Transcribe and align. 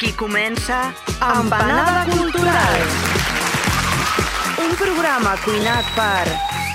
Aquí 0.00 0.14
comença 0.14 0.94
Empanada 1.20 2.10
Cultural. 2.10 2.76
Un 4.64 4.72
programa 4.74 5.36
cuinat 5.44 5.84
per 5.92 6.24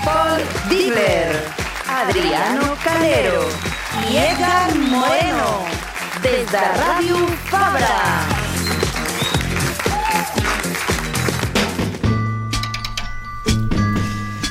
Paul 0.04 0.46
Dibler, 0.70 1.34
Adriano 1.90 2.78
Calero 2.84 3.42
i 4.06 4.22
Edgar 4.28 4.70
Moreno. 4.78 5.50
Des 6.22 6.46
de 6.54 6.66
Ràdio 6.78 7.26
Fabra. 7.50 8.35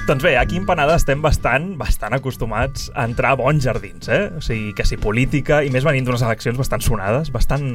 Doncs 0.05 0.21
bé, 0.21 0.35
aquí 0.37 0.53
a 0.53 0.61
Empanada 0.61 0.93
estem 0.99 1.17
bastant, 1.17 1.71
bastant 1.79 2.13
acostumats 2.13 2.91
a 2.93 3.07
entrar 3.09 3.31
a 3.33 3.37
bons 3.39 3.63
jardins, 3.65 4.05
eh? 4.05 4.27
O 4.37 4.41
sigui, 4.45 4.67
que 4.77 4.83
si 4.85 4.99
política, 5.01 5.63
i 5.65 5.71
més 5.73 5.81
venint 5.81 6.05
d'unes 6.05 6.21
eleccions 6.21 6.59
bastant 6.61 6.83
sonades, 6.85 7.31
bastant 7.33 7.65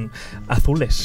azules 0.46 1.00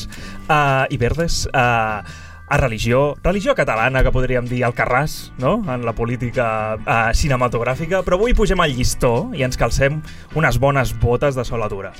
uh, 0.45 0.85
i 0.85 0.99
verdes, 1.01 1.39
uh, 1.49 2.05
a 2.45 2.59
religió, 2.61 3.15
religió 3.25 3.55
catalana, 3.57 4.03
que 4.05 4.13
podríem 4.13 4.45
dir 4.45 4.61
al 4.67 4.77
Carràs, 4.77 5.31
no?, 5.41 5.55
en 5.65 5.81
la 5.87 5.95
política 5.97 6.77
uh, 6.77 7.09
cinematogràfica, 7.17 8.03
però 8.05 8.21
avui 8.21 8.37
pugem 8.37 8.61
al 8.61 8.77
llistó 8.77 9.31
i 9.33 9.41
ens 9.49 9.57
calcem 9.57 10.03
unes 10.37 10.61
bones 10.61 10.93
botes 11.01 11.33
de 11.33 11.47
soladura 11.49 11.95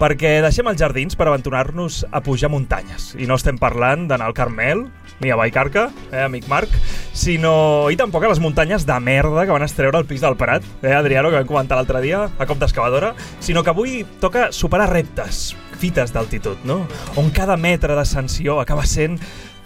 perquè 0.00 0.38
deixem 0.40 0.68
els 0.70 0.80
jardins 0.80 1.16
per 1.18 1.26
aventurar-nos 1.28 2.06
a 2.08 2.22
pujar 2.24 2.48
muntanyes. 2.48 3.12
I 3.20 3.28
no 3.28 3.36
estem 3.36 3.58
parlant 3.60 4.06
d'anar 4.08 4.30
al 4.30 4.36
Carmel, 4.36 4.86
ni 5.20 5.28
a 5.28 5.36
Baicarca, 5.36 5.90
eh, 6.08 6.22
amic 6.24 6.48
Marc, 6.48 6.72
sinó, 7.12 7.90
i 7.92 7.98
tampoc 8.00 8.24
a 8.24 8.30
les 8.32 8.40
muntanyes 8.40 8.86
de 8.88 8.96
merda 9.04 9.44
que 9.44 9.52
van 9.52 9.66
estreure 9.66 10.00
al 10.00 10.08
pis 10.08 10.24
del 10.24 10.38
Prat, 10.40 10.64
eh, 10.80 10.94
Adriano, 10.96 11.28
que 11.28 11.36
vam 11.42 11.50
comentar 11.50 11.76
l'altre 11.76 12.00
dia, 12.00 12.24
a 12.38 12.48
cop 12.48 12.58
d'excavadora, 12.58 13.12
sinó 13.40 13.62
que 13.62 13.74
avui 13.74 14.06
toca 14.20 14.48
superar 14.56 14.88
reptes, 14.88 15.54
fites 15.78 16.14
d'altitud, 16.16 16.64
no? 16.64 16.86
On 17.20 17.28
cada 17.30 17.58
metre 17.60 17.94
d'ascensió 17.94 18.58
acaba 18.60 18.86
sent 18.88 19.18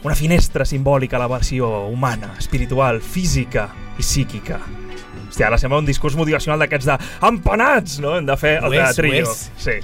una 0.02 0.16
finestra 0.18 0.66
simbòlica 0.66 1.16
a 1.16 1.22
la 1.22 1.30
versió 1.30 1.86
humana, 1.86 2.34
espiritual, 2.38 3.00
física 3.00 3.70
i 3.98 4.02
psíquica. 4.02 4.58
Hòstia, 5.30 5.46
ara 5.48 5.58
sembla 5.58 5.80
un 5.80 5.86
discurs 5.86 6.14
motivacional 6.18 6.60
d'aquests 6.62 6.86
de 6.86 6.98
empanats, 7.26 7.96
no? 8.02 8.16
Hem 8.18 8.26
de 8.26 8.36
fer 8.38 8.58
el 8.62 8.74
de 8.74 9.08
és. 9.22 9.48
Sí. 9.58 9.80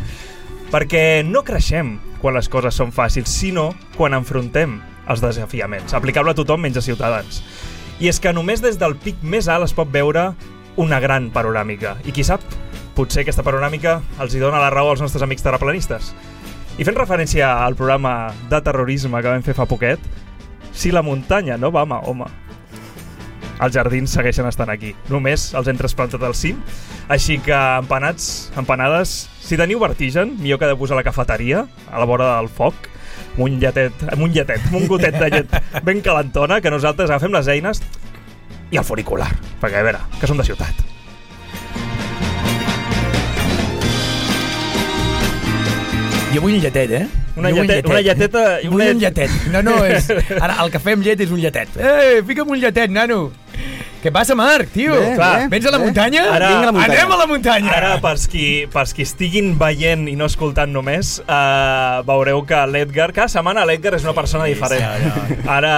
Perquè 0.71 1.25
no 1.27 1.43
creixem 1.43 1.97
quan 2.23 2.37
les 2.37 2.47
coses 2.47 2.77
són 2.79 2.93
fàcils, 2.95 3.27
sinó 3.27 3.73
quan 3.97 4.15
enfrontem 4.15 4.77
els 5.11 5.23
desafiaments. 5.25 5.97
Aplicable 5.99 6.31
a 6.31 6.39
tothom 6.39 6.63
menys 6.63 6.79
a 6.79 6.85
ciutadans. 6.85 7.41
I 7.99 8.07
és 8.07 8.21
que 8.23 8.31
només 8.33 8.63
des 8.63 8.79
del 8.79 8.95
pic 9.03 9.19
més 9.27 9.49
alt 9.51 9.67
es 9.67 9.75
pot 9.75 9.91
veure 9.91 10.29
una 10.79 11.01
gran 11.03 11.27
panoràmica. 11.35 11.97
I 12.07 12.15
qui 12.15 12.23
sap, 12.23 12.45
potser 12.95 13.25
aquesta 13.25 13.43
panoràmica 13.43 13.99
els 14.23 14.37
hi 14.37 14.43
dona 14.43 14.63
la 14.63 14.71
raó 14.71 14.93
als 14.93 15.03
nostres 15.03 15.27
amics 15.27 15.43
terraplanistes. 15.43 16.15
I 16.79 16.87
fent 16.87 16.97
referència 16.97 17.51
al 17.65 17.75
programa 17.75 18.31
de 18.49 18.63
terrorisme 18.63 19.19
que 19.19 19.35
vam 19.35 19.43
fer 19.43 19.59
fa 19.59 19.67
poquet, 19.67 19.99
si 20.71 20.95
la 20.95 21.03
muntanya 21.03 21.59
no 21.59 21.73
va 21.75 21.83
a 21.83 21.91
Mahoma, 21.91 22.31
els 23.61 23.75
jardins 23.77 24.11
segueixen 24.17 24.47
estant 24.49 24.71
aquí. 24.73 24.95
Només 25.13 25.51
els 25.59 25.69
hem 25.69 25.77
trasplantat 25.81 26.23
al 26.25 26.35
cim. 26.35 26.61
Així 27.13 27.39
que, 27.45 27.57
empanats, 27.83 28.51
empanades, 28.57 29.29
si 29.45 29.59
teniu 29.61 29.81
vertigen, 29.83 30.37
millor 30.41 30.59
que 30.63 30.71
de 30.71 30.77
posar 30.81 30.97
la 30.97 31.05
cafeteria 31.07 31.67
a 31.91 31.99
la 32.01 32.09
vora 32.09 32.37
del 32.39 32.49
foc, 32.49 32.89
amb 33.35 33.45
un 33.47 33.59
lletet, 33.61 33.93
amb 34.11 34.23
un 34.27 34.33
lletet, 34.33 34.65
amb 34.71 34.81
un 34.81 34.87
gotet 34.91 35.19
de 35.21 35.29
llet 35.31 35.59
ben 35.85 36.01
calentona, 36.01 36.61
que 36.61 36.71
nosaltres 36.73 37.11
agafem 37.11 37.33
les 37.37 37.49
eines 37.53 37.83
i 38.71 38.79
el 38.81 38.85
funicular, 38.87 39.29
perquè 39.61 39.81
a 39.83 39.87
veure, 39.87 40.01
que 40.21 40.27
som 40.31 40.39
de 40.41 40.47
ciutat. 40.47 40.87
Jo 46.31 46.39
vull 46.45 46.55
un 46.55 46.61
lletet, 46.63 46.91
eh? 46.95 47.07
Una 47.37 47.51
Jo 47.51 47.57
un 47.63 47.67
lletet- 47.67 47.87
una 47.91 48.01
lleteta- 48.01 48.61
Vull 48.63 48.75
una- 48.75 48.91
un 48.93 49.01
lletet. 49.01 49.31
No, 49.51 49.63
no, 49.63 49.85
és... 49.85 50.09
Ara, 50.41 50.57
el 50.63 50.71
cafè 50.71 50.93
amb 50.95 51.03
llet 51.03 51.21
és 51.27 51.31
un 51.35 51.41
lletet. 51.43 51.75
Eh, 51.81 52.23
fica'm 52.27 52.51
un 52.55 52.61
lletet, 52.63 52.91
nano. 52.91 53.33
Què 54.01 54.09
passa, 54.13 54.33
Marc, 54.35 54.71
tio? 54.73 54.95
Bé, 54.97 55.11
Clar, 55.19 55.33
bé, 55.43 55.49
Vens 55.53 55.67
a 55.69 55.71
la 55.75 55.79
bé. 55.79 55.85
muntanya? 55.85 56.23
Ara- 56.33 56.49
Vinga 56.49 56.63
a 56.63 56.67
la 56.71 56.73
muntanya. 56.73 57.01
Anem 57.03 57.13
a 57.13 57.17
la 57.21 57.27
muntanya! 57.29 57.73
Ara, 57.77 57.91
pels 58.01 58.23
qui, 58.33 58.45
pels 58.73 58.95
qui 58.97 59.05
estiguin 59.05 59.51
veient 59.61 60.07
i 60.09 60.15
no 60.17 60.25
escoltant 60.31 60.73
només, 60.73 61.19
uh, 61.27 62.01
veureu 62.09 62.41
que 62.49 62.63
l'Edgar, 62.73 63.11
cada 63.13 63.29
setmana 63.29 63.67
l'Edgar 63.69 63.93
és 63.99 64.05
una 64.09 64.15
persona 64.17 64.45
diferent. 64.49 65.05
sí, 65.29 65.37
Ara... 65.47 65.75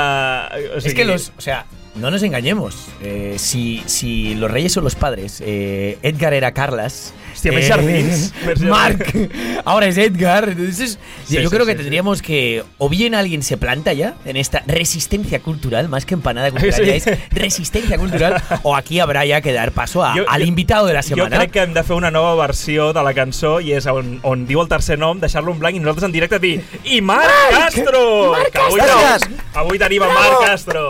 O 0.76 0.80
sigui, 0.80 0.88
Es 0.92 0.94
que 0.94 1.04
los, 1.04 1.32
o 1.36 1.40
sea, 1.40 1.64
no 1.94 2.10
nos 2.10 2.22
engañemos. 2.22 2.88
Eh, 3.02 3.36
si, 3.38 3.82
si 3.86 4.34
los 4.34 4.50
reyes 4.50 4.72
son 4.72 4.84
los 4.84 4.94
padres, 4.94 5.42
eh, 5.44 5.98
Edgar 6.02 6.32
era 6.34 6.52
Carlas. 6.52 7.12
Hostia, 7.32 7.50
més 7.56 7.66
jardins, 7.66 8.32
jardins. 8.44 8.68
Marc, 8.70 9.16
ahora 9.64 9.86
es 9.86 9.96
Edgar. 9.96 10.50
Entonces, 10.50 10.98
Sí, 11.24 11.34
yo 11.36 11.40
sí, 11.42 11.48
creo 11.48 11.64
sí, 11.64 11.72
que 11.72 11.76
tendríamos 11.76 12.20
que, 12.22 12.62
o 12.78 12.88
bien 12.90 13.14
alguien 13.16 13.42
se 13.42 13.56
planta 13.56 13.92
ya 13.94 14.14
en 14.26 14.36
esta 14.36 14.62
resistencia 14.66 15.40
cultural, 15.40 15.88
más 15.88 16.04
que 16.04 16.14
empanada 16.14 16.50
cultural, 16.52 16.84
ya 16.84 16.94
es 16.94 17.06
resistencia 17.30 17.96
cultural, 17.98 18.40
o 18.62 18.76
aquí 18.76 19.00
habrá 19.00 19.24
ya 19.24 19.40
que 19.40 19.52
dar 19.52 19.72
paso 19.72 20.04
a- 20.04 20.14
Jo- 20.14 20.24
al 20.28 20.42
jo- 20.42 20.46
invitado 20.46 20.86
de 20.86 20.92
la 20.92 21.02
Jo 21.02 21.08
semana. 21.08 21.36
crec 21.38 21.50
que 21.50 21.60
hem 21.62 21.72
de 21.74 21.82
fer 21.82 21.96
una 21.96 22.10
nova 22.12 22.34
versió 22.46 22.92
de 22.92 23.02
la 23.02 23.14
cançó 23.14 23.60
i 23.60 23.72
és 23.72 23.86
on, 23.86 24.20
on 24.22 24.46
diu 24.46 24.60
el 24.62 24.68
tercer 24.68 24.98
nom, 24.98 25.18
deixar-lo 25.18 25.52
en 25.52 25.58
blanc 25.58 25.74
i 25.74 25.80
nosaltres 25.80 26.04
en 26.04 26.12
directe 26.12 26.38
dir 26.38 26.60
i 26.84 27.00
Marc 27.00 27.26
Castro! 27.50 28.32
Marc 28.36 28.52
que 28.52 28.58
avui, 28.58 28.78
Castro! 28.80 29.34
avui 29.54 29.78
tenim 29.82 30.02
a 30.04 30.12
Marc 30.12 30.44
Castro. 30.46 30.86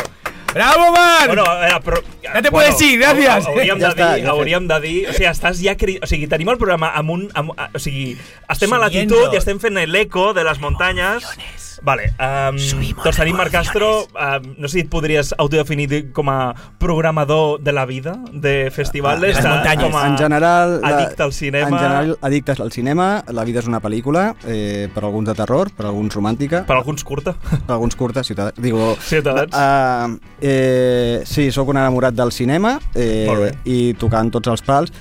¡Bravo, 0.55 0.93
Marc! 0.93 1.27
Bueno, 1.27 1.45
a 1.49 1.55
veure, 1.61 1.81
però... 1.85 2.01
Ja 2.23 2.43
te 2.43 2.51
puedes 2.53 2.81
ir, 2.85 2.99
gràcies. 3.01 3.47
Hauríem, 3.49 3.79
Ja 3.81 3.89
de 3.89 3.89
està, 3.89 4.09
dir, 4.15 4.25
ja 4.27 4.31
hauríem 4.35 4.67
de 4.69 4.81
dir... 4.85 4.97
O 5.09 5.15
sigui, 5.17 5.29
estàs 5.31 5.63
ja... 5.65 5.75
Cri... 5.81 5.97
O 6.03 6.09
sigui, 6.11 6.29
tenim 6.29 6.51
el 6.53 6.59
programa 6.61 6.93
amb 6.99 7.15
un... 7.15 7.25
Amb, 7.39 7.55
o 7.57 7.81
sigui, 7.83 8.13
estem 8.53 8.73
a 8.77 8.83
Subiendo. 8.83 9.17
latitud 9.17 9.35
i 9.35 9.41
estem 9.41 9.61
fent 9.63 9.81
l'eco 9.89 10.33
de 10.37 10.45
les 10.45 10.61
muntanyes. 10.61 11.25
Vale, 11.85 12.13
um, 12.15 12.57
doncs 13.03 13.17
tenim 13.19 13.35
Marc 13.37 13.51
Castro, 13.51 14.05
um, 14.15 14.45
no 14.57 14.69
sé 14.69 14.77
si 14.79 14.81
et 14.85 14.91
podries 14.91 15.33
autodefinir 15.37 16.13
com 16.15 16.29
a 16.31 16.55
programador 16.79 17.59
de 17.61 17.73
la 17.73 17.85
vida, 17.87 18.13
de 18.33 18.71
festivals, 18.71 19.19
Ah, 19.43 19.57
muntanyes. 19.57 19.83
com 19.91 19.97
a 19.99 20.07
en 20.07 20.17
general, 20.17 20.81
addicte 20.85 21.23
al 21.25 21.33
cinema. 21.33 21.69
En 21.69 21.79
general, 21.79 22.19
addictes 22.23 22.61
al 22.61 22.71
cinema. 22.71 23.25
La 23.33 23.43
vida 23.45 23.59
és 23.59 23.67
una 23.67 23.81
pel·lícula, 23.83 24.37
eh, 24.47 24.89
per 24.95 25.03
alguns 25.05 25.27
de 25.29 25.35
terror, 25.35 25.73
per 25.75 25.87
alguns 25.87 26.15
romàntica, 26.15 26.65
Per 26.67 26.77
alguns 26.77 27.03
curta. 27.03 27.35
per 27.35 27.73
alguns 27.75 27.97
curta, 27.97 28.23
ciutadans. 28.23 28.55
Digo, 28.63 28.97
Ciutadans. 29.01 29.53
Uh, 29.53 30.19
eh, 30.41 31.23
sí, 31.25 31.51
sóc 31.51 31.69
un 31.69 31.77
enamorat 31.79 32.15
del 32.15 32.31
cinema 32.31 32.79
eh, 32.95 33.53
i 33.65 33.95
tocant 33.95 34.31
tots 34.31 34.49
els 34.49 34.63
pals. 34.63 34.93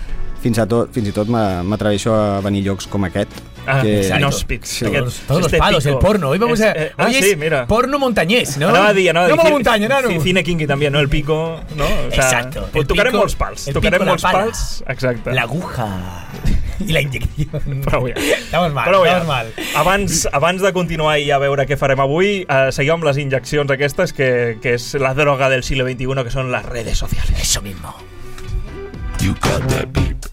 Fins, 0.41 0.57
a 0.57 0.65
tot, 0.65 0.89
fins 0.91 1.07
i 1.07 1.11
tot 1.13 1.27
m'a- 1.29 1.61
m'atreveixo 1.61 2.15
a 2.15 2.39
venir 2.41 2.63
a 2.63 2.71
llocs 2.71 2.87
com 2.87 3.03
aquest. 3.05 3.29
Ah, 3.67 3.83
inhòspits. 3.85 4.67
Sí. 4.67 4.85
Todos, 4.85 5.21
los 5.43 5.51
palos, 5.53 5.83
pico. 5.83 5.95
el 5.95 5.99
porno. 5.99 6.29
Hoy 6.29 6.39
vamos 6.39 6.59
Es- 6.59 6.65
a. 6.65 6.71
eh, 6.71 6.91
ah, 6.97 7.05
hoy 7.05 7.13
sí, 7.13 7.29
es 7.31 7.37
mira. 7.37 7.67
porno 7.67 7.99
montañés, 7.99 8.57
¿no? 8.57 8.69
Anava 8.69 8.89
anava 8.89 9.25
a 9.25 9.29
la 9.29 9.43
Ci- 9.43 9.51
muntanya, 9.51 9.87
nano. 9.87 10.09
ci- 10.09 10.21
Cine 10.21 10.43
kinky 10.43 10.65
també, 10.65 10.89
no? 10.89 10.99
El 10.99 11.09
pico, 11.09 11.59
no? 11.75 11.85
O 11.85 12.07
Exacto. 12.11 12.69
El 12.73 12.87
tocarem 12.87 13.11
pico- 13.11 13.17
molts 13.21 13.35
pals. 13.35 13.67
el 13.67 13.73
Tocarem 13.75 13.99
pico, 14.01 14.15
la 14.15 14.17
pala. 14.21 14.39
pals. 14.45 14.83
Exacte. 14.87 15.31
La 15.31 15.43
aguja 15.43 16.27
y 16.79 16.91
la 16.91 17.01
inyección. 17.01 17.81
Prou 17.85 18.07
ja. 18.07 18.13
Estamos 18.15 18.73
mal, 18.73 18.85
Prou 18.89 19.03
ja. 19.03 19.09
estamos 19.17 19.27
mal. 19.27 19.53
Abans, 19.75 20.27
abans 20.31 20.61
de 20.61 20.73
continuar 20.73 21.19
i 21.19 21.29
a 21.29 21.37
veure 21.37 21.67
què 21.67 21.77
farem 21.77 21.99
avui, 21.99 22.45
eh, 22.49 22.71
seguim 22.71 22.93
amb 22.93 23.03
les 23.03 23.17
injeccions 23.17 23.69
aquestes, 23.69 24.11
que, 24.13 24.57
que 24.61 24.73
és 24.73 24.93
la 24.95 25.13
droga 25.13 25.49
del 25.49 25.61
siglo 25.63 25.85
XXI, 25.85 26.23
que 26.23 26.31
són 26.31 26.51
les 26.51 26.65
redes 26.65 26.97
socials. 26.97 27.29
Eso 27.39 27.61
mismo. 27.61 27.93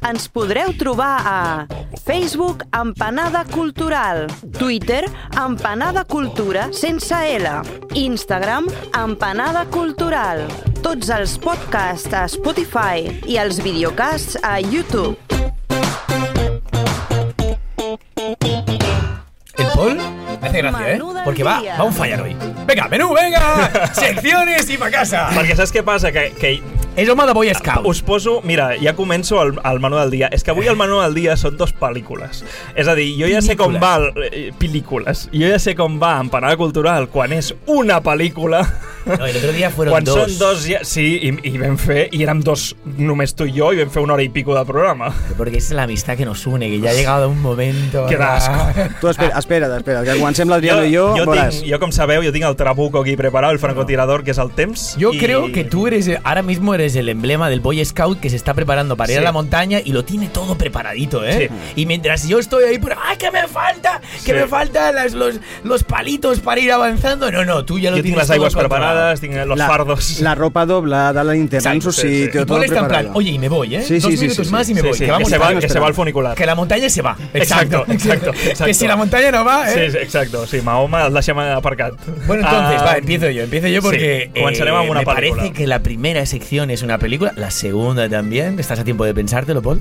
Ens 0.06 0.28
podreu 0.30 0.72
trobar 0.78 1.26
a 1.26 1.66
Facebook 2.04 2.62
Empanada 2.72 3.44
Cultural, 3.44 4.26
Twitter 4.58 5.04
Empanada 5.36 6.04
Cultura 6.04 6.72
sense 6.72 7.14
L, 7.14 7.48
Instagram 7.94 8.68
Empanada 8.94 9.66
Cultural, 9.66 10.46
tots 10.82 11.10
els 11.10 11.38
podcasts 11.42 12.14
a 12.14 12.26
Spotify 12.30 13.10
i 13.26 13.40
els 13.42 13.58
videocasts 13.64 14.38
a 14.42 14.58
YouTube. 14.62 15.37
El 19.58 19.66
Paul 19.74 19.96
me 20.40 20.48
hace 20.48 20.58
gracia, 20.58 20.94
¿eh? 20.94 21.00
Porque 21.24 21.42
va, 21.44 21.62
va 21.78 21.84
un 21.84 21.92
fallar 21.92 22.22
hoy. 22.22 22.36
Venga, 22.66 22.88
menú, 22.88 23.12
venga. 23.12 23.90
Secciones 23.92 24.70
y 24.70 24.78
pa' 24.78 24.90
casa. 24.90 25.28
Perquè 25.34 25.56
saps 25.58 25.72
què 25.74 25.82
passa? 25.82 26.12
Que, 26.14 26.30
que 26.38 26.58
És 26.98 27.06
home 27.06 27.26
de 27.28 27.34
Boy 27.34 27.52
Scout. 27.54 27.86
us 27.86 28.00
poso... 28.02 28.40
Mira, 28.42 28.72
ja 28.82 28.90
començo 28.98 29.38
el, 29.42 29.52
el 29.62 29.78
menú 29.78 30.00
del 30.00 30.10
dia. 30.10 30.28
És 30.34 30.42
que 30.42 30.50
avui 30.50 30.66
el 30.66 30.74
menú 30.78 30.98
del 30.98 31.14
dia 31.14 31.36
són 31.38 31.54
dos 31.58 31.70
pel·lícules. 31.78 32.40
És 32.74 32.90
a 32.90 32.96
dir, 32.98 33.12
jo 33.20 33.28
ja 33.30 33.38
sé 33.44 33.54
com 33.58 33.76
va... 33.78 33.92
El, 34.00 34.24
eh, 34.26 34.40
pel·lícules. 34.58 35.28
Jo 35.30 35.46
ja 35.46 35.60
sé 35.62 35.76
com 35.78 36.00
va 36.02 36.16
Empanada 36.18 36.58
Cultural 36.58 37.06
quan 37.12 37.34
és 37.36 37.52
una 37.70 38.00
pel·lícula 38.02 38.64
No, 39.08 39.26
el 39.26 39.36
otro 39.36 39.52
día 39.52 39.70
fueron 39.70 39.92
Quan 39.92 40.04
dos. 40.04 40.18
són 40.20 40.38
dos, 40.38 40.66
ja, 40.68 40.80
sí, 40.84 41.18
i, 41.22 41.30
i 41.48 41.58
vam 41.58 41.78
fer, 41.80 42.08
i 42.12 42.22
érem 42.22 42.40
dos, 42.44 42.74
només 42.98 43.34
tu 43.34 43.46
i 43.48 43.52
jo, 43.56 43.72
i 43.72 43.78
vam 43.80 43.90
fer 43.90 44.02
una 44.02 44.14
hora 44.14 44.22
i 44.22 44.28
pico 44.28 44.54
de 44.54 44.64
programa. 44.68 45.12
Porque 45.36 45.58
es 45.58 45.70
la 45.70 45.84
amistad 45.84 46.16
que 46.16 46.26
nos 46.26 46.46
une, 46.46 46.68
que 46.68 46.80
ya 46.80 46.90
ha 46.90 46.94
llegado 46.94 47.28
un 47.28 47.40
momento. 47.40 48.06
Qué 48.06 48.16
¿verdad? 48.16 48.36
asco. 48.36 48.94
Tu 49.00 49.08
espera, 49.08 49.38
espera, 49.38 49.76
espera, 49.76 50.02
que 50.04 50.18
comencem 50.18 50.48
l'Adriano 50.48 50.84
i 50.84 50.94
jo, 50.94 51.08
jo, 51.16 51.24
veuràs. 51.24 51.60
tinc, 51.62 51.72
jo, 51.72 51.78
com 51.80 51.92
sabeu, 51.92 52.22
jo 52.22 52.32
tinc 52.32 52.44
el 52.44 52.56
trabuco 52.56 53.00
aquí 53.00 53.16
preparat, 53.16 53.52
el 53.52 53.58
francotirador, 53.62 54.24
que 54.24 54.32
és 54.32 54.38
el 54.38 54.50
temps. 54.52 54.96
Yo 54.98 55.12
i... 55.14 55.18
creo 55.18 55.50
que 55.52 55.64
tú 55.64 55.86
eres, 55.86 56.10
ahora 56.24 56.42
mismo 56.42 56.74
eres 56.74 56.96
el 56.96 57.08
emblema 57.08 57.48
del 57.48 57.60
Boy 57.60 57.84
Scout 57.84 58.20
que 58.20 58.30
se 58.30 58.36
está 58.36 58.54
preparando 58.54 58.96
para 58.96 59.12
ir 59.12 59.18
Sí. 59.18 59.22
a 59.22 59.24
la 59.24 59.32
montaña 59.32 59.80
y 59.84 59.92
lo 59.92 60.04
tiene 60.04 60.28
todo 60.28 60.56
preparadito, 60.56 61.24
¿eh? 61.24 61.48
Sí. 61.74 61.82
Y 61.82 61.86
mientras 61.86 62.26
yo 62.28 62.38
estoy 62.38 62.64
ahí, 62.64 62.78
por, 62.78 62.94
¡ay, 63.02 63.16
que 63.16 63.30
me 63.30 63.46
falta! 63.48 64.00
¡Que 64.24 64.32
Sí. 64.32 64.32
me 64.32 64.46
faltan 64.46 64.94
las- 64.94 65.14
los, 65.14 65.36
los 65.64 65.82
palitos 65.84 66.40
para 66.40 66.60
ir 66.60 66.70
avanzando! 66.72 67.30
No, 67.32 67.44
no, 67.44 67.64
tú 67.64 67.78
ya 67.78 67.90
lo 67.90 68.02
tienes 68.02 68.28
aigües 68.30 68.52
todo 68.52 68.60
preparades, 68.62 68.97
tinc 69.20 69.34
los 69.46 69.58
fardos. 69.58 70.20
La 70.20 70.34
ropa 70.34 70.66
doblada, 70.66 71.24
la 71.24 71.32
linterna 71.32 71.72
en 71.72 71.82
su 71.82 71.92
sitio, 71.92 72.44
todo 72.46 72.62
en 72.62 72.68
plan, 72.70 72.86
preparado. 72.86 73.10
oye, 73.14 73.30
y 73.30 73.38
me 73.38 73.48
voy, 73.48 73.74
¿eh? 73.76 73.82
Sí, 73.82 73.98
Dos 73.98 74.10
sí, 74.10 74.16
sí, 74.16 74.22
minutos 74.24 74.46
sí, 74.46 74.52
más 74.52 74.66
sí. 74.66 74.72
y 74.72 74.74
me 74.74 74.80
Sí, 74.82 74.86
voy. 74.88 74.98
sí, 74.98 75.04
que 75.04 75.10
vamos 75.10 75.28
que, 75.28 75.34
se 75.34 75.38
va, 75.38 75.60
que 75.60 75.68
se 75.68 75.78
va 75.80 75.88
el 75.88 75.94
funicular. 75.94 76.34
Que 76.36 76.46
la 76.46 76.54
montaña 76.54 76.88
se 76.88 77.02
va. 77.02 77.16
Exacto, 77.34 77.84
exacto, 77.88 78.30
exacto. 78.30 78.64
Que 78.64 78.74
si 78.74 78.86
la 78.86 78.96
montaña 78.96 79.30
no 79.30 79.44
va, 79.44 79.72
¿eh? 79.72 79.90
sí, 79.90 79.96
exacto. 79.98 80.46
Sí, 80.46 80.60
Mahoma 80.62 81.06
el 81.06 81.12
deixem 81.12 81.38
aparcat. 81.38 81.94
Bueno, 82.26 82.44
entonces, 82.44 82.80
Ah, 82.80 82.84
va, 82.84 82.96
empiezo 82.98 83.28
yo, 83.30 83.42
empiezo 83.42 83.68
yo 83.68 83.82
porque 83.82 84.30
amb 84.34 84.90
una 84.90 85.00
me 85.00 85.04
parece 85.06 85.52
que 85.52 85.66
la 85.66 85.80
primera 85.82 86.24
sección 86.26 86.70
es 86.70 86.82
una 86.82 86.98
película, 86.98 87.32
la 87.36 87.50
segunda 87.50 88.08
también, 88.08 88.58
estás 88.58 88.78
a 88.78 88.84
tiempo 88.84 89.04
de 89.04 89.14
pensártelo, 89.14 89.62
Paul, 89.62 89.80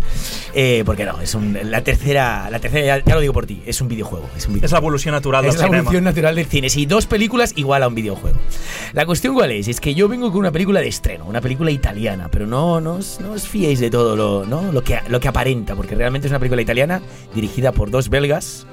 eh, 0.53 0.83
porque 0.85 1.05
no, 1.05 1.21
es 1.21 1.33
un, 1.35 1.57
la 1.63 1.81
tercera, 1.83 2.49
la 2.49 2.59
tercera 2.59 2.85
ya, 2.97 3.03
ya 3.05 3.15
lo 3.15 3.21
digo 3.21 3.33
por 3.33 3.45
ti, 3.45 3.61
es 3.65 3.79
un 3.81 3.87
videojuego, 3.87 4.29
es 4.35 4.47
un 4.47 4.53
videojuego. 4.55 4.77
l'evolució 4.87 5.11
natural 5.11 5.45
Es 5.45 5.53
del 5.53 5.61
la 5.61 5.65
cinema. 5.67 5.77
evolución 5.79 6.03
natural 6.03 6.35
del 6.35 6.45
cine. 6.45 6.69
Si 6.69 6.85
dos 6.85 7.05
películas 7.07 7.53
igual 7.55 7.83
a 7.83 7.87
un 7.87 7.95
videojuego. 7.95 8.37
La 8.97 9.05
cuestión 9.05 9.35
cuál 9.35 9.51
es, 9.51 9.67
es 9.67 9.79
que 9.79 9.93
yo 9.93 10.07
vengo 10.07 10.31
con 10.31 10.39
una 10.39 10.51
película 10.51 10.81
de 10.81 10.87
estreno, 10.87 11.25
una 11.25 11.39
película 11.39 11.69
italiana, 11.69 12.29
pero 12.31 12.47
no, 12.47 12.81
no, 12.81 12.95
os, 12.95 13.19
no 13.19 13.33
os 13.33 13.47
fiéis 13.47 13.79
de 13.79 13.91
todo 13.91 14.15
lo, 14.15 14.43
¿no? 14.43 14.71
lo, 14.71 14.83
que, 14.83 14.99
lo 15.07 15.19
que 15.19 15.27
aparenta, 15.27 15.75
porque 15.75 15.93
realmente 15.93 16.25
es 16.25 16.31
una 16.31 16.39
película 16.39 16.63
italiana 16.63 16.99
dirigida 17.35 17.71
por 17.71 17.91
dos 17.91 18.09
belgas, 18.09 18.65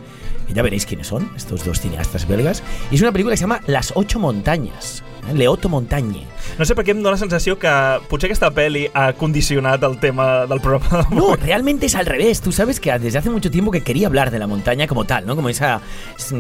ya 0.49 0.63
veréis 0.63 0.87
quiénes 0.87 1.09
son, 1.09 1.31
estos 1.37 1.63
dos 1.67 1.79
cineastas 1.79 2.27
belgas, 2.27 2.63
y 2.91 2.95
es 2.95 3.03
una 3.03 3.13
película 3.13 3.35
que 3.35 3.37
se 3.37 3.43
llama 3.43 3.61
Las 3.67 3.93
ocho 3.97 4.19
montañas, 4.19 5.05
¿eh? 5.29 5.35
Le 5.35 5.49
Otto 5.49 5.69
Montagne. 5.69 6.27
No 6.59 6.65
sé 6.65 6.77
per 6.77 6.85
què 6.87 6.93
em 6.95 7.01
dóna 7.01 7.17
la 7.17 7.21
sensació 7.21 7.57
que 7.59 7.71
potser 8.11 8.29
aquesta 8.29 8.51
pel·li 8.55 8.85
ha 8.95 9.09
condicionat 9.19 9.83
el 9.87 9.97
tema 9.99 10.45
del 10.47 10.61
programa. 10.63 11.07
No, 11.11 11.35
realmente 11.37 11.87
es 11.87 11.97
al 11.97 12.07
revés. 12.07 12.41
Tú 12.41 12.53
sabes 12.53 12.79
que 12.81 12.97
desde 12.99 13.19
hace 13.19 13.31
mucho 13.31 13.51
tiempo 13.51 13.71
que 13.73 13.83
quería 13.83 14.07
hablar 14.07 14.31
de 14.31 14.39
la 14.39 14.47
montaña 14.47 14.87
como 14.87 15.05
tal, 15.05 15.27
¿no? 15.27 15.35
Como 15.35 15.49
esa, 15.49 15.81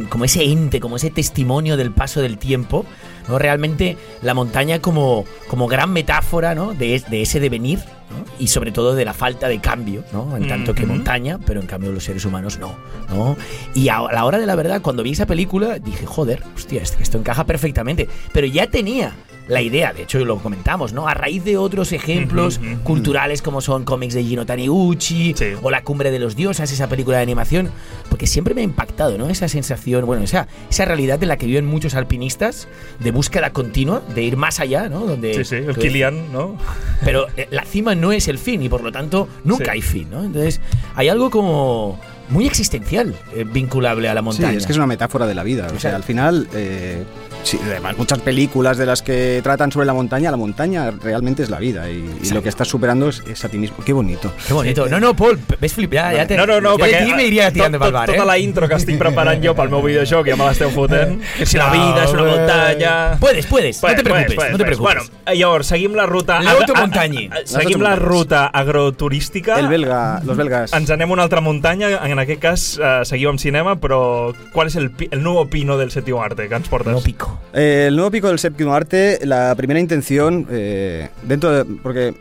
como 0.08 0.24
ese 0.24 0.44
ente, 0.44 0.80
como 0.80 0.96
ese 0.96 1.10
testimonio 1.10 1.76
del 1.76 1.90
paso 1.90 2.20
del 2.20 2.38
tiempo, 2.38 2.84
¿no? 3.28 3.38
Realmente 3.38 3.96
la 4.22 4.34
montaña 4.34 4.80
como, 4.80 5.24
como 5.48 5.66
gran 5.66 5.92
metáfora, 5.92 6.54
¿no? 6.54 6.74
De, 6.74 7.02
de 7.08 7.22
ese 7.22 7.40
devenir, 7.40 7.78
¿no? 7.78 8.24
Y 8.38 8.48
sobre 8.48 8.72
todo 8.72 8.94
de 8.94 9.04
la 9.04 9.14
falta 9.14 9.48
de 9.48 9.60
cambio, 9.60 10.04
¿no? 10.12 10.36
En 10.36 10.48
tanto 10.48 10.74
que 10.74 10.86
montaña, 10.86 11.38
pero 11.44 11.60
en 11.60 11.66
cambio 11.66 11.92
los 11.92 12.04
seres 12.04 12.24
humanos 12.24 12.58
no, 12.58 12.76
¿no? 13.08 13.36
Y 13.74 13.88
a 13.88 14.00
la 14.12 14.24
hora 14.24 14.38
de 14.38 14.46
la 14.46 14.54
verdad, 14.54 14.82
cuando 14.82 15.02
vi 15.02 15.12
esa 15.12 15.26
película, 15.26 15.78
dije, 15.78 16.06
joder, 16.06 16.42
hostia, 16.54 16.82
es 16.82 16.92
que 16.92 17.02
esto 17.02 17.18
encaja 17.18 17.44
perfectamente. 17.44 18.08
Pero 18.32 18.46
ya 18.46 18.66
tenía 18.66 19.14
la 19.46 19.60
idea, 19.60 19.92
de 19.92 20.04
hecho 20.04 20.24
lo 20.24 20.38
comentamos, 20.38 20.92
¿no? 20.94 21.06
A 21.06 21.12
raíz 21.14 21.44
de 21.44 21.58
otros 21.58 21.92
ejemplos 21.92 22.58
Ujú, 22.58 22.66
ujú. 22.72 22.80
culturales 22.82 23.42
como 23.42 23.60
son 23.60 23.84
cómics 23.84 24.14
de 24.14 24.24
Gino 24.24 24.46
Taniguchi 24.46 25.34
Sí. 25.36 25.46
o 25.62 25.70
La 25.70 25.82
cumbre 25.82 26.10
de 26.10 26.18
los 26.18 26.34
dioses, 26.36 26.72
esa 26.72 26.88
película 26.88 27.18
de 27.18 27.24
animación, 27.24 27.70
porque 28.08 28.26
siempre 28.26 28.54
me 28.54 28.62
ha 28.62 28.64
impactado, 28.64 29.18
¿no? 29.18 29.28
Esa 29.28 29.48
sensación, 29.48 30.06
bueno, 30.06 30.22
esa, 30.22 30.48
esa 30.70 30.84
realidad 30.86 31.22
en 31.22 31.28
la 31.28 31.36
que 31.36 31.46
viven 31.46 31.66
muchos 31.66 31.94
alpinistas 31.94 32.68
de 33.00 33.10
búsqueda 33.10 33.50
continua, 33.52 34.02
de 34.14 34.22
ir 34.22 34.36
más 34.36 34.60
allá, 34.60 34.88
¿no? 34.88 35.00
Donde, 35.00 35.34
Sí, 35.34 35.44
sí, 35.44 35.56
el 35.56 35.76
Kilian, 35.76 36.32
¿no? 36.32 36.56
Pero 37.04 37.26
eh, 37.36 37.46
la 37.50 37.64
cima 37.64 37.94
no 37.94 38.12
es 38.12 38.28
el 38.28 38.38
fin 38.38 38.62
y 38.62 38.68
por 38.70 38.82
lo 38.82 38.92
tanto 38.92 39.28
nunca 39.44 39.64
Sí. 39.66 39.70
hay 39.72 39.82
fin, 39.82 40.08
¿no? 40.10 40.24
Entonces 40.24 40.60
hay 40.94 41.08
algo 41.10 41.28
como 41.30 42.00
muy 42.30 42.46
existencial 42.46 43.14
eh, 43.34 43.44
vinculable 43.44 44.08
a 44.08 44.14
la 44.14 44.20
Sí, 44.20 44.24
montaña. 44.24 44.56
es 44.56 44.64
que 44.64 44.72
es 44.72 44.78
una 44.78 44.86
metáfora 44.86 45.26
de 45.26 45.34
la 45.34 45.42
vida. 45.42 45.66
O 45.76 45.78
sea, 45.78 45.94
al 45.94 46.02
final, 46.02 46.48
eh, 46.54 47.04
sí, 47.44 47.58
además 47.62 47.96
muchas 47.96 48.18
películas 48.18 48.76
de 48.76 48.86
las 48.86 49.02
que 49.02 49.40
tratan 49.42 49.70
sobre 49.70 49.86
la 49.86 49.92
montaña, 49.94 50.30
la 50.30 50.36
montaña 50.36 50.90
realmente 50.90 51.42
es 51.44 51.50
la 51.50 51.58
vida 51.58 51.88
y, 51.88 52.04
lo 52.32 52.42
que 52.42 52.48
estás 52.48 52.66
superando 52.68 53.08
es, 53.08 53.22
es 53.28 53.44
a 53.44 53.48
ti 53.48 53.58
mismo. 53.58 53.76
Qué 53.84 53.92
bonito. 53.92 54.32
Qué 54.46 54.52
bonito. 54.52 54.88
No, 54.88 54.98
no, 54.98 55.14
Paul, 55.14 55.38
ves 55.60 55.72
flip, 55.74 55.92
ya, 55.92 56.12
ya 56.12 56.26
te, 56.26 56.36
No, 56.36 56.46
no, 56.46 56.60
no, 56.60 56.76
de 56.76 56.82
perquè 56.84 57.04
ti 57.06 57.14
me 57.14 57.26
iria 57.26 57.50
pel 57.52 57.78
bar, 57.78 58.08
eh? 58.10 58.12
tota 58.14 58.24
la 58.24 58.38
intro 58.38 58.66
que 58.68 58.74
estic 58.74 58.98
preparant 58.98 59.40
jo 59.44 59.54
pel 59.54 59.70
meu 59.70 59.82
videojoc 59.84 60.26
ja 60.28 60.36
me 60.36 60.48
l'esteu 60.48 60.70
fotent. 60.74 61.20
Que 61.38 61.46
si 61.46 61.56
la 61.58 61.68
vida 61.70 62.04
és 62.04 62.12
una 62.12 62.24
muntanya... 62.24 62.92
Puedes, 63.20 63.46
puedes, 63.46 63.82
no 63.82 63.88
te 63.94 64.02
preocupes, 64.04 64.50
no 64.50 64.58
te 64.58 64.64
preocupes. 64.64 64.78
Bueno, 64.78 65.34
llavors, 65.34 65.66
seguim 65.68 65.94
la 65.94 66.06
ruta... 66.06 66.40
Le 66.40 66.52
Otto 66.52 66.74
Montagne. 66.74 67.28
a- 67.30 67.36
a- 67.42 67.46
Seguim 67.46 67.80
la 67.82 67.94
ruta 67.96 68.46
agroturística. 68.46 69.58
El 69.58 69.68
belga, 69.68 70.20
los 70.24 70.36
belgas. 70.36 70.72
Ens 70.72 70.90
anem 70.90 71.10
a 71.10 71.12
una 71.14 71.22
altra 71.24 71.40
muntanya, 71.40 71.88
en 72.06 72.18
aquest 72.18 72.40
cas 72.42 72.64
eh, 72.80 73.00
seguim 73.08 73.30
amb 73.34 73.40
cinema, 73.42 73.76
però 73.80 74.32
qual 74.52 74.68
és 74.70 74.76
el, 74.80 74.90
pi- 74.90 75.08
el 75.10 75.22
nuevo 75.22 75.46
pino 75.50 75.76
del 75.78 75.90
séptimo 75.90 76.22
arte 76.22 76.48
que 76.48 76.54
ens 76.54 76.68
portes? 76.68 76.92
No 76.92 77.00
pico. 77.00 77.33
Eh, 77.52 77.86
el 77.88 77.96
nuevo 77.96 78.10
pico 78.10 78.28
del 78.28 78.38
séptimo 78.38 78.74
arte, 78.74 79.20
la 79.24 79.54
primera 79.56 79.78
intención, 79.80 80.46
eh, 80.50 81.08
dentro 81.22 81.50
de, 81.50 81.64
porque 81.64 82.14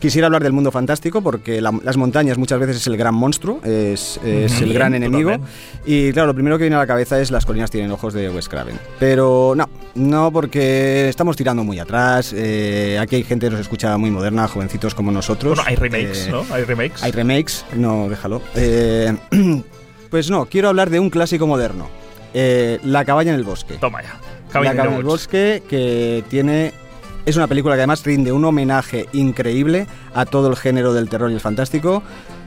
quisiera 0.00 0.26
hablar 0.26 0.42
del 0.42 0.52
mundo 0.52 0.70
fantástico, 0.70 1.20
porque 1.22 1.60
la- 1.60 1.78
las 1.84 1.96
montañas 1.96 2.38
muchas 2.38 2.58
veces 2.58 2.76
es 2.78 2.86
el 2.86 2.96
gran 2.96 3.14
monstruo, 3.14 3.60
es, 3.62 4.18
el 4.24 4.72
gran 4.72 4.94
enemigo. 4.94 5.30
totalmente. 5.32 5.52
Y 5.84 6.12
claro, 6.12 6.28
lo 6.28 6.34
primero 6.34 6.56
que 6.58 6.64
viene 6.64 6.76
a 6.76 6.80
la 6.80 6.86
cabeza 6.86 7.20
es 7.20 7.30
las 7.30 7.44
colinas 7.44 7.70
tienen 7.70 7.90
ojos 7.92 8.14
de 8.14 8.30
Wes 8.30 8.48
Craven. 8.48 8.78
Pero 8.98 9.54
no, 9.56 9.68
no 9.94 10.32
porque 10.32 11.08
estamos 11.08 11.36
tirando 11.36 11.64
muy 11.64 11.78
atrás. 11.78 12.32
eh, 12.36 12.98
aquí 13.00 13.16
hay 13.16 13.24
gente 13.24 13.46
que 13.46 13.50
nos 13.50 13.60
escucha 13.60 13.96
muy 13.98 14.10
moderna, 14.10 14.48
jovencitos 14.48 14.94
como 14.94 15.12
nosotros. 15.12 15.56
Bueno, 15.56 15.68
hay 15.68 15.76
remakes, 15.76 16.28
¿no? 16.30 16.44
Hay 16.50 16.64
remakes. 16.64 17.02
Hay 17.02 17.12
remakes, 17.12 17.64
no, 17.76 18.08
déjalo. 18.08 18.40
Pues 20.10 20.28
no, 20.30 20.44
quiero 20.46 20.68
hablar 20.68 20.90
de 20.90 21.00
un 21.00 21.08
clásico 21.10 21.46
moderno. 21.46 21.88
eh, 22.34 22.78
la 22.84 23.04
cabaña 23.04 23.30
en 23.32 23.38
el 23.38 23.44
bosque. 23.44 23.74
Toma 23.80 24.00
La 24.54 24.60
Cabin 24.60 24.72
in 24.72 24.76
the 24.76 24.88
Woods. 24.88 25.04
bosque 25.04 25.62
que 25.68 26.24
tiene... 26.28 26.72
Es 27.24 27.36
una 27.36 27.46
película 27.46 27.74
que 27.76 27.82
además 27.82 28.04
rinde 28.04 28.32
un 28.32 28.44
homenaje 28.44 29.08
increíble 29.12 29.86
a 30.12 30.26
todo 30.26 30.48
el 30.48 30.56
género 30.56 30.92
del 30.92 31.08
terror 31.08 31.30
y 31.30 31.34
el 31.34 31.40
fantástico. 31.40 32.02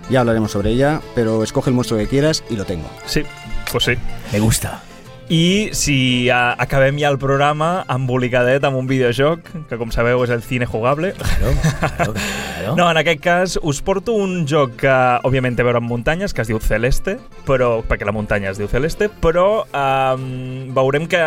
Ya 0.10 0.20
hablaremos 0.20 0.52
sobre 0.52 0.72
ella, 0.72 1.02
pero 1.16 1.44
escoge 1.44 1.70
el 1.70 1.76
monstruo 1.76 2.00
que 2.00 2.08
quieras 2.08 2.44
y 2.50 2.58
lo 2.58 2.66
tengo. 2.66 2.90
Sí, 3.06 3.24
pues 3.72 3.86
sí. 3.86 3.94
Me 4.34 4.40
gusta. 4.40 4.84
I 5.28 5.74
si 5.74 6.30
uh, 6.30 6.54
acabem 6.62 7.00
ja 7.02 7.10
el 7.10 7.18
programa 7.18 7.84
embolicadet 7.90 8.62
amb 8.68 8.78
un 8.78 8.86
videojoc, 8.86 9.48
que 9.66 9.78
com 9.82 9.90
sabeu 9.90 10.22
és 10.22 10.30
el 10.30 10.44
cine 10.46 10.68
jugable. 10.70 11.16
Claro, 11.18 11.54
claro, 11.64 12.14
claro. 12.60 12.76
No, 12.78 12.86
en 12.92 13.00
aquest 13.02 13.24
cas 13.24 13.56
us 13.58 13.82
porto 13.82 14.14
un 14.14 14.44
joc 14.46 14.76
que 14.84 14.94
òbviament 15.26 15.58
té 15.58 15.66
a 15.66 15.66
veure 15.66 15.82
amb 15.82 15.90
muntanyes, 15.90 16.34
que 16.34 16.44
es 16.46 16.52
diu 16.52 16.60
Celeste, 16.62 17.18
però 17.48 17.80
perquè 17.90 18.06
la 18.06 18.14
muntanya 18.14 18.52
es 18.52 18.62
diu 18.62 18.70
Celeste, 18.70 19.08
però 19.10 19.66
um, 19.66 20.70
veurem 20.78 21.08
que 21.10 21.24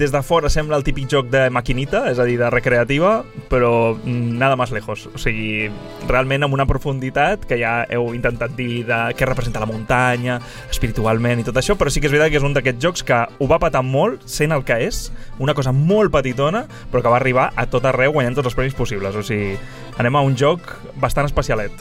des 0.00 0.16
de 0.16 0.24
fora 0.24 0.48
sembla 0.48 0.80
el 0.80 0.86
típic 0.88 1.10
joc 1.12 1.28
de 1.32 1.44
maquinita, 1.52 2.06
és 2.08 2.22
a 2.22 2.28
dir, 2.28 2.38
de 2.40 2.48
recreativa, 2.48 3.18
però 3.52 3.92
mm, 3.98 4.32
nada 4.40 4.56
más 4.56 4.72
lejos. 4.72 5.10
O 5.12 5.20
sigui, 5.20 5.68
realment 6.08 6.48
amb 6.48 6.56
una 6.56 6.68
profunditat 6.68 7.44
que 7.44 7.60
ja 7.60 7.82
heu 7.92 8.14
intentat 8.16 8.56
dir 8.56 8.86
de 8.88 9.02
què 9.12 9.28
representa 9.28 9.60
la 9.60 9.68
muntanya, 9.68 10.40
espiritualment 10.72 11.44
i 11.44 11.48
tot 11.52 11.60
això, 11.60 11.76
però 11.76 11.92
sí 11.92 12.00
que 12.00 12.08
és 12.08 12.16
veritat 12.16 12.32
que 12.32 12.40
és 12.40 12.48
un 12.48 12.56
d'aquests 12.56 12.88
jocs 12.88 13.04
que 13.04 13.20
ho 13.42 13.48
va 13.50 13.58
patar 13.58 13.82
molt, 13.82 14.22
sent 14.30 14.54
el 14.54 14.62
que 14.62 14.76
és, 14.86 15.08
una 15.42 15.56
cosa 15.58 15.72
molt 15.74 16.12
petitona, 16.14 16.62
però 16.92 17.02
que 17.02 17.10
va 17.10 17.18
arribar 17.18 17.48
a 17.58 17.66
tot 17.66 17.88
arreu 17.90 18.14
guanyant 18.14 18.38
tots 18.38 18.52
els 18.52 18.58
premis 18.58 18.76
possibles. 18.78 19.18
O 19.18 19.24
sigui, 19.26 19.56
anem 19.98 20.14
a 20.14 20.22
un 20.22 20.38
joc 20.38 20.70
bastant 21.02 21.26
especialet. 21.26 21.74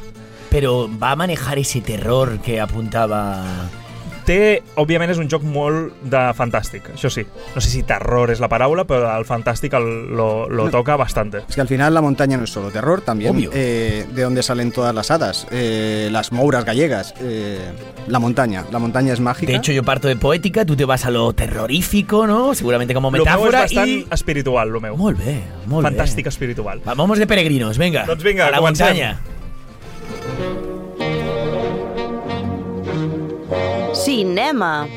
Pero 0.50 0.89
va 1.00 1.13
manejar 1.15 1.60
ese 1.62 1.84
terror 1.86 2.39
que 2.41 2.60
apuntaba. 2.60 3.22
Té, 4.25 4.62
òbviament, 4.78 5.10
és 5.10 5.18
un 5.18 5.28
joc 5.32 5.42
molt 5.44 5.96
de 6.06 6.20
fantàstic, 6.38 6.92
això 6.94 7.10
sí. 7.10 7.24
No 7.56 7.62
sé 7.62 7.70
si 7.72 7.82
terror 7.84 8.30
és 8.30 8.40
la 8.40 8.48
paraula, 8.48 8.84
però 8.86 9.10
el 9.18 9.25
fantàstic 9.25 9.74
el, 9.74 9.88
lo, 10.16 10.48
lo 10.48 10.70
toca 10.70 10.96
bastante. 10.96 11.40
Es 11.50 11.56
que 11.56 11.62
al 11.62 11.68
final 11.68 11.94
la 11.94 12.01
montaña 12.01 12.38
no 12.38 12.44
es 12.44 12.50
solo 12.51 12.70
terror, 12.70 13.01
también 13.01 13.36
Obvio. 13.36 13.50
eh, 13.54 14.06
de 14.13 14.22
donde 14.22 14.44
salen 14.44 14.72
todas 14.72 14.94
las 14.94 15.10
hadas, 15.12 15.48
eh, 15.51 16.10
las 16.12 16.32
mouras 16.32 16.66
gallegas, 16.66 17.13
eh, 17.20 17.60
la 18.08 18.20
montaña. 18.20 18.63
La 18.72 18.80
montaña 18.80 19.13
es 19.13 19.20
mágica. 19.20 19.51
De 19.51 19.58
hecho, 19.58 19.72
yo 19.72 19.84
parto 19.84 20.08
de 20.08 20.16
poética, 20.16 20.66
tú 20.66 20.75
te 20.75 20.86
vas 20.86 21.06
a 21.06 21.10
lo 21.12 21.34
terrorífico, 21.34 22.28
¿no? 22.28 22.54
Seguramente 22.54 22.94
como 22.94 23.10
Lo 23.10 23.12
meu 23.12 23.24
és 23.24 23.28
metáfora 23.28 23.60
bastant 23.62 23.88
y. 23.90 24.06
espiritual, 24.12 24.70
lo 24.70 24.80
meu. 24.82 24.96
Molt 24.96 25.18
bé, 25.18 25.42
molt 25.66 25.84
bé. 25.84 25.90
Fantàstic 25.96 26.28
espiritual. 26.28 26.82
Va, 26.88 26.94
Vamos 26.94 27.18
de 27.18 27.25
peregrinos, 27.28 27.78
venga. 27.78 28.06
Doncs 28.06 28.24
vinga, 28.24 28.48
a 28.48 28.51
la 28.51 28.58
comencem. 28.58 28.88
montaña. 28.88 29.20
Cinema. 33.93 34.88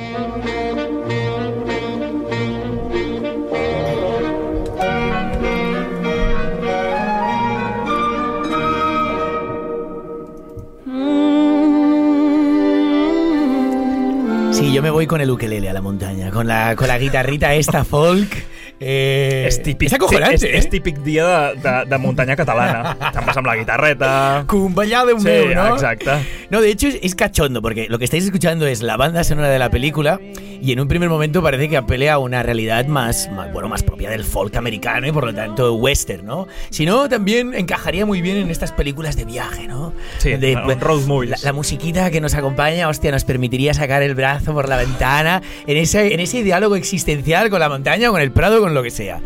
Sí, 14.53 14.73
yo 14.73 14.83
me 14.83 14.91
voy 14.91 15.07
con 15.07 15.21
el 15.21 15.31
ukelele 15.31 15.69
a 15.69 15.73
la 15.73 15.81
montaña, 15.81 16.31
con 16.31 16.47
la, 16.47 16.77
con 16.77 16.89
la 16.89 16.99
guitarrita 16.99 17.55
esta 17.55 17.85
folk. 17.85 18.54
Eh, 18.87 19.47
és 19.49 19.57
típic, 19.65 19.89
És 19.89 19.95
acojonant, 19.97 20.35
és, 20.37 20.43
eh? 20.45 20.59
és 20.59 20.69
típic 20.69 20.99
dia 21.07 21.25
de, 21.25 21.61
de, 21.63 21.73
de 21.89 21.99
muntanya 21.99 22.37
catalana. 22.37 22.93
Te'n 23.15 23.25
vas 23.25 23.37
amb 23.41 23.47
la 23.49 23.57
guitarreta... 23.57 24.45
Cumballá 24.47 25.07
de 25.07 25.15
un 25.15 25.21
Sí, 25.23 25.29
meu, 25.29 25.55
¿no? 25.55 25.75
exacte. 25.75 26.11
No, 26.51 26.61
de 26.61 26.71
hecho 26.71 26.89
es, 26.89 26.99
es 27.03 27.15
cachondo, 27.15 27.63
porque 27.63 27.87
lo 27.89 27.99
que 27.99 28.05
estáis 28.05 28.25
escuchando 28.25 28.67
es 28.67 28.83
la 28.83 28.97
banda 28.99 29.25
sonora 29.25 29.49
de 29.49 29.59
la 29.59 29.71
película 29.71 30.21
y 30.61 30.73
en 30.73 30.81
un 30.81 30.89
primer 30.89 31.09
momento 31.09 31.43
parece 31.43 31.69
que 31.69 31.77
apelea 31.77 32.15
a 32.15 32.19
una 32.19 32.43
realidad 32.43 32.87
más, 32.87 33.31
más, 33.33 33.53
bueno, 33.53 33.69
más 33.69 33.83
propia 33.83 34.11
del 34.11 34.25
folk 34.25 34.55
americano 34.57 35.07
y 35.07 35.13
por 35.13 35.25
lo 35.25 35.35
tanto 35.35 35.75
western, 35.75 36.25
¿no? 36.27 36.47
Si 36.71 36.85
no, 36.87 37.09
también 37.09 37.55
encajaría 37.55 38.05
muy 38.07 38.21
bien 38.23 38.37
en 38.37 38.51
estas 38.51 38.73
películas 38.73 39.17
de 39.17 39.25
viaje, 39.25 39.67
¿no? 39.67 39.93
Sí, 40.19 40.31
De- 40.37 40.53
en 40.53 40.81
road 40.81 41.03
movies. 41.07 41.31
La, 41.31 41.37
la 41.43 41.53
musiquita 41.53 42.11
que 42.11 42.21
nos 42.21 42.35
acompaña, 42.35 42.89
hostia, 42.89 43.11
nos 43.11 43.25
permitiría 43.25 43.73
sacar 43.75 44.03
el 44.03 44.15
brazo 44.15 44.53
por 44.53 44.69
la 44.69 44.77
ventana 44.77 45.43
en 45.67 45.77
ese, 45.77 46.13
en 46.13 46.21
ese 46.21 46.43
diálogo 46.43 46.77
existencial 46.77 47.49
con 47.51 47.61
la 47.61 47.69
montaña, 47.69 48.11
con 48.11 48.21
el 48.21 48.31
prado, 48.33 48.61
con 48.61 48.74
lo 48.75 48.83
que 48.83 48.91
sea. 48.91 49.21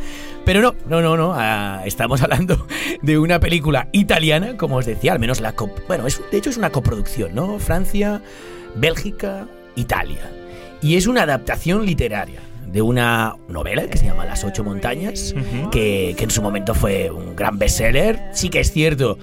Pero 0.45 0.63
no, 0.63 0.75
no, 0.89 1.01
no, 1.01 1.17
no. 1.17 1.33
ah, 1.35 1.83
estamos 1.85 2.23
hablando 2.23 2.67
de 3.03 3.19
una 3.19 3.41
película 3.41 3.89
italiana, 3.93 4.57
como 4.57 4.77
os 4.77 4.87
decía, 4.87 5.13
al 5.13 5.19
menos 5.19 5.41
la 5.41 5.55
bueno, 5.87 6.07
es, 6.07 6.21
de 6.31 6.39
hecho 6.39 6.51
es 6.51 6.57
una 6.57 6.71
coproducción, 6.71 7.35
¿no? 7.35 7.59
Francia, 7.59 8.23
Bélgica, 8.77 9.47
Italia. 9.77 10.31
Y 10.81 10.97
es 10.97 11.07
una 11.07 11.23
adaptación 11.23 11.85
literaria 11.85 12.41
de 12.71 12.83
una 12.83 13.35
novela 13.49 13.87
que 13.89 13.99
se 13.99 14.07
llama 14.07 14.25
Las 14.27 14.45
ocho 14.45 14.63
montañas, 14.63 15.35
que 15.73 16.15
en 16.17 16.31
su 16.31 16.43
momento 16.43 16.75
fue 16.75 17.11
un 17.11 17.35
gran 17.35 17.59
bestseller. 17.59 18.21
Sí 18.33 18.49
que 18.49 18.61
es 18.61 18.71
cierto 18.71 19.19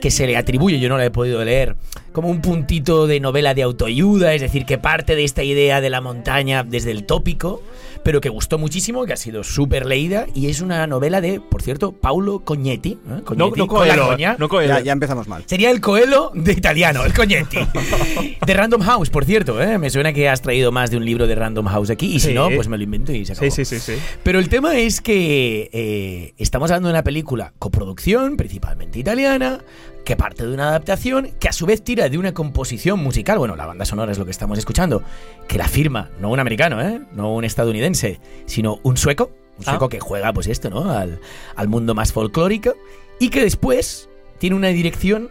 que 0.00 0.10
se 0.10 0.26
le 0.26 0.36
atribuye, 0.36 0.80
yo 0.80 0.88
no 0.88 0.96
la 0.96 1.04
he 1.04 1.10
podido 1.10 1.44
leer, 1.44 1.76
como 2.12 2.28
un 2.28 2.40
puntito 2.40 3.06
de 3.06 3.20
novela 3.20 3.54
de 3.54 3.62
autoayuda, 3.62 4.34
es 4.34 4.40
decir, 4.40 4.66
que 4.66 4.78
parte 4.78 5.14
de 5.16 5.24
esta 5.24 5.42
idea 5.42 5.80
de 5.80 5.90
la 5.90 6.00
montaña 6.00 6.64
desde 6.64 6.90
el 6.90 7.04
tópico, 7.04 7.62
pero 8.02 8.20
que 8.20 8.28
gustó 8.30 8.58
muchísimo, 8.58 9.04
que 9.04 9.12
ha 9.12 9.16
sido 9.16 9.44
súper 9.44 9.84
leída 9.84 10.26
y 10.34 10.48
es 10.48 10.60
una 10.62 10.86
novela 10.86 11.20
de, 11.20 11.38
por 11.40 11.62
cierto, 11.62 11.92
Paulo 11.92 12.40
Cognetti. 12.40 12.92
¿eh? 12.92 12.96
No, 13.04 13.24
Cognetti, 13.24 13.60
no 13.60 13.66
con 13.66 13.86
la 13.86 13.94
Coelho, 13.94 14.08
coña. 14.08 14.36
no 14.38 14.48
Coelho. 14.48 14.74
Ya, 14.74 14.80
ya 14.80 14.92
empezamos 14.92 15.28
mal. 15.28 15.42
Sería 15.46 15.70
el 15.70 15.80
Coelho 15.82 16.32
de 16.34 16.52
italiano, 16.52 17.04
el 17.04 17.12
Cognetti. 17.12 17.58
de 18.46 18.54
Random 18.54 18.80
House, 18.80 19.10
por 19.10 19.24
cierto, 19.26 19.62
¿eh? 19.62 19.76
me 19.78 19.90
suena 19.90 20.12
que 20.12 20.28
has 20.28 20.40
traído 20.40 20.72
más 20.72 20.90
de 20.90 20.96
un 20.96 21.04
libro 21.04 21.26
de 21.26 21.34
Random 21.34 21.66
House 21.66 21.90
aquí 21.90 22.06
y 22.06 22.20
si 22.20 22.28
Sí. 22.30 22.34
no, 22.34 22.48
pues 22.50 22.68
me 22.68 22.76
lo 22.78 22.84
invento 22.84 23.12
y 23.12 23.24
se 23.26 23.32
acabó. 23.32 23.50
Sí, 23.50 23.64
sí, 23.64 23.78
sí, 23.78 23.94
sí. 23.94 24.00
Pero 24.22 24.38
el 24.38 24.48
tema 24.48 24.78
es 24.78 25.00
que 25.00 25.68
eh, 25.72 26.32
estamos 26.38 26.70
hablando 26.70 26.88
de 26.88 26.94
una 26.94 27.02
película 27.04 27.52
coproducción, 27.58 28.36
principalmente 28.36 28.98
italiana, 28.98 29.60
que 30.04 30.16
parte 30.16 30.46
de 30.46 30.52
una 30.54 30.68
adaptación, 30.68 31.30
que 31.38 31.48
a 31.48 31.52
su 31.52 31.66
vez 31.66 31.82
tira 31.82 32.08
de 32.08 32.18
una 32.18 32.32
composición 32.32 33.00
musical, 33.00 33.38
bueno, 33.38 33.56
la 33.56 33.66
banda 33.66 33.84
sonora 33.84 34.12
es 34.12 34.18
lo 34.18 34.24
que 34.24 34.30
estamos 34.30 34.58
escuchando, 34.58 35.02
que 35.48 35.58
la 35.58 35.68
firma, 35.68 36.10
no 36.20 36.30
un 36.30 36.40
americano, 36.40 36.80
¿eh? 36.80 37.00
no 37.12 37.34
un 37.34 37.44
estadounidense, 37.44 38.20
sino 38.46 38.78
un 38.82 38.96
sueco, 38.96 39.30
un 39.58 39.64
Ah. 39.66 39.70
sueco 39.72 39.88
que 39.88 40.00
juega, 40.00 40.32
pues 40.32 40.46
esto, 40.46 40.70
¿no? 40.70 40.90
Al, 40.90 41.20
al 41.54 41.68
mundo 41.68 41.94
más 41.94 42.12
folclórico, 42.12 42.74
y 43.18 43.28
que 43.28 43.42
después 43.42 44.08
tiene 44.38 44.56
una 44.56 44.68
dirección 44.68 45.30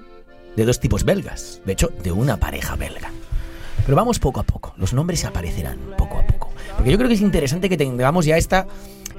de 0.56 0.66
dos 0.66 0.80
tipos 0.80 1.04
belgas, 1.04 1.62
de 1.66 1.74
hecho, 1.74 1.90
de 2.04 2.12
una 2.12 2.38
pareja 2.38 2.76
belga. 2.76 3.12
Pero 3.86 3.96
vamos 3.96 4.20
poco 4.20 4.40
a 4.40 4.44
poco, 4.44 4.74
los 4.78 4.94
nombres 4.94 5.26
aparecerán 5.26 5.80
poco 5.98 6.18
a 6.20 6.28
poco. 6.28 6.52
Porque 6.76 6.92
yo 6.92 6.98
creo 6.98 7.08
que 7.10 7.16
es 7.16 7.22
interesante 7.22 7.70
que 7.70 7.78
tengamos 7.78 8.26
ya 8.26 8.38
esta, 8.38 8.68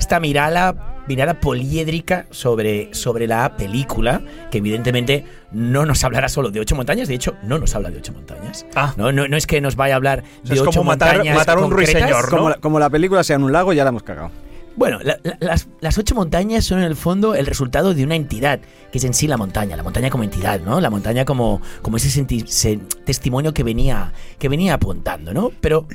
esta 0.01 0.19
mirada, 0.19 1.03
mirada 1.07 1.35
poliédrica 1.41 2.27
sobre, 2.31 2.93
sobre 2.93 3.29
la 3.29 3.57
película, 3.57 4.23
que 4.51 4.59
evidentemente 4.59 5.25
no 5.53 5.87
nos 5.87 6.03
hablará 6.03 6.29
solo 6.29 6.51
de 6.51 6.59
ocho 6.59 6.75
montañas, 6.75 7.07
de 7.07 7.15
hecho, 7.15 7.37
no 7.45 7.59
nos 7.59 7.75
habla 7.77 7.91
de 7.91 7.99
ocho 7.99 8.13
montañas. 8.13 8.67
Ah. 8.75 8.95
No, 8.97 9.13
no, 9.13 9.29
no 9.29 9.37
es 9.37 9.47
que 9.47 9.61
nos 9.61 9.77
vaya 9.77 9.95
a 9.95 9.97
hablar 9.97 10.25
sea, 10.43 10.49
de 10.51 10.55
es 10.57 10.61
ocho 10.63 10.81
como 10.81 10.91
matar- 10.93 11.17
montañas. 11.19 11.37
matar 11.37 11.59
a 11.59 11.61
un 11.61 11.69
concretas. 11.71 11.95
ruiseñor, 11.95 12.25
¿no? 12.33 12.37
Como 12.39 12.49
la, 12.51 12.55
como 12.57 12.79
la 12.81 12.91
película 12.91 13.23
sea 13.23 13.37
en 13.37 13.45
un 13.45 13.53
lago, 13.53 13.73
ya 13.73 13.85
la 13.85 13.91
hemos 13.91 14.03
cagado. 14.03 14.31
Bueno, 14.77 14.99
la- 15.03 15.19
la- 15.23 15.37
las, 15.41 15.69
las 15.81 15.99
ocho 15.99 16.15
montañas 16.15 16.65
son 16.65 16.79
en 16.79 16.85
el 16.85 16.97
fondo 16.97 17.35
el 17.35 17.45
resultado 17.47 17.93
de 17.93 18.03
una 18.05 18.15
entidad, 18.17 18.61
que 18.91 18.99
es 18.99 19.05
en 19.05 19.13
sí 19.15 19.27
la 19.29 19.37
montaña, 19.37 19.77
la 19.77 19.83
montaña 19.83 20.09
como 20.11 20.25
entidad, 20.25 20.61
¿no? 20.61 20.81
La 20.81 20.91
montaña 20.91 21.25
como, 21.25 21.61
como 21.83 21.99
ese, 21.99 22.09
senti- 22.09 22.47
se- 22.47 22.79
testimonio 23.05 23.53
que 23.53 23.65
venía, 23.65 24.13
que 24.39 24.49
venía 24.49 24.75
apuntando, 24.75 25.35
¿no? 25.35 25.51
Pero, 25.61 25.87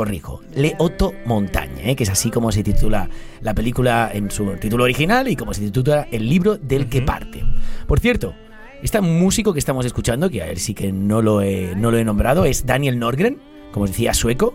corrijo, 0.00 0.40
Le 0.54 0.76
Otto 0.78 1.12
Montaña, 1.26 1.82
¿eh? 1.84 1.94
que 1.94 2.04
es 2.04 2.08
así 2.08 2.30
como 2.30 2.50
se 2.52 2.62
titula 2.62 3.10
la 3.42 3.52
película 3.52 4.10
en 4.10 4.30
su 4.30 4.46
título 4.52 4.84
original 4.84 5.28
y 5.28 5.36
como 5.36 5.52
se 5.52 5.60
titula 5.60 6.08
el 6.10 6.26
libro 6.26 6.56
del 6.56 6.88
que 6.88 7.02
parte. 7.02 7.44
Por 7.86 8.00
cierto, 8.00 8.32
este 8.82 8.98
músico 9.02 9.52
que 9.52 9.58
estamos 9.58 9.84
escuchando, 9.84 10.30
que 10.30 10.40
a 10.40 10.48
él 10.48 10.56
sí 10.56 10.72
que 10.72 10.90
no 10.90 11.20
lo 11.20 11.42
he, 11.42 11.74
no 11.76 11.90
lo 11.90 11.98
he 11.98 12.04
nombrado, 12.04 12.46
es 12.46 12.64
Daniel 12.64 12.98
Norgren, 12.98 13.42
como 13.72 13.84
os 13.84 13.90
decía, 13.90 14.14
sueco. 14.14 14.54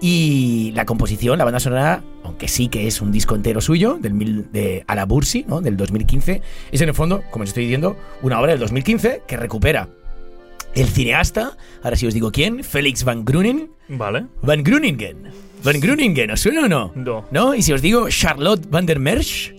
Y 0.00 0.70
la 0.76 0.86
composición, 0.86 1.36
la 1.36 1.44
banda 1.44 1.58
sonora, 1.58 2.04
aunque 2.22 2.46
sí 2.46 2.68
que 2.68 2.86
es 2.86 3.00
un 3.00 3.10
disco 3.10 3.34
entero 3.34 3.60
suyo, 3.60 3.98
del 4.00 4.14
mil, 4.14 4.52
de 4.52 4.84
Alabursi, 4.86 5.44
¿no? 5.48 5.60
del 5.60 5.76
2015, 5.76 6.42
es 6.70 6.80
en 6.80 6.88
el 6.88 6.94
fondo, 6.94 7.24
como 7.32 7.42
os 7.42 7.48
estoy 7.48 7.64
diciendo, 7.64 7.96
una 8.22 8.38
obra 8.38 8.52
del 8.52 8.60
2015 8.60 9.22
que 9.26 9.36
recupera 9.36 9.88
el 10.74 10.86
cineasta, 10.88 11.56
ahora 11.82 11.96
sí 11.96 12.06
os 12.06 12.14
digo 12.14 12.30
quién, 12.32 12.62
Félix 12.64 13.04
Van 13.04 13.24
Gruningen. 13.24 13.70
Vale. 13.88 14.26
Van 14.42 14.62
Gruningen. 14.62 15.30
Van 15.64 15.80
Gruningen, 15.80 16.30
¿os 16.30 16.40
suena 16.40 16.62
o 16.64 16.68
no? 16.68 16.92
No. 16.94 17.24
¿No? 17.30 17.54
Y 17.54 17.62
si 17.62 17.72
os 17.72 17.82
digo 17.82 18.08
Charlotte 18.10 18.68
van 18.68 18.86
der 18.86 18.98
Merch, 18.98 19.54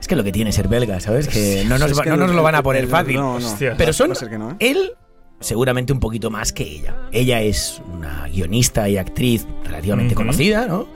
es 0.00 0.08
que 0.08 0.16
lo 0.16 0.24
que 0.24 0.32
tiene 0.32 0.52
ser 0.52 0.68
belga, 0.68 1.00
¿sabes? 1.00 1.28
Que 1.28 1.64
no 1.68 1.78
nos, 1.78 1.90
Es 1.90 1.98
va- 1.98 2.02
que 2.04 2.10
no 2.10 2.16
nos 2.16 2.34
lo 2.34 2.42
van 2.42 2.54
a 2.54 2.62
poner 2.62 2.86
fácil. 2.86 3.16
No, 3.16 3.38
no. 3.38 3.46
Hostia. 3.46 3.74
Pero 3.76 3.92
son 3.92 4.12
que 4.28 4.38
no, 4.38 4.52
¿eh? 4.52 4.56
él 4.60 4.92
seguramente 5.40 5.92
un 5.92 6.00
poquito 6.00 6.30
más 6.30 6.52
que 6.52 6.64
ella. 6.64 6.96
Ella 7.12 7.42
es 7.42 7.82
una 7.92 8.28
guionista 8.28 8.88
y 8.88 8.96
actriz 8.96 9.46
relativamente 9.64 10.14
conocida, 10.14 10.66
¿no? 10.66 10.88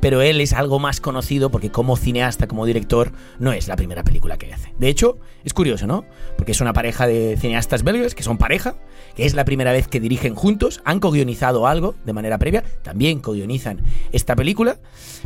Pero 0.00 0.20
él 0.20 0.40
es 0.40 0.52
algo 0.52 0.78
más 0.78 1.00
conocido 1.00 1.50
porque 1.50 1.70
como 1.70 1.96
cineasta, 1.96 2.46
como 2.46 2.66
director, 2.66 3.12
no 3.38 3.52
es 3.52 3.66
la 3.66 3.76
primera 3.76 4.04
película 4.04 4.36
que 4.36 4.52
hace. 4.52 4.72
De 4.78 4.88
hecho, 4.88 5.18
es 5.42 5.54
curioso, 5.54 5.86
¿no? 5.86 6.04
Porque 6.36 6.52
es 6.52 6.60
una 6.60 6.74
pareja 6.74 7.06
de 7.06 7.36
cineastas 7.40 7.82
belgas 7.82 8.14
que 8.14 8.22
son 8.22 8.36
pareja, 8.36 8.76
que 9.16 9.24
es 9.24 9.34
la 9.34 9.44
primera 9.44 9.72
vez 9.72 9.88
que 9.88 9.98
dirigen 9.98 10.34
juntos, 10.34 10.82
han 10.84 11.00
co-guionizado 11.00 11.66
algo 11.66 11.94
de 12.04 12.12
manera 12.12 12.38
previa, 12.38 12.62
también 12.82 13.20
co-guionizan 13.20 13.80
esta 14.12 14.36
película, 14.36 14.78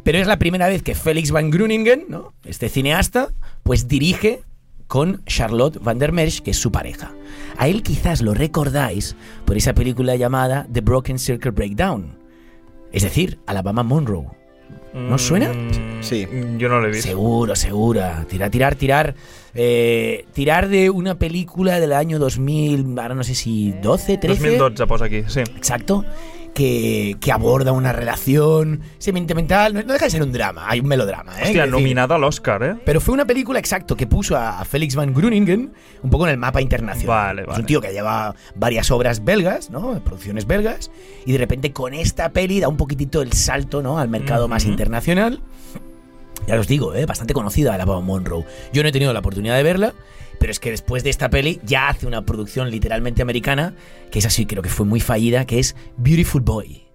pero 0.04 0.18
es 0.18 0.28
la 0.28 0.38
primera 0.38 0.68
vez 0.68 0.82
que 0.82 0.94
Felix 0.94 1.32
van 1.32 1.50
Gruningen, 1.50 2.06
¿no? 2.08 2.32
Este 2.44 2.68
cineasta, 2.68 3.32
pues 3.64 3.88
dirige 3.88 4.42
con 4.90 5.22
Charlotte 5.24 5.78
van 5.80 6.00
der 6.00 6.10
Merch, 6.10 6.40
que 6.40 6.50
es 6.50 6.56
su 6.56 6.72
pareja. 6.72 7.12
A 7.56 7.68
él 7.68 7.84
quizás 7.84 8.22
lo 8.22 8.34
recordáis 8.34 9.14
por 9.44 9.56
esa 9.56 9.72
película 9.72 10.16
llamada 10.16 10.66
The 10.72 10.80
Broken 10.80 11.20
Circle 11.20 11.52
Breakdown. 11.52 12.18
Es 12.90 13.04
decir, 13.04 13.38
Alabama 13.46 13.84
Monroe. 13.84 14.26
¿No 14.92 15.16
suena? 15.16 15.52
Mm, 15.52 16.02
Sí. 16.02 16.26
Yo 16.58 16.68
no 16.68 16.80
lo 16.80 16.88
he 16.88 16.90
visto. 16.90 17.06
Seguro, 17.06 17.54
segura. 17.54 18.24
Tirar, 18.28 18.50
tirar, 18.50 18.74
tirar. 18.74 19.14
eh, 19.54 20.24
tirar 20.32 20.68
de 20.68 20.90
una 20.90 21.16
película 21.18 21.78
del 21.78 21.92
año 21.92 22.18
2000, 22.18 22.98
ahora 22.98 23.14
no 23.14 23.22
sé 23.22 23.36
si 23.36 23.70
12, 23.82 24.18
13. 24.18 24.42
2012 24.56 24.86
posa 24.88 25.04
aquí, 25.04 25.22
sí. 25.28 25.40
Exacto. 25.40 26.04
Que, 26.54 27.16
que 27.20 27.32
aborda 27.32 27.72
una 27.72 27.92
relación 27.92 28.80
sentimental. 28.98 29.72
No, 29.72 29.82
no 29.82 29.92
deja 29.92 30.06
de 30.06 30.10
ser 30.10 30.22
un 30.22 30.32
drama, 30.32 30.64
hay 30.68 30.80
un 30.80 30.86
melodrama. 30.86 31.32
¿eh? 31.40 31.52
Decir, 31.52 31.68
nominada 31.68 32.16
a 32.16 32.18
l'Oscar, 32.18 32.62
eh? 32.62 32.74
Pero 32.84 33.00
fue 33.00 33.14
una 33.14 33.24
película, 33.24 33.58
exacto, 33.58 33.96
que 33.96 34.06
puso 34.06 34.36
a, 34.36 34.60
a 34.60 34.64
Felix 34.64 34.94
Van 34.94 35.14
Gruningen 35.14 35.72
un 36.02 36.10
poco 36.10 36.26
en 36.26 36.32
el 36.32 36.36
mapa 36.36 36.60
internacional. 36.60 37.36
Vale, 37.36 37.42
Es 37.50 37.58
un 37.58 37.66
tío 37.66 37.80
que 37.80 37.92
lleva 37.92 38.34
varias 38.56 38.90
obras 38.90 39.24
belgas, 39.24 39.70
¿no? 39.70 39.98
Producciones 40.02 40.46
belgas. 40.46 40.90
Y 41.24 41.32
de 41.32 41.38
repente 41.38 41.72
con 41.72 41.94
esta 41.94 42.30
peli 42.30 42.60
da 42.60 42.68
un 42.68 42.76
poquitito 42.76 43.22
el 43.22 43.32
salto, 43.32 43.82
¿no? 43.82 43.98
Al 43.98 44.08
mercado 44.08 44.48
más 44.48 44.64
internacional. 44.64 45.40
Ya 46.46 46.58
os 46.58 46.66
digo, 46.66 46.94
¿eh? 46.94 47.06
bastante 47.06 47.34
conocida 47.34 47.76
la 47.78 47.84
Bob 47.84 48.02
Monroe. 48.02 48.44
Yo 48.72 48.82
no 48.82 48.88
he 48.88 48.92
tenido 48.92 49.12
la 49.12 49.20
oportunidad 49.20 49.56
de 49.56 49.62
verla, 49.62 49.94
pero 50.40 50.50
es 50.50 50.58
que 50.58 50.70
después 50.70 51.04
de 51.04 51.10
esta 51.10 51.28
peli 51.28 51.60
ya 51.64 51.88
hace 51.88 52.06
una 52.06 52.24
producción 52.24 52.70
literalmente 52.70 53.20
americana, 53.20 53.74
que 54.10 54.20
es 54.20 54.26
así, 54.26 54.46
creo 54.46 54.62
que 54.62 54.70
fue 54.70 54.86
muy 54.86 54.98
fallida, 54.98 55.44
que 55.44 55.58
es 55.58 55.76
Beautiful 55.98 56.40
Boy. 56.40 56.89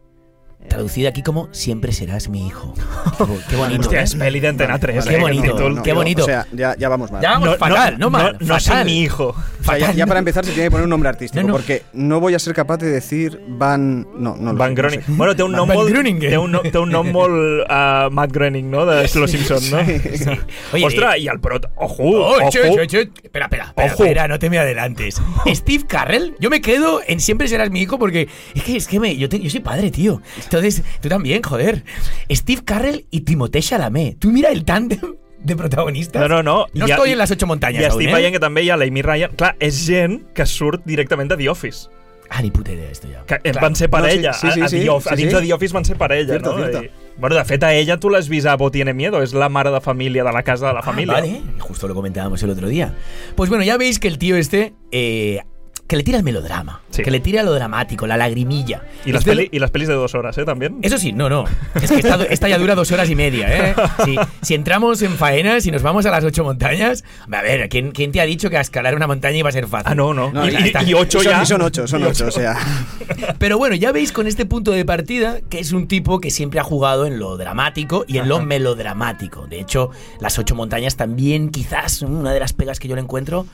Traducida 0.67 1.10
aquí 1.10 1.22
como 1.24 1.48
Siempre 1.53 1.91
serás 1.91 2.27
mi 2.29 2.48
hijo. 2.48 2.74
Qué, 3.17 3.24
bo- 3.24 3.38
qué 3.50 3.55
bonito. 3.55 3.91
¿eh? 3.93 4.01
és 4.01 4.15
pel·li 4.17 4.41
d'Antena 4.41 4.77
3. 4.79 5.05
Qué 5.05 5.15
eh, 5.15 5.19
bonito, 5.19 5.43
aquest 5.43 5.57
títol. 5.57 5.81
qué 5.84 5.93
bonito. 5.93 6.24
O 6.24 6.25
sea, 6.25 6.45
ya, 6.51 6.75
ya 6.77 6.89
vamos 6.89 7.12
mal. 7.12 7.22
Ya 7.22 7.31
vamos 7.38 7.57
fatal, 7.57 7.98
no, 8.00 8.10
mal. 8.10 8.38
No, 8.39 8.48
no 8.48 8.60
soy 8.60 8.69
fatal. 8.74 8.86
mi 8.86 9.01
hijo. 9.01 9.27
O 9.62 9.63
sea, 9.63 9.91
ya, 9.93 10.05
para 10.05 10.19
empezar 10.19 10.43
se 10.45 10.51
tiene 10.51 10.67
que 10.67 10.72
poner 10.72 10.84
un 10.84 10.89
nombre 10.89 11.10
artístico, 11.10 11.41
No, 11.41 11.48
no. 11.50 11.53
porque 11.53 11.84
no 11.93 12.19
voy 12.19 12.34
a 12.36 12.39
ser 12.39 12.53
capaz 12.53 12.77
de 12.77 12.89
decir 12.89 13.39
Van... 13.48 14.01
No, 14.17 14.36
no 14.36 14.51
lo 14.53 14.57
Van 14.57 14.72
no 14.72 14.75
Groening. 14.75 15.01
sé. 15.01 15.12
Bueno, 15.12 15.36
té 15.36 15.43
un 15.43 15.51
nom 15.53 15.67
Van 15.67 15.77
molt... 15.77 16.19
Té 16.19 16.38
un, 16.38 16.51
no- 16.51 16.62
té 16.62 16.77
un 16.77 16.89
nom 16.91 17.10
molt 17.12 17.65
uh, 17.69 18.12
Matt 18.12 18.31
Groening, 18.31 18.69
no? 18.69 18.86
De 18.86 19.10
Los 19.15 19.31
Simpsons, 19.31 19.72
no? 19.72 19.79
Sí. 19.86 20.01
Oye, 20.74 20.86
Ostres, 20.86 21.22
i 21.24 21.27
el 21.29 21.39
prot... 21.39 21.65
Ojo, 21.75 22.03
Oh, 22.03 22.38
ojo. 22.38 22.50
che, 22.51 22.88
che. 22.88 23.01
Espera, 23.24 23.45
espera, 23.45 23.65
espera, 23.65 23.93
Ojo. 23.93 24.03
espera, 24.03 24.27
no 24.27 24.38
te 24.39 24.50
me 24.50 24.60
adelantes. 24.60 25.22
Steve 25.48 25.86
Carrell, 25.88 26.36
yo 26.39 26.50
me 26.50 26.62
quedo 26.62 27.01
en 27.07 27.19
Siempre 27.19 27.48
serás 27.48 27.72
mi 27.72 27.81
hijo 27.81 27.98
porque 27.98 28.27
es 28.53 28.63
que, 28.63 28.75
es 28.77 28.88
que 28.88 29.00
me, 29.00 29.15
yo, 29.17 29.27
te- 29.29 29.39
yo 29.39 29.50
soy 29.50 29.62
padre, 29.62 29.89
tío. 29.91 30.22
Entonces, 30.58 30.84
tú 31.02 31.10
también, 31.10 31.42
joder. 31.44 31.84
Steve 32.32 32.62
Carrell 32.64 33.06
y 33.12 33.22
Timothée 33.22 33.62
Chalamet. 33.62 34.18
Tú 34.20 34.32
mira 34.32 34.50
el 34.50 34.64
tándem 34.66 35.00
de 35.44 35.56
protagonistas. 35.56 36.22
No, 36.22 36.28
no, 36.28 36.44
no. 36.44 36.66
No 36.74 36.86
estoy 36.86 37.12
en 37.12 37.18
las 37.18 37.32
ocho 37.32 37.46
montañas 37.48 37.82
I 37.82 37.86
aún, 37.86 38.02
estic 38.02 38.10
eh? 38.10 38.14
veient 38.16 38.34
que 38.34 38.40
també 38.40 38.64
hi 38.64 38.70
ha 38.72 38.78
l'Amy 38.78 39.02
Ryan. 39.02 39.32
Clar, 39.36 39.56
és 39.60 39.86
gent 39.86 40.22
que 40.34 40.46
surt 40.46 40.86
directament 40.86 41.30
de 41.30 41.38
The 41.38 41.50
Office. 41.50 41.90
Ah, 42.28 42.42
ni 42.42 42.50
puta 42.50 42.72
idea 42.72 42.90
esto 42.90 43.08
ya. 43.08 43.22
Que 43.26 43.38
Claro. 43.38 43.60
van 43.62 43.76
ser 43.76 43.88
No, 43.92 44.04
sí, 44.04 44.10
sí, 44.34 44.52
sí, 44.52 44.62
a, 44.62 44.66
a, 44.66 44.70
sí, 44.70 44.80
The 44.80 44.90
Office, 44.90 45.10
sí, 45.10 45.14
a 45.14 45.16
dins 45.16 45.30
sí. 45.30 45.36
de 45.36 45.46
The 45.46 45.54
Office 45.54 45.74
van 45.76 45.86
ser 45.86 45.96
parella, 45.98 46.30
Cierto, 46.30 46.52
no? 46.54 46.58
cierto. 46.58 46.84
I- 46.84 46.90
Bueno, 47.18 47.36
de 47.38 47.46
fet, 47.46 47.64
a 47.64 47.74
ella 47.74 47.98
tu 47.98 48.10
l'has 48.10 48.28
vist 48.28 48.46
a 48.48 48.56
Bo 48.58 48.72
tiene 48.72 48.94
miedo, 48.94 49.22
és 49.22 49.34
la 49.34 49.48
mare 49.48 49.70
de 49.72 49.80
família 49.80 50.24
de 50.24 50.34
la 50.34 50.42
casa 50.44 50.68
de 50.68 50.74
la 50.74 50.80
Ah, 50.80 50.84
família. 50.84 51.14
vale, 51.14 51.42
justo 51.60 51.88
lo 51.88 51.94
comentábamos 51.96 52.42
el 52.44 52.50
otro 52.50 52.68
día. 52.68 52.94
Pues 53.36 53.50
bueno, 53.50 53.64
ya 53.64 53.78
veis 53.78 54.00
que 54.00 54.08
el 54.10 54.18
tío 54.18 54.36
este, 54.36 54.74
eh, 54.92 55.40
que 55.88 55.96
le 55.96 56.04
tira 56.04 56.18
el 56.18 56.24
melodrama, 56.24 56.82
Sí. 56.89 57.04
que 57.04 57.12
le 57.12 57.20
tira 57.20 57.44
lo 57.44 57.54
dramático, 57.54 58.08
la 58.08 58.18
lagrimilla. 58.18 58.82
De 59.06 59.12
lo- 59.13 59.22
peli, 59.22 59.50
I 59.51 59.60
les 59.60 59.70
pelis 59.70 59.88
de 59.88 59.94
dos 59.94 60.15
hores, 60.15 60.36
eh, 60.38 60.44
també? 60.46 60.72
Eso 60.82 60.98
sí, 60.98 61.12
no, 61.13 61.30
no. 61.30 61.46
Es 61.75 61.92
que 61.92 61.98
esta, 62.00 62.24
esta 62.24 62.50
ya 62.50 62.58
dura 62.58 62.74
dos 62.74 62.92
horas 62.92 63.08
y 63.10 63.15
media, 63.15 63.70
¿eh? 63.70 63.75
Si, 64.04 64.15
si 64.42 64.54
entramos 64.56 65.01
en 65.04 65.12
faenas 65.12 65.65
y 65.68 65.72
nos 65.72 65.84
vamos 65.84 66.06
a 66.08 66.12
las 66.12 66.24
ocho 66.24 66.44
montañas, 66.44 67.04
a 67.32 67.42
ver, 67.42 67.70
¿quién, 67.70 67.92
quién 67.92 68.12
te 68.12 68.20
ha 68.20 68.25
dicho 68.25 68.50
que 68.50 68.58
a 68.58 68.62
escalar 68.62 68.96
una 68.96 69.06
montaña 69.06 69.38
iba 69.38 69.50
a 69.50 69.51
ser 69.51 69.68
fácil? 69.68 69.92
Ah, 69.92 69.96
no, 69.96 70.13
no. 70.13 70.32
No, 70.32 70.50
ya 70.50 70.60
i, 70.60 70.63
está. 70.70 70.82
I 70.82 70.94
ocho 70.96 71.20
son, 71.22 71.34
ja... 71.34 71.46
son 71.46 71.62
ocho, 71.62 71.86
son 71.88 72.04
ocho, 72.04 72.27
o 72.27 72.32
sea. 72.32 72.58
Pero 73.38 73.58
bueno, 73.60 73.75
ya 73.75 73.92
veis 73.92 74.12
con 74.12 74.25
este 74.27 74.46
punto 74.46 74.72
de 74.72 74.86
partida 74.86 75.42
que 75.50 75.60
es 75.60 75.72
un 75.72 75.88
tipo 75.88 76.20
que 76.20 76.32
siempre 76.32 76.60
ha 76.60 76.63
jugado 76.63 77.06
en 77.06 77.20
lo 77.20 77.38
dramático 77.38 78.06
y 78.08 78.18
en 78.18 78.27
lo 78.27 78.42
melodramático. 78.42 79.48
De 79.48 79.60
hecho, 79.60 79.92
las 80.20 80.38
ocho 80.39 80.56
montañas 80.56 80.96
también, 80.98 81.50
quizás, 81.50 82.01
una 82.01 82.34
de 82.34 82.39
las 82.39 82.54
pegas 82.54 82.80
que 82.80 82.88
yo 82.88 82.96
le 82.96 83.01
encuentro. 83.01 83.46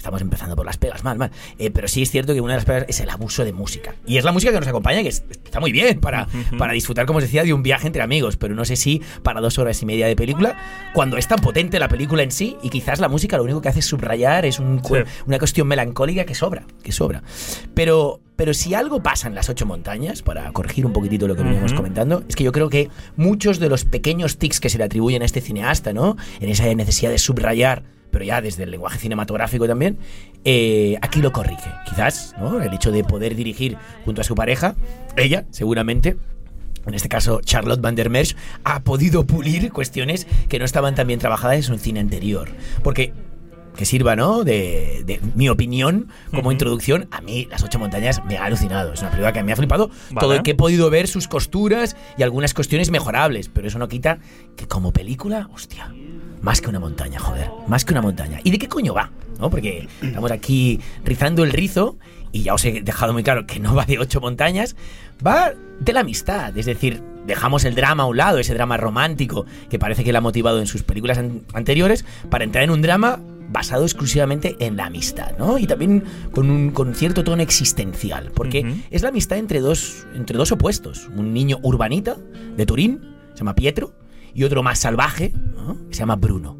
Estamos 0.00 0.22
empezando 0.22 0.56
por 0.56 0.64
las 0.64 0.78
pegas, 0.78 1.04
mal, 1.04 1.18
mal. 1.18 1.30
Eh, 1.58 1.70
pero 1.70 1.86
sí 1.86 2.00
es 2.00 2.10
cierto 2.10 2.32
que 2.32 2.40
una 2.40 2.54
de 2.54 2.56
las 2.60 2.64
pegas 2.64 2.86
es 2.88 3.00
el 3.00 3.10
abuso 3.10 3.44
de 3.44 3.52
música. 3.52 3.94
Y 4.06 4.16
es 4.16 4.24
la 4.24 4.32
música 4.32 4.50
que 4.50 4.58
nos 4.58 4.66
acompaña, 4.66 5.02
que 5.02 5.10
es- 5.10 5.24
está 5.44 5.60
muy 5.60 5.72
bien 5.72 6.00
para, 6.00 6.26
para 6.56 6.72
disfrutar, 6.72 7.04
como 7.04 7.18
os 7.18 7.24
decía, 7.24 7.42
de 7.44 7.52
un 7.52 7.62
viaje 7.62 7.86
entre 7.86 8.00
amigos. 8.00 8.38
Pero 8.38 8.54
no 8.54 8.64
sé 8.64 8.76
si 8.76 9.02
para 9.22 9.42
dos 9.42 9.58
horas 9.58 9.82
y 9.82 9.84
media 9.84 10.06
de 10.06 10.16
película, 10.16 10.56
cuando 10.94 11.18
es 11.18 11.28
tan 11.28 11.38
potente 11.40 11.78
la 11.78 11.88
película 11.88 12.22
en 12.22 12.30
sí, 12.30 12.56
y 12.62 12.70
quizás 12.70 12.98
la 12.98 13.10
música 13.10 13.36
lo 13.36 13.42
único 13.42 13.60
que 13.60 13.68
hace 13.68 13.80
es 13.80 13.86
subrayar, 13.86 14.46
es 14.46 14.58
un 14.58 14.78
cu- 14.78 14.96
Sí. 14.96 15.02
una 15.26 15.38
cuestión 15.38 15.68
melancólica 15.68 16.24
que 16.24 16.34
sobra, 16.34 16.64
que 16.82 16.92
sobra. 16.92 17.22
Pero, 17.74 18.20
pero 18.36 18.54
si 18.54 18.72
algo 18.72 19.02
pasa 19.02 19.28
en 19.28 19.34
las 19.34 19.50
ocho 19.50 19.66
montañas, 19.66 20.22
para 20.22 20.50
corregir 20.52 20.86
un 20.86 20.94
poquitito 20.94 21.28
lo 21.28 21.36
que 21.36 21.42
veníamos 21.42 21.72
Ujú. 21.72 21.76
comentando, 21.82 22.24
es 22.26 22.36
que 22.36 22.44
yo 22.44 22.52
creo 22.52 22.70
que 22.70 22.88
muchos 23.16 23.58
de 23.58 23.68
los 23.68 23.84
pequeños 23.84 24.38
tics 24.38 24.60
que 24.60 24.70
se 24.70 24.78
le 24.78 24.84
atribuyen 24.84 25.20
a 25.20 25.26
este 25.26 25.42
cineasta, 25.42 25.92
¿no? 25.92 26.16
En 26.40 26.48
esa 26.48 26.64
necesidad 26.74 27.10
de 27.10 27.18
subrayar, 27.18 27.82
pero 28.10 28.24
ya 28.24 28.40
desde 28.40 28.64
el 28.64 28.70
lenguaje 28.70 28.98
cinematográfico 28.98 29.66
también, 29.66 29.98
eh, 30.44 30.96
aquí 31.02 31.20
lo 31.20 31.32
corrige. 31.32 31.70
Quizás, 31.88 32.34
¿no? 32.38 32.60
El 32.60 32.72
hecho 32.74 32.90
de 32.92 33.04
poder 33.04 33.34
dirigir 33.34 33.76
junto 34.04 34.20
a 34.20 34.24
su 34.24 34.34
pareja, 34.34 34.74
ella, 35.16 35.44
seguramente, 35.50 36.16
en 36.86 36.94
este 36.94 37.08
caso 37.08 37.40
Charlotte 37.42 37.80
Van 37.80 37.94
der 37.94 38.10
Merch, 38.10 38.36
ha 38.64 38.80
podido 38.82 39.26
pulir 39.26 39.70
cuestiones 39.72 40.26
que 40.48 40.58
no 40.58 40.64
estaban 40.64 40.94
tan 40.94 41.06
bien 41.06 41.20
trabajadas 41.20 41.56
en 41.56 41.62
su 41.62 41.78
cine 41.78 42.00
anterior. 42.00 42.48
Porque 42.82 43.12
que 43.76 43.84
sirva, 43.86 44.16
¿no? 44.16 44.44
De, 44.44 45.04
de 45.06 45.20
mi 45.36 45.48
opinión 45.48 46.08
como 46.30 46.42
Ujú. 46.42 46.52
introducción. 46.52 47.06
A 47.12 47.20
mí, 47.20 47.46
Las 47.50 47.62
Ocho 47.62 47.78
Montañas 47.78 48.22
me 48.26 48.36
ha 48.36 48.44
alucinado. 48.44 48.92
Es 48.92 49.00
una 49.00 49.10
película 49.10 49.32
que 49.32 49.42
me 49.42 49.52
ha 49.52 49.56
flipado. 49.56 49.88
Vale. 50.10 50.20
Todo 50.20 50.34
el 50.34 50.42
que 50.42 50.50
he 50.50 50.54
podido 50.54 50.90
ver 50.90 51.06
sus 51.06 51.28
costuras 51.28 51.96
y 52.18 52.22
algunas 52.22 52.52
cuestiones 52.52 52.90
mejorables. 52.90 53.48
Pero 53.48 53.68
eso 53.68 53.78
no 53.78 53.88
quita 53.88 54.18
que 54.56 54.66
como 54.66 54.92
película, 54.92 55.48
hostia, 55.54 55.94
más 56.42 56.60
que 56.60 56.68
una 56.68 56.80
montaña, 56.80 57.18
joder. 57.18 57.50
Más 57.68 57.84
que 57.84 57.92
una 57.92 58.02
montaña. 58.02 58.40
¿Y 58.44 58.50
de 58.50 58.58
qué 58.58 58.68
coño 58.68 58.94
va? 58.94 59.10
¿No? 59.38 59.50
Porque 59.50 59.88
estamos 60.02 60.30
aquí 60.30 60.80
rizando 61.04 61.44
el 61.44 61.52
rizo 61.52 61.98
y 62.32 62.42
ya 62.42 62.54
os 62.54 62.64
he 62.64 62.82
dejado 62.82 63.12
muy 63.12 63.22
claro 63.22 63.46
que 63.46 63.58
no 63.60 63.74
va 63.74 63.84
de 63.84 63.98
ocho 63.98 64.20
montañas. 64.20 64.76
Va 65.26 65.52
de 65.80 65.92
la 65.92 66.00
amistad. 66.00 66.56
Es 66.56 66.66
decir, 66.66 67.02
dejamos 67.26 67.64
el 67.64 67.74
drama 67.74 68.04
a 68.04 68.06
un 68.06 68.16
lado, 68.16 68.38
ese 68.38 68.54
drama 68.54 68.76
romántico 68.76 69.46
que 69.68 69.78
parece 69.78 70.04
que 70.04 70.12
le 70.12 70.18
ha 70.18 70.22
motivado 70.22 70.60
en 70.60 70.66
sus 70.66 70.82
películas 70.82 71.18
an- 71.18 71.42
anteriores, 71.52 72.04
para 72.30 72.44
entrar 72.44 72.64
en 72.64 72.70
un 72.70 72.82
drama 72.82 73.20
basado 73.52 73.82
exclusivamente 73.82 74.54
en 74.60 74.76
la 74.76 74.86
amistad, 74.86 75.32
¿no? 75.36 75.58
Y 75.58 75.66
también 75.66 76.04
con 76.30 76.48
un 76.48 76.70
con 76.70 76.94
cierto 76.94 77.24
tono 77.24 77.42
existencial, 77.42 78.30
porque 78.32 78.76
es 78.90 79.02
la 79.02 79.08
amistad 79.08 79.38
entre 79.38 79.58
dos, 79.60 80.06
entre 80.14 80.36
dos 80.38 80.52
opuestos. 80.52 81.08
Un 81.16 81.34
niño 81.34 81.58
urbanita 81.62 82.16
de 82.56 82.64
Turín, 82.64 83.00
se 83.32 83.38
llama 83.40 83.56
Pietro, 83.56 83.92
y 84.32 84.44
otro 84.44 84.62
más 84.62 84.78
salvaje, 84.78 85.32
se 85.90 86.00
llama 86.00 86.16
Bruno. 86.16 86.56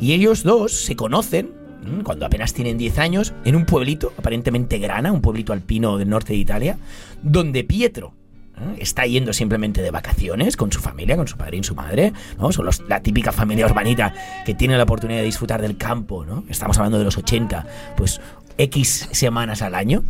Y 0.00 0.12
ellos 0.12 0.42
dos 0.42 0.72
se 0.72 0.96
conocen 0.96 1.50
¿m? 1.84 2.02
cuando 2.02 2.26
apenas 2.26 2.52
tienen 2.54 2.78
10 2.78 2.98
años 2.98 3.34
en 3.44 3.56
un 3.56 3.66
pueblito, 3.66 4.12
aparentemente 4.18 4.78
grana, 4.78 5.12
un 5.12 5.20
pueblito 5.20 5.52
alpino 5.52 5.98
del 5.98 6.08
norte 6.08 6.32
de 6.32 6.38
Italia, 6.38 6.78
donde 7.22 7.62
Pietro 7.64 8.14
¿eh? 8.56 8.78
está 8.80 9.06
yendo 9.06 9.32
simplemente 9.32 9.80
de 9.82 9.90
vacaciones 9.90 10.56
con 10.56 10.72
su 10.72 10.80
familia, 10.80 11.16
con 11.16 11.28
su 11.28 11.36
padre 11.36 11.58
y 11.58 11.62
su 11.64 11.74
madre, 11.74 12.12
¿no? 12.38 12.50
Son 12.52 12.64
los- 12.66 12.82
la 12.88 13.00
típica 13.00 13.32
familia 13.32 13.66
urbanita 13.66 14.12
que 14.44 14.54
tiene 14.54 14.76
la 14.76 14.82
oportunidad 14.84 15.20
de 15.20 15.26
disfrutar 15.26 15.62
del 15.62 15.76
campo, 15.76 16.24
¿no? 16.24 16.44
Estamos 16.48 16.78
hablando 16.78 16.98
de 16.98 17.04
los 17.04 17.16
80, 17.18 17.66
pues 17.96 18.20
X 18.58 19.08
semanas 19.12 19.62
al 19.62 19.74
año. 19.74 20.02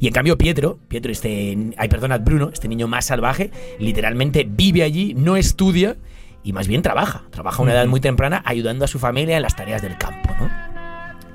Y 0.00 0.06
en 0.06 0.12
cambio 0.12 0.38
Pietro, 0.38 0.78
Pietro 0.88 1.10
este, 1.10 1.72
ay 1.76 1.88
perdona, 1.88 2.18
Bruno, 2.18 2.50
este 2.52 2.68
niño 2.68 2.86
más 2.86 3.06
salvaje, 3.06 3.50
literalmente 3.80 4.46
vive 4.48 4.84
allí, 4.84 5.12
no 5.14 5.36
estudia 5.36 5.96
y 6.42 6.52
más 6.52 6.68
bien 6.68 6.82
trabaja, 6.82 7.24
trabaja 7.30 7.58
a 7.58 7.62
una 7.62 7.72
edad 7.72 7.86
muy 7.86 8.00
temprana 8.00 8.42
ayudando 8.44 8.84
a 8.84 8.88
su 8.88 8.98
familia 8.98 9.36
en 9.36 9.42
las 9.42 9.56
tareas 9.56 9.82
del 9.82 9.96
campo, 9.98 10.30
¿no? 10.38 10.50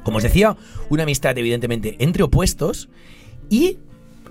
Como 0.03 0.17
os 0.17 0.23
decía, 0.23 0.55
una 0.89 1.03
amistad 1.03 1.37
evidentemente 1.37 1.95
entre 1.99 2.23
opuestos 2.23 2.89
y 3.49 3.77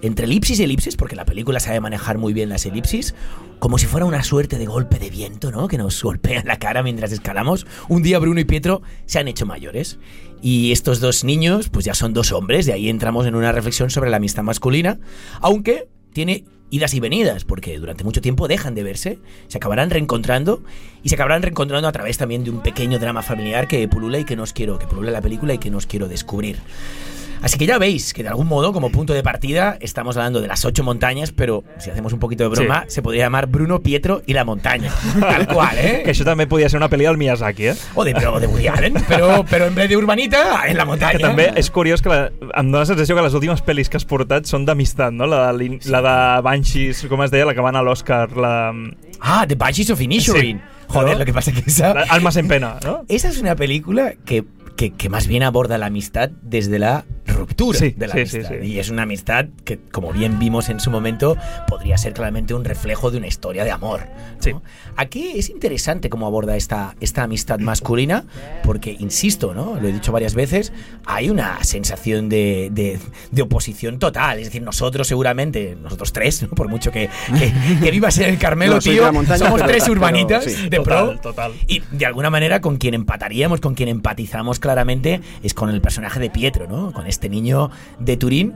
entre 0.03 0.27
elipsis 0.27 0.59
y 0.59 0.65
elipsis, 0.65 0.97
porque 0.97 1.17
la 1.17 1.25
película 1.25 1.61
sabe 1.61 1.81
manejar 1.81 2.19
muy 2.19 2.33
bien 2.33 2.49
las 2.49 2.67
elipsis, 2.67 3.15
como 3.61 3.79
si 3.79 3.87
fuera 3.87 4.05
una 4.05 4.25
suerte 4.25 4.59
de 4.59 4.67
golpe 4.67 4.99
de 4.99 5.09
viento, 5.09 5.53
¿no? 5.53 5.69
Que 5.69 5.79
nos 5.79 6.03
golpea 6.03 6.41
en 6.41 6.49
la 6.49 6.59
cara 6.59 6.83
mientras 6.83 7.13
escalamos. 7.13 7.67
Un 7.89 8.03
día 8.03 8.19
Bruno 8.19 8.41
y 8.41 8.45
Pietro 8.45 8.83
se 9.07 9.21
han 9.21 9.29
hecho 9.29 9.47
mayores. 9.47 9.99
Y 10.43 10.73
estos 10.73 10.99
dos 10.99 11.23
niños, 11.23 11.69
pues 11.69 11.85
ya 11.85 11.95
son 11.95 12.13
dos 12.13 12.33
hombres, 12.33 12.67
de 12.67 12.73
ahí 12.73 12.89
entramos 12.89 13.27
en 13.27 13.37
una 13.37 13.53
reflexión 13.53 13.91
sobre 13.91 14.11
la 14.11 14.17
amistad 14.17 14.43
masculina, 14.43 14.99
aunque 15.41 15.89
tiene 16.13 16.45
idas 16.73 16.95
y 16.95 17.01
venidas, 17.01 17.45
porque 17.45 17.79
durante 17.79 18.03
mucho 18.03 18.23
tiempo 18.23 18.49
dejan 18.49 18.75
de 18.75 18.83
verse, 18.83 19.19
se 19.47 19.59
acabarán 19.59 19.91
reencontrando 19.91 20.63
y 21.03 21.11
se 21.11 21.17
acabarán 21.17 21.43
reencontrando 21.43 21.87
a 21.87 21.93
través 21.93 22.17
también 22.17 22.45
de 22.45 22.51
un 22.51 22.63
pequeño 22.63 22.99
drama 22.99 23.21
familiar 23.23 23.69
que 23.69 23.87
pulula 23.89 24.19
y 24.19 24.25
que 24.25 24.37
nos 24.37 24.55
quiero, 24.55 24.79
que 24.79 24.87
pulula 24.87 25.11
la 25.11 25.21
película 25.21 25.53
y 25.53 25.59
que 25.59 25.71
nos 25.71 25.87
quiero 25.87 26.09
descubrir. 26.09 26.57
Así 27.43 27.59
que 27.59 27.67
ya 27.67 27.79
veis 27.79 28.15
que 28.15 28.23
de 28.23 28.29
algún 28.29 28.47
modo, 28.47 28.73
como 28.73 28.91
punto 28.91 29.13
de 29.13 29.23
partida, 29.23 29.77
estamos 29.81 30.17
hablando 30.17 30.41
de 30.41 30.49
las 30.49 30.65
ocho 30.65 30.85
montañas, 30.85 31.33
pero 31.33 31.65
si 31.79 31.91
hacemos 31.91 32.13
un 32.13 32.19
poquito 32.19 32.45
de 32.45 32.51
broma, 32.51 32.85
se 32.89 33.03
podría 33.03 33.25
llamar 33.25 33.47
Bruno, 33.49 33.81
Pietro 33.81 34.23
y 34.27 34.33
la 34.33 34.45
montaña. 34.45 34.93
Tal 35.19 35.47
cual, 35.49 35.77
¿eh? 35.79 36.03
Que 36.07 36.13
això 36.13 36.25
també 36.27 36.47
podia 36.51 36.69
ser 36.71 36.81
una 36.81 36.89
pel·li 36.91 37.07
del 37.07 37.19
Miyazaki, 37.21 37.69
eh? 37.73 37.77
O 37.95 38.05
de, 38.05 38.15
o 38.15 38.41
de 38.41 38.47
Woody 38.47 38.69
Allen, 38.69 38.95
pero, 39.09 39.45
pero 39.49 39.67
en 39.67 39.75
vez 39.75 39.89
de 39.89 39.97
urbanita, 39.97 40.63
en 40.67 40.77
la 40.77 40.85
montaña. 40.85 41.19
Que 41.19 41.23
també 41.25 41.51
és 41.59 41.71
curiós 41.71 42.03
que 42.03 42.11
la, 42.11 42.21
em 42.31 42.73
dóna 42.73 42.83
la 42.83 42.91
sensació 42.91 43.17
que 43.17 43.27
les 43.27 43.35
últimes 43.35 43.63
pel·lis 43.65 43.91
que 43.91 43.99
has 44.01 44.07
portat 44.09 44.49
són 44.51 44.67
d'amistat, 44.67 45.15
no? 45.15 45.29
La, 45.31 45.53
de 45.53 45.79
la 45.91 46.03
de 46.03 46.17
Banshees, 46.47 47.07
com 47.11 47.23
es 47.27 47.31
deia, 47.35 47.47
la 47.49 47.55
que 47.55 47.65
van 47.65 47.79
a 47.79 47.83
l'Oscar, 47.85 48.31
la, 48.37 48.73
Ah, 49.23 49.47
The 49.47 49.55
Banshees 49.55 49.91
of 49.91 50.01
Inisherin. 50.01 50.59
Sí. 50.59 50.65
Joder, 50.89 51.13
¿No? 51.13 51.19
lo 51.21 51.25
que 51.25 51.33
pasa 51.33 51.53
que 51.53 51.63
esa... 51.67 51.93
Almas 52.11 52.37
en 52.37 52.49
pena, 52.49 52.79
no? 52.85 53.05
Esa 53.09 53.29
es 53.29 53.39
una 53.41 53.55
película 53.55 54.15
que, 54.27 54.45
que, 54.77 54.91
que 54.91 55.09
más 55.09 55.27
bien 55.27 55.43
aborda 55.43 55.79
la 55.79 55.87
amistad 55.87 56.31
desde 56.43 56.79
la 56.79 57.05
ruptura 57.33 57.79
Sí, 57.79 57.91
de 57.97 58.07
la 58.07 58.13
sí, 58.15 58.21
amistad. 58.21 58.55
sí. 58.61 58.67
Y 58.67 58.79
es 58.79 58.91
una 58.91 59.03
amistad 59.03 59.47
que, 59.65 59.79
como 59.91 60.13
bien 60.13 60.39
vimos 60.39 60.69
en 60.69 60.81
su 60.81 60.91
momento, 60.91 61.37
podría 61.69 61.99
ser 61.99 62.13
claramente 62.13 62.55
un 62.55 62.65
reflejo 62.65 63.11
de 63.11 63.19
una 63.19 63.27
historia 63.27 63.65
de 63.65 63.71
amor. 63.71 64.01
¿no? 64.07 64.43
Sí. 64.43 64.53
Aquí 64.97 65.33
es 65.37 65.51
interesante 65.51 66.09
cómo 66.11 66.27
aborda 66.27 66.57
esta, 66.57 66.95
esta 67.01 67.23
amistad 67.25 67.59
masculina, 67.59 68.25
porque, 68.65 68.97
insisto, 68.99 69.55
¿no? 69.55 69.79
lo 69.81 69.89
he 69.89 69.93
dicho 69.93 70.13
varias 70.13 70.35
veces, 70.35 70.73
hay 71.07 71.31
una 71.31 71.63
sensación 71.65 72.29
de, 72.29 72.69
de- 72.73 72.99
de 73.31 73.43
oposición 73.43 73.99
total. 73.99 74.39
Es 74.39 74.47
decir, 74.47 74.63
nosotros 74.63 75.09
seguramente, 75.09 75.77
nosotros 75.81 76.13
tres, 76.13 76.43
¿no? 76.43 76.49
por 76.49 76.69
mucho 76.69 76.91
que, 76.93 77.09
que, 77.39 77.53
que 77.83 77.91
vivas 77.91 78.19
en 78.19 78.25
el 78.31 78.39
Carmelo, 78.39 78.75
No, 78.77 78.81
tío, 78.81 79.13
montaña, 79.13 79.39
somos 79.39 79.61
pero- 79.61 79.69
tres 79.71 79.83
pero 79.87 79.93
urbanitas 79.93 80.45
sí. 80.45 80.69
de 80.69 80.77
Total, 80.77 81.09
pro. 81.11 81.21
total. 81.21 81.53
Y 81.67 81.83
de 81.91 82.07
alguna 82.07 82.31
manera 82.31 82.61
con 82.61 82.77
quien 82.77 82.95
empataríamos, 82.95 83.61
con 83.61 83.75
quien 83.75 83.89
empatizamos 83.89 84.59
claramente, 84.59 85.21
es 85.43 85.55
con 85.55 85.71
el 85.71 85.81
personaje 85.81 86.21
de 86.21 86.31
Pietro, 86.31 86.67
¿no? 86.69 86.93
Con 86.93 87.07
este 87.07 87.22
niño 87.29 87.71
de 87.99 88.17
Turín. 88.17 88.55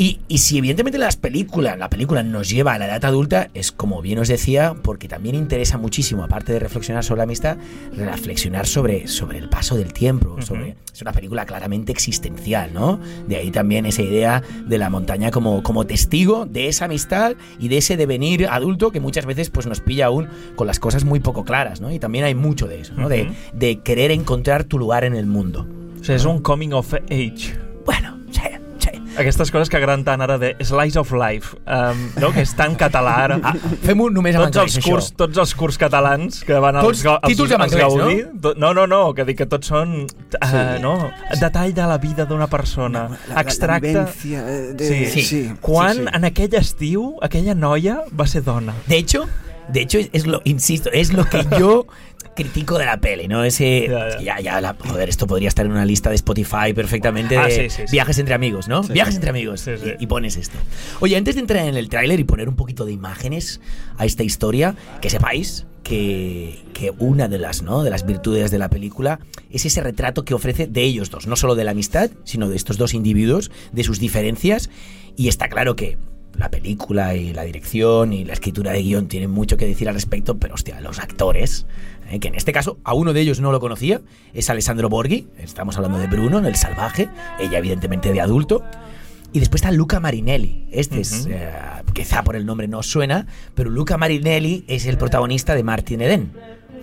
Y, 0.00 0.20
y 0.28 0.38
si 0.38 0.58
evidentemente 0.58 0.96
las 0.96 1.16
películas, 1.16 1.76
la 1.76 1.90
película 1.90 2.22
nos 2.22 2.48
lleva 2.48 2.72
a 2.74 2.78
la 2.78 2.86
edad 2.86 3.04
adulta, 3.04 3.50
es 3.52 3.72
como 3.72 4.00
bien 4.00 4.20
os 4.20 4.28
decía, 4.28 4.76
porque 4.80 5.08
también 5.08 5.34
interesa 5.34 5.76
muchísimo, 5.76 6.22
aparte 6.22 6.52
de 6.52 6.60
reflexionar 6.60 7.02
sobre 7.02 7.18
la 7.18 7.24
amistad, 7.24 7.58
reflexionar 7.96 8.68
sobre, 8.68 9.08
sobre 9.08 9.38
el 9.38 9.48
paso 9.48 9.76
del 9.76 9.92
tiempo. 9.92 10.40
Sobre, 10.40 10.76
es 10.94 11.02
una 11.02 11.12
película 11.12 11.46
claramente 11.46 11.90
existencial, 11.90 12.72
¿no? 12.72 13.00
De 13.26 13.38
ahí 13.38 13.50
también 13.50 13.86
esa 13.86 14.02
idea 14.02 14.40
de 14.68 14.78
la 14.78 14.88
montaña 14.88 15.32
como, 15.32 15.64
como 15.64 15.84
testigo 15.84 16.46
de 16.46 16.68
esa 16.68 16.84
amistad 16.84 17.32
y 17.58 17.66
de 17.66 17.78
ese 17.78 17.96
devenir 17.96 18.46
adulto 18.46 18.92
que 18.92 19.00
muchas 19.00 19.26
veces 19.26 19.50
pues, 19.50 19.66
nos 19.66 19.80
pilla 19.80 20.06
aún 20.06 20.28
con 20.54 20.68
las 20.68 20.78
cosas 20.78 21.04
muy 21.04 21.18
poco 21.18 21.44
claras, 21.44 21.80
¿no? 21.80 21.90
Y 21.90 21.98
también 21.98 22.24
hay 22.24 22.36
mucho 22.36 22.68
de 22.68 22.82
eso, 22.82 22.94
¿no? 22.94 23.08
De, 23.08 23.32
de 23.52 23.80
querer 23.80 24.12
encontrar 24.12 24.62
tu 24.62 24.78
lugar 24.78 25.02
en 25.02 25.16
el 25.16 25.26
mundo. 25.26 25.66
O 25.98 26.04
sigui, 26.04 26.14
és 26.14 26.24
un 26.30 26.38
coming 26.38 26.70
of 26.72 26.94
age. 27.10 27.67
Aquestes 29.18 29.50
coses 29.50 29.68
que 29.68 29.76
agraden 29.76 30.04
tant 30.06 30.22
ara 30.22 30.36
de 30.38 30.52
Slice 30.62 30.98
of 31.00 31.10
Life, 31.12 31.56
um, 31.66 32.04
no? 32.22 32.30
que 32.34 32.44
és 32.46 32.52
tan 32.56 32.76
català 32.78 33.14
ara. 33.24 33.38
Ah, 33.42 33.54
fem-ho 33.82 34.08
només 34.14 34.36
en 34.38 34.44
tots 34.46 34.60
els, 34.62 34.76
anglès, 34.78 34.84
curs, 34.86 35.08
això. 35.10 35.16
tots 35.24 35.40
els 35.42 35.54
curs 35.58 35.78
catalans 35.80 36.40
que 36.46 36.58
van 36.62 36.76
als, 36.78 36.86
Tots 36.86 37.04
als, 37.12 37.26
títols 37.32 37.52
als 37.56 37.66
anglès, 37.66 37.82
Gaudí, 37.98 38.20
no? 38.42 38.54
no, 38.62 38.72
no, 38.78 38.86
no, 38.86 39.00
que 39.18 39.26
dic 39.28 39.38
que 39.42 39.46
tots 39.50 39.66
són 39.74 39.96
uh, 40.04 40.46
Sí. 40.46 40.62
no? 40.82 40.94
detall 41.40 41.74
de 41.74 41.88
la 41.90 41.98
vida 41.98 42.24
d'una 42.30 42.46
persona, 42.46 43.08
extracte... 43.36 43.88
vivencia, 43.88 44.44
eh, 44.48 44.72
de- 44.74 44.88
Sí. 44.88 45.04
Sí. 45.12 45.22
sí, 45.22 45.42
Quan 45.60 45.96
sí, 45.96 46.02
sí. 46.06 46.14
en 46.14 46.24
aquell 46.24 46.54
estiu 46.54 47.16
aquella 47.22 47.54
noia 47.54 48.00
va 48.18 48.26
ser 48.26 48.42
dona. 48.44 48.74
De 48.86 48.96
hecho, 48.98 49.26
De 49.68 49.82
hecho, 49.82 49.98
es, 49.98 50.08
es 50.14 50.24
lo, 50.26 50.40
insisto, 50.44 50.88
es 50.94 51.12
lo 51.12 51.26
que 51.28 51.44
yo 51.58 51.86
critico 52.42 52.78
de 52.78 52.86
la 52.86 52.98
peli, 53.00 53.28
¿no? 53.28 53.44
Ese. 53.44 53.88
Ya, 53.88 54.18
ya. 54.20 54.40
Ya, 54.40 54.60
la- 54.60 54.76
joder, 54.78 55.08
esto 55.08 55.26
podría 55.26 55.48
estar 55.48 55.66
en 55.66 55.72
una 55.72 55.84
lista 55.84 56.08
de 56.10 56.16
Spotify 56.16 56.72
perfectamente 56.74 57.36
Ah, 57.36 57.46
de 57.46 57.50
sí, 57.50 57.70
sí, 57.70 57.82
sí. 57.86 57.92
viajes 57.92 58.18
entre 58.18 58.34
amigos, 58.34 58.68
¿no? 58.68 58.82
Viajes 58.82 59.14
entre 59.16 59.30
amigos. 59.30 59.66
Y, 59.68 60.02
y 60.02 60.06
pones 60.06 60.36
esto. 60.36 60.56
Oye, 61.00 61.16
antes 61.16 61.34
de 61.34 61.40
entrar 61.42 61.66
en 61.66 61.76
el 61.76 61.88
tráiler 61.88 62.18
y 62.20 62.24
poner 62.24 62.48
un 62.48 62.56
poquito 62.56 62.84
de 62.86 62.92
imágenes 62.92 63.60
a 63.96 64.06
esta 64.06 64.22
historia, 64.22 64.74
que 65.02 65.10
sepáis 65.10 65.66
que, 65.82 66.62
que 66.74 66.92
una 66.98 67.28
de 67.28 67.38
las, 67.38 67.62
¿no? 67.62 67.82
de 67.82 67.90
las 67.90 68.04
virtudes 68.06 68.50
de 68.50 68.58
la 68.58 68.68
película 68.70 69.20
es 69.50 69.64
ese 69.66 69.80
retrato 69.82 70.24
que 70.24 70.34
ofrece 70.34 70.66
de 70.66 70.82
ellos 70.82 71.10
dos, 71.10 71.26
no 71.26 71.34
solo 71.36 71.54
de 71.54 71.64
la 71.64 71.70
amistad, 71.72 72.10
sino 72.24 72.48
de 72.48 72.56
estos 72.56 72.76
dos 72.78 72.94
individuos, 72.94 73.50
de 73.72 73.84
sus 73.84 73.98
diferencias. 73.98 74.70
Y 75.16 75.28
está 75.28 75.48
claro 75.48 75.74
que 75.76 75.96
la 76.36 76.50
película 76.50 77.16
y 77.16 77.32
la 77.32 77.42
dirección 77.42 78.12
y 78.12 78.24
la 78.24 78.32
escritura 78.34 78.70
de 78.72 78.82
guion 78.82 79.08
tienen 79.08 79.30
mucho 79.30 79.56
que 79.56 79.66
decir 79.66 79.88
al 79.88 79.94
respecto, 79.94 80.38
pero 80.38 80.54
hostia, 80.54 80.80
los 80.80 80.98
actores, 81.00 81.66
eh, 82.08 82.20
que 82.20 82.28
en 82.28 82.34
este 82.34 82.52
caso 82.52 82.78
a 82.84 82.94
uno 82.94 83.12
de 83.12 83.20
ellos 83.20 83.40
no 83.40 83.52
lo 83.52 83.60
conocía, 83.60 84.00
es 84.34 84.50
Alessandro 84.50 84.88
Borghi, 84.88 85.28
estamos 85.38 85.76
hablando 85.76 85.98
de 85.98 86.06
Bruno, 86.06 86.38
el 86.38 86.56
salvaje, 86.56 87.08
ella 87.38 87.58
evidentemente 87.58 88.12
de 88.12 88.20
adulto. 88.20 88.64
Y 89.30 89.40
después 89.40 89.60
está 89.60 89.72
Luca 89.72 90.00
Marinelli. 90.00 90.66
Este 90.72 91.00
es, 91.00 91.26
eh, 91.30 91.52
quizá 91.92 92.24
por 92.24 92.34
el 92.34 92.46
nombre 92.46 92.66
no 92.66 92.82
suena, 92.82 93.26
pero 93.54 93.68
Luca 93.68 93.98
Marinelli 93.98 94.64
es 94.68 94.86
el 94.86 94.96
protagonista 94.96 95.54
de 95.54 95.62
Martin 95.62 96.00
Eden. 96.00 96.32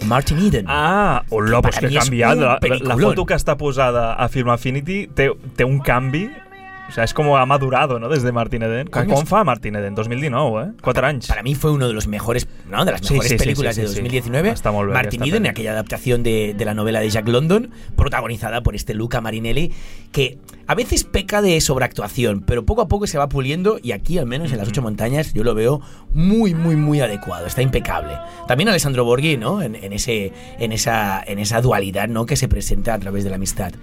Martin 0.06 0.38
Eden. 0.38 0.66
Ah, 0.68 1.24
hola, 1.30 1.62
pues 1.62 1.80
que 1.80 1.88
un 1.88 2.20
La, 2.20 2.60
la, 2.62 2.98
foto 2.98 3.26
que 3.26 3.34
està 3.34 3.56
posada 3.58 4.14
a 4.14 4.28
Film 4.30 4.52
Affinity 4.54 5.08
té, 5.08 5.30
té 5.56 5.66
un 5.66 5.80
canvi. 5.80 6.28
O 6.88 6.92
sea, 6.92 7.04
es 7.04 7.14
como 7.16 7.36
ha 7.38 7.46
madurado, 7.48 8.00
¿no? 8.00 8.10
Desde 8.10 8.32
Martin 8.32 8.62
Eden. 8.62 8.88
Coño, 8.88 9.08
¿Cómo 9.08 9.24
es- 9.24 9.30
fa 9.30 9.44
Martin 9.44 9.76
Eden? 9.76 9.96
2019, 9.96 10.70
¿eh? 10.70 10.74
Quatre 10.82 11.06
anys. 11.08 11.28
Para 11.28 11.42
mí 11.42 11.56
fue 11.56 11.72
uno 11.72 11.88
de 11.88 11.94
los 11.94 12.08
mejores, 12.08 12.48
¿no? 12.70 12.86
De 12.86 12.92
las 12.92 13.02
mejores 13.02 13.24
sí, 13.30 13.38
sí, 13.38 13.44
películas 13.44 13.76
sí, 13.76 13.82
de 13.82 13.88
sí, 13.88 13.94
sí. 13.96 14.00
2019. 14.02 14.50
Está 14.50 14.70
bé, 14.72 14.84
Martin 14.94 15.24
Eden, 15.24 15.34
peli. 15.34 15.48
aquella 15.50 15.72
adaptación 15.72 16.22
de, 16.22 16.54
de 16.56 16.66
la 16.66 16.74
novela 16.76 17.00
de 17.00 17.10
Jack 17.10 17.28
London, 17.28 17.72
protagonizada 17.96 18.62
por 18.62 18.76
este 18.76 18.94
Luca 18.94 19.20
Marinelli, 19.20 19.74
que 20.12 20.38
a 20.68 20.76
veces 20.76 21.04
peca 21.04 21.42
de 21.42 21.60
sobreactuación, 21.60 22.42
pero 22.42 22.66
poco 22.66 22.82
a 22.84 22.88
poco 22.88 23.08
se 23.08 23.18
va 23.18 23.30
puliendo 23.30 23.80
y 23.82 23.92
aquí, 23.92 24.18
al 24.20 24.26
menos 24.28 24.52
en 24.52 24.60
las 24.60 24.68
ocho 24.68 24.82
montañas, 24.84 25.34
yo 25.34 25.44
lo 25.44 25.54
veo 25.56 25.82
muy, 26.14 26.54
muy, 26.54 26.76
muy 26.76 27.02
adecuado. 27.02 27.46
Está 27.48 27.62
impecable. 27.64 28.14
También 28.48 28.70
Alessandro 28.70 29.04
Borghi, 29.06 29.38
¿no? 29.38 29.62
En, 29.62 29.76
en 29.76 29.92
ese, 29.92 30.32
en, 30.60 30.72
esa, 30.72 31.24
en 31.26 31.40
esa 31.40 31.62
dualidad, 31.62 32.08
¿no? 32.08 32.26
Que 32.28 32.36
se 32.36 32.48
presenta 32.48 32.94
a 32.94 33.00
través 33.00 33.24
de 33.24 33.32
la 33.32 33.36
amistad. 33.38 33.74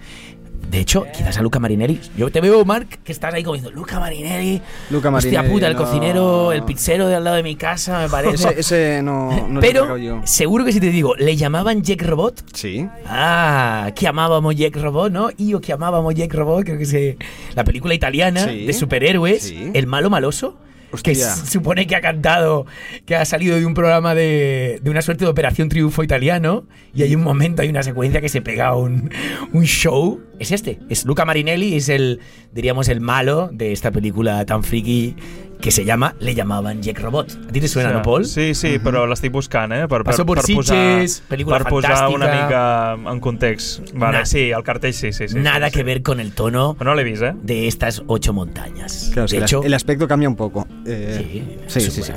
De 0.69 0.79
hecho, 0.79 1.05
quizás 1.15 1.37
a 1.37 1.41
Luca 1.43 1.59
Marinelli. 1.59 1.99
Yo 2.17 2.31
te 2.31 2.41
veo, 2.41 2.65
Mark, 2.65 2.87
que 3.03 3.11
estás 3.11 3.33
ahí 3.33 3.43
como 3.43 3.53
diciendo, 3.55 3.77
Luca 3.79 3.99
Marinelli. 3.99 4.61
Luca 4.89 5.09
Hostia 5.09 5.41
Marinelli, 5.43 5.53
puta, 5.53 5.67
el 5.67 5.73
no. 5.73 5.79
cocinero, 5.79 6.51
el 6.51 6.63
pizzero 6.63 7.07
de 7.07 7.15
al 7.15 7.23
lado 7.23 7.35
de 7.35 7.43
mi 7.43 7.55
casa, 7.55 7.99
me 7.99 8.09
parece. 8.09 8.49
Ese, 8.49 8.59
ese 8.59 9.01
no, 9.03 9.29
Pero 9.61 9.97
yo. 9.97 10.21
seguro 10.25 10.65
que 10.65 10.71
si 10.71 10.79
te 10.79 10.89
digo, 10.89 11.15
¿le 11.15 11.35
llamaban 11.35 11.83
Jack 11.83 12.01
Robot? 12.01 12.43
Sí. 12.53 12.87
Ah, 13.05 13.91
que 13.95 14.07
amábamos 14.07 14.55
Jack 14.55 14.75
Robot, 14.77 15.11
¿no? 15.11 15.29
Y 15.37 15.49
yo 15.49 15.61
que 15.61 15.73
amábamos 15.73 16.15
Jack 16.15 16.33
Robot, 16.33 16.63
creo 16.65 16.77
que 16.79 16.83
es 16.83 17.55
la 17.55 17.63
película 17.63 17.93
italiana 17.93 18.45
Sí. 18.45 18.65
de 18.65 18.73
superhéroes, 18.73 19.43
Sí. 19.43 19.69
El 19.73 19.85
malo 19.85 20.09
maloso. 20.09 20.57
Que 21.01 21.15
se 21.15 21.47
supone 21.47 21.87
que 21.87 21.95
ha 21.95 22.01
cantado, 22.01 22.65
que 23.05 23.15
ha 23.15 23.25
salido 23.25 23.57
de 23.57 23.65
un 23.65 23.73
programa 23.73 24.13
de, 24.13 24.79
de 24.81 24.89
una 24.91 25.01
suerte 25.01 25.25
de 25.25 25.31
Operación 25.31 25.69
Triunfo 25.69 26.03
italiano. 26.03 26.65
Y 26.93 27.03
hay 27.03 27.15
un 27.15 27.23
momento, 27.23 27.61
hay 27.61 27.69
una 27.69 27.83
secuencia 27.83 28.21
que 28.21 28.29
se 28.29 28.41
pega 28.41 28.75
un, 28.75 29.09
un 29.51 29.63
show. 29.63 30.21
Es 30.39 30.51
este, 30.51 30.79
es 30.89 31.05
Luca 31.05 31.25
Marinelli, 31.25 31.75
es 31.75 31.89
el, 31.89 32.19
diríamos, 32.51 32.89
el 32.89 33.01
malo 33.01 33.49
de 33.51 33.71
esta 33.71 33.91
película 33.91 34.45
tan 34.45 34.63
friki 34.63 35.15
que 35.63 35.71
se 35.71 35.85
llama 35.85 36.13
Le 36.19 36.35
llamaban 36.35 36.81
Jack 36.81 36.99
Robot. 36.99 37.37
¿A 37.47 37.51
ti 37.53 37.61
te 37.61 37.69
suena, 37.69 37.93
no, 37.93 38.01
Paul? 38.01 38.25
Sí, 38.25 38.53
sí, 38.53 38.79
però 38.83 39.05
l'estic 39.07 39.31
buscant, 39.31 39.71
eh? 39.71 39.85
Per, 39.87 40.01
per, 40.01 40.09
Passo 40.09 40.25
por 40.27 40.41
per 40.41 40.53
posar, 40.57 40.75
Sitges, 40.99 41.21
pel·lícula 41.29 41.61
per 41.61 41.69
posar 41.71 42.09
una 42.11 42.27
fantàstica. 42.27 42.97
mica 42.97 43.11
en 43.13 43.19
context. 43.23 43.93
Vale, 43.95 44.17
Na- 44.19 44.25
sí, 44.25 44.49
el 44.51 44.61
cartell 44.61 44.91
sí, 44.93 45.13
sí. 45.13 45.29
sí 45.29 45.39
Nada 45.39 45.67
sí, 45.69 45.71
que 45.75 45.79
sí. 45.79 45.83
ver 45.85 46.03
con 46.03 46.19
el 46.19 46.33
tono 46.33 46.75
No 46.83 46.95
l'he 46.95 47.05
vist, 47.05 47.23
eh? 47.23 47.31
de 47.41 47.69
estas 47.69 48.03
ocho 48.07 48.33
montañas. 48.33 49.09
Claro, 49.13 49.29
de 49.29 49.37
hecho, 49.37 49.63
el 49.63 49.73
aspecto 49.73 50.05
cambia 50.05 50.27
un 50.27 50.35
poco. 50.35 50.67
Eh, 50.85 51.15
sí, 51.17 51.79
sí, 51.79 51.87
es 51.87 51.93
sí, 51.93 52.03
sí. 52.03 52.11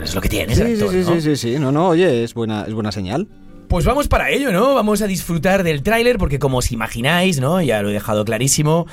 es- 0.00 0.14
lo 0.14 0.20
que 0.20 0.28
tiene 0.28 0.54
Sí, 0.54 0.62
ese 0.62 0.76
sí, 0.76 0.82
actor, 0.84 0.90
sí, 0.94 1.10
¿no? 1.10 1.14
sí, 1.16 1.20
sí, 1.20 1.36
sí. 1.36 1.58
No, 1.58 1.72
no, 1.72 1.88
oye, 1.88 2.22
es 2.22 2.32
buena, 2.32 2.62
es 2.62 2.74
buena 2.74 2.92
señal. 2.92 3.26
Pues 3.74 3.86
vamos 3.86 4.06
para 4.06 4.30
ello, 4.30 4.52
¿no? 4.52 4.76
Vamos 4.76 5.02
a 5.02 5.08
disfrutar 5.08 5.64
del 5.64 5.82
tráiler 5.82 6.16
porque 6.16 6.38
como 6.38 6.58
os 6.58 6.70
imagináis, 6.70 7.40
¿no? 7.40 7.60
Ya 7.60 7.82
lo 7.82 7.90
he 7.90 7.92
dejado 7.92 8.24
clarísimo, 8.24 8.86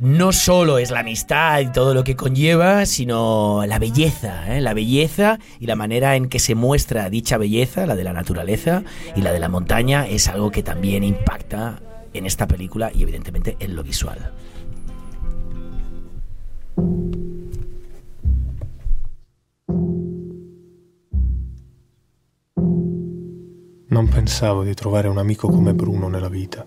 no 0.00 0.32
solo 0.32 0.78
es 0.78 0.90
la 0.90 0.98
amistad 0.98 1.60
y 1.60 1.70
todo 1.70 1.94
lo 1.94 2.02
que 2.02 2.16
conlleva, 2.16 2.86
sino 2.86 3.62
la 3.68 3.78
belleza, 3.78 4.56
¿eh? 4.56 4.60
La 4.60 4.74
belleza 4.74 5.38
y 5.60 5.66
la 5.66 5.76
manera 5.76 6.16
en 6.16 6.28
que 6.28 6.40
se 6.40 6.56
muestra 6.56 7.08
dicha 7.08 7.38
belleza, 7.38 7.86
la 7.86 7.94
de 7.94 8.02
la 8.02 8.12
naturaleza 8.12 8.82
y 9.14 9.22
la 9.22 9.30
de 9.30 9.38
la 9.38 9.48
montaña, 9.48 10.08
es 10.08 10.26
algo 10.26 10.50
que 10.50 10.64
también 10.64 11.04
impacta 11.04 11.78
en 12.12 12.26
esta 12.26 12.48
película 12.48 12.90
y 12.92 13.04
evidentemente 13.04 13.56
en 13.60 13.76
lo 13.76 13.84
visual. 13.84 14.32
Non 23.88 24.08
pensavo 24.08 24.64
di 24.64 24.74
trovare 24.74 25.06
un 25.06 25.16
amico 25.16 25.48
come 25.48 25.72
Bruno 25.72 26.08
nella 26.08 26.28
vita. 26.28 26.66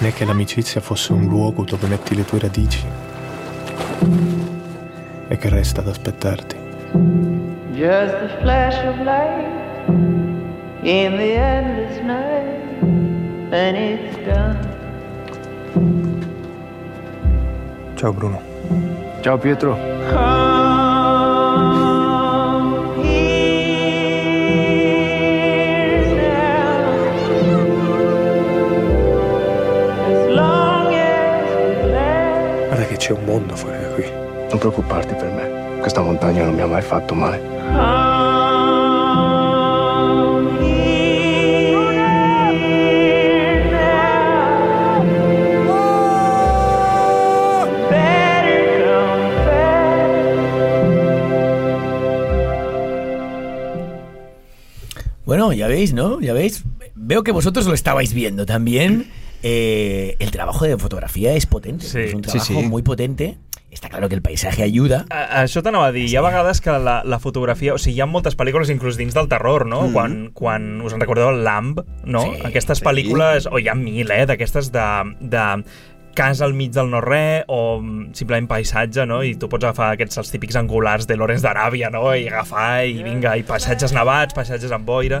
Né 0.00 0.12
che 0.12 0.24
l'amicizia 0.26 0.82
fosse 0.82 1.14
un 1.14 1.24
luogo 1.26 1.64
dove 1.64 1.86
metti 1.86 2.14
le 2.14 2.26
tue 2.26 2.40
radici 2.40 2.84
e 5.28 5.36
che 5.38 5.48
resta 5.48 5.80
ad 5.80 5.88
aspettarti. 5.88 6.56
Just 7.72 8.14
a 8.14 8.38
flash 8.42 8.76
of 8.84 8.98
light 9.02 9.46
in 10.82 11.16
the 11.16 11.34
endless 11.34 11.98
night, 12.02 12.82
and 13.50 13.76
it's 13.76 14.16
done. 14.26 14.58
Ciao 17.94 18.12
Bruno. 18.12 18.42
Ciao 19.22 19.38
Pietro. 19.38 20.53
C'è 33.04 33.12
un 33.12 33.24
mondo 33.26 33.54
fuori 33.54 33.78
da 33.78 33.88
qui. 33.88 34.04
Non 34.48 34.58
preoccuparti 34.58 35.12
per 35.12 35.30
me. 35.30 35.78
Questa 35.78 36.00
montagna 36.00 36.44
non 36.44 36.54
mi 36.54 36.62
ha 36.62 36.66
mai 36.66 36.80
fatto 36.80 37.12
male. 37.12 37.38
Bueno, 55.26 55.52
ya 55.52 55.68
veis, 55.68 55.92
¿no? 55.92 56.22
Ya 56.22 56.32
veis. 56.32 56.64
Veo 56.94 57.22
que 57.22 57.32
vosotros 57.32 57.66
lo 57.66 57.74
estabais 57.74 58.14
viendo 58.14 58.46
también. 58.46 59.10
Eh, 59.46 60.16
el 60.20 60.30
trabajo 60.30 60.64
de 60.64 60.78
fotografía 60.78 61.34
es 61.34 61.44
potente. 61.44 61.84
Sí, 61.84 61.98
es 62.00 62.14
un 62.14 62.24
sí, 62.24 62.30
trabajo 62.30 62.60
sí. 62.62 62.66
muy 62.66 62.82
potente. 62.82 63.36
Está 63.70 63.90
claro 63.90 64.08
que 64.08 64.14
el 64.14 64.22
paisaje 64.22 64.62
ayuda. 64.62 65.04
A- 65.10 65.42
Això 65.42 65.60
t'anava 65.60 65.88
a 65.90 65.92
dir, 65.92 66.06
hi 66.08 66.14
ha 66.16 66.22
vegades 66.22 66.60
que 66.62 66.70
la, 66.78 67.02
la 67.04 67.18
fotografia... 67.18 67.74
O 67.74 67.78
sigui, 67.82 67.96
hi 67.98 68.00
ha 68.00 68.06
moltes 68.06 68.36
pel·lícules 68.38 68.70
inclús 68.72 68.96
dins 68.96 69.12
del 69.12 69.26
terror, 69.28 69.66
no? 69.66 69.82
Mm. 69.88 69.92
Quan, 69.92 70.14
quan 70.32 70.68
us 70.80 70.94
en 70.94 71.02
recordeu 71.02 71.28
el 71.34 71.42
Lamb, 71.44 71.82
no? 72.06 72.22
Sí, 72.22 72.40
Aquestes 72.48 72.78
sí. 72.80 72.84
pel·lícules, 72.86 73.48
o 73.50 73.58
hi 73.58 73.68
ha 73.68 73.74
mil, 73.76 74.08
eh? 74.14 74.24
D'aquestes 74.30 74.70
de, 74.72 74.86
de 75.20 75.42
casa 76.14 76.46
al 76.46 76.54
mig 76.54 76.70
del 76.72 76.88
no-res 76.92 77.42
o 77.50 77.80
mm, 77.82 78.12
simplement 78.14 78.46
paisatge, 78.48 79.04
no? 79.10 79.24
I 79.26 79.34
tu 79.34 79.48
pots 79.52 79.66
agafar 79.66 79.90
aquests 79.98 80.22
els 80.22 80.30
típics 80.30 80.56
angulars 80.56 81.10
de 81.10 81.18
Lorenz 81.18 81.42
d'Aràbia, 81.44 81.90
no? 81.92 82.06
I 82.14 82.28
agafar 82.30 82.86
i 82.86 83.02
vinga, 83.02 83.34
i 83.36 83.42
paisatges 83.44 83.92
nevats, 83.92 84.32
paisatges 84.38 84.72
amb 84.72 84.86
boira... 84.88 85.20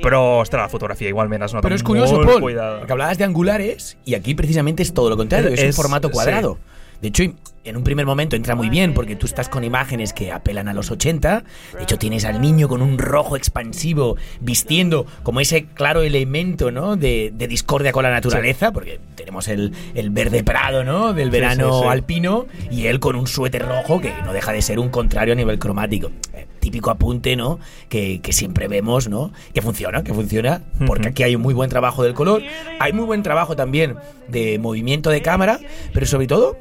Però, 0.00 0.40
ostres, 0.40 0.62
la 0.62 0.68
fotografia 0.68 1.08
igualment 1.08 1.42
es 1.44 1.52
nota 1.52 1.66
Pero 1.66 1.76
es 1.76 1.82
curioso, 1.82 2.20
Paul, 2.22 2.40
porque 2.40 2.92
hablabas 2.92 3.18
de 3.18 3.24
angulares 3.24 3.98
y 4.04 4.14
aquí 4.14 4.34
precisamente 4.34 4.82
es 4.82 4.94
todo 4.94 5.10
lo 5.10 5.16
contrario, 5.16 5.50
es, 5.50 5.62
un 5.62 5.72
formato 5.72 6.08
sí. 6.08 6.14
cuadrado. 6.14 6.58
De 7.00 7.08
hecho, 7.08 7.24
en 7.64 7.76
un 7.76 7.84
primer 7.84 8.06
momento 8.06 8.36
entra 8.36 8.54
muy 8.54 8.68
bien 8.68 8.92
porque 8.94 9.16
tú 9.16 9.26
estás 9.26 9.48
con 9.48 9.64
imágenes 9.64 10.12
que 10.12 10.32
apelan 10.32 10.68
a 10.68 10.74
los 10.74 10.90
80. 10.90 11.44
De 11.76 11.82
hecho, 11.82 11.98
tienes 11.98 12.24
al 12.24 12.40
niño 12.40 12.68
con 12.68 12.82
un 12.82 12.98
rojo 12.98 13.36
expansivo 13.36 14.16
vistiendo 14.40 15.06
como 15.22 15.40
ese 15.40 15.66
claro 15.66 16.02
elemento 16.02 16.70
¿no? 16.70 16.96
de, 16.96 17.32
de 17.34 17.48
discordia 17.48 17.92
con 17.92 18.02
la 18.02 18.10
naturaleza, 18.10 18.72
porque 18.72 19.00
tenemos 19.14 19.48
el, 19.48 19.72
el 19.94 20.10
verde 20.10 20.42
prado 20.42 20.82
¿no? 20.84 21.12
del 21.12 21.30
verano 21.30 21.72
sí, 21.72 21.82
sí. 21.82 21.88
alpino 21.88 22.46
y 22.70 22.86
él 22.86 22.98
con 22.98 23.16
un 23.16 23.26
suéter 23.26 23.66
rojo 23.66 24.00
que 24.00 24.12
no 24.24 24.32
deja 24.32 24.52
de 24.52 24.62
ser 24.62 24.78
un 24.78 24.88
contrario 24.88 25.32
a 25.32 25.36
nivel 25.36 25.58
cromático. 25.58 26.10
Eh, 26.34 26.46
típico 26.58 26.90
apunte 26.90 27.36
¿no? 27.36 27.58
que, 27.88 28.20
que 28.20 28.32
siempre 28.32 28.66
vemos 28.68 29.08
¿no? 29.08 29.32
que 29.54 29.62
funciona, 29.62 30.02
que 30.02 30.14
funciona, 30.14 30.62
porque 30.86 31.08
aquí 31.08 31.22
hay 31.22 31.36
un 31.36 31.42
muy 31.42 31.54
buen 31.54 31.70
trabajo 31.70 32.02
del 32.02 32.14
color, 32.14 32.42
hay 32.80 32.92
muy 32.92 33.04
buen 33.04 33.22
trabajo 33.22 33.56
también 33.56 33.96
de 34.28 34.58
movimiento 34.58 35.10
de 35.10 35.22
cámara, 35.22 35.58
pero 35.92 36.06
sobre 36.06 36.26
todo 36.26 36.56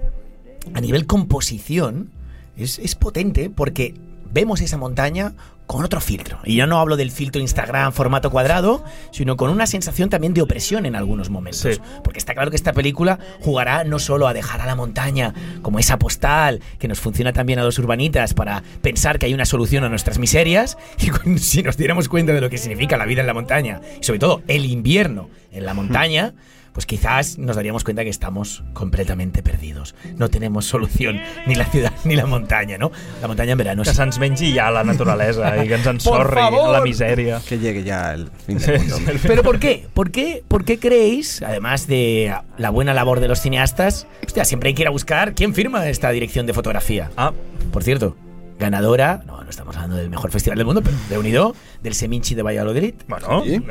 a 0.73 0.81
nivel 0.81 1.05
composición, 1.07 2.09
es, 2.57 2.79
es 2.79 2.95
potente 2.95 3.49
porque 3.49 3.95
vemos 4.31 4.61
esa 4.61 4.77
montaña 4.77 5.33
con 5.67 5.85
otro 5.85 6.01
filtro. 6.01 6.37
Y 6.43 6.55
yo 6.55 6.67
no 6.67 6.79
hablo 6.79 6.97
del 6.97 7.11
filtro 7.11 7.39
Instagram 7.41 7.93
formato 7.93 8.29
cuadrado, 8.29 8.83
sino 9.11 9.37
con 9.37 9.49
una 9.49 9.65
sensación 9.65 10.09
también 10.09 10.33
de 10.33 10.41
opresión 10.41 10.85
en 10.85 10.97
algunos 10.97 11.29
momentos. 11.29 11.61
Sí. 11.61 11.81
Porque 12.03 12.19
está 12.19 12.33
claro 12.33 12.49
que 12.49 12.57
esta 12.57 12.73
película 12.73 13.19
jugará 13.39 13.85
no 13.85 13.97
solo 13.97 14.27
a 14.27 14.33
dejar 14.33 14.59
a 14.59 14.65
la 14.65 14.75
montaña 14.75 15.33
como 15.61 15.79
esa 15.79 15.97
postal 15.97 16.59
que 16.77 16.89
nos 16.89 16.99
funciona 16.99 17.31
también 17.31 17.59
a 17.59 17.63
los 17.63 17.79
urbanitas 17.79 18.33
para 18.33 18.63
pensar 18.81 19.17
que 19.17 19.27
hay 19.27 19.33
una 19.33 19.45
solución 19.45 19.85
a 19.85 19.89
nuestras 19.89 20.19
miserias, 20.19 20.77
y 20.99 21.07
con- 21.09 21.39
si 21.39 21.63
nos 21.63 21.77
diéramos 21.77 22.09
cuenta 22.09 22.33
de 22.33 22.41
lo 22.41 22.49
que 22.49 22.57
significa 22.57 22.97
la 22.97 23.05
vida 23.05 23.21
en 23.21 23.27
la 23.27 23.33
montaña, 23.33 23.79
y 24.01 24.03
sobre 24.03 24.19
todo 24.19 24.41
el 24.47 24.65
invierno 24.65 25.29
en 25.53 25.65
la 25.65 25.73
montaña, 25.73 26.33
pues 26.73 26.85
quizás 26.85 27.37
nos 27.37 27.55
daríamos 27.55 27.83
cuenta 27.83 28.03
que 28.03 28.09
estamos 28.09 28.63
completamente 28.73 29.43
perdidos. 29.43 29.93
No 30.17 30.29
tenemos 30.29 30.65
solución 30.65 31.19
ni 31.45 31.55
la 31.55 31.65
ciudad 31.65 31.91
ni 32.05 32.15
la 32.15 32.25
montaña, 32.25 32.77
¿no? 32.77 32.91
La 33.21 33.27
montaña 33.27 33.51
en 33.53 33.57
verano 33.57 33.83
Que 33.83 33.89
sí. 33.89 33.95
se'ns 33.97 34.19
mengi 34.19 34.53
ja 34.55 34.71
la 34.71 34.83
naturalesa 34.83 35.63
i 35.63 35.67
que 35.67 35.75
ens 35.75 35.87
ensorri 35.87 36.35
favor! 36.39 36.71
la 36.71 36.81
misèria. 36.81 37.41
Que 37.47 37.57
llegue 37.59 37.83
ya 37.83 38.13
el 38.13 38.29
fin 38.45 38.57
del 38.57 38.79
mundo. 38.79 38.97
Pero 39.23 39.43
¿por 39.43 39.59
qué? 39.59 39.87
¿Por 39.93 40.11
qué? 40.11 40.43
¿Por 40.47 40.63
qué 40.63 40.79
creéis, 40.79 41.41
además 41.41 41.87
de 41.87 42.33
la 42.57 42.69
buena 42.69 42.93
labor 42.93 43.19
de 43.19 43.27
los 43.27 43.41
cineastas, 43.41 44.07
hostia, 44.25 44.45
siempre 44.45 44.69
hay 44.69 44.73
que 44.73 44.83
ir 44.83 44.87
a 44.87 44.91
buscar 44.91 45.33
quién 45.35 45.53
firma 45.53 45.87
esta 45.89 46.09
dirección 46.11 46.45
de 46.45 46.53
fotografía? 46.53 47.11
Ah, 47.17 47.33
Por 47.71 47.83
cierto, 47.83 48.15
ganadora, 48.61 49.21
no, 49.27 49.43
no 49.43 49.49
estamos 49.49 49.75
hablando 49.75 49.97
del 49.97 50.09
mejor 50.09 50.31
festival 50.31 50.57
del 50.57 50.65
mundo, 50.65 50.81
pero 50.81 50.95
de 51.09 51.17
unido, 51.17 51.53
del 51.83 51.93
Seminci 51.93 52.35
de 52.35 52.43
Valladolid. 52.43 52.93
bueno, 53.09 53.43
Sí, 53.43 53.49
bien. 53.49 53.63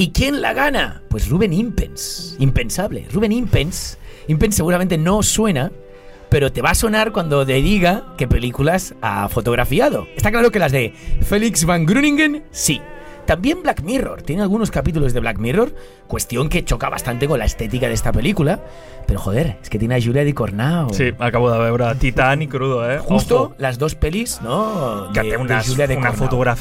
¿Y 0.00 0.10
quién 0.10 0.40
la 0.42 0.52
gana? 0.52 1.02
Pues 1.08 1.28
Ruben 1.28 1.52
Impens. 1.52 2.34
Impensable. 2.40 3.06
Ruben 3.12 3.30
Impens. 3.30 3.98
Impens 4.26 4.56
seguramente 4.56 4.98
no 4.98 5.22
suena, 5.22 5.70
pero 6.30 6.50
te 6.52 6.62
va 6.62 6.70
a 6.70 6.74
sonar 6.74 7.12
cuando 7.12 7.44
te 7.46 7.54
diga 7.54 8.14
qué 8.16 8.26
películas 8.26 8.94
ha 9.02 9.28
fotografiado. 9.28 10.08
Está 10.16 10.30
claro 10.30 10.50
que 10.50 10.58
las 10.58 10.72
de 10.72 10.92
Felix 11.22 11.64
Van 11.64 11.86
Gruningen, 11.86 12.44
sí. 12.50 12.80
También 13.30 13.62
Black 13.62 13.82
Mirror. 13.82 14.22
Tiene 14.22 14.42
algunos 14.42 14.72
capítulos 14.72 15.12
de 15.12 15.20
Black 15.20 15.38
Mirror, 15.38 15.72
cuestión 16.08 16.48
que 16.48 16.64
choca 16.64 16.88
bastante 16.88 17.28
con 17.28 17.38
la 17.38 17.44
estética 17.44 17.86
de 17.86 17.94
esta 17.94 18.10
película. 18.10 18.58
Pero 19.06 19.20
joder, 19.20 19.56
es 19.62 19.70
que 19.70 19.78
tiene 19.78 19.94
a 19.94 20.02
Julia 20.02 20.24
Di 20.24 20.32
Cornao. 20.32 20.92
Sí, 20.92 21.12
acabo 21.16 21.48
de 21.52 21.60
veure 21.60 21.94
Titán 21.94 22.42
i 22.42 22.48
Crudo, 22.48 22.90
eh? 22.90 22.98
Justo 22.98 23.42
Ojo, 23.42 23.54
las 23.58 23.78
dos 23.78 23.94
pelis, 23.94 24.40
¿no? 24.42 25.10
que 25.14 25.20
de- 25.22 25.30
té 25.30 25.36
de 25.36 25.42
una, 25.42 25.62
Julia 25.62 25.86
Cornao. 25.94 26.12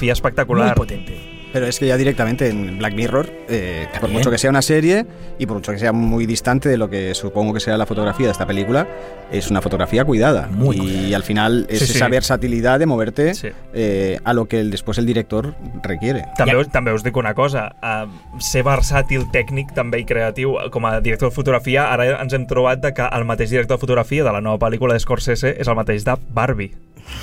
Muy 0.02 0.10
espectacular. 0.12 0.76
potente. 0.76 1.39
Pero 1.52 1.66
es 1.66 1.80
que 1.80 1.88
ya 1.88 1.98
directamente 1.98 2.48
en 2.50 2.78
Black 2.78 2.94
Mirror, 2.94 3.28
eh, 3.50 3.88
por 4.00 4.10
mucho 4.10 4.30
que 4.30 4.38
sea 4.38 4.52
una 4.52 4.62
serie 4.62 5.06
y 5.40 5.46
por 5.48 5.58
mucho 5.58 5.72
que 5.72 5.80
sea 5.80 5.92
muy 5.92 6.26
distante 6.28 6.70
de 6.70 6.78
lo 6.78 6.90
que 6.90 7.16
supongo 7.16 7.54
que 7.54 7.60
sea 7.60 7.76
la 7.78 7.86
fotografía 7.88 8.28
de 8.28 8.32
esta 8.34 8.46
película, 8.46 8.88
es 9.32 9.50
una 9.50 9.62
fotografía 9.62 10.06
cuidada. 10.06 10.48
Muy 10.52 10.76
y 10.76 10.80
cuidada. 10.80 11.16
al 11.16 11.24
final 11.24 11.66
es 11.70 11.80
Sí, 11.80 11.86
sí. 11.88 11.92
esa 11.98 12.08
versatilidad 12.08 12.78
de 12.80 12.86
moverte 12.86 13.34
Sí. 13.34 13.48
eh, 13.74 14.20
a 14.24 14.34
lo 14.34 14.46
que 14.46 14.60
el, 14.60 14.70
después 14.70 14.98
el 15.00 15.06
director 15.08 15.56
requiere. 15.82 16.26
També, 16.38 16.54
Ja. 16.54 16.60
us, 16.60 16.70
també 16.70 16.94
us 16.94 17.04
dic 17.04 17.16
una 17.18 17.34
cosa, 17.34 17.76
uh, 17.82 18.40
ser 18.40 18.64
versàtil 18.64 19.26
tècnic 19.32 19.74
també 19.74 20.00
i 20.00 20.06
creatiu 20.06 20.56
com 20.72 20.86
a 20.86 21.00
director 21.02 21.30
de 21.30 21.36
fotografia, 21.36 21.92
ara 21.92 22.22
ens 22.22 22.34
hem 22.34 22.46
trobat 22.46 22.80
de 22.82 22.94
que 22.94 23.02
el 23.12 23.26
mateix 23.26 23.50
director 23.50 23.78
de 23.78 23.82
fotografia 23.82 24.24
de 24.24 24.32
la 24.32 24.42
nova 24.42 24.60
pel·lícula 24.68 24.94
de 24.94 25.00
Scorsese 25.00 25.56
és 25.60 25.68
el 25.68 25.76
mateix 25.76 26.06
de 26.06 26.16
Barbie. 26.30 26.72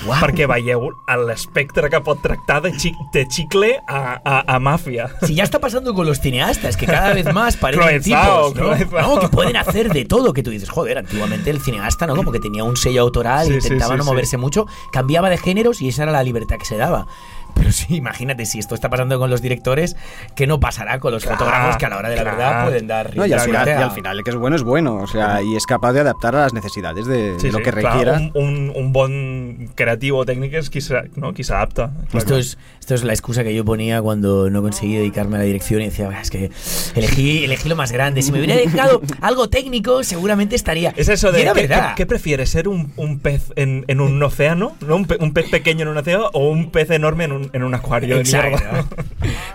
Uau. 0.05 0.19
Perquè 0.21 0.45
veieu 0.47 0.91
l'espectre 1.25 1.89
que 1.89 1.99
pot 2.05 2.19
tractar 2.21 2.59
de, 2.61 2.71
xic, 2.77 2.95
de 3.13 3.25
xicle 3.29 3.71
a, 3.87 4.19
a, 4.23 4.35
a 4.55 4.59
màfia. 4.59 5.09
Si 5.25 5.33
ya 5.35 5.43
está 5.43 5.59
pasando 5.59 5.93
con 5.93 6.05
los 6.05 6.19
cineastas, 6.21 6.77
que 6.77 6.85
cada 6.85 7.13
vez 7.13 7.33
más 7.33 7.57
parecen 7.61 8.03
tipos, 8.03 8.55
¿no? 8.55 8.75
No, 8.75 9.19
que 9.19 9.29
pueden 9.29 9.57
hacer 9.57 9.91
de 9.91 10.05
todo, 10.05 10.33
que 10.33 10.43
tú 10.43 10.51
dices, 10.51 10.69
joder, 10.69 10.99
antiguamente 10.99 11.49
el 11.49 11.61
cineasta, 11.61 12.05
¿no? 12.07 12.15
Como 12.15 12.31
que 12.31 12.39
tenía 12.39 12.63
un 12.63 12.77
sello 12.77 13.01
autoral, 13.01 13.47
Sí, 13.47 13.53
intentaba 13.55 13.93
sí, 13.93 13.97
no 13.97 14.05
moverse 14.05 14.37
mucho, 14.37 14.67
cambiaba 14.91 15.29
de 15.29 15.37
géneros 15.37 15.81
y 15.81 15.89
esa 15.89 16.03
era 16.03 16.11
la 16.11 16.23
libertad 16.23 16.57
que 16.57 16.65
se 16.65 16.77
daba. 16.77 17.07
Pero 17.55 17.71
sí, 17.71 17.95
imagínate, 17.95 18.45
si 18.45 18.59
esto 18.59 18.75
está 18.75 18.89
pasando 18.89 19.17
con 19.19 19.29
los 19.29 19.41
directores, 19.41 19.95
¿qué 20.35 20.45
no 20.47 20.59
pasará 20.59 20.99
con 20.99 21.11
los 21.11 21.23
Claro, 21.23 21.37
fotógrafos 21.39 21.77
que 21.77 21.85
a 21.85 21.89
la 21.89 21.97
hora 21.97 22.09
de 22.09 22.15
la 22.15 22.21
claro. 22.21 22.37
verdad 22.37 22.63
pueden 22.65 22.87
dar 22.87 23.15
No, 23.15 23.25
y, 23.25 23.33
al 23.33 23.39
final, 23.41 23.63
suelta 23.65 23.79
y 23.79 23.83
a- 23.83 23.85
al 23.85 23.91
final 23.91 24.17
el 24.19 24.23
que 24.23 24.29
es 24.29 24.35
bueno 24.35 24.55
es 24.55 24.63
bueno, 24.63 24.95
o 24.95 25.07
sea, 25.07 25.41
y 25.41 25.55
es 25.55 25.65
capaz 25.65 25.93
de 25.93 26.01
adaptar 26.01 26.35
a 26.35 26.41
las 26.41 26.53
necesidades 26.53 27.05
de, 27.07 27.35
de 27.37 27.51
lo 27.51 27.57
que 27.59 27.71
clar, 27.71 27.75
requiera. 27.93 28.13
un, 28.17 28.31
un, 28.35 28.73
un 28.75 28.93
bon 28.93 29.69
creatiu 29.75 30.17
o 30.17 30.25
tècnic 30.25 30.53
és 30.53 30.69
qui 30.69 30.81
s'ha- 30.81 31.05
no? 31.15 31.33
qui 31.33 31.43
s'adapta. 31.43 31.91
Clar, 32.11 32.21
Esto 32.23 32.37
es, 32.37 32.57
esto 32.79 32.93
es 32.95 33.03
la 33.03 33.13
excusa 33.13 33.43
que 33.43 33.53
yo 33.55 33.65
ponía 33.65 34.01
cuando 34.01 34.49
no 34.49 34.61
conseguí 34.61 34.95
dedicarme 34.95 35.35
a 35.37 35.39
la 35.39 35.45
dirección 35.45 35.81
y 35.81 35.85
decía, 35.85 36.09
"Ah, 36.13 36.21
es 36.21 36.29
que 36.29 36.51
elegí, 36.95 37.43
elegí 37.45 37.69
lo 37.69 37.75
más 37.75 37.91
grande. 37.91 38.21
Si 38.21 38.31
me 38.31 38.39
hubiera 38.39 38.55
dedicado 38.55 39.01
algo 39.21 39.49
técnico, 39.49 40.03
seguramente 40.03 40.55
estaría. 40.55 40.93
Es 40.95 41.09
eso 41.09 41.31
de 41.31 41.43
¿qué, 41.43 41.53
verdad. 41.53 41.89
¿qué, 41.89 42.03
qué 42.03 42.05
prefieres? 42.05 42.49
¿Ser 42.49 42.67
un, 42.67 42.93
un 42.97 43.19
pez 43.19 43.51
en, 43.55 43.83
en 43.87 43.99
un 44.01 44.21
océano? 44.23 44.73
¿no? 44.85 44.95
Un, 44.95 45.05
pe- 45.05 45.17
un 45.19 45.33
pez 45.33 45.49
pequeño 45.49 45.83
en 45.83 45.87
un 45.89 45.97
océano 45.97 46.29
o 46.33 46.49
un 46.49 46.71
pez 46.71 46.89
enorme 46.91 47.25
en 47.25 47.31
un, 47.31 47.36
en 47.53 47.63
un 47.63 47.73
acuario 47.75 48.17
de 48.17 48.23
mierda? 48.23 48.85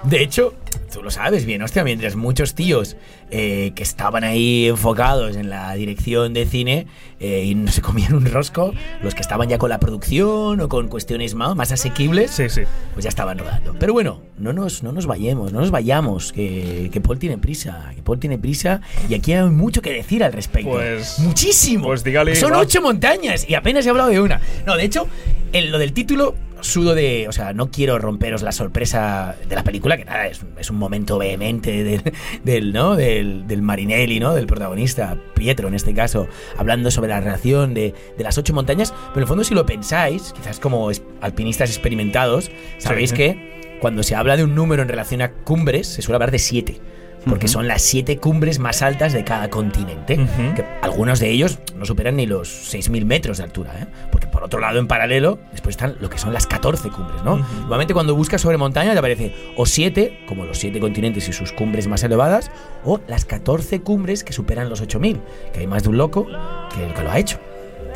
De 0.04 0.22
hecho, 0.22 0.54
tú 0.92 1.02
lo 1.02 1.10
sabes 1.10 1.44
bien, 1.46 1.62
hostia, 1.62 1.84
mientras 1.84 2.16
muchos 2.16 2.54
tíos 2.54 2.96
eh, 3.30 3.72
que 3.74 3.82
estaban 3.82 4.24
ahí 4.24 4.66
enfocados 4.68 5.36
en 5.36 5.48
la 5.48 5.72
dirección 5.74 6.34
de 6.34 6.44
cine 6.46 6.86
eh, 7.20 7.44
y 7.46 7.54
no 7.54 7.70
se 7.70 7.80
comían 7.80 8.14
un 8.14 8.26
rosco, 8.26 8.74
los 9.02 9.14
que 9.14 9.20
estaban 9.22 9.48
ya 9.48 9.58
con 9.58 9.70
la 9.70 9.78
producción 9.80 10.60
o 10.60 10.68
con 10.68 10.88
cuestiones 10.88 11.34
más, 11.34 11.54
más 11.56 11.72
asequibles, 11.72 12.30
Sí, 12.32 12.48
sí. 12.50 12.62
pues 12.94 13.04
ya 13.04 13.08
estaban 13.08 13.38
rodando. 13.38 13.74
Pero 13.78 13.92
bueno, 13.92 14.20
no 14.38 14.52
nos, 14.52 14.82
no 14.82 14.92
nos 14.92 15.06
vayamos, 15.06 15.52
no 15.52 15.60
nos 15.60 15.70
vayamos, 15.70 16.32
que, 16.32 16.90
que 16.92 17.00
Paul 17.00 17.18
tiene 17.18 17.38
prisa, 17.38 17.92
que 17.94 18.02
Paul 18.02 18.18
tiene 18.18 18.38
prisa 18.38 18.80
y 19.08 19.14
aquí 19.14 19.32
hay 19.32 19.48
mucho 19.48 19.80
que 19.82 19.92
decir 19.92 20.22
al 20.24 20.32
respecto. 20.32 20.70
Pues- 20.72 21.18
Muchísimo. 21.20 21.84
pues 21.86 22.02
dígale, 22.04 22.34
Son 22.36 22.52
ocho 22.54 22.82
montañas 22.82 23.48
y 23.48 23.54
apenas 23.54 23.86
he 23.86 23.90
hablado 23.90 24.10
de 24.10 24.20
una. 24.20 24.40
No, 24.66 24.76
de 24.76 24.84
hecho, 24.84 25.06
en 25.52 25.70
lo 25.70 25.78
del 25.78 25.92
título 25.92 26.34
sudo 26.62 26.94
de, 26.94 27.26
o 27.28 27.32
sea, 27.32 27.52
no 27.52 27.70
quiero 27.70 27.98
romperos 27.98 28.42
la 28.42 28.52
sorpresa 28.52 29.36
de 29.48 29.54
la 29.54 29.62
película, 29.64 29.96
que 29.96 30.04
nada, 30.04 30.26
es, 30.26 30.40
es 30.58 30.70
un 30.70 30.76
momento 30.78 31.18
vehemente 31.18 31.84
del, 31.84 32.02
del, 32.44 32.72
¿no? 32.72 32.96
Del, 32.96 33.46
del 33.46 33.62
Marinelli, 33.62 34.18
¿no? 34.20 34.34
Del 34.34 34.46
protagonista, 34.46 35.16
Pietro 35.34 35.68
en 35.68 35.74
este 35.74 35.92
caso, 35.94 36.28
hablando 36.56 36.90
sobre 36.90 37.10
la 37.10 37.20
relación 37.20 37.74
de, 37.74 37.94
de 38.16 38.24
las 38.24 38.38
ocho 38.38 38.54
montañas, 38.54 38.92
pero 39.08 39.16
en 39.16 39.22
el 39.22 39.28
fondo 39.28 39.44
si 39.44 39.54
lo 39.54 39.66
pensáis, 39.66 40.32
quizás 40.32 40.58
como 40.60 40.90
alpinistas 41.20 41.70
experimentados, 41.70 42.50
sabéis 42.78 43.10
Sí. 43.10 43.16
que 43.16 43.78
cuando 43.80 44.02
se 44.04 44.14
habla 44.14 44.36
de 44.36 44.44
un 44.44 44.54
número 44.54 44.82
en 44.82 44.88
relación 44.88 45.22
a 45.22 45.32
cumbres, 45.32 45.88
se 45.88 46.02
suele 46.02 46.16
hablar 46.16 46.30
de 46.30 46.38
siete. 46.38 46.80
Porque 47.26 47.46
son 47.48 47.68
las 47.68 47.82
siete 47.82 48.18
cumbres 48.18 48.58
más 48.58 48.82
altas 48.82 49.12
de 49.12 49.24
cada 49.24 49.48
continente. 49.48 50.14
Ujú. 50.14 50.54
que 50.56 50.64
algunos 50.82 51.20
de 51.20 51.30
ellos 51.30 51.58
no 51.76 51.84
superan 51.84 52.16
ni 52.16 52.26
los 52.26 52.74
6.000 52.74 53.04
metros 53.04 53.38
de 53.38 53.44
altura. 53.44 53.72
¿eh? 53.80 53.86
Porque 54.10 54.26
por 54.26 54.42
otro 54.42 54.60
lado, 54.60 54.78
en 54.78 54.88
paralelo, 54.88 55.38
después 55.52 55.74
están 55.74 55.96
lo 56.00 56.10
que 56.10 56.18
son 56.18 56.32
las 56.32 56.46
14 56.46 56.90
cumbres. 56.90 57.22
¿no? 57.22 57.34
Ujú. 57.34 57.42
Normalmente 57.60 57.94
cuando 57.94 58.14
buscas 58.14 58.40
sobre 58.40 58.56
montaña 58.56 58.92
te 58.92 58.98
aparece 58.98 59.34
o 59.56 59.66
7, 59.66 60.24
como 60.26 60.44
los 60.44 60.58
7 60.58 60.80
continentes 60.80 61.28
y 61.28 61.32
sus 61.32 61.52
cumbres 61.52 61.86
más 61.86 62.02
elevadas, 62.02 62.50
o 62.84 63.00
las 63.06 63.24
14 63.24 63.80
cumbres 63.82 64.24
que 64.24 64.32
superan 64.32 64.68
los 64.68 64.82
8.000. 64.82 65.20
Que 65.52 65.60
hay 65.60 65.66
más 65.66 65.84
de 65.84 65.90
un 65.90 65.98
loco 65.98 66.26
que, 66.26 66.92
que 66.94 67.02
lo 67.02 67.10
ha 67.10 67.18
hecho. 67.18 67.38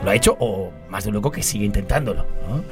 Lo 0.05 0.11
ha 0.11 0.15
hecho 0.15 0.37
o 0.39 0.71
más 0.89 1.05
de 1.05 1.09
un 1.11 1.15
loco 1.15 1.31
que 1.33 1.43
sigue 1.43 1.65
intentándolo. 1.65 2.27
¿no? 2.49 2.63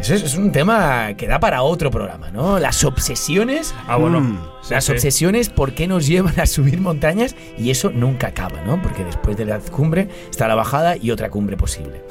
Eso 0.00 0.14
es, 0.14 0.22
es 0.22 0.36
un 0.36 0.52
tema 0.52 1.14
que 1.16 1.26
da 1.26 1.40
para 1.40 1.62
otro 1.62 1.90
programa, 1.90 2.30
¿no? 2.30 2.58
Las 2.58 2.84
obsesiones 2.84 3.74
Ah, 3.86 3.96
bueno. 3.96 4.20
Mm. 4.20 4.38
Las 4.70 4.84
sí. 4.84 4.92
obsesiones, 4.92 5.48
¿por 5.48 5.72
qué 5.74 5.86
nos 5.86 6.06
llevan 6.06 6.38
a 6.40 6.46
subir 6.46 6.80
montañas? 6.80 7.34
Y 7.58 7.70
eso 7.70 7.90
nunca 7.90 8.28
acaba, 8.28 8.62
¿no? 8.62 8.80
Porque 8.82 9.04
después 9.04 9.36
de 9.36 9.44
la 9.44 9.58
cumbre 9.58 10.08
está 10.30 10.48
la 10.48 10.54
bajada 10.54 10.96
y 10.96 11.10
otra 11.10 11.30
cumbre 11.30 11.56
posible. 11.56 12.02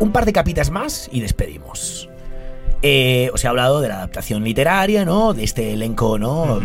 Un 0.00 0.12
par 0.12 0.26
de 0.26 0.32
capitas 0.32 0.70
más 0.70 1.08
y 1.10 1.20
despedimos. 1.20 2.08
Eh, 2.82 3.30
os 3.32 3.42
he 3.44 3.48
hablado 3.48 3.80
de 3.80 3.88
la 3.88 3.96
adaptación 3.96 4.44
literaria, 4.44 5.04
¿no? 5.04 5.32
De 5.32 5.44
este 5.44 5.72
elenco, 5.72 6.18
¿no? 6.18 6.60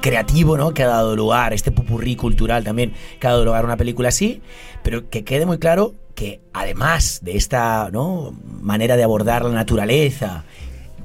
creativo, 0.00 0.56
¿no? 0.56 0.72
Que 0.72 0.82
ha 0.82 0.88
dado 0.88 1.14
lugar, 1.14 1.52
este 1.52 1.70
pupurrí 1.72 2.16
cultural 2.16 2.64
también, 2.64 2.94
que 3.18 3.26
ha 3.26 3.30
dado 3.30 3.44
lugar 3.44 3.62
a 3.62 3.66
una 3.66 3.76
película 3.76 4.08
así, 4.08 4.40
pero 4.82 5.10
que 5.10 5.24
quede 5.24 5.44
muy 5.44 5.58
claro 5.58 5.94
que 6.14 6.40
además 6.52 7.20
de 7.22 7.36
esta, 7.36 7.90
¿no? 7.92 8.34
Manera 8.60 8.96
de 8.96 9.02
abordar 9.02 9.44
la 9.44 9.52
naturaleza 9.52 10.44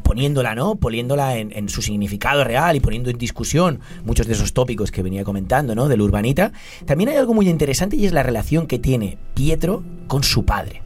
poniéndola, 0.04 0.54
¿no? 0.54 0.76
Poniéndola 0.76 1.38
en, 1.38 1.52
en 1.56 1.68
su 1.68 1.82
significado 1.82 2.44
real 2.44 2.76
y 2.76 2.80
poniendo 2.80 3.10
en 3.10 3.18
discusión 3.18 3.80
muchos 4.04 4.28
de 4.28 4.34
esos 4.34 4.54
tópicos 4.54 4.92
que 4.92 5.02
venía 5.02 5.24
comentando, 5.24 5.74
¿no? 5.74 5.88
Del 5.88 6.02
urbanita. 6.02 6.52
También 6.86 7.10
hay 7.10 7.18
algo 7.18 7.34
muy 7.34 7.50
interesante 7.50 7.96
y 7.96 8.06
es 8.06 8.14
la 8.14 8.24
relación 8.24 8.68
que 8.68 8.78
tiene 8.78 9.18
Pietro 9.34 9.84
con 10.08 10.24
su 10.24 10.46
padre. 10.46 10.84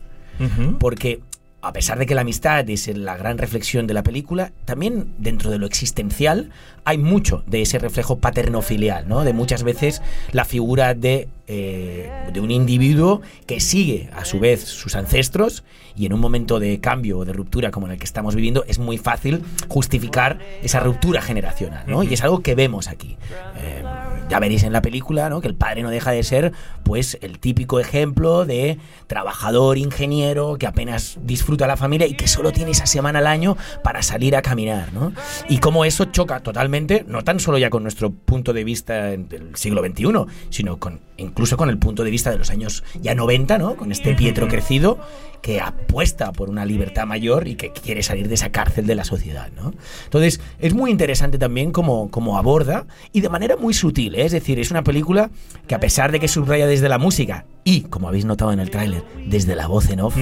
Porque 0.79 1.21
a 1.62 1.74
pesar 1.74 2.00
de 2.00 2.06
que 2.06 2.15
la 2.15 2.22
amistad 2.22 2.69
es 2.69 2.88
la 2.88 3.17
gran 3.17 3.38
reflexión 3.38 3.86
de 3.86 3.93
la 3.93 4.04
película, 4.04 4.52
también 4.65 5.13
dentro 5.17 5.52
de 5.52 5.58
lo 5.58 5.65
existencial 5.65 6.52
hay 6.86 6.98
mucho 6.98 7.43
de 7.48 7.62
ese 7.62 7.80
reflejo 7.80 8.19
paterno-filial, 8.19 9.08
¿no? 9.08 9.24
De 9.24 9.34
muchas 9.34 9.63
veces 9.63 10.02
la 10.32 10.45
figura 10.45 10.93
de, 10.93 11.28
eh, 11.48 12.10
de 12.34 12.39
un 12.39 12.52
individuo 12.52 13.22
que 13.45 13.60
sigue 13.60 14.10
a 14.15 14.26
su 14.26 14.39
vez 14.39 14.63
sus 14.63 14.95
ancestros 14.95 15.63
y 15.95 16.06
en 16.06 16.13
un 16.13 16.19
momento 16.22 16.60
de 16.60 16.80
cambio 16.80 17.19
o 17.19 17.26
de 17.26 17.34
ruptura 17.34 17.72
como 17.72 17.88
en 17.88 17.93
el 17.93 18.00
que 18.00 18.06
estamos 18.06 18.36
viviendo 18.36 18.63
es 18.67 18.80
muy 18.80 18.98
fácil 18.98 19.43
justificar 19.67 20.39
esa 20.63 20.80
ruptura 20.80 21.22
generacional, 21.22 21.84
¿no? 21.88 22.04
Y 22.04 22.13
es 22.13 22.24
algo 22.24 22.41
que 22.41 22.56
vemos 22.56 22.88
aquí. 22.88 23.17
Eh, 23.58 23.84
ya 24.30 24.39
veréis 24.39 24.63
en 24.63 24.74
la 24.74 24.82
película, 24.82 25.30
¿no? 25.30 25.42
Que 25.42 25.48
el 25.48 25.56
padre 25.56 25.82
no 25.84 25.89
deja 25.89 26.12
de 26.12 26.24
ser, 26.24 26.54
pues, 26.84 27.18
el 27.22 27.39
típico 27.39 27.80
ejemplo 27.80 28.46
de 28.46 28.78
trabajador, 29.08 29.78
ingeniero, 29.78 30.58
que 30.58 30.68
apenas 30.68 31.18
disfruta 31.24 31.68
la 31.68 31.78
familia 31.78 32.08
y 32.08 32.13
que 32.13 32.28
solo 32.28 32.52
tiene 32.52 32.72
esa 32.72 32.86
semana 32.86 33.20
al 33.20 33.28
año 33.28 33.58
para 33.84 34.02
salir 34.02 34.36
a 34.36 34.42
caminar, 34.42 34.94
¿no? 34.94 35.12
Y 35.50 35.58
cómo 35.58 35.86
eso 35.86 36.06
choca 36.06 36.39
totalmente, 36.42 37.04
no 37.08 37.24
tan 37.24 37.39
solo 37.39 37.58
ya 37.58 37.70
con 37.70 37.84
nuestro 37.84 38.12
punto 38.12 38.54
de 38.54 38.63
vista 38.63 39.06
del 39.06 39.56
siglo 39.56 39.82
XXI, 39.84 40.26
sino 40.50 40.80
con 40.80 41.02
incluso 41.18 41.58
con 41.58 41.70
el 41.70 41.78
punto 41.78 42.04
de 42.04 42.12
vista 42.12 42.32
de 42.32 42.38
los 42.38 42.50
años 42.50 42.84
ya 43.02 43.15
90, 43.15 43.58
¿no? 43.58 43.76
Con 43.76 43.92
este 43.92 44.15
Pietro 44.15 44.48
crecido 44.48 45.00
que 45.42 45.62
apuesta 45.62 46.32
por 46.32 46.50
una 46.50 46.65
libertad 46.65 47.06
mayor 47.06 47.48
y 47.48 47.56
que 47.56 47.72
quiere 47.72 48.04
salir 48.04 48.28
de 48.28 48.36
esa 48.36 48.52
cárcel 48.52 48.86
de 48.86 48.96
la 48.96 49.04
sociedad, 49.04 49.50
¿no? 49.56 49.74
Entonces, 50.04 50.42
es 50.60 50.74
muy 50.74 50.92
interesante 50.92 51.38
también 51.38 51.72
cómo, 51.72 52.10
cómo 52.12 52.38
aborda 52.38 52.86
y 53.13 53.22
de 53.22 53.30
manera 53.30 53.56
muy 53.56 53.74
sutil, 53.74 54.15
¿eh? 54.15 54.18
Es 54.25 54.32
decir, 54.32 54.60
es 54.60 54.71
una 54.71 54.84
película 54.84 55.29
que 55.67 55.75
a 55.75 55.79
pesar 55.79 56.12
de 56.12 56.19
que 56.19 56.27
subraya 56.27 56.67
desde 56.67 56.89
la 56.89 56.97
música 56.97 57.45
y, 57.63 57.82
como 57.82 58.08
habéis 58.08 58.25
notado 58.25 58.51
en 58.51 58.60
el 58.60 58.69
tráiler, 58.69 59.03
desde 59.27 59.55
la 59.55 59.67
voz 59.67 59.89
en 59.89 60.01
off, 60.01 60.17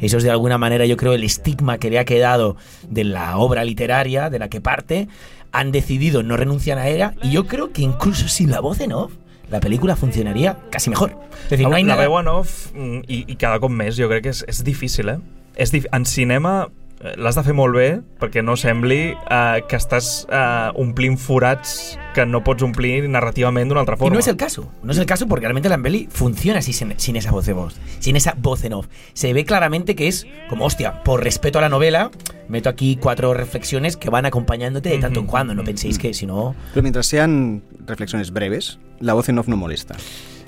eso 0.00 0.16
es 0.18 0.22
de 0.22 0.30
alguna 0.30 0.58
manera 0.58 0.86
yo 0.86 0.96
creo 0.96 1.12
el 1.12 1.24
estigma 1.24 1.78
que 1.78 1.90
le 1.90 1.98
ha 1.98 2.04
quedado 2.04 2.56
de 2.88 3.04
la 3.04 3.38
obra 3.38 3.64
literaria 3.64 4.30
de 4.30 4.38
la 4.38 4.48
que 4.48 4.60
parte, 4.60 5.08
han 5.52 5.72
decidido 5.72 6.22
no 6.22 6.36
renunciar 6.36 6.78
a 6.78 6.88
ella 6.88 7.14
y 7.22 7.30
yo 7.32 7.46
creo 7.46 7.72
que 7.72 7.82
incluso 7.82 8.28
sin 8.28 8.50
la 8.50 8.60
voz 8.60 8.80
en 8.80 8.92
off, 8.92 9.12
la 9.50 9.60
película 9.60 9.96
funcionaria 9.96 10.58
casi 10.70 10.90
mejor. 10.90 11.16
Es 11.44 11.50
decir, 11.50 11.68
no 11.68 11.74
hay 11.74 11.84
la 11.84 11.94
nada... 11.94 12.08
veu 12.08 12.18
en 12.20 12.28
off, 12.28 12.72
mm, 12.74 13.00
i, 13.08 13.24
i 13.32 13.36
cada 13.40 13.60
cop 13.60 13.72
més, 13.72 13.96
jo 13.96 14.08
crec 14.10 14.26
que 14.26 14.34
és, 14.34 14.44
és 14.48 14.60
difícil, 14.64 15.08
eh? 15.08 15.18
És 15.56 15.72
dif 15.72 15.88
en 15.92 16.04
cinema 16.04 16.68
l'has 17.16 17.36
de 17.38 17.42
fer 17.46 17.54
molt 17.54 17.76
bé 17.76 18.00
perquè 18.18 18.42
no 18.42 18.56
sembli 18.58 19.12
eh, 19.14 19.60
que 19.68 19.76
estàs 19.78 20.26
eh, 20.30 20.70
omplint 20.74 21.16
forats 21.18 21.96
que 22.14 22.24
no 22.26 22.40
pots 22.42 22.64
omplir 22.66 23.04
narrativament 23.08 23.68
d'una 23.70 23.80
altra 23.84 23.94
Y 23.94 23.98
forma. 23.98 24.14
no 24.14 24.18
es 24.20 24.26
el 24.26 24.36
caso, 24.36 24.72
no 24.82 24.90
es 24.92 24.98
el 24.98 25.06
caso 25.06 25.28
porque 25.28 25.46
realmente 25.46 25.68
la 25.68 25.78
peli 25.78 26.08
funciona 26.10 26.58
así 26.58 26.72
sin, 26.72 26.94
sin 26.98 27.14
esa 27.16 27.30
voz 27.30 27.46
de 27.46 27.52
voz, 27.52 27.76
sin 28.00 28.16
esa 28.16 28.34
voz 28.36 28.64
en 28.64 28.72
off. 28.72 28.88
Se 29.12 29.32
ve 29.32 29.44
claramente 29.44 29.94
que 29.94 30.08
es 30.08 30.26
como, 30.48 30.64
hostia, 30.64 31.02
por 31.04 31.22
respeto 31.22 31.58
a 31.58 31.62
la 31.62 31.68
novela, 31.68 32.10
meto 32.48 32.68
aquí 32.68 32.96
cuatro 33.00 33.32
reflexiones 33.34 33.96
que 33.96 34.10
van 34.10 34.26
acompañándote 34.26 34.88
de 34.88 34.98
tanto 34.98 35.20
en 35.20 35.26
cuando. 35.26 35.54
No 35.54 35.62
penséis 35.62 35.98
que 35.98 36.12
si 36.14 36.26
no. 36.26 36.56
Pero 36.74 36.82
mientras 36.82 37.06
sean 37.06 37.62
reflexiones 37.86 38.32
breves, 38.32 38.80
la 38.98 39.14
voz 39.14 39.28
en 39.28 39.38
off 39.38 39.46
no 39.46 39.56
molesta. 39.56 39.94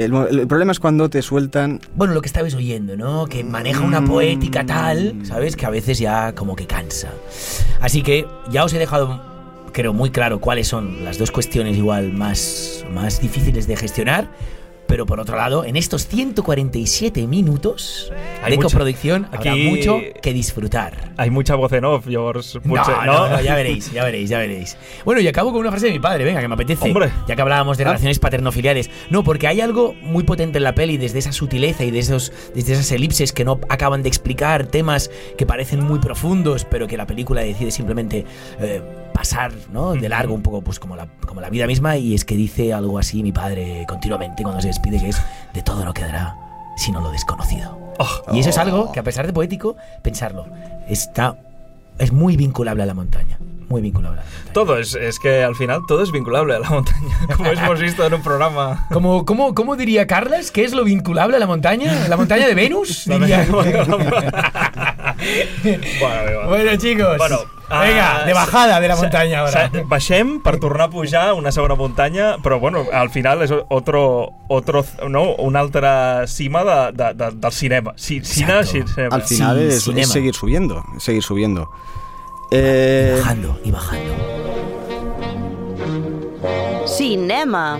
El, 0.05 0.15
el 0.15 0.47
problema 0.47 0.73
es 0.73 0.81
cuando 0.81 1.11
te 1.11 1.23
sueltan 1.23 1.81
Bueno, 1.95 2.15
lo 2.15 2.23
que 2.23 2.27
estabais 2.27 2.55
oyendo, 2.55 2.97
¿no? 2.97 3.27
Que 3.27 3.45
maneja 3.45 3.83
una 3.83 4.05
poética 4.05 4.65
tal, 4.65 5.15
¿sabes? 5.25 5.57
Que 5.57 5.67
a 5.67 5.71
veces 5.71 5.99
ya 5.99 6.35
como 6.35 6.57
que 6.57 6.67
cansa. 6.67 7.13
Así 7.81 8.03
que 8.03 8.27
ya 8.51 8.65
os 8.65 8.73
he 8.73 8.79
dejado, 8.79 9.21
creo, 9.73 9.93
muy 9.93 10.11
claro 10.11 10.41
cuáles 10.41 10.69
son 10.69 11.05
las 11.05 11.19
dos 11.19 11.31
cuestiones 11.31 11.77
igual 11.77 12.13
más, 12.13 12.85
más 12.93 13.21
difíciles 13.21 13.67
de 13.67 13.77
gestionar. 13.77 14.29
Pero 14.91 15.07
por 15.07 15.21
otro 15.21 15.37
lado, 15.37 15.65
en 15.65 15.77
estos 15.77 16.09
147 16.09 17.27
minutos 17.29 18.11
Hay 18.43 18.51
de 18.51 18.57
mucha- 18.57 18.69
coproducción 18.69 19.27
habrá 19.33 19.53
aquí- 19.53 19.69
mucho 19.69 20.01
que 20.21 20.33
disfrutar. 20.33 21.13
Hay 21.17 21.31
mucha 21.31 21.55
voz 21.55 21.73
en 21.73 21.85
off, 21.85 22.07
llavors 22.09 22.57
No, 22.57 22.75
potser... 22.75 22.97
no, 23.07 23.29
no, 23.29 23.41
ya 23.41 23.55
veréis, 23.55 23.93
ya 23.93 24.03
veréis, 24.05 24.29
ya 24.29 24.39
veréis. 24.39 24.77
Bueno, 25.05 25.21
y 25.21 25.29
acabo 25.29 25.53
con 25.53 25.61
una 25.61 25.71
frase 25.71 25.87
de 25.87 25.93
mi 25.93 26.01
padre, 26.01 26.25
venga, 26.25 26.41
que 26.41 26.49
me 26.49 26.55
apetece. 26.55 26.85
Hombre. 26.89 27.11
Ya 27.29 27.37
que 27.37 27.43
hablábamos 27.43 27.79
de 27.79 27.85
Ah. 27.85 27.89
relaciones 27.89 28.19
paternofiliales. 28.19 28.91
No, 29.11 29.23
porque 29.23 29.47
hay 29.47 29.61
algo 29.61 29.95
muy 30.03 30.25
potente 30.25 30.59
en 30.59 30.65
la 30.65 30.75
peli 30.75 30.97
desde 30.97 31.21
esa 31.21 31.31
sutileza 31.33 31.85
y 31.85 31.93
de 31.93 32.01
esos, 32.01 32.33
desde 32.55 32.73
esas 32.73 32.91
elipses 32.91 33.33
que 33.33 33.45
no 33.45 33.61
acaban 33.69 34.03
de 34.03 34.09
explicar 34.09 34.67
temas 34.67 35.09
que 35.39 35.47
parecen 35.47 35.85
muy 35.85 36.01
profundos, 36.01 36.65
pero 36.65 36.89
que 36.89 36.97
la 36.97 37.07
película 37.07 37.43
decide 37.43 37.71
simplemente 37.71 38.25
eh, 38.61 38.83
pasar 39.15 39.53
¿no? 39.73 39.93
de 39.93 40.09
largo 40.09 40.35
un 40.35 40.43
poco 40.43 40.63
pues 40.63 40.79
como 40.81 40.97
la, 40.97 41.07
como 41.27 41.41
la 41.41 41.49
vida 41.51 41.67
misma. 41.69 41.97
Y 41.97 42.15
es 42.15 42.25
que 42.25 42.35
dice 42.35 42.73
algo 42.73 42.99
así 42.99 43.23
mi 43.23 43.31
padre 43.33 43.85
continuamente 43.89 44.43
cuando 44.43 44.61
se 44.61 44.69
despide, 44.69 44.80
que 44.83 45.09
es 45.09 45.23
de 45.55 45.63
todo 45.63 45.85
no 45.85 45.95
quedará 45.95 46.37
sino 46.81 47.01
lo 47.01 47.11
desconocido. 47.11 47.79
Oh, 47.99 48.09
Y 48.33 48.41
eso 48.41 48.49
es 48.49 48.59
algo 48.59 48.91
que 48.91 49.01
a 49.01 49.03
pesar 49.03 49.27
de 49.27 49.33
poético, 49.35 49.77
pensarlo, 50.03 50.47
está 50.89 51.37
es 51.99 52.13
muy 52.13 52.37
vinculable 52.37 52.83
a 52.83 52.87
la 52.87 52.95
montaña, 52.95 53.39
muy 53.71 53.81
vinculable 53.81 54.19
a 54.21 54.25
la 54.25 54.29
montaña. 54.29 54.53
todo 54.53 54.79
es, 54.79 54.95
es 54.97 55.19
que 55.21 55.43
al 55.45 55.55
final 55.55 55.83
todo 55.87 56.03
es 56.03 56.11
vinculable 56.11 56.55
a 56.57 56.59
la 56.59 56.69
montaña, 56.69 57.17
como 57.37 57.51
hemos 57.51 57.81
visto 57.81 58.05
en 58.05 58.13
un 58.15 58.23
programa. 58.23 58.87
Como, 58.93 59.25
¿cómo, 59.25 59.55
¿Cómo 59.55 59.77
diría 59.77 60.07
Carlas? 60.07 60.51
¿Qué 60.51 60.65
es 60.65 60.73
lo 60.73 60.83
vinculable 60.85 61.37
a 61.37 61.39
la 61.41 61.47
montaña? 61.47 62.09
¿La 62.09 62.17
montaña 62.17 62.47
de 62.49 62.55
Venus? 62.55 63.05
Diría. 63.07 63.47
bueno, 66.49 66.77
chicos. 66.77 67.17
Bueno, 67.19 67.39
venga, 67.69 68.23
ah, 68.23 68.25
de 68.25 68.33
bajada 68.33 68.81
de 68.81 68.89
la 68.89 68.95
ahora. 68.95 69.51
sa- 69.51 69.71
Baixem 69.87 70.41
per 70.43 70.59
tornar 70.59 70.89
a 70.89 70.91
pujar 70.91 71.33
una 71.35 71.53
segona 71.53 71.75
muntanya, 71.77 72.39
però 72.43 72.59
bueno, 72.59 72.87
al 72.93 73.11
final 73.11 73.43
és 73.43 73.53
otro, 73.69 74.31
otro, 74.49 74.85
no, 75.09 75.35
una 75.37 75.61
altra 75.61 76.27
cima 76.27 76.65
de, 76.65 76.93
de, 76.93 77.15
de, 77.15 77.31
del 77.37 77.53
cinema. 77.53 77.93
Sí, 77.97 78.21
cine, 78.25 78.65
cinema. 78.65 79.15
Al 79.15 79.23
final 79.23 79.57
Sí, 79.59 79.65
es, 79.67 79.75
es 79.77 79.83
cinema. 79.85 80.07
seguir 80.13 80.35
subiendo, 80.35 80.85
es 80.97 81.03
seguir 81.05 81.23
subiendo. 81.23 81.71
Eh, 82.51 83.15
Bajando 83.19 83.61
y 83.65 83.71
bajando. 83.71 84.15
Cinema. 86.87 87.79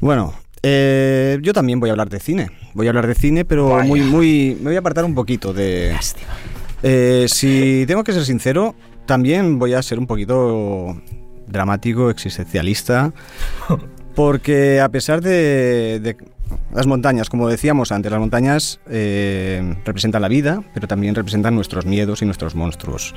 bueno, 0.00 0.32
eh, 0.62 1.38
yo 1.42 1.52
también 1.52 1.78
voy 1.80 1.90
a 1.90 1.92
hablar 1.92 2.08
de 2.08 2.20
cine. 2.20 2.50
Voy 2.74 2.86
a 2.86 2.90
hablar 2.90 3.06
de 3.06 3.14
cine, 3.14 3.44
pero 3.44 3.70
Vaya. 3.70 3.84
muy, 3.86 4.00
muy. 4.00 4.56
Me 4.60 4.66
voy 4.70 4.76
a 4.76 4.78
apartar 4.80 5.04
un 5.04 5.14
poquito 5.14 5.52
de. 5.52 5.90
Lástima. 5.92 6.30
Eh, 6.82 7.26
si 7.28 7.84
tengo 7.86 8.02
que 8.04 8.12
ser 8.12 8.24
sincero, 8.24 8.74
también 9.06 9.58
voy 9.58 9.74
a 9.74 9.82
ser 9.82 9.98
un 9.98 10.06
poquito 10.06 10.96
dramático, 11.50 12.10
existencialista, 12.10 13.12
porque 14.14 14.80
a 14.80 14.88
pesar 14.88 15.20
de, 15.20 16.16
las 16.72 16.86
montañas, 16.86 17.28
como 17.28 17.48
decíamos 17.48 17.92
antes, 17.92 18.10
las 18.10 18.20
montañas 18.20 18.80
eh, 18.88 19.76
representan 19.84 20.22
la 20.22 20.28
vida, 20.28 20.62
pero 20.74 20.88
también 20.88 21.14
representan 21.14 21.54
nuestros 21.54 21.86
miedos 21.86 22.22
y 22.22 22.24
nuestros 22.24 22.54
monstruos. 22.54 23.14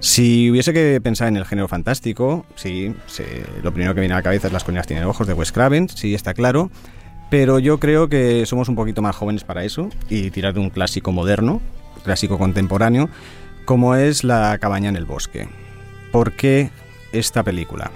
Si 0.00 0.48
hubiese 0.50 0.72
que 0.72 1.00
pensar 1.00 1.28
en 1.28 1.36
el 1.36 1.44
género 1.44 1.66
fantástico, 1.66 2.46
sí, 2.54 2.94
sí, 3.06 3.24
lo 3.62 3.72
primero 3.72 3.94
que 3.94 4.00
viene 4.00 4.14
a 4.14 4.18
la 4.18 4.22
cabeza 4.22 4.46
es 4.46 4.52
Las 4.52 4.62
colinas 4.62 4.86
tienen 4.86 5.04
ojos 5.06 5.26
de 5.26 5.34
Wes 5.34 5.50
Craven, 5.50 5.88
sí, 5.88 6.14
está 6.14 6.34
claro, 6.34 6.70
pero 7.30 7.58
yo 7.58 7.78
creo 7.78 8.08
que 8.08 8.46
somos 8.46 8.68
un 8.68 8.76
poquito 8.76 9.02
más 9.02 9.16
jóvenes 9.16 9.44
para 9.44 9.64
eso 9.64 9.88
y 10.08 10.30
tirar 10.30 10.54
de 10.54 10.60
un 10.60 10.70
clásico 10.70 11.10
moderno, 11.12 11.60
clásico 12.04 12.38
contemporáneo, 12.38 13.10
como 13.64 13.96
es 13.96 14.24
La 14.24 14.56
cabaña 14.58 14.88
en 14.88 14.96
el 14.96 15.04
bosque. 15.04 15.48
¿Por 16.12 16.32
qué 16.32 16.70
esta 17.12 17.42
película? 17.42 17.90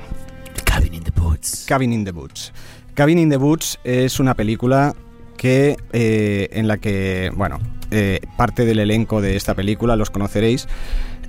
Cabin 0.65 0.95
in 0.95 1.05
the 1.05 1.13
Woods. 1.21 1.65
Cabin 1.69 1.93
in 1.93 2.05
the 2.05 2.13
Woods. 2.13 2.53
Cabin 2.95 3.19
in 3.19 3.31
the 3.31 3.37
Woods 3.37 3.79
es 3.85 4.21
una 4.21 4.35
película 4.35 4.95
que 5.37 5.77
eh, 5.93 6.49
en 6.53 6.69
la 6.69 6.79
que, 6.79 7.31
bueno, 7.35 7.59
eh, 7.91 8.21
parte 8.37 8.65
del 8.65 8.79
elenco 8.79 9.21
de 9.21 9.37
esta 9.37 9.55
película 9.55 9.97
los 9.97 10.11
conoceréis. 10.11 10.69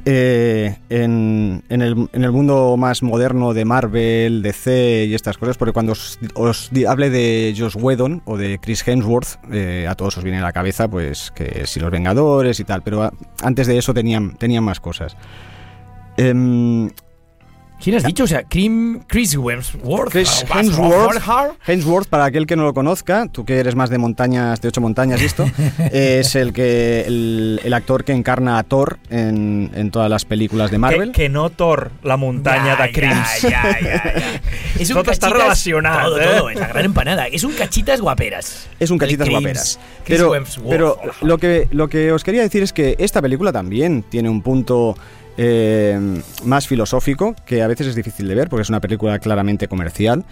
eh, 0.06 0.80
en, 0.90 1.64
en 1.70 1.82
el, 1.82 2.10
en 2.12 2.24
el 2.26 2.32
mundo 2.34 2.76
más 2.78 3.02
moderno 3.04 3.54
de 3.54 3.64
Marvel, 3.64 4.42
DC 4.42 5.06
y 5.06 5.16
estas 5.16 5.38
cosas, 5.38 5.56
porque 5.58 5.72
cuando 5.72 5.94
os, 6.36 6.70
hable 6.86 7.10
de 7.10 7.56
Josh 7.58 7.78
Whedon 7.78 8.22
o 8.26 8.36
de 8.38 8.60
Chris 8.60 8.86
Hemsworth, 8.86 9.40
eh, 9.54 9.88
a 9.90 9.96
todos 9.96 10.18
os 10.18 10.24
viene 10.26 10.40
a 10.40 10.42
la 10.42 10.52
cabeza, 10.52 10.90
pues 10.90 11.32
que 11.32 11.66
si 11.68 11.80
los 11.80 11.90
Vengadores 11.90 12.60
y 12.60 12.66
tal, 12.66 12.82
pero 12.84 13.02
a- 13.04 13.14
antes 13.44 13.66
de 13.66 13.78
eso 13.78 13.94
tenían, 13.94 14.36
tenían 14.36 14.66
más 14.66 14.82
cosas. 14.82 15.16
Em, 16.18 16.90
¿Quién 17.84 17.98
has 17.98 18.04
dicho? 18.04 18.24
O 18.24 18.28
sea, 18.28 18.44
Chris 18.44 19.34
Hemsworth. 19.34 20.10
Chris 20.12 20.46
Hemsworth, 20.50 21.22
Hemsworth. 21.68 22.08
Para 22.08 22.26
aquel 22.26 22.48
que 22.48 22.56
no 22.56 22.64
lo 22.64 22.74
conozca, 22.74 23.28
tú 23.30 23.44
que 23.44 23.58
eres 23.60 23.76
más 23.76 23.90
de 23.90 23.98
montañas, 23.98 24.62
de 24.62 24.70
ocho 24.70 24.80
montañas 24.80 25.22
y 25.22 25.26
esto, 25.26 25.46
es 25.92 26.36
el 26.36 26.54
que 26.54 27.02
el, 27.06 27.60
el 27.64 27.74
actor 27.74 28.06
que 28.06 28.14
encarna 28.14 28.58
a 28.58 28.64
Thor 28.64 29.00
en, 29.10 29.70
en 29.76 29.92
todas 29.92 30.10
las 30.10 30.24
películas 30.24 30.72
de 30.72 30.78
Marvel. 30.78 31.12
que 31.12 31.28
no 31.28 31.50
Thor, 31.50 31.92
la 32.04 32.16
muntanya 32.16 32.78
Ya, 32.78 32.84
de 32.86 32.92
crims. 32.94 33.42
Ya, 33.42 33.78
ya. 33.82 34.14
Es 34.80 34.90
un 34.90 34.96
Tot 34.98 35.08
està 35.14 35.28
cachitas- 35.30 35.34
relacionat, 35.44 36.04
Todo, 36.04 36.20
eh? 36.22 36.26
todo, 36.38 36.50
es 36.50 36.60
la 36.60 36.68
gran 36.68 36.86
empanada. 36.86 37.28
Es 37.28 37.44
un 37.44 37.52
cachitas 37.54 38.02
guaperas. 38.02 38.68
Es 38.80 38.90
un 38.92 38.98
cachitas 38.98 39.28
Crims, 39.28 39.42
guaperas. 39.42 39.80
Chris 40.04 40.18
Pero, 40.20 40.36
Hemsworth. 40.36 40.70
pero 40.70 40.98
lo, 41.22 41.38
que, 41.38 41.68
lo 41.72 41.88
que 41.90 42.12
os 42.12 42.24
quería 42.24 42.42
decir 42.42 42.64
es 42.64 42.74
que 42.74 42.96
esta 42.98 43.22
película 43.22 43.52
también 43.52 44.04
tiene 44.04 44.30
un 44.30 44.42
punto 44.42 44.98
eh, 45.38 46.22
más 46.44 46.68
filosófico, 46.68 47.36
que 47.46 47.62
a 47.62 47.68
veces 47.68 47.88
es 47.88 47.96
difícil 47.96 48.28
de 48.28 48.36
ver, 48.36 48.50
porque 48.50 48.64
es 48.64 48.70
una 48.70 48.82
película 48.82 49.20
claramente 49.20 49.68
comercial, 49.68 50.26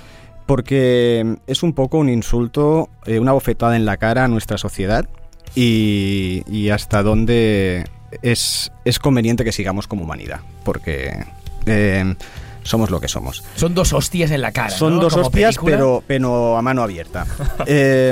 porque 0.46 1.38
es 1.48 1.64
un 1.64 1.74
poco 1.74 1.98
un 1.98 2.10
insulto, 2.10 2.90
eh, 3.06 3.20
una 3.20 3.32
bofetada 3.32 3.76
en 3.76 3.86
la 3.86 3.98
cara 3.98 4.26
a 4.26 4.28
nuestra 4.28 4.58
sociedad 4.58 5.08
y, 5.56 6.44
y 6.48 6.70
hasta 6.70 7.04
dónde 7.04 7.86
es, 8.22 8.72
es 8.86 9.00
conveniente 9.00 9.44
que 9.44 9.52
sigamos 9.52 9.88
como 9.88 10.04
humanidad, 10.04 10.42
porque 10.64 11.26
eh, 11.66 12.16
somos 12.64 12.90
lo 12.92 13.00
que 13.00 13.08
somos. 13.08 13.44
Son 13.56 13.74
dos 13.74 13.94
hostias 13.94 14.32
en 14.32 14.42
la 14.42 14.52
cara. 14.52 14.70
Son 14.70 14.96
¿no? 14.96 15.02
dos 15.02 15.14
Como 15.14 15.28
hostias, 15.28 15.56
película. 15.56 15.76
pero, 15.78 16.04
pero 16.08 16.58
a 16.58 16.62
mano 16.62 16.84
abierta. 16.84 17.26
Eh, 17.66 18.12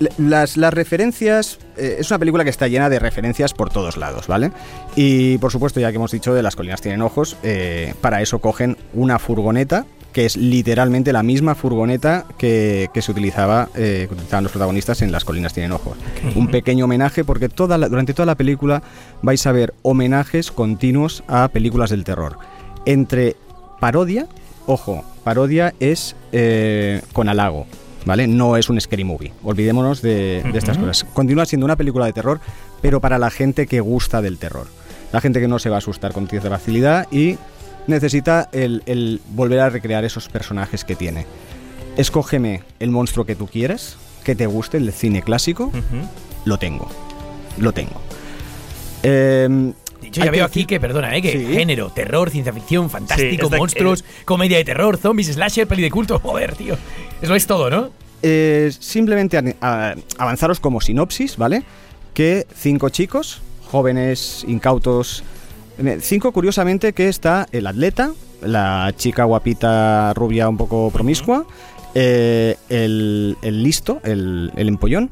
l- 0.00 0.10
las, 0.18 0.56
las 0.56 0.72
referencias, 0.74 1.58
eh, 1.76 1.96
es 2.00 2.10
una 2.10 2.18
película 2.18 2.44
que 2.44 2.50
está 2.50 2.68
llena 2.68 2.88
de 2.88 2.98
referencias 2.98 3.52
por 3.54 3.70
todos 3.70 3.96
lados, 3.96 4.26
¿vale? 4.26 4.50
Y 4.94 5.38
por 5.38 5.50
supuesto, 5.52 5.80
ya 5.80 5.90
que 5.90 5.96
hemos 5.96 6.10
dicho 6.12 6.34
de 6.34 6.42
las 6.42 6.54
colinas 6.56 6.80
tienen 6.82 7.02
ojos, 7.02 7.36
eh, 7.42 7.94
para 8.00 8.20
eso 8.22 8.38
cogen 8.38 8.76
una 8.94 9.18
furgoneta 9.18 9.86
que 10.12 10.24
es 10.24 10.36
literalmente 10.38 11.12
la 11.12 11.22
misma 11.22 11.54
furgoneta 11.54 12.24
que, 12.38 12.88
que 12.94 13.02
se 13.02 13.12
utilizaba, 13.12 13.68
eh, 13.74 14.06
que 14.08 14.14
utilizaban 14.14 14.44
los 14.44 14.52
protagonistas 14.52 15.02
en 15.02 15.12
Las 15.12 15.26
Colinas 15.26 15.52
Tienen 15.52 15.72
Ojos. 15.72 15.98
Un 16.34 16.48
pequeño 16.48 16.86
homenaje 16.86 17.22
porque 17.22 17.50
toda 17.50 17.76
la- 17.76 17.90
durante 17.90 18.14
toda 18.14 18.24
la 18.24 18.34
película 18.34 18.82
vais 19.20 19.46
a 19.46 19.52
ver 19.52 19.74
homenajes 19.82 20.50
continuos 20.50 21.22
a 21.28 21.48
películas 21.48 21.90
del 21.90 22.04
terror. 22.04 22.38
Entre 22.86 23.36
parodia, 23.80 24.26
ojo, 24.66 25.04
parodia 25.24 25.74
es 25.80 26.16
eh, 26.32 27.02
con 27.12 27.28
halago, 27.28 27.66
¿vale? 28.06 28.26
No 28.26 28.56
es 28.56 28.70
un 28.70 28.80
scary 28.80 29.04
movie. 29.04 29.32
Olvidémonos 29.44 30.00
de, 30.00 30.42
de 30.50 30.58
estas 30.58 30.78
cosas. 30.78 31.04
Continúa 31.12 31.44
siendo 31.44 31.66
una 31.66 31.76
película 31.76 32.06
de 32.06 32.14
terror, 32.14 32.40
pero 32.80 33.00
para 33.00 33.18
la 33.18 33.30
gente 33.30 33.66
que 33.66 33.80
gusta 33.80 34.22
del 34.22 34.38
terror. 34.38 34.66
La 35.12 35.20
gente 35.20 35.40
que 35.40 35.48
no 35.48 35.58
se 35.58 35.68
va 35.68 35.76
a 35.76 35.78
asustar 35.78 36.12
con 36.12 36.26
cierta 36.28 36.48
facilidad 36.48 37.06
y 37.12 37.36
necesita 37.86 38.48
el, 38.52 38.82
el 38.86 39.20
volver 39.30 39.60
a 39.60 39.70
recrear 39.70 40.04
esos 40.04 40.28
personajes 40.28 40.84
que 40.84 40.96
tiene. 40.96 41.26
Escógeme 41.96 42.62
el 42.78 42.90
monstruo 42.90 43.24
que 43.24 43.36
tú 43.36 43.46
quieras, 43.46 43.96
que 44.24 44.34
te 44.34 44.46
guste, 44.46 44.76
el 44.76 44.92
cine 44.92 45.22
clásico, 45.22 45.70
lo 46.44 46.58
tengo. 46.58 46.88
Lo 47.58 47.72
tengo. 47.72 48.00
Em, 49.02 49.72
De 50.00 50.08
hecho, 50.08 50.20
hay 50.22 50.26
ya 50.26 50.30
veo 50.32 50.44
aquí 50.44 50.60
decir- 50.60 50.66
que, 50.66 50.80
perdona, 50.80 51.16
¿eh? 51.16 51.22
que 51.22 51.32
Sí. 51.32 51.46
género, 51.46 51.90
terror, 51.90 52.30
ciencia 52.30 52.52
ficción, 52.52 52.90
fantástico, 52.90 53.48
monstruos, 53.50 54.04
comedia 54.24 54.58
de 54.58 54.64
terror, 54.64 54.96
zombies, 54.98 55.28
slasher, 55.28 55.66
peli 55.66 55.82
de 55.82 55.90
culto. 55.90 56.18
Joder, 56.22 56.54
tío. 56.54 56.76
Eso 57.22 57.34
es 57.34 57.46
todo, 57.46 57.70
¿no? 57.70 57.90
Eh, 58.22 58.70
simplemente 58.78 59.56
avanzaros 60.18 60.60
como 60.60 60.80
sinopsis, 60.80 61.36
¿vale? 61.36 61.62
Que 62.14 62.46
cinco 62.54 62.88
chicos, 62.88 63.40
jóvenes, 63.70 64.44
incautos. 64.48 65.22
eh, 65.78 65.98
Cinco, 66.00 66.32
curiosamente, 66.32 66.92
que 66.92 67.08
está 67.08 67.46
el 67.52 67.66
atleta, 67.66 68.12
la 68.42 68.92
chica 68.96 69.24
guapita, 69.24 70.12
rubia, 70.14 70.48
un 70.48 70.56
poco 70.56 70.90
promiscua, 70.90 71.46
eh, 71.94 72.56
el, 72.68 73.36
el 73.42 73.62
listo, 73.62 74.00
el, 74.04 74.52
el 74.56 74.68
empollón, 74.68 75.10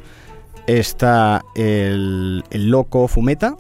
está 0.67 1.45
el, 1.55 2.43
el 2.51 2.71
loco 2.71 3.09
fumeta 3.09 3.57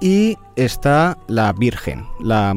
y 0.00 0.36
está 0.56 1.18
la 1.26 1.52
virgen, 1.52 2.06
la... 2.20 2.54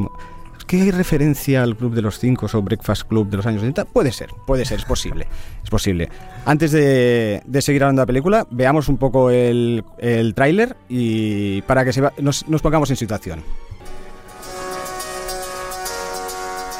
¿Qué 0.67 0.83
hay 0.83 0.91
referencia 0.91 1.63
al 1.63 1.75
Club 1.75 1.93
de 1.93 2.01
los 2.01 2.17
Cinco 2.17 2.47
o 2.53 2.61
Breakfast 2.61 3.03
Club 3.03 3.27
de 3.27 3.35
los 3.35 3.45
años 3.45 3.59
70? 3.59 3.83
Puede 3.83 4.13
ser, 4.13 4.29
puede 4.47 4.63
ser, 4.63 4.79
es 4.79 4.85
posible. 4.85 5.27
Es 5.61 5.69
posible. 5.69 6.09
Antes 6.45 6.71
de, 6.71 7.41
seguir 7.59 7.83
hablando 7.83 7.99
de 7.99 8.03
la 8.03 8.07
película, 8.07 8.47
veamos 8.49 8.87
un 8.87 8.95
poco 8.95 9.29
el, 9.29 9.83
tráiler 10.33 10.77
y 10.87 11.61
para 11.63 11.83
que 11.83 11.91
se 11.91 11.99
va- 11.99 12.13
nos, 12.19 12.45
pongamos 12.61 12.89
en 12.89 12.95
situación. 12.95 13.43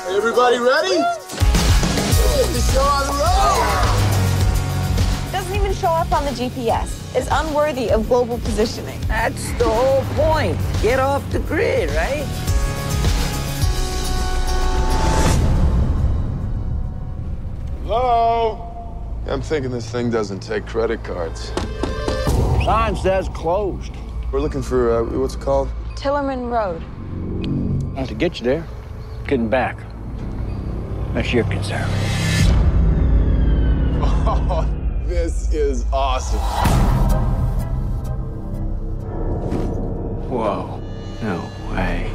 Everybody. 0.09 0.57
Doesn't 5.82 5.89
even 5.95 6.07
show 6.07 6.15
up 6.15 6.21
on 6.21 6.25
the 6.25 6.32
GPS. 6.32 7.15
is 7.15 7.27
unworthy 7.32 7.89
of 7.89 8.07
global 8.07 8.38
positioning. 8.39 8.99
That's 9.07 9.51
the 9.53 9.67
whole 9.67 10.03
point. 10.15 10.57
Get 10.82 10.99
off 10.99 11.27
the 11.32 11.39
grid, 11.39 11.89
right? 11.91 12.25
Hello? 17.84 18.67
I'm 19.27 19.41
thinking 19.41 19.71
this 19.71 19.89
thing 19.89 20.09
doesn't 20.09 20.41
take 20.41 20.65
credit 20.65 21.03
cards. 21.03 21.51
Sign 22.63 22.95
says 22.95 23.27
closed. 23.29 23.93
We're 24.32 24.41
looking 24.41 24.61
for, 24.61 24.91
uh, 24.91 25.03
what's 25.17 25.36
it 25.36 25.41
called? 25.41 25.69
Tillerman 25.95 26.51
Road. 26.51 26.84
Now, 27.95 28.05
to 28.05 28.13
get 28.13 28.39
you 28.39 28.45
there, 28.45 28.67
getting 29.27 29.49
back. 29.49 29.77
That's 31.13 31.34
your 31.34 31.43
concern. 31.45 31.89
Oh, 34.03 34.77
this 35.12 35.53
is 35.53 35.86
awesome. 35.91 36.39
Whoa. 40.30 40.82
No 41.22 41.51
way. 41.70 42.09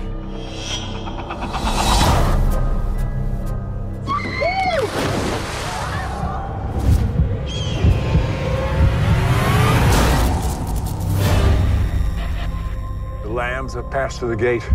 The 13.22 13.28
lambs 13.28 13.74
have 13.74 13.90
passed 13.90 14.20
through 14.20 14.30
the 14.30 14.36
gate. 14.36 14.66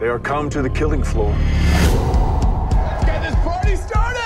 They 0.00 0.08
are 0.08 0.18
come 0.18 0.50
to 0.50 0.62
the 0.62 0.70
killing 0.70 1.04
floor. 1.04 1.32
Get 3.06 3.22
this 3.22 3.36
party 3.44 3.76
started! 3.76 4.25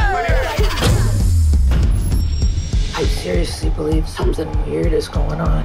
I 3.00 3.04
seriously 3.04 3.70
believe 3.70 4.06
something 4.06 4.46
weird 4.66 4.92
is 4.92 5.08
going 5.08 5.40
on. 5.40 5.64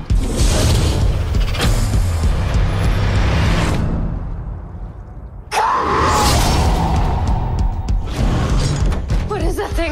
What 9.28 9.42
is 9.42 9.58
that 9.58 9.70
thing? 9.74 9.92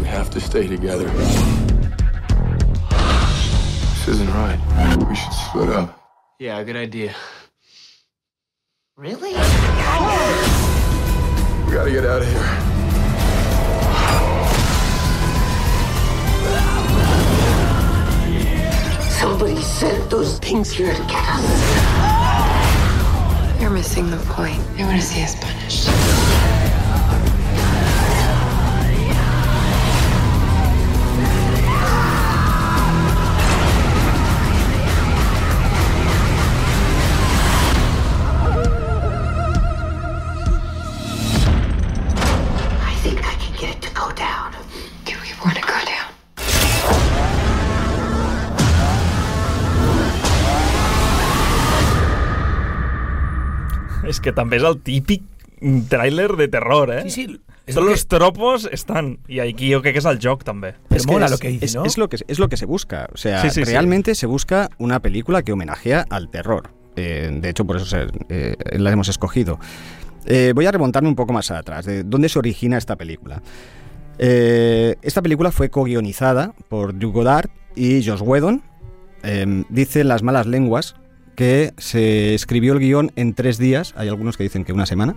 We 0.00 0.06
have 0.06 0.30
to 0.30 0.40
stay 0.40 0.66
together. 0.66 1.10
This 3.90 4.08
isn't 4.08 4.32
right. 4.32 4.58
We 5.06 5.14
should 5.14 5.34
split 5.34 5.68
up. 5.68 6.00
Yeah, 6.38 6.64
good 6.64 6.76
idea. 6.76 7.14
Really? 8.96 9.32
We 11.66 11.74
gotta 11.74 11.90
get 11.90 12.06
out 12.06 12.22
of 12.22 12.28
here. 12.28 12.77
Somebody 19.28 19.60
sent 19.60 20.08
those 20.08 20.38
things 20.38 20.70
here 20.70 20.94
to 20.94 21.02
get 21.02 21.22
us. 21.28 21.60
You're 23.60 23.68
missing 23.68 24.10
the 24.10 24.16
point. 24.16 24.58
They 24.74 24.84
want 24.84 24.98
to 24.98 25.06
see 25.06 25.22
us 25.22 25.34
punished. 25.34 26.27
És 54.08 54.20
que 54.24 54.32
també 54.32 54.56
és 54.56 54.64
el 54.64 54.78
típic 54.80 55.22
tràiler 55.90 56.34
de 56.36 56.48
terror, 56.48 56.90
eh? 56.94 57.02
Sí, 57.04 57.10
sí. 57.10 57.40
Es 57.66 57.74
Todos 57.74 57.84
lo 57.84 57.90
los 57.92 58.04
que- 58.04 58.16
tropos 58.16 58.68
están. 58.72 59.18
Y 59.28 59.40
aquí 59.40 59.68
yo 59.68 59.82
creo 59.82 59.92
que 59.92 59.98
es 59.98 60.04
el 60.06 60.18
joc 60.22 60.42
també. 60.42 60.74
Pero 60.88 60.98
Es 61.00 61.06
que 61.06 61.12
mola 61.12 61.26
es, 61.26 61.32
lo 61.32 61.38
que 61.38 61.48
dice, 61.48 61.64
es- 61.66 61.74
¿no? 61.74 61.84
es 61.84 61.98
lo 61.98 62.08
que, 62.08 62.16
es 62.26 62.38
lo 62.38 62.48
que 62.48 62.56
se 62.56 62.64
busca. 62.64 63.08
O 63.12 63.18
sea, 63.18 63.42
Sí, 63.42 63.50
sí, 63.50 63.64
sí. 63.64 63.70
realmente 63.70 64.14
se 64.14 64.26
busca 64.26 64.70
una 64.78 65.00
película 65.00 65.42
que 65.42 65.52
homenajea 65.52 66.06
al 66.08 66.30
terror. 66.30 66.70
Eh, 66.96 67.28
de 67.42 67.48
hecho, 67.50 67.66
por 67.66 67.76
eso 67.76 67.84
se- 67.84 68.06
eh, 68.30 68.56
la 68.78 68.90
hemos 68.90 69.08
escogido. 69.08 69.58
Eh, 70.24 70.52
voy 70.54 70.64
a 70.64 70.72
remontarme 70.72 71.08
un 71.10 71.14
poco 71.14 71.32
más 71.34 71.50
atrás, 71.50 71.84
de 71.84 72.04
dónde 72.04 72.30
se 72.30 72.38
origina 72.38 72.78
esta 72.78 72.96
película. 72.96 73.42
Eh, 74.18 74.96
esta 75.02 75.20
película 75.22 75.52
fue 75.52 75.68
co-guionizada 75.70 76.54
por 76.68 76.96
Drew 76.98 77.12
Goddard 77.12 77.50
y 77.76 78.02
Josh 78.04 78.22
Whedon. 78.22 78.62
Eh, 79.22 79.64
dicen 79.68 80.08
las 80.08 80.22
malas 80.22 80.46
lenguas 80.46 80.96
que 81.38 81.72
se 81.78 82.34
escribió 82.34 82.72
el 82.72 82.80
guion 82.80 83.12
en 83.14 83.32
tres 83.32 83.58
días. 83.58 83.94
Hay 83.96 84.08
algunos 84.08 84.36
que 84.36 84.42
dicen 84.42 84.64
que 84.64 84.72
una 84.72 84.86
semana. 84.86 85.14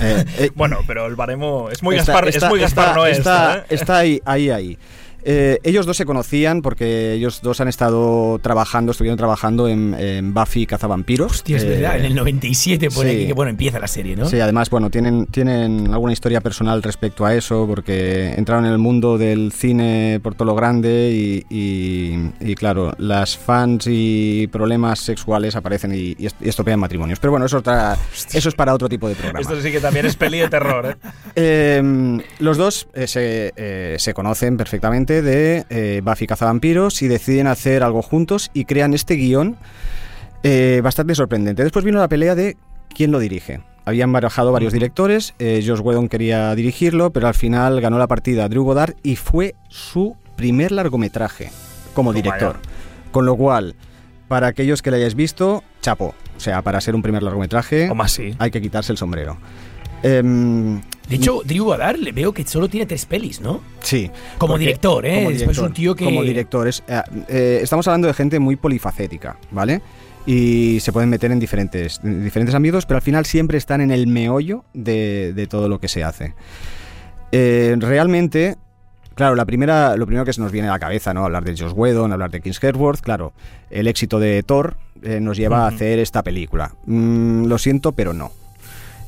Eh, 0.00 0.24
eh, 0.38 0.50
Bueno, 0.54 0.78
pero 0.86 1.06
el 1.06 1.14
baremo... 1.14 1.68
Es 1.70 1.82
muy 1.82 1.94
Gaspar, 1.94 2.26
es 2.26 2.42
muy 2.44 2.58
no 2.60 2.64
está, 2.64 3.06
esto, 3.10 3.58
¿eh? 3.58 3.64
está 3.68 3.98
ahí, 3.98 4.22
ahí, 4.24 4.48
ahí. 4.48 4.78
Eh, 5.24 5.58
ellos 5.62 5.86
dos 5.86 5.96
se 5.96 6.04
conocían 6.04 6.62
porque 6.62 7.12
ellos 7.12 7.40
dos 7.42 7.60
han 7.60 7.68
estado 7.68 8.38
trabajando, 8.40 8.92
estuvieron 8.92 9.16
trabajando 9.18 9.68
en, 9.68 9.94
en 9.94 10.34
Buffy 10.34 10.66
Cazavampiros. 10.66 11.32
Hostia, 11.32 11.56
es 11.56 11.64
Eh, 11.64 11.68
verdad. 11.68 11.98
En 11.98 12.04
el 12.06 12.14
97 12.14 12.88
pone 12.90 13.10
sí. 13.10 13.16
aquí 13.16 13.26
que, 13.26 13.32
bueno, 13.32 13.50
empieza 13.50 13.78
la 13.78 13.86
serie, 13.86 14.16
¿no? 14.16 14.26
Sí, 14.28 14.40
además, 14.40 14.70
bueno, 14.70 14.90
tienen, 14.90 15.26
tienen 15.26 15.88
alguna 15.92 16.12
historia 16.12 16.40
personal 16.40 16.82
respecto 16.82 17.24
a 17.24 17.34
eso, 17.34 17.66
porque 17.66 18.34
entraron 18.36 18.64
en 18.66 18.72
el 18.72 18.78
mundo 18.78 19.18
del 19.18 19.52
cine 19.52 20.20
por 20.22 20.34
todo 20.34 20.46
lo 20.46 20.54
grande 20.54 21.10
y, 21.12 21.44
y- 21.54 22.30
y, 22.40 22.54
claro, 22.54 22.92
las 22.98 23.36
fans 23.36 23.86
y 23.88 24.48
problemas 24.50 24.98
sexuales 25.00 25.56
aparecen 25.56 25.94
y, 25.94 26.16
y 26.18 26.26
est- 26.26 26.40
y 26.40 26.48
estropean 26.48 26.80
matrimonios. 26.80 27.18
Pero 27.20 27.30
bueno, 27.32 27.46
eso, 27.46 27.56
es 27.58 27.60
otra- 27.60 27.96
eso 28.32 28.48
es 28.48 28.54
para 28.54 28.74
otro 28.74 28.88
tipo 28.88 29.08
de 29.08 29.14
programa. 29.14 29.40
Esto 29.40 29.60
sí 29.60 29.70
que 29.70 29.80
también 29.80 30.06
es 30.06 30.16
peli 30.16 30.38
de 30.38 30.48
terror, 30.48 30.86
¿eh? 30.86 30.96
Eh, 31.34 32.18
los 32.40 32.56
dos 32.58 32.88
eh, 32.94 33.06
se, 33.06 33.52
eh, 33.56 33.96
se 33.98 34.12
conocen 34.14 34.56
perfectamente 34.56 35.11
de 35.20 35.66
eh, 35.68 36.00
Buffy 36.02 36.26
Cazavampiros 36.26 37.02
y 37.02 37.08
deciden 37.08 37.46
hacer 37.46 37.82
algo 37.82 38.00
juntos 38.00 38.50
y 38.54 38.64
crean 38.64 38.94
este 38.94 39.16
guion 39.16 39.56
eh, 40.42 40.80
bastante 40.82 41.14
sorprendente. 41.14 41.62
Después 41.62 41.84
vino 41.84 41.98
la 41.98 42.08
pelea 42.08 42.34
de 42.34 42.56
quién 42.94 43.10
lo 43.10 43.18
dirige. 43.18 43.60
Habían 43.84 44.12
barajado 44.12 44.52
varios 44.52 44.72
directores, 44.72 45.34
eh, 45.40 45.62
Josh 45.66 45.80
Whedon 45.80 46.08
quería 46.08 46.54
dirigirlo, 46.54 47.10
pero 47.10 47.26
al 47.26 47.34
final 47.34 47.80
ganó 47.80 47.98
la 47.98 48.06
partida 48.06 48.48
Drew 48.48 48.62
Goddard 48.62 48.94
y 49.02 49.16
fue 49.16 49.56
su 49.68 50.16
primer 50.36 50.72
largometraje 50.72 51.50
como 51.92 52.12
director. 52.12 52.56
Con 53.10 53.26
lo 53.26 53.36
cual, 53.36 53.74
para 54.28 54.46
aquellos 54.46 54.80
que 54.82 54.90
lo 54.90 54.96
hayáis 54.96 55.14
visto, 55.14 55.64
chapo. 55.80 56.14
O 56.36 56.40
sea, 56.40 56.62
para 56.62 56.80
ser 56.80 56.94
un 56.94 57.02
primer 57.02 57.22
largometraje, 57.22 57.90
hay 58.38 58.50
que 58.50 58.62
quitarse 58.62 58.92
el 58.92 58.98
sombrero. 58.98 59.36
Em, 60.02 60.80
De 61.08 61.16
hecho, 61.16 61.42
Drew 61.44 61.64
Goddard 61.64 61.98
le 61.98 62.12
veo 62.12 62.32
que 62.32 62.44
solo 62.46 62.68
tiene 62.68 62.86
tres 62.86 63.06
pelis, 63.06 63.40
¿no? 63.40 63.60
Sí. 63.80 64.10
Como 64.38 64.54
porque- 64.54 64.64
director, 64.66 65.04
¿eh? 65.06 65.14
como 65.16 65.30
director, 65.30 65.64
un 65.66 65.72
tío 65.74 65.94
que- 65.94 66.04
Como 66.04 66.22
director. 66.22 66.66
es, 66.68 66.82
eh, 66.88 67.02
eh, 67.28 67.60
estamos 67.62 67.86
hablando 67.88 68.08
de 68.08 68.14
gente 68.14 68.38
muy 68.38 68.56
polifacética, 68.56 69.36
¿vale? 69.50 69.82
Y 70.24 70.78
se 70.80 70.92
pueden 70.92 71.10
meter 71.10 71.30
en 71.32 71.38
diferentes, 71.40 72.00
en 72.04 72.22
diferentes 72.24 72.54
ámbitos, 72.54 72.86
pero 72.86 72.96
al 72.98 73.02
final 73.02 73.26
siempre 73.26 73.58
están 73.58 73.80
en 73.80 73.90
el 73.90 74.06
meollo 74.06 74.64
de, 74.72 75.32
de 75.34 75.46
todo 75.46 75.68
lo 75.68 75.80
que 75.80 75.88
se 75.88 76.04
hace. 76.04 76.34
Eh, 77.32 77.74
realmente, 77.78 78.56
claro, 79.14 79.34
la 79.34 79.44
primera, 79.44 79.96
lo 79.96 80.06
primero 80.06 80.24
que 80.24 80.32
se 80.32 80.40
nos 80.40 80.52
viene 80.52 80.68
a 80.68 80.72
la 80.72 80.78
cabeza, 80.78 81.12
¿no? 81.12 81.24
Hablar 81.24 81.44
de 81.44 81.56
Josh 81.56 81.72
Whedon, 81.74 82.12
hablar 82.12 82.30
de 82.30 82.40
Chris 82.40 82.62
Hemsworth, 82.62 83.00
claro, 83.00 83.32
el 83.70 83.86
éxito 83.88 84.18
de 84.20 84.42
Thor 84.42 84.76
nos 85.20 85.36
lleva 85.36 85.64
a 85.64 85.68
hacer 85.68 85.98
esta 85.98 86.22
película. 86.22 86.74
Mm, 86.86 87.46
lo 87.46 87.58
siento, 87.58 87.90
pero 87.92 88.12
no. 88.12 88.30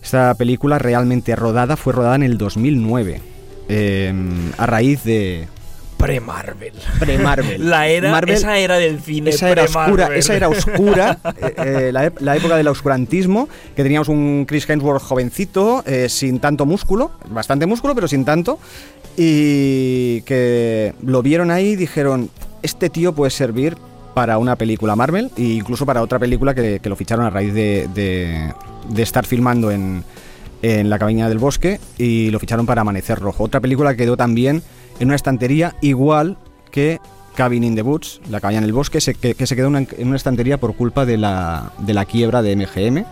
Esta 0.04 0.34
película 0.34 0.78
realmente 0.78 1.34
rodada 1.34 1.78
fue 1.78 1.94
rodada 1.94 2.16
en 2.16 2.22
el 2.24 2.36
2009, 2.36 3.22
eh, 3.70 4.12
a 4.58 4.66
raíz 4.66 5.02
de... 5.02 5.48
Pre-Marvel. 5.96 6.74
Pre-Marvel. 7.00 7.70
La 7.70 7.88
era, 7.88 8.10
Marvel- 8.10 8.34
esa 8.34 8.58
era 8.58 8.76
del 8.76 9.00
cine 9.00 9.30
esa 9.30 9.48
era 9.48 9.64
oscura, 9.64 10.14
esa 10.14 10.34
era 10.36 10.50
oscura 10.50 11.18
eh, 11.40 11.54
eh, 11.56 12.10
la 12.20 12.36
época 12.36 12.56
del 12.58 12.68
oscurantismo, 12.68 13.48
que 13.74 13.82
teníamos 13.82 14.08
un 14.08 14.44
Chris 14.46 14.68
Hemsworth 14.68 15.02
jovencito, 15.02 15.82
eh, 15.86 16.10
sin 16.10 16.38
tanto 16.38 16.66
músculo, 16.66 17.12
bastante 17.30 17.64
músculo, 17.64 17.94
pero 17.94 18.06
sin 18.06 18.26
tanto, 18.26 18.58
y 19.16 20.20
que 20.22 20.92
lo 21.02 21.22
vieron 21.22 21.50
ahí 21.50 21.68
y 21.68 21.76
dijeron, 21.76 22.28
este 22.62 22.90
tío 22.90 23.14
puede 23.14 23.30
servir 23.30 23.78
para 24.14 24.38
una 24.38 24.56
película 24.56 24.94
Marvel 24.96 25.30
e 25.36 25.42
incluso 25.42 25.84
para 25.84 26.00
otra 26.02 26.18
película 26.18 26.54
que, 26.54 26.80
que 26.80 26.88
lo 26.88 26.96
ficharon 26.96 27.26
a 27.26 27.30
raíz 27.30 27.52
de, 27.52 27.88
de- 27.94 28.52
de 28.88 29.02
estar 29.02 29.24
filmando 29.26 29.70
en, 29.70 30.04
en 30.62 30.88
La 30.90 30.98
cabaña 30.98 31.28
del 31.28 31.38
bosque 31.38 31.80
y 31.98 32.30
lo 32.30 32.38
ficharon 32.38 32.66
para 32.66 32.82
Amanecer 32.82 33.18
Rojo. 33.18 33.44
Otra 33.44 33.60
película 33.60 33.90
que 33.92 33.98
quedó 33.98 34.16
también 34.16 34.62
en 35.00 35.08
una 35.08 35.16
estantería 35.16 35.74
igual 35.80 36.36
que 36.70 37.00
Cabin 37.34 37.64
in 37.64 37.74
the 37.74 37.82
Woods, 37.82 38.20
La 38.30 38.40
cabaña 38.40 38.58
en 38.58 38.64
el 38.64 38.72
bosque, 38.72 39.00
se- 39.00 39.14
que, 39.14 39.34
que 39.34 39.46
se 39.46 39.56
quedó 39.56 39.66
en 39.68 39.76
una- 39.76 39.86
en 39.98 40.06
una 40.08 40.16
estantería 40.16 40.58
por 40.58 40.76
culpa 40.76 41.04
de 41.04 41.16
la, 41.16 41.72
de 41.78 41.94
la 41.94 42.04
quiebra 42.04 42.42
de 42.42 42.54
MGM 42.56 43.04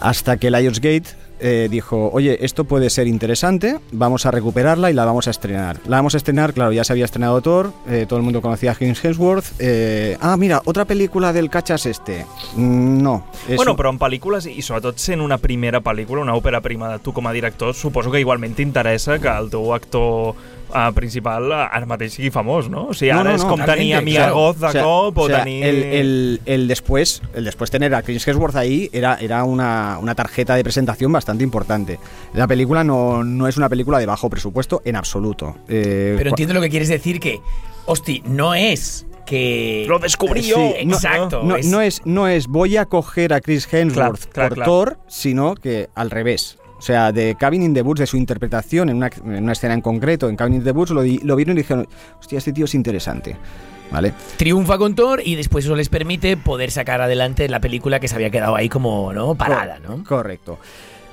hasta 0.00 0.36
que 0.38 0.50
Lionsgate 0.50 1.04
eh, 1.42 1.68
dijo, 1.70 2.08
oye, 2.12 2.38
esto 2.44 2.64
puede 2.64 2.88
ser 2.88 3.06
interesante, 3.08 3.78
vamos 3.90 4.24
a 4.24 4.30
recuperarla 4.30 4.90
y 4.90 4.94
la 4.94 5.04
vamos 5.04 5.26
a 5.26 5.30
estrenar. 5.32 5.80
La 5.86 5.96
vamos 5.96 6.14
a 6.14 6.16
estrenar, 6.16 6.54
claro, 6.54 6.72
ya 6.72 6.84
se 6.84 6.92
había 6.92 7.04
estrenado 7.04 7.40
Thor, 7.42 7.72
eh, 7.88 8.06
todo 8.08 8.18
el 8.18 8.22
mundo 8.24 8.40
conocía 8.40 8.70
a 8.70 8.74
James 8.74 9.04
Hemsworth. 9.04 9.44
eh, 9.58 10.16
ah, 10.20 10.36
mira, 10.36 10.62
otra 10.64 10.84
película 10.84 11.32
del 11.32 11.50
cachas 11.50 11.84
este. 11.86 12.24
Mm, 12.56 13.02
No. 13.02 13.26
Bueno, 13.56 13.72
un- 13.72 13.76
però 13.76 13.90
en 13.90 13.98
pel·lícules, 13.98 14.46
i 14.46 14.62
sobretot 14.62 14.96
sent 14.98 15.20
una 15.20 15.38
primera 15.38 15.80
pel·lícula, 15.82 16.22
una 16.22 16.34
òpera 16.36 16.60
prima 16.60 16.88
de 16.92 16.98
tu 17.00 17.12
com 17.12 17.26
a 17.26 17.32
director, 17.32 17.74
suposo 17.74 18.10
que 18.12 18.20
igualment 18.20 18.54
t'interessa 18.54 19.18
que 19.18 19.28
el 19.28 19.50
teu 19.50 19.74
actor 19.74 20.34
uh, 20.74 20.92
principal 20.94 21.52
ara 21.52 21.86
mateix 21.86 22.14
sigui 22.14 22.30
famós, 22.30 22.68
no? 22.68 22.88
O 22.88 22.94
sigui, 22.94 23.12
No, 23.12 23.20
ara 23.20 23.30
no, 23.30 23.36
és 23.36 23.42
no, 23.42 23.48
com 23.50 23.58
totalmente, 23.60 23.78
tenir 23.80 23.94
a 23.94 24.00
Mia 24.02 24.20
claro. 24.24 24.34
Goth 24.34 24.56
de 24.58 24.66
O 24.66 24.72
sea, 24.72 24.82
cop 24.82 25.18
o, 25.18 25.22
o 25.22 25.28
sea, 25.28 25.44
tenir... 25.44 25.64
el, 25.64 25.82
el- 25.84 26.40
el 26.46 26.68
después, 26.68 27.22
el 27.34 27.44
después 27.44 27.70
tener 27.70 27.94
a 27.94 28.02
Chris 28.02 28.26
Hemsworth 28.26 28.56
ahí 28.56 28.90
era, 28.92 29.16
era 29.20 29.44
una, 29.44 29.98
una 30.00 30.14
tarjeta 30.14 30.54
de 30.56 30.62
presentación 30.64 31.12
bastante 31.12 31.44
importante. 31.44 31.98
La 32.34 32.46
película 32.46 32.84
no, 32.84 33.22
no 33.24 33.46
es 33.48 33.56
una 33.56 33.68
película 33.68 33.98
de 33.98 34.06
bajo 34.06 34.28
presupuesto 34.30 34.82
en 34.84 34.96
absoluto. 34.96 35.56
Eh, 35.68 36.14
Pero 36.16 36.30
entiendo 36.30 36.54
lo 36.54 36.60
que 36.60 36.70
quieres 36.70 36.88
decir 36.88 37.20
que, 37.20 37.40
hosti, 37.86 38.22
no 38.26 38.54
es 38.54 39.06
que... 39.26 39.84
Lo 39.88 39.98
descubrí 40.00 40.42
yo. 40.42 40.56
Sí, 40.56 40.84
no- 40.86 40.94
Exacto. 40.96 41.42
No, 41.44 41.56
es- 41.56 41.66
no 41.66 41.80
es, 41.80 42.00
no 42.04 42.26
es 42.28 42.46
voy 42.48 42.76
a 42.76 42.86
coger 42.86 43.32
a 43.32 43.40
Chris 43.40 43.68
Hemsworth 43.72 44.26
Claro, 44.26 44.32
claro, 44.32 44.48
por 44.48 44.56
claro. 44.56 44.70
Thor, 44.72 44.98
sino 45.08 45.54
que 45.54 45.88
al 45.94 46.10
revés. 46.10 46.58
O 46.82 46.84
sea, 46.84 47.12
de 47.12 47.36
Cabin 47.36 47.62
in 47.62 47.74
the 47.74 47.82
Woods, 47.82 48.00
de 48.00 48.08
su 48.08 48.16
interpretación 48.16 48.88
en 48.88 48.96
una, 48.96 49.08
en 49.24 49.44
una 49.44 49.52
escena 49.52 49.72
en 49.72 49.80
concreto, 49.80 50.28
en 50.28 50.34
Cabin 50.34 50.54
in 50.54 50.64
the 50.64 50.72
Woods, 50.72 50.90
lo, 50.90 51.36
vieron 51.36 51.56
y 51.56 51.60
dijeron, 51.60 51.86
hostia, 52.18 52.38
este 52.38 52.52
tío 52.52 52.64
es 52.64 52.74
interesante. 52.74 53.36
¿Vale? 53.92 54.12
Triunfa 54.36 54.78
con 54.78 54.96
Thor 54.96 55.22
y 55.24 55.36
después 55.36 55.64
eso 55.64 55.76
les 55.76 55.88
permite 55.88 56.36
poder 56.36 56.72
sacar 56.72 57.00
adelante 57.00 57.48
la 57.48 57.60
película 57.60 58.00
que 58.00 58.08
se 58.08 58.16
había 58.16 58.30
quedado 58.30 58.56
ahí 58.56 58.68
como, 58.68 59.12
¿no? 59.12 59.36
Parada, 59.36 59.78
¿no? 59.78 60.02
Correcto. 60.02 60.58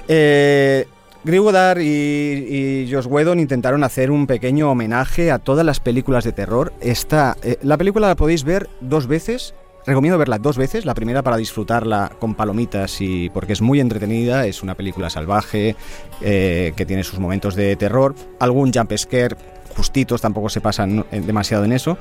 Eh, 0.07 0.87
Drew 1.23 1.43
Goddard 1.43 1.81
y, 1.81 1.85
y 1.85 2.91
Josh 2.91 3.05
Whedon 3.05 3.39
intentaron 3.39 3.83
hacer 3.83 4.09
un 4.09 4.25
pequeño 4.25 4.71
homenaje 4.71 5.29
a 5.29 5.37
todas 5.37 5.63
las 5.63 5.79
películas 5.79 6.23
de 6.23 6.31
terror. 6.31 6.73
Esta, 6.81 7.37
eh, 7.43 7.59
la 7.61 7.77
película 7.77 8.07
la 8.07 8.15
podéis 8.15 8.43
ver 8.43 8.67
dos 8.81 9.05
veces. 9.05 9.53
Recomiendo 9.85 10.17
verla 10.17 10.37
dos 10.37 10.57
veces. 10.57 10.85
La 10.85 10.93
primera 10.93 11.23
para 11.23 11.37
disfrutarla 11.37 12.11
con 12.19 12.35
palomitas 12.35 13.01
y 13.01 13.29
porque 13.29 13.53
es 13.53 13.61
muy 13.61 13.79
entretenida. 13.79 14.45
Es 14.45 14.61
una 14.63 14.75
película 14.75 15.09
salvaje 15.09 15.75
eh, 16.21 16.73
que 16.75 16.85
tiene 16.85 17.03
sus 17.03 17.19
momentos 17.19 17.55
de 17.55 17.75
terror. 17.75 18.15
Algún 18.39 18.71
jump 18.71 18.93
scare 18.95 19.35
justitos, 19.75 20.21
tampoco 20.21 20.49
se 20.49 20.61
pasan 20.61 21.05
eh, 21.11 21.21
demasiado 21.21 21.65
en 21.65 21.71
eso 21.71 21.97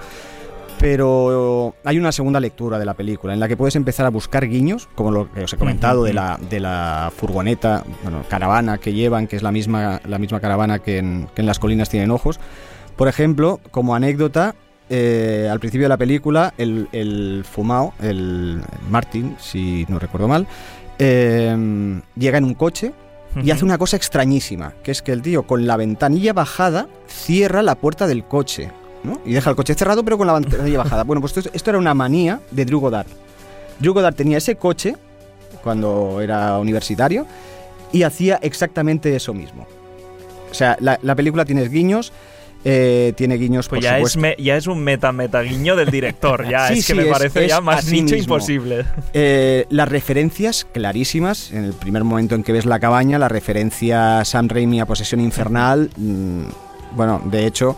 pero 0.78 1.74
hay 1.84 1.98
una 1.98 2.12
segunda 2.12 2.40
lectura 2.40 2.78
de 2.78 2.86
la 2.86 2.94
película 2.94 3.34
en 3.34 3.40
la 3.40 3.48
que 3.48 3.56
puedes 3.56 3.76
empezar 3.76 4.06
a 4.06 4.10
buscar 4.10 4.46
guiños, 4.46 4.88
como 4.94 5.10
lo 5.10 5.30
que 5.32 5.42
os 5.44 5.52
he 5.52 5.56
comentado 5.56 6.04
de 6.04 6.12
la, 6.12 6.38
de 6.48 6.60
la 6.60 7.12
furgoneta, 7.14 7.84
bueno, 8.02 8.22
caravana 8.28 8.78
que 8.78 8.92
llevan, 8.92 9.26
que 9.26 9.36
es 9.36 9.42
la 9.42 9.50
misma, 9.50 10.00
la 10.06 10.18
misma 10.18 10.40
caravana 10.40 10.78
que 10.78 10.98
en, 10.98 11.28
que 11.34 11.42
en 11.42 11.46
las 11.46 11.58
colinas 11.58 11.88
tienen 11.88 12.10
ojos. 12.10 12.38
Por 12.96 13.08
ejemplo, 13.08 13.60
como 13.70 13.94
anécdota, 13.94 14.54
eh, 14.90 15.48
al 15.50 15.60
principio 15.60 15.84
de 15.84 15.88
la 15.90 15.96
película, 15.96 16.54
el, 16.58 16.88
el 16.92 17.44
fumao, 17.44 17.94
el 18.02 18.60
Martin, 18.90 19.36
si 19.38 19.84
no 19.88 19.98
recuerdo 19.98 20.28
mal, 20.28 20.46
eh, 20.98 22.00
llega 22.16 22.38
en 22.38 22.44
un 22.44 22.54
coche 22.54 22.92
y 23.42 23.50
hace 23.50 23.64
una 23.64 23.78
cosa 23.78 23.96
extrañísima, 23.96 24.72
que 24.82 24.90
es 24.90 25.02
que 25.02 25.12
el 25.12 25.22
tío 25.22 25.44
con 25.44 25.66
la 25.66 25.76
ventanilla 25.76 26.32
bajada 26.32 26.88
cierra 27.06 27.62
la 27.62 27.76
puerta 27.76 28.06
del 28.06 28.24
coche. 28.24 28.70
¿no? 29.04 29.20
Y 29.24 29.32
deja 29.32 29.50
el 29.50 29.56
coche 29.56 29.74
cerrado 29.74 30.02
pero 30.02 30.18
con 30.18 30.26
la 30.26 30.32
ventanilla 30.34 30.78
bajada. 30.78 31.04
Bueno, 31.04 31.20
pues 31.20 31.36
esto, 31.36 31.50
esto 31.52 31.70
era 31.70 31.78
una 31.78 31.94
manía 31.94 32.40
de 32.50 32.64
Drew 32.64 32.80
Goddard. 32.80 33.06
Drew 33.78 33.94
Goddard 33.94 34.14
tenía 34.14 34.38
ese 34.38 34.56
coche 34.56 34.96
cuando 35.62 36.20
era 36.20 36.58
universitario 36.58 37.26
y 37.92 38.02
hacía 38.02 38.38
exactamente 38.42 39.14
eso 39.14 39.34
mismo. 39.34 39.66
O 40.50 40.54
sea, 40.54 40.76
la, 40.80 40.98
la 41.02 41.14
película 41.14 41.44
tiene 41.44 41.68
guiños, 41.68 42.12
eh, 42.64 43.12
tiene 43.16 43.36
guiños 43.36 43.68
Pues 43.68 43.78
por 43.78 43.82
ya 43.84 43.98
es, 43.98 44.16
me- 44.16 44.36
ya 44.38 44.56
es 44.56 44.66
un 44.66 44.82
meta-meta-guiño 44.82 45.76
del 45.76 45.90
director. 45.90 46.48
Ya 46.48 46.68
Sí, 46.72 46.80
es 46.80 46.86
que 46.86 46.92
sí, 46.94 46.98
me 46.98 47.06
parece 47.06 47.44
es 47.44 47.48
ya 47.50 47.60
más 47.60 47.86
nicho 47.90 48.16
imposible. 48.16 48.84
Eh, 49.12 49.66
las 49.70 49.88
referencias 49.88 50.66
clarísimas, 50.72 51.52
en 51.52 51.64
el 51.64 51.72
primer 51.72 52.04
momento 52.04 52.34
en 52.34 52.42
que 52.42 52.52
ves 52.52 52.66
la 52.66 52.80
cabaña, 52.80 53.18
la 53.18 53.28
referencia 53.28 54.20
a 54.20 54.24
Sam 54.24 54.48
Raimi 54.48 54.80
a 54.80 54.86
Posesión 54.86 55.20
Infernal, 55.20 55.90
mm, 55.96 56.42
bueno, 56.96 57.20
de 57.24 57.46
hecho, 57.46 57.76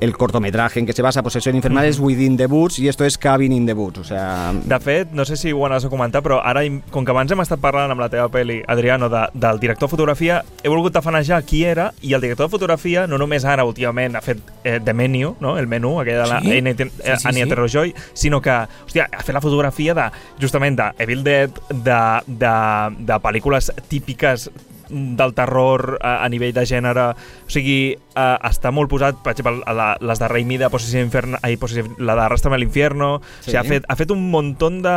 el 0.00 0.16
cortometraje 0.16 0.80
en 0.80 0.86
que 0.86 0.92
se 0.92 1.02
basa 1.02 1.22
Posesión 1.22 1.56
Infernal 1.56 1.84
es 1.84 1.98
Within 1.98 2.36
the 2.36 2.46
Woods 2.46 2.78
y 2.78 2.88
esto 2.88 3.04
es 3.04 3.16
Cabin 3.18 3.52
in 3.52 3.66
the 3.66 3.72
Woods, 3.72 3.98
o 3.98 4.04
sea... 4.04 4.52
De 4.64 4.78
fet, 4.80 5.10
no 5.12 5.24
sé 5.24 5.36
si 5.36 5.52
ho 5.52 5.66
anaves 5.66 5.84
a 5.84 5.88
comentar, 5.88 6.22
però 6.22 6.40
ara, 6.44 6.62
com 6.90 7.04
que 7.04 7.14
abans 7.14 7.32
hem 7.32 7.40
estat 7.42 7.60
parlant 7.62 7.92
amb 7.92 8.02
la 8.02 8.08
teva 8.12 8.28
pel·li, 8.32 8.60
Adriano, 8.68 9.08
de, 9.12 9.24
del 9.34 9.60
director 9.62 9.88
de 9.88 9.94
fotografia, 9.94 10.42
he 10.62 10.68
volgut 10.68 10.94
tafanejar 10.96 11.42
qui 11.48 11.64
era, 11.64 11.90
i 12.02 12.12
el 12.14 12.20
director 12.20 12.46
de 12.46 12.52
fotografia, 12.52 13.06
no 13.06 13.18
només 13.18 13.44
ara, 13.48 13.64
últimament, 13.64 14.16
ha 14.16 14.24
fet 14.24 14.40
eh, 14.64 14.78
The 14.84 14.94
Menu, 14.94 15.34
no? 15.40 15.56
el 15.58 15.66
menú, 15.66 15.96
aquell 16.00 16.22
de 16.22 16.28
la 16.28 16.40
Sí? 16.46 16.52
Anya, 16.58 16.74
Sí, 16.76 16.90
sí, 17.00 17.28
Anya 17.28 17.44
sí. 17.44 17.48
Taylor-Joy, 17.48 17.94
sinó 18.14 18.40
que, 18.42 18.54
hòstia, 18.86 19.08
ha 19.10 19.22
fet 19.24 19.34
la 19.34 19.40
fotografia 19.40 19.94
de, 19.96 20.10
justament, 20.40 20.76
de 20.78 20.90
Evil 20.98 21.24
Dead, 21.24 21.50
de, 21.70 22.00
de, 22.26 22.54
de 22.98 23.20
pel·lícules 23.24 23.72
típiques 23.88 24.50
del 24.90 25.34
terror 25.34 25.98
a, 26.00 26.24
a 26.24 26.28
nivell 26.28 26.54
de 26.56 26.64
gènere 26.66 27.06
o 27.12 27.50
sigui, 27.52 27.96
eh, 27.96 28.36
està 28.48 28.72
molt 28.74 28.90
posat 28.90 29.18
per 29.24 29.34
exemple, 29.34 29.62
a 29.66 29.74
la, 29.76 29.88
les 30.00 30.20
de 30.22 30.28
Raimi 30.28 30.58
de 30.58 30.70
Possessió 30.70 31.02
Inferno 31.02 31.40
ai, 31.42 31.56
Possessió, 31.56 31.86
la 31.98 32.14
de 32.14 32.24
Arrastrame 32.26 32.56
a 32.56 32.62
l'Infierno 32.62 33.20
Sí. 33.40 33.50
o 33.50 33.50
sigui, 33.50 33.58
ha, 33.58 33.64
fet, 33.64 33.84
ha 33.88 33.96
fet 33.96 34.10
un 34.10 34.30
muntó 34.30 34.70
de, 34.70 34.96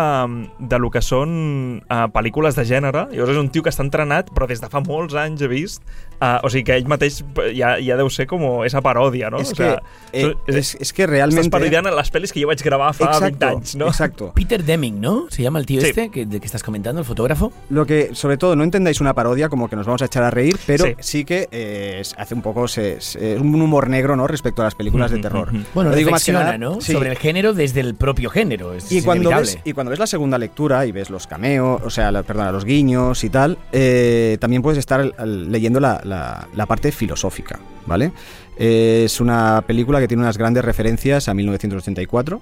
de 0.59 0.77
lo 0.79 0.89
que 0.89 1.01
són 1.03 1.81
uh, 1.83 2.07
pel·lícules 2.13 2.55
de 2.57 2.65
gènere 2.65 3.07
llavors 3.11 3.33
és 3.35 3.41
un 3.41 3.49
tio 3.53 3.61
que 3.65 3.69
està 3.69 3.83
entrenat 3.85 4.31
però 4.33 4.47
des 4.49 4.61
de 4.61 4.69
fa 4.71 4.81
molts 4.85 5.13
anys 5.19 5.43
he 5.45 5.49
vist 5.51 5.83
uh, 6.21 6.39
o 6.43 6.49
sigui 6.49 6.63
que 6.69 6.77
ell 6.79 6.87
mateix 6.89 7.21
ja, 7.53 7.75
ja 7.83 7.97
deu 7.99 8.09
ser 8.09 8.25
com 8.29 8.63
esa 8.65 8.81
paròdia 8.81 9.29
no? 9.29 9.41
Es 9.43 9.51
o 9.53 9.55
sea, 9.55 9.77
que, 10.11 10.25
eh, 10.25 10.35
es, 10.47 10.75
es 10.79 10.93
que 10.93 11.05
realmente... 11.07 11.45
estàs 11.45 11.53
parodiant 11.53 11.85
les 11.85 12.13
pel·lis 12.13 12.33
que 12.33 12.41
jo 12.41 12.49
vaig 12.49 12.63
gravar 12.65 12.93
fa 12.97 13.11
Exacto, 13.11 13.45
20 13.45 13.45
anys 13.51 13.75
no? 13.75 13.87
exacto. 13.87 14.31
Peter 14.35 14.63
Deming, 14.63 14.99
¿no? 15.01 15.27
Se 15.29 15.43
llama 15.43 15.59
el 15.59 15.65
tío 15.65 15.81
Sí. 15.81 15.89
este 15.89 16.09
que, 16.09 16.25
de 16.25 16.39
que 16.39 16.45
estás 16.45 16.63
comentando, 16.63 16.99
el 16.99 17.05
fotógrafo. 17.05 17.51
Lo 17.69 17.85
que, 17.85 18.09
sobre 18.13 18.37
todo, 18.37 18.55
no 18.55 18.63
entendáis 18.63 18.99
una 19.01 19.13
parodia 19.13 19.49
como 19.49 19.69
que 19.69 19.75
nos 19.79 19.87
vamos 19.87 20.01
a 20.01 20.05
echar 20.05 20.23
a 20.23 20.29
reír, 20.31 20.57
pero 20.67 20.85
Sí. 20.85 20.93
sí, 20.99 21.25
que 21.25 21.47
eh, 21.51 22.03
hace 22.17 22.33
un 22.35 22.41
poco 22.41 22.67
se- 22.67 23.01
se- 23.01 23.37
un 23.37 23.59
humor 23.61 23.89
negro, 23.89 24.15
¿no? 24.15 24.27
Respecto 24.27 24.61
a 24.61 24.65
las 24.65 24.75
películas 24.75 25.09
de 25.11 25.17
terror. 25.19 25.49
Bueno, 25.73 25.89
Lo 25.89 25.95
digo 25.95 26.11
más 26.11 26.23
que 26.23 26.31
nada- 26.31 26.57
¿no? 26.57 26.79
sí. 26.81 26.93
Sobre 26.93 27.09
el 27.09 27.17
género 27.17 27.53
desde 27.53 27.79
el 27.79 27.95
propio 27.95 28.29
género. 28.29 28.73
Es 28.73 28.91
Y 28.91 29.01
cuando, 29.01 29.29
ves, 29.31 29.57
y 29.63 29.73
cuando 29.73 29.89
ves 29.89 29.99
la 29.99 30.07
segunda 30.07 30.37
lectura 30.37 30.85
y 30.85 30.91
ves 30.91 31.09
los 31.09 31.25
cameos, 31.27 31.81
o 31.83 31.89
sea, 31.89 32.11
la- 32.11 32.23
perdona, 32.23 32.51
los 32.51 32.65
guiños 32.65 33.23
y 33.23 33.29
tal, 33.29 33.57
eh, 33.71 34.37
también 34.39 34.61
puedes 34.61 34.77
estar 34.77 35.13
leyendo 35.25 35.79
la, 35.79 36.01
la- 36.03 36.47
la 36.55 36.65
parte 36.65 36.91
filosófica, 36.91 37.59
¿vale? 37.85 38.11
Eh, 38.57 39.03
es 39.05 39.19
una 39.21 39.63
película 39.65 39.99
que 39.99 40.07
tiene 40.07 40.21
unas 40.23 40.37
grandes 40.37 40.65
referencias 40.65 41.27
a 41.29 41.33
1984, 41.33 42.41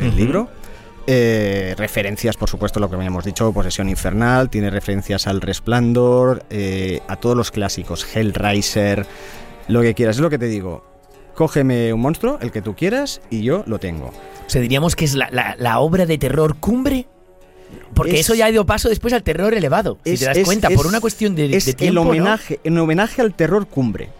el 0.00 0.08
Ujú. 0.08 0.16
libro. 0.16 0.48
Eh, 1.06 1.74
referencias, 1.76 2.36
por 2.36 2.48
supuesto, 2.48 2.78
lo 2.78 2.88
que 2.88 2.96
habíamos 2.96 3.24
dicho, 3.24 3.52
Posesión 3.52 3.88
Infernal, 3.88 4.48
tiene 4.50 4.70
referencias 4.70 5.26
al 5.26 5.40
Resplandor, 5.40 6.44
eh, 6.50 7.00
a 7.08 7.16
todos 7.16 7.36
los 7.36 7.50
clásicos, 7.50 8.06
Hellraiser, 8.14 9.06
lo 9.68 9.80
que 9.82 9.94
quieras, 9.94 10.16
es 10.16 10.20
lo 10.22 10.30
que 10.30 10.38
te 10.38 10.46
digo. 10.46 10.84
Cógeme 11.34 11.92
un 11.92 12.00
monstruo, 12.00 12.38
el 12.42 12.52
que 12.52 12.60
tú 12.62 12.74
quieras, 12.76 13.20
y 13.30 13.42
yo 13.42 13.64
lo 13.66 13.78
tengo. 13.78 14.06
O 14.08 14.50
sea, 14.50 14.60
diríamos 14.60 14.94
que 14.94 15.04
es 15.06 15.14
la, 15.14 15.28
la- 15.30 15.56
la 15.58 15.78
obra 15.80 16.06
de 16.06 16.18
terror 16.18 16.56
cumbre. 16.58 17.06
Porque 17.94 18.14
Es- 18.14 18.20
eso 18.26 18.34
ya 18.34 18.46
ha 18.46 18.50
ido 18.50 18.66
paso 18.66 18.88
después 18.88 19.14
al 19.14 19.22
terror 19.22 19.54
elevado. 19.54 19.98
Si 20.04 20.12
Es- 20.12 20.20
te 20.20 20.26
das 20.26 20.36
es- 20.36 20.44
cuenta, 20.44 20.68
por 20.70 20.86
una 20.86 21.00
cuestión 21.00 21.34
de, 21.34 21.48
tiempo. 21.48 21.84
el 21.84 21.94
¿no? 21.94 22.02
homenaje, 22.02 22.60
en 22.62 22.76
homenaje 22.78 23.22
al 23.22 23.32
terror 23.34 23.66
cumbre. 23.66 24.10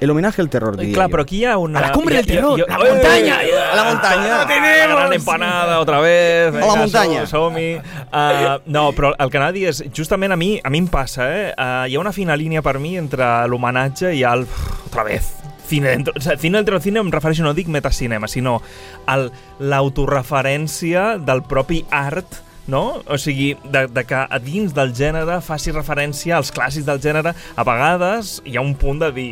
El 0.00 0.10
homenaje 0.10 0.40
al 0.40 0.48
terror. 0.48 0.76
diría 0.76 0.94
Claro, 0.94 1.08
yo. 1.08 1.10
pero 1.12 1.22
aquí 1.22 1.44
ha 1.44 1.58
una... 1.58 1.78
A 1.78 1.82
la 1.82 1.92
cumbre 1.92 2.16
del 2.16 2.26
terror, 2.26 2.58
la 2.58 2.74
¡Eh! 2.74 2.92
montaña! 2.92 3.38
A 3.72 3.76
la 3.76 3.84
montaña. 3.84 4.38
La 4.38 4.86
gran 4.86 5.12
empanada, 5.12 5.80
otra 5.80 6.00
vez. 6.00 6.54
la 6.54 6.74
montaña. 6.76 7.26
Som-hi. 7.26 7.76
Uh, 7.76 8.60
no, 8.66 8.92
però 8.92 9.12
el 9.18 9.30
que 9.30 9.36
anava 9.38 9.50
a 9.50 9.56
dir 9.56 9.66
és, 9.68 9.82
justament 9.94 10.32
a 10.32 10.36
mi, 10.38 10.60
a 10.62 10.70
mi 10.70 10.78
em 10.78 10.86
passa, 10.88 11.26
eh? 11.34 11.50
Uh, 11.52 11.84
hi 11.90 11.96
ha 11.96 12.00
una 12.00 12.12
fina 12.12 12.36
línia 12.38 12.62
per 12.62 12.78
mi 12.78 12.96
entre 12.96 13.26
l'homenatge 13.50 14.14
i 14.14 14.22
el... 14.22 14.46
Otra 14.86 15.04
vez. 15.04 15.34
Cine 15.68 15.90
dentro, 15.90 16.14
o 16.16 16.20
sea, 16.20 16.38
cine 16.38 16.58
dentro 16.58 16.78
del 16.78 16.82
cine 16.82 17.02
em 17.02 17.10
refereixo, 17.12 17.44
no 17.44 17.52
dic 17.52 17.68
metacinema, 17.68 18.28
sinó 18.30 18.62
al 19.06 19.28
l'autorreferència 19.60 21.18
del 21.18 21.42
propi 21.44 21.82
art 21.90 22.40
no? 22.68 23.02
O 23.08 23.16
sigui, 23.18 23.54
de, 23.64 23.86
de 23.88 24.04
que 24.04 24.14
a 24.14 24.38
dins 24.38 24.74
del 24.76 24.92
gènere 24.96 25.40
faci 25.44 25.72
referència 25.72 26.36
als 26.36 26.52
clàssics 26.54 26.86
del 26.86 27.00
gènere, 27.02 27.32
a 27.32 27.64
vegades 27.64 28.38
hi 28.44 28.58
ha 28.58 28.64
un 28.64 28.74
punt 28.78 29.00
de 29.02 29.10
dir 29.16 29.30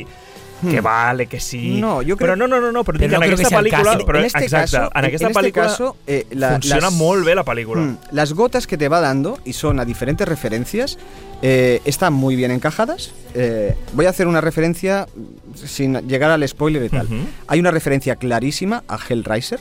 que 0.71 0.81
vale, 0.81 1.27
que 1.27 1.39
sí... 1.41 1.75
Hmm. 1.77 1.81
No, 1.81 1.97
jo 1.97 2.17
crec- 2.17 2.19
Però 2.19 2.37
no, 2.37 2.47
no, 2.47 2.61
no, 2.61 2.73
no 2.73 2.83
però, 2.85 2.99
Però 2.99 3.09
dic, 3.09 3.11
no 3.11 3.17
en 3.17 3.23
creo 3.23 3.35
aquesta 3.35 3.59
pel·lícula... 3.61 3.99
Però, 4.07 4.19
este 4.25 4.45
exacte, 4.45 4.77
caso, 4.77 4.91
en 4.95 5.05
aquesta 5.05 5.27
en 5.27 5.31
este 5.37 5.53
caso, 5.53 5.97
eh, 6.07 6.27
la- 6.31 6.51
funciona 6.53 6.81
las- 6.83 6.93
molt 6.95 7.25
bé 7.27 7.35
la 7.35 7.45
pel·lícula. 7.45 7.81
Mm, 7.83 7.97
Las 8.13 8.33
gotas 8.33 8.67
que 8.67 8.77
te 8.79 8.89
va 8.89 9.01
dando, 9.01 9.39
y 9.45 9.53
son 9.53 9.81
a 9.81 9.85
diferentes 9.85 10.27
referencias, 10.27 10.99
eh, 11.43 11.81
están 11.85 12.13
muy 12.15 12.37
bien 12.37 12.51
encajadas. 12.51 13.13
Eh, 13.35 13.75
voy 13.93 14.07
a 14.07 14.11
hacer 14.11 14.27
una 14.27 14.41
referencia 14.41 15.07
sin 15.55 15.95
llegar 16.09 16.31
al 16.31 16.47
spoiler 16.49 16.85
y 16.85 16.89
tal. 16.89 17.07
Hay 17.49 17.61
una 17.61 17.71
referencia 17.71 18.17
clarísima 18.17 18.83
a 18.89 18.99
Hellraiser, 18.99 19.61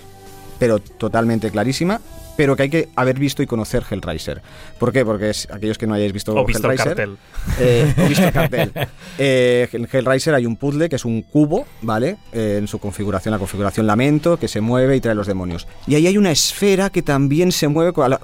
pero 0.60 0.80
totalmente 0.80 1.52
clarísima, 1.52 2.00
pero 2.38 2.56
que 2.56 2.64
hay 2.64 2.70
que 2.70 2.90
haber 2.96 3.18
visto 3.18 3.42
y 3.42 3.46
conocer 3.48 3.84
Hellraiser. 3.90 4.42
¿Por 4.78 4.92
qué? 4.92 5.06
Porque 5.06 5.30
es, 5.30 5.48
aquellos 5.52 5.78
que 5.78 5.88
no 5.88 5.94
hayáis 5.94 6.12
visto, 6.12 6.34
O 6.36 6.46
visto 6.46 6.68
el 6.70 6.74
Hellraiser... 6.74 6.96
cartel. 6.96 7.18
eh, 7.60 7.94
o 7.98 8.08
visto 8.08 8.26
el 8.26 8.32
cartel. 8.34 8.72
Eh, 9.18 9.70
en 9.72 9.88
Hellraiser 9.90 10.34
hay 10.34 10.46
un 10.46 10.58
puzzle 10.58 10.90
que 10.90 10.98
es 10.98 11.06
un 11.06 11.22
cubo, 11.22 11.66
¿vale? 11.82 12.18
Eh, 12.34 12.58
en 12.60 12.68
su 12.68 12.80
configuración, 12.80 13.32
la 13.32 13.40
configuración 13.40 13.88
lamento, 13.88 14.38
que 14.38 14.50
se 14.50 14.60
mueve 14.60 14.98
y 14.98 15.00
trae 15.02 15.16
los 15.16 15.28
demonios. 15.28 15.68
Y 15.88 15.96
ahí 15.96 16.08
hay 16.08 16.18
una 16.18 16.32
esfera 16.32 16.90
que 16.90 17.02
también 17.02 17.54
se 17.54 17.70
mueve 17.70 17.94
cual, 17.94 18.20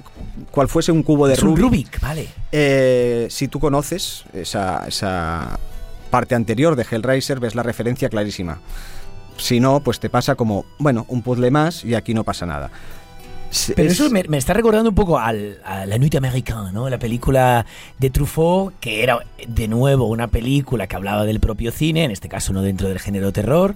cual 0.51 0.67
fuese 0.67 0.91
un 0.91 1.03
cubo 1.03 1.27
de 1.27 1.35
Es 1.35 1.43
un 1.43 1.55
Rubik. 1.55 1.61
Rubik, 1.61 2.01
vale. 2.01 2.27
Eh, 2.51 3.27
si 3.29 3.47
tú 3.47 3.61
conoces 3.61 4.25
esa, 4.33 4.85
esa 4.85 5.57
parte 6.09 6.35
anterior 6.35 6.75
de 6.75 6.85
Hellraiser, 6.89 7.39
ves 7.39 7.55
la 7.55 7.63
referencia 7.63 8.09
clarísima. 8.09 8.59
Si 9.37 9.59
no, 9.59 9.79
pues 9.79 9.99
te 9.99 10.09
pasa 10.09 10.35
como, 10.35 10.65
bueno, 10.77 11.05
un 11.07 11.21
puzzle 11.21 11.49
más 11.51 11.83
y 11.83 11.95
aquí 11.95 12.13
no 12.13 12.23
pasa 12.23 12.45
nada. 12.45 12.69
Pero 13.75 13.89
es- 13.89 13.99
eso 13.99 14.09
me, 14.09 14.23
me 14.25 14.37
está 14.37 14.53
recordando 14.53 14.89
un 14.89 14.95
poco 14.95 15.19
al- 15.19 15.59
a 15.65 15.85
La 15.85 15.97
Nuit 15.97 16.15
Américaine, 16.15 16.71
¿no? 16.71 16.89
La 16.89 16.99
película 16.99 17.65
de 17.99 18.09
Truffaut, 18.09 18.73
que 18.79 19.03
era 19.03 19.19
de 19.47 19.67
nuevo 19.67 20.05
una 20.07 20.27
película 20.27 20.87
que 20.87 20.95
hablaba 20.95 21.25
del 21.25 21.39
propio 21.41 21.71
cine, 21.71 22.05
en 22.05 22.11
este 22.11 22.29
caso 22.29 22.53
no 22.53 22.61
dentro 22.61 22.87
del 22.87 22.99
género 22.99 23.33
terror, 23.33 23.75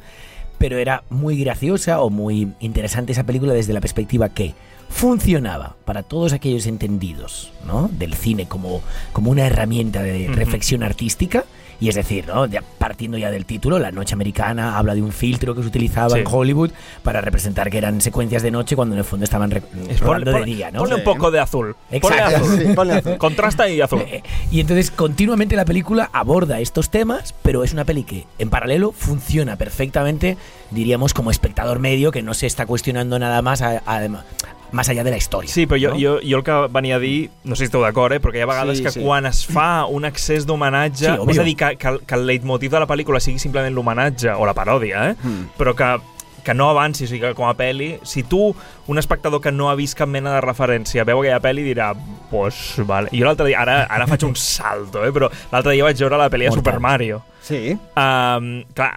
pero 0.57 0.77
era 0.77 1.03
muy 1.09 1.37
graciosa 1.37 1.99
o 2.01 2.09
muy 2.09 2.53
interesante 2.61 3.11
esa 3.11 3.25
película 3.25 3.51
desde 3.53 3.73
la 3.73 3.81
perspectiva 3.81 4.29
que 4.29 4.53
funcionaba 4.87 5.75
para 5.83 6.03
todos 6.03 6.31
aquellos 6.31 6.67
entendidos, 6.67 7.51
¿no? 7.67 7.89
Del 7.91 8.13
cine 8.13 8.47
como, 8.47 8.81
como 9.11 9.29
una 9.31 9.45
herramienta 9.45 10.01
de 10.03 10.27
reflexión 10.29 10.83
artística. 10.83 11.43
Y 11.79 11.89
es 11.89 11.95
decir, 11.95 12.25
¿no? 12.27 12.45
Ya 12.45 12.61
partiendo 12.77 13.17
ya 13.17 13.31
del 13.31 13.45
título, 13.45 13.79
La 13.79 13.91
Noche 13.91 14.13
Americana 14.13 14.77
habla 14.77 14.95
de 14.95 15.01
un 15.01 15.11
filtro 15.11 15.53
que 15.55 15.61
se 15.61 15.67
utilizaba 15.67 16.09
Sí. 16.11 16.19
en 16.19 16.27
Hollywood 16.29 16.71
para 17.03 17.21
representar 17.21 17.69
que 17.69 17.77
eran 17.77 17.99
secuencias 18.01 18.43
de 18.43 18.51
noche 18.51 18.75
cuando 18.75 18.95
en 18.95 18.99
el 18.99 19.05
fondo 19.05 19.23
estaban 19.23 19.51
Es 19.51 19.99
rodando 19.99 20.31
ponle, 20.31 20.39
de 20.39 20.45
día, 20.55 20.71
¿no? 20.71 20.79
ponle 20.79 20.95
un 20.95 21.03
poco 21.03 21.31
de 21.31 21.39
azul. 21.39 21.75
Ponle 21.75 21.97
Exacto. 21.97 22.35
azul. 22.45 22.59
Sí, 22.59 22.73
ponle 22.73 22.93
azul. 22.93 23.17
Contrasta 23.17 23.67
y 23.69 23.81
azul. 23.81 24.03
Y 24.51 24.59
entonces 24.61 24.91
continuamente 24.91 25.55
la 25.55 25.65
película 25.65 26.09
aborda 26.13 26.59
estos 26.59 26.89
temas, 26.89 27.33
pero 27.41 27.63
es 27.63 27.73
una 27.73 27.83
peli 27.83 28.03
que 28.03 28.25
en 28.39 28.49
paralelo 28.49 28.91
funciona 28.91 29.55
perfectamente, 29.57 30.37
diríamos, 30.71 31.13
como 31.13 31.31
espectador 31.31 31.79
medio 31.79 32.11
que 32.11 32.21
no 32.21 32.33
se 32.33 32.47
está 32.47 32.65
cuestionando 32.65 33.19
nada 33.19 33.41
más, 33.41 33.61
a- 33.61 33.81
a- 33.85 34.07
más 34.71 34.89
allá 34.89 35.03
de 35.03 35.11
la 35.11 35.17
historia. 35.17 35.49
Sí, 35.51 35.65
però 35.67 35.77
jo, 35.81 35.93
¿no? 35.93 35.99
jo, 35.99 36.19
jo 36.23 36.37
el 36.37 36.43
que 36.43 36.67
venia 36.71 36.95
a 36.97 36.99
dir, 36.99 37.29
no 37.43 37.55
sé 37.55 37.59
si 37.61 37.65
esteu 37.65 37.81
d'acord, 37.81 38.13
eh, 38.13 38.19
perquè 38.21 38.37
hi 38.37 38.41
ha 38.41 38.49
vegades 38.49 38.77
Sí, 38.79 38.83
que 38.83 38.91
sí. 38.91 39.01
quan 39.03 39.25
es 39.25 39.45
fa 39.45 39.85
un 39.85 40.05
excés 40.05 40.45
d'homenatge, 40.45 41.05
Sí, 41.05 41.11
obvio. 41.19 41.31
és 41.31 41.39
a 41.39 41.43
dir, 41.43 41.55
que, 41.55 41.75
que, 41.77 41.87
el- 41.87 42.01
que 42.05 42.15
el 42.15 42.25
leitmotiv 42.27 42.71
de 42.71 42.79
la 42.79 42.87
pel·lícula 42.87 43.19
sigui 43.19 43.39
simplement 43.39 43.73
l'homenatge, 43.73 44.29
o 44.35 44.45
la 44.45 44.53
paròdia, 44.53 45.11
eh? 45.11 45.15
Mm. 45.23 45.49
però 45.57 45.75
que 45.75 45.95
que 46.45 46.53
no 46.53 46.69
avanci, 46.69 47.05
o 47.05 47.07
sigui, 47.07 47.21
que 47.21 47.33
com 47.33 47.47
a 47.49 47.55
pel·li, 47.57 47.97
si 48.03 48.21
tu, 48.21 48.55
un 48.85 48.99
espectador 48.99 49.41
que 49.41 49.51
no 49.51 49.71
ha 49.71 49.73
vist 49.73 49.97
cap 49.97 50.07
mena 50.07 50.35
de 50.35 50.41
referència, 50.41 51.03
veu 51.03 51.23
aquella 51.23 51.39
pel·li 51.41 51.63
i 51.63 51.73
dirà, 51.73 51.95
pues, 52.29 52.75
vale. 52.85 53.09
Jo 53.11 53.25
l'altre 53.25 53.47
dia, 53.47 53.59
ara, 53.63 53.87
ara 53.89 54.05
faig 54.05 54.23
un 54.27 54.35
salto, 54.35 55.03
eh, 55.03 55.11
però 55.11 55.31
l'altre 55.51 55.71
dia 55.73 55.83
vaig 55.83 55.97
veure 55.97 56.17
la 56.21 56.29
pel·li 56.29 56.45
de. 56.45 56.51
Super 56.51 56.79
Mario. 56.79 57.23
Sí. 57.41 57.71
Um, 57.97 58.63
clar, 58.75 58.91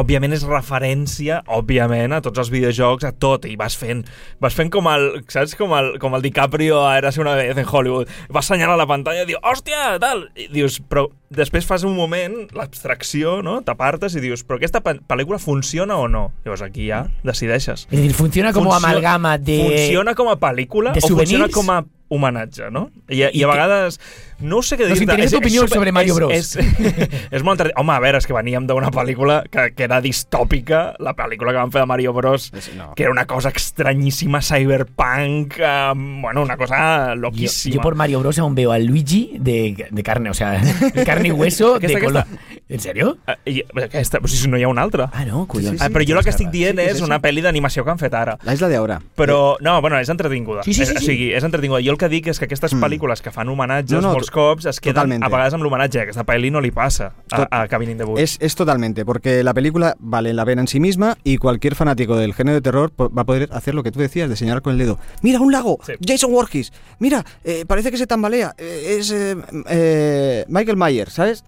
òbviament 0.00 0.32
és 0.36 0.44
referència, 0.48 1.40
òbviament, 1.46 2.12
a 2.16 2.20
tots 2.24 2.38
els 2.42 2.50
videojocs, 2.52 3.04
a 3.08 3.12
tot, 3.12 3.44
i 3.50 3.56
vas 3.60 3.76
fent, 3.78 4.04
vas 4.40 4.54
fent 4.56 4.70
com 4.72 4.88
el, 4.90 5.22
saps, 5.30 5.54
com 5.58 5.72
el, 5.76 5.92
com 6.02 6.14
el 6.16 6.22
DiCaprio 6.24 6.80
a 6.86 6.96
Érase 6.98 7.20
una 7.20 7.34
vez 7.38 7.56
en 7.56 7.66
Hollywood, 7.70 8.08
vas 8.28 8.44
assenyalar 8.46 8.74
a 8.74 8.82
la 8.82 8.86
pantalla 8.90 9.22
i 9.22 9.28
dius, 9.28 9.40
hòstia, 9.42 9.98
tal, 10.02 10.26
i 10.36 10.48
dius, 10.52 10.80
però 10.88 11.06
després 11.30 11.66
fas 11.68 11.84
un 11.86 11.94
moment, 11.94 12.48
l'abstracció, 12.56 13.38
no?, 13.46 13.60
t'apartes 13.66 14.16
i 14.16 14.24
dius, 14.24 14.42
però 14.46 14.58
aquesta 14.58 14.80
pe- 14.84 14.98
pel·lícula 15.06 15.38
funciona 15.38 15.96
o 16.00 16.08
no? 16.08 16.30
Llavors 16.44 16.62
aquí 16.66 16.88
ja 16.88 17.04
decideixes. 17.22 17.86
Es 17.90 17.96
decir, 17.96 18.14
funciona 18.14 18.52
como 18.52 18.70
Funcio- 18.72 18.86
amalgama 18.88 19.36
de... 19.38 19.58
Funciona 19.68 20.14
com 20.18 20.28
a 20.32 20.36
pel·lícula 20.40 20.92
de 20.96 21.00
o 21.04 21.08
funciona 21.14 21.48
com 21.52 21.70
a 21.70 21.82
homenatge, 22.10 22.70
no? 22.74 22.90
I, 23.08 23.22
I 23.22 23.30
i 23.40 23.42
a 23.46 23.48
vegades... 23.54 24.00
No 24.40 24.62
sé 24.64 24.78
què 24.80 24.86
Nos 24.88 24.96
dir-te. 24.96 25.04
interessa 25.04 25.36
tu 25.36 25.42
opinió 25.42 25.66
sobre 25.68 25.92
Mario 25.92 26.14
Bros. 26.16 26.32
És, 26.32 26.54
és 27.36 27.42
molt 27.44 27.58
entretè- 27.60 27.74
Home, 27.76 27.92
a 27.92 27.98
veure, 28.00 28.16
és 28.22 28.24
que 28.26 28.32
veníem 28.32 28.64
d'una 28.66 28.88
pel·lícula 28.90 29.42
que, 29.52 29.66
que 29.76 29.84
era 29.84 29.98
distòpica, 30.00 30.94
la 30.98 31.12
pel·lícula 31.18 31.52
que 31.52 31.60
van 31.60 31.70
fer 31.74 31.82
de 31.82 31.88
Mario 31.90 32.14
Bros, 32.16 32.46
no. 32.74 32.94
que 32.96 33.02
era 33.04 33.12
una 33.12 33.26
cosa 33.28 33.52
estranyíssima, 33.52 34.40
cyberpunk, 34.40 35.58
eh, 35.58 35.92
bueno, 35.94 36.40
una 36.42 36.56
cosa 36.56 37.10
Yo, 37.10 37.14
loquísima. 37.16 37.74
yo 37.74 37.80
por 37.82 37.94
Mario 37.96 38.20
Bros 38.20 38.38
aún 38.38 38.54
veo 38.54 38.72
a 38.72 38.78
Luigi 38.78 39.36
de, 39.38 39.86
de 39.90 40.02
carne, 40.02 40.30
o 40.30 40.34
sea, 40.34 40.52
de 40.58 41.04
carne 41.04 41.28
y 41.28 41.32
hueso. 41.32 41.74
Aquesta, 41.74 41.98
de 41.98 42.04
color. 42.04 42.22
aquesta. 42.22 42.59
¿En 42.70 42.78
serio? 42.80 43.18
Eh, 43.26 43.50
i, 43.50 43.62
aquesta, 43.82 44.20
però 44.20 44.28
si 44.30 44.46
no 44.48 44.56
hi 44.56 44.62
ha 44.62 44.68
una 44.68 44.82
altra. 44.82 45.10
Ah, 45.12 45.24
no, 45.26 45.46
collons. 45.50 45.80
Sí, 45.80 45.84
Ah, 45.84 45.88
però 45.90 46.04
jo 46.06 46.16
el 46.16 46.22
que 46.24 46.30
estic 46.30 46.50
dient 46.52 46.78
sí, 46.78 46.84
és 46.86 46.96
és 46.96 47.02
una 47.02 47.18
pel·li 47.20 47.42
d'animació 47.42 47.82
que 47.84 47.90
han 47.90 47.98
fet 47.98 48.14
ara. 48.14 48.38
La 48.44 48.54
isla 48.54 48.68
de 48.68 48.76
ahora. 48.76 49.00
Però, 49.16 49.56
no, 49.60 49.80
bueno, 49.82 49.98
és 49.98 50.08
entretinguda. 50.08 50.62
Sí, 50.62 50.72
sí, 50.72 50.86
sí, 50.86 50.94
O 50.96 51.00
sí. 51.00 51.06
sigui, 51.06 51.32
és 51.34 51.42
entretinguda. 51.42 51.80
Jo 51.82 51.90
el 51.90 51.98
que 51.98 52.08
dic 52.08 52.28
és 52.28 52.38
que 52.38 52.44
aquestes 52.46 52.72
Mm. 52.74 52.80
pel·lícules 52.84 53.20
que 53.22 53.32
fan 53.32 53.48
homenatges 53.48 53.92
No, 54.00 54.00
no, 54.08 54.12
molts 54.14 54.30
cops 54.30 54.66
es 54.66 54.78
queden 54.80 54.94
totalmente. 54.94 55.26
a 55.26 55.28
vegades 55.28 55.54
amb 55.54 55.64
l'homenatge. 55.64 56.00
Aquesta 56.00 56.24
pel·li 56.24 56.50
no 56.52 56.60
li 56.60 56.70
passa 56.70 57.12
a, 57.32 57.48
a 57.62 57.66
Cabin 57.68 57.90
in 57.90 57.98
the 57.98 58.04
Woods. 58.04 58.20
Es, 58.22 58.36
es 58.40 58.54
totalmente, 58.54 59.04
porque 59.04 59.42
la 59.42 59.52
película 59.52 59.96
vale 59.98 60.32
la 60.32 60.44
pena 60.46 60.60
en 60.62 60.68
sí 60.68 60.78
misma 60.78 61.18
y 61.24 61.38
cualquier 61.38 61.74
fanático 61.74 62.16
del 62.16 62.34
género 62.34 62.54
de 62.54 62.60
terror 62.62 62.92
va 63.00 63.22
a 63.22 63.24
poder 63.26 63.48
hacer 63.52 63.74
lo 63.74 63.82
que 63.82 63.90
tú 63.90 63.98
decías, 63.98 64.28
de 64.28 64.36
señalar 64.36 64.62
con 64.62 64.74
el 64.74 64.78
dedo. 64.78 64.98
Mira, 65.22 65.40
un 65.40 65.50
lago, 65.50 65.78
Sí. 65.84 65.94
Jason 66.06 66.30
Voorhees. 66.30 66.72
Mira, 67.00 67.24
eh, 67.42 67.64
parece 67.66 67.90
que 67.90 67.96
se 67.96 68.06
tambalea. 68.06 68.54
eh, 68.58 68.96
es 69.00 69.10
eh, 69.10 69.34
eh, 69.68 70.44
Michael 70.48 70.76
Myers, 70.76 71.12
¿sabes? 71.14 71.44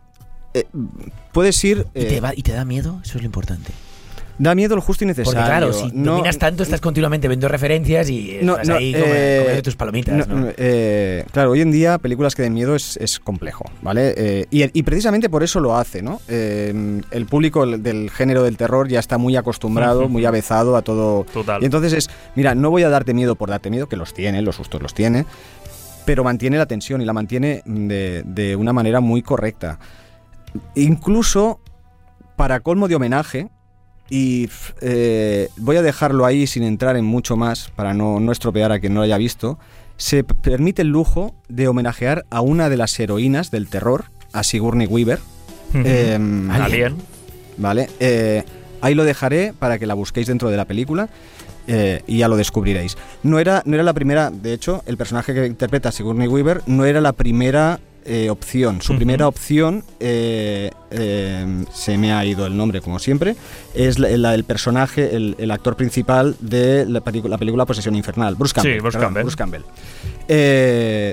Eh, 0.54 0.64
puedes 1.32 1.62
ir... 1.64 1.86
¿Y, 1.94 2.00
te 2.00 2.16
eh, 2.16 2.20
va- 2.20 2.34
¿Y 2.36 2.42
te 2.42 2.52
da 2.52 2.64
miedo? 2.64 3.00
Eso 3.04 3.16
es 3.18 3.22
lo 3.22 3.26
importante. 3.26 3.72
da 4.38 4.54
miedo 4.54 4.74
lo 4.76 4.82
justo 4.82 5.04
y 5.04 5.06
necesario. 5.06 5.32
Porque 5.38 5.46
claro, 5.46 5.72
si 5.72 5.90
No- 5.94 6.12
dominas 6.12 6.36
tanto, 6.38 6.62
estás 6.62 6.80
continuamente 6.80 7.28
viendo 7.28 7.46
referencias 7.48 8.10
y 8.10 8.38
No, 8.42 8.52
estás 8.54 8.68
no, 8.68 8.74
ahí 8.76 8.92
como, 8.92 9.04
eh, 9.06 9.36
comiendo 9.40 9.62
tus 9.62 9.76
palomitas, 9.76 10.26
no, 10.28 10.34
¿no? 10.40 10.48
eh, 10.56 11.24
claro, 11.32 11.52
hoy 11.52 11.60
en 11.60 11.70
día 11.70 11.98
películas 11.98 12.34
que 12.34 12.42
den 12.42 12.52
miedo 12.54 12.74
es, 12.74 12.96
es 12.96 13.20
complejo, 13.20 13.64
¿vale? 13.82 14.14
Eh, 14.16 14.46
y, 14.50 14.64
y 14.78 14.82
precisamente 14.82 15.28
por 15.30 15.42
eso 15.44 15.60
lo 15.60 15.76
hace, 15.76 16.02
¿no? 16.02 16.20
Eh, 16.28 17.00
el 17.12 17.26
público 17.26 17.64
del 17.66 18.10
género 18.10 18.42
del 18.42 18.56
terror 18.56 18.88
ya 18.88 18.98
está 18.98 19.16
muy 19.16 19.36
acostumbrado, 19.36 20.08
muy 20.08 20.24
avezado 20.24 20.76
a 20.76 20.82
todo. 20.82 21.24
Total. 21.32 21.62
Y 21.62 21.66
entonces 21.66 21.92
es, 21.92 22.10
mira, 22.34 22.54
no 22.54 22.70
voy 22.70 22.82
a 22.82 22.88
darte 22.88 23.14
miedo 23.14 23.36
por 23.36 23.48
darte 23.48 23.70
miedo, 23.70 23.88
que 23.88 23.96
los 23.96 24.12
tiene, 24.12 24.42
los 24.42 24.56
sustos 24.56 24.82
los 24.82 24.92
tiene. 24.92 25.24
pero 26.04 26.24
mantiene 26.24 26.58
la 26.58 26.66
tensión 26.66 27.00
y 27.00 27.04
la 27.04 27.12
mantiene 27.12 27.62
de, 27.64 28.22
de 28.26 28.56
una 28.56 28.72
manera 28.72 28.98
muy 29.00 29.22
correcta. 29.22 29.78
Incluso 30.74 31.60
para 32.36 32.60
colmo 32.60 32.88
de 32.88 32.94
homenaje, 32.94 33.48
y 34.10 34.50
eh, 34.80 35.48
voy 35.56 35.76
a 35.76 35.82
dejarlo 35.82 36.26
ahí 36.26 36.46
sin 36.46 36.62
entrar 36.64 36.96
en 36.96 37.04
mucho 37.04 37.36
más 37.36 37.70
para 37.74 37.94
no, 37.94 38.20
no 38.20 38.32
estropear 38.32 38.72
a 38.72 38.78
quien 38.78 38.94
no 38.94 39.00
lo 39.00 39.04
haya 39.04 39.16
visto, 39.16 39.58
se 39.96 40.24
permite 40.24 40.82
el 40.82 40.88
lujo 40.88 41.34
de 41.48 41.68
homenajear 41.68 42.24
a 42.30 42.40
una 42.40 42.68
de 42.68 42.76
las 42.76 42.98
heroínas 42.98 43.50
del 43.50 43.68
terror, 43.68 44.06
a 44.32 44.42
Sigourney 44.42 44.86
Weaver. 44.86 45.20
Em, 45.74 46.50
Alien. 46.50 46.96
Vale, 47.56 47.88
eh, 48.00 48.44
ahí 48.80 48.94
lo 48.94 49.04
dejaré 49.04 49.54
para 49.58 49.78
que 49.78 49.86
la 49.86 49.94
busquéis 49.94 50.26
dentro 50.26 50.50
de 50.50 50.56
la 50.56 50.64
película 50.64 51.08
eh, 51.66 52.02
y 52.06 52.18
ya 52.18 52.28
lo 52.28 52.36
descubriréis. 52.36 52.96
No 53.22 53.38
era, 53.38 53.62
no 53.64 53.74
era 53.74 53.82
la 53.82 53.92
primera, 53.92 54.30
de 54.30 54.52
hecho, 54.52 54.82
el 54.86 54.96
personaje 54.96 55.32
que 55.32 55.46
interpreta 55.46 55.90
a 55.90 55.92
Sigourney 55.92 56.28
Weaver 56.28 56.62
no 56.66 56.84
era 56.84 57.00
la 57.00 57.12
primera 57.12 57.78
eh, 58.04 58.30
opción. 58.30 58.80
Su 58.82 58.96
primera 58.96 59.26
opción, 59.28 59.84
eh, 60.00 60.70
eh, 60.90 61.64
se 61.72 61.96
me 61.98 62.12
ha 62.12 62.24
ido 62.24 62.46
el 62.46 62.56
nombre 62.56 62.80
como 62.80 62.98
siempre, 62.98 63.36
es 63.74 63.98
la, 63.98 64.08
la- 64.16 64.34
el 64.34 64.44
personaje, 64.44 65.14
el, 65.16 65.34
el 65.38 65.50
actor 65.50 65.76
principal 65.76 66.36
de 66.40 66.84
la, 66.86 67.02
la 67.28 67.38
película 67.38 67.66
Posesión 67.66 67.94
Infernal, 67.96 68.34
Bruce 68.34 68.54
Campbell. 68.54 68.74
Sí, 68.74 68.80
Bruce 68.80 68.98
perdón, 68.98 69.14
Campbell. 69.14 69.22
Bruce 69.24 69.36
Campbell. 69.36 69.62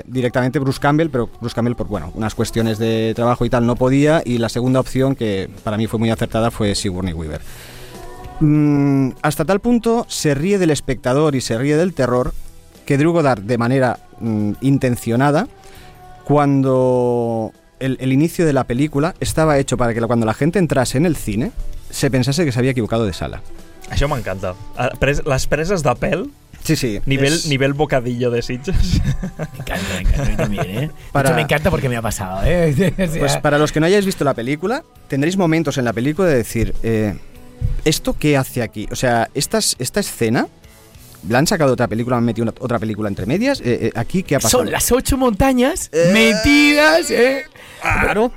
Directamente 0.06 0.58
Bruce 0.58 0.80
Campbell, 0.80 1.08
pero 1.10 1.28
Bruce 1.40 1.54
Campbell 1.54 1.74
por 1.74 1.88
bueno, 1.88 2.10
unas 2.14 2.34
cuestiones 2.34 2.78
de 2.78 3.12
trabajo 3.14 3.44
y 3.44 3.50
tal 3.50 3.66
no 3.66 3.76
podía 3.76 4.22
y 4.24 4.38
la 4.38 4.48
segunda 4.48 4.80
opción 4.80 5.14
que 5.14 5.48
para 5.64 5.76
mí 5.76 5.86
fue 5.86 5.98
muy 5.98 6.10
acertada 6.10 6.50
fue 6.50 6.74
Sigourney 6.74 7.12
Weaver. 7.14 7.40
Mm, 8.40 9.10
hasta 9.22 9.44
tal 9.44 9.60
punto 9.60 10.06
se 10.08 10.34
ríe 10.34 10.58
del 10.58 10.70
espectador 10.70 11.34
y 11.34 11.40
se 11.40 11.58
ríe 11.58 11.76
del 11.76 11.92
terror 11.92 12.32
que 12.86 12.96
Drew 12.96 13.12
Goddard 13.12 13.42
de 13.42 13.58
manera 13.58 13.98
mm, 14.20 14.52
intencionada 14.62 15.46
cuando 16.30 17.52
el, 17.80 17.96
el 18.00 18.12
inicio 18.12 18.46
de 18.46 18.52
la 18.52 18.62
película 18.64 19.14
estaba 19.18 19.58
hecho 19.58 19.76
para 19.76 19.92
que 19.92 20.00
cuando 20.00 20.26
la 20.26 20.32
gente 20.34 20.60
entrase 20.60 20.96
en 20.96 21.04
el 21.04 21.16
cine 21.16 21.50
se 21.90 22.08
pensase 22.08 22.44
que 22.44 22.52
se 22.52 22.58
había 22.60 22.70
equivocado 22.70 23.04
de 23.04 23.12
sala. 23.12 23.42
Això 23.90 24.06
m'encanta. 24.06 24.52
Pres- 25.02 25.24
Les 25.26 25.46
preses 25.50 25.82
de 25.82 25.90
pèl, 25.98 26.28
Sí, 26.62 26.76
sí. 26.76 27.00
nivell, 27.06 27.32
es- 27.34 27.46
nivell 27.48 27.72
bocadillo 27.72 28.30
de 28.30 28.42
Sitges. 28.42 29.00
Me 29.38 29.58
encanta, 29.58 29.88
me 29.96 30.00
encanta 30.02 30.36
también, 30.36 30.66
¿eh? 30.84 30.90
Para- 31.10 31.30
hecho, 31.30 31.34
me 31.36 31.42
encanta 31.42 31.70
porque 31.70 31.88
me 31.88 31.96
ha 31.96 32.02
pasado, 32.02 32.42
¿eh? 32.44 32.70
O 32.96 33.06
sea, 33.10 33.18
Pues 33.18 33.36
para 33.38 33.58
los 33.58 33.72
que 33.72 33.80
no 33.80 33.86
hayáis 33.86 34.06
visto 34.06 34.22
la 34.22 34.34
película, 34.34 34.84
tendréis 35.08 35.36
momentos 35.36 35.78
en 35.78 35.84
la 35.84 35.92
película 35.92 36.28
de 36.28 36.36
decir, 36.36 36.74
eh, 36.84 37.16
¿esto 37.84 38.14
qué 38.16 38.36
hace 38.36 38.62
aquí? 38.62 38.86
O 38.92 38.94
sea, 38.94 39.28
estas, 39.34 39.74
esta 39.80 39.98
escena, 39.98 40.46
¿la 41.28 41.38
han 41.38 41.46
sacado 41.46 41.72
otra 41.72 41.86
película, 41.88 42.16
han 42.16 42.24
metido 42.24 42.44
una- 42.44 42.54
otra 42.60 42.78
película 42.78 43.08
entre 43.08 43.26
medias? 43.26 43.60
Eh, 43.60 43.86
eh, 43.86 43.92
¿Aquí 43.94 44.22
qué 44.22 44.36
ha 44.36 44.40
pasado? 44.40 44.62
Son 44.64 44.70
las 44.72 44.90
ocho 44.92 45.16
montañas 45.16 45.90
metidas, 46.12 47.10
¿eh? 47.10 47.44
Claro. 47.82 48.32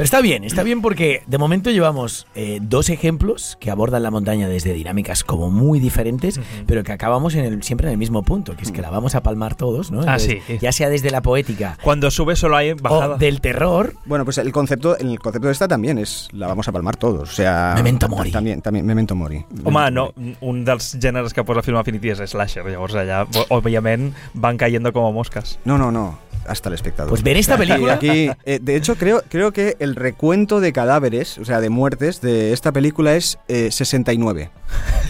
Pero 0.00 0.06
está 0.06 0.22
bien, 0.22 0.44
está 0.44 0.62
bien 0.62 0.80
porque 0.80 1.22
de 1.26 1.36
momento 1.36 1.70
llevamos 1.70 2.26
eh, 2.34 2.58
dos 2.62 2.88
ejemplos 2.88 3.58
que 3.60 3.70
abordan 3.70 4.02
la 4.02 4.10
montaña 4.10 4.48
desde 4.48 4.72
dinámicas 4.72 5.24
como 5.24 5.50
muy 5.50 5.78
diferentes, 5.78 6.40
pero 6.64 6.82
que 6.84 6.92
acabamos 6.92 7.34
en 7.34 7.44
el, 7.44 7.62
siempre 7.62 7.86
en 7.88 7.92
el 7.92 7.98
mismo 7.98 8.22
punto, 8.22 8.56
que 8.56 8.62
es 8.62 8.72
que 8.72 8.80
la 8.80 8.88
vamos 8.88 9.14
a 9.14 9.22
palmar 9.22 9.56
todos, 9.56 9.90
¿no? 9.90 9.98
Ah, 9.98 10.16
Entonces, 10.16 10.42
sí. 10.46 10.58
Ya 10.58 10.72
sea 10.72 10.88
desde 10.88 11.10
la 11.10 11.20
poética 11.20 11.76
Cuando 11.82 12.10
sube 12.10 12.34
solo 12.34 12.56
hay 12.56 12.72
bajada. 12.72 13.16
o 13.16 13.18
del 13.18 13.42
terror, 13.42 13.92
Bueno, 14.06 14.24
pues 14.24 14.38
el 14.38 14.50
concepto, 14.52 14.96
el 14.96 15.18
concepto 15.18 15.48
de 15.48 15.52
esta 15.52 15.68
también 15.68 15.98
es, 15.98 16.30
la 16.32 16.46
vamos 16.46 16.66
a 16.66 16.72
palmar 16.72 16.96
todos. 16.96 17.28
O 17.28 17.34
sea, 17.34 17.74
Memento 17.76 18.08
mori. 18.08 18.30
También, 18.30 18.62
también, 18.62 18.86
Memento 18.86 19.14
Mori. 19.14 19.44
Home, 19.64 19.90
no, 19.90 20.14
un 20.40 20.64
dels 20.64 20.96
gèneres 20.98 21.34
que 21.34 21.44
posa 21.44 21.60
Film 21.60 21.76
Affinity 21.76 22.14
és 22.14 22.24
slasher, 22.24 22.64
llavors 22.64 22.96
allà, 22.96 23.26
òbviament, 23.52 24.14
van 24.32 24.56
cayendo 24.56 24.94
como 24.94 25.12
moscas. 25.12 25.58
No, 25.66 25.76
no, 25.76 25.90
no. 25.92 26.29
Hasta 26.46 26.68
el 26.68 26.74
espectador. 26.74 27.10
Pues 27.10 27.22
ver 27.22 27.36
esta 27.36 27.56
película- 27.58 27.94
Aquí, 27.94 28.30
eh, 28.44 28.58
de 28.60 28.76
hecho, 28.76 28.96
creo, 28.96 29.22
creo 29.28 29.52
que 29.52 29.76
el 29.78 29.94
recuento 29.96 30.60
de 30.60 30.72
cadáveres, 30.72 31.38
o 31.38 31.44
sea, 31.44 31.60
de 31.60 31.70
muertes 31.70 32.20
de 32.20 32.52
esta 32.52 32.72
película 32.72 33.14
es 33.14 33.38
eh, 33.48 33.70
69. 33.70 34.50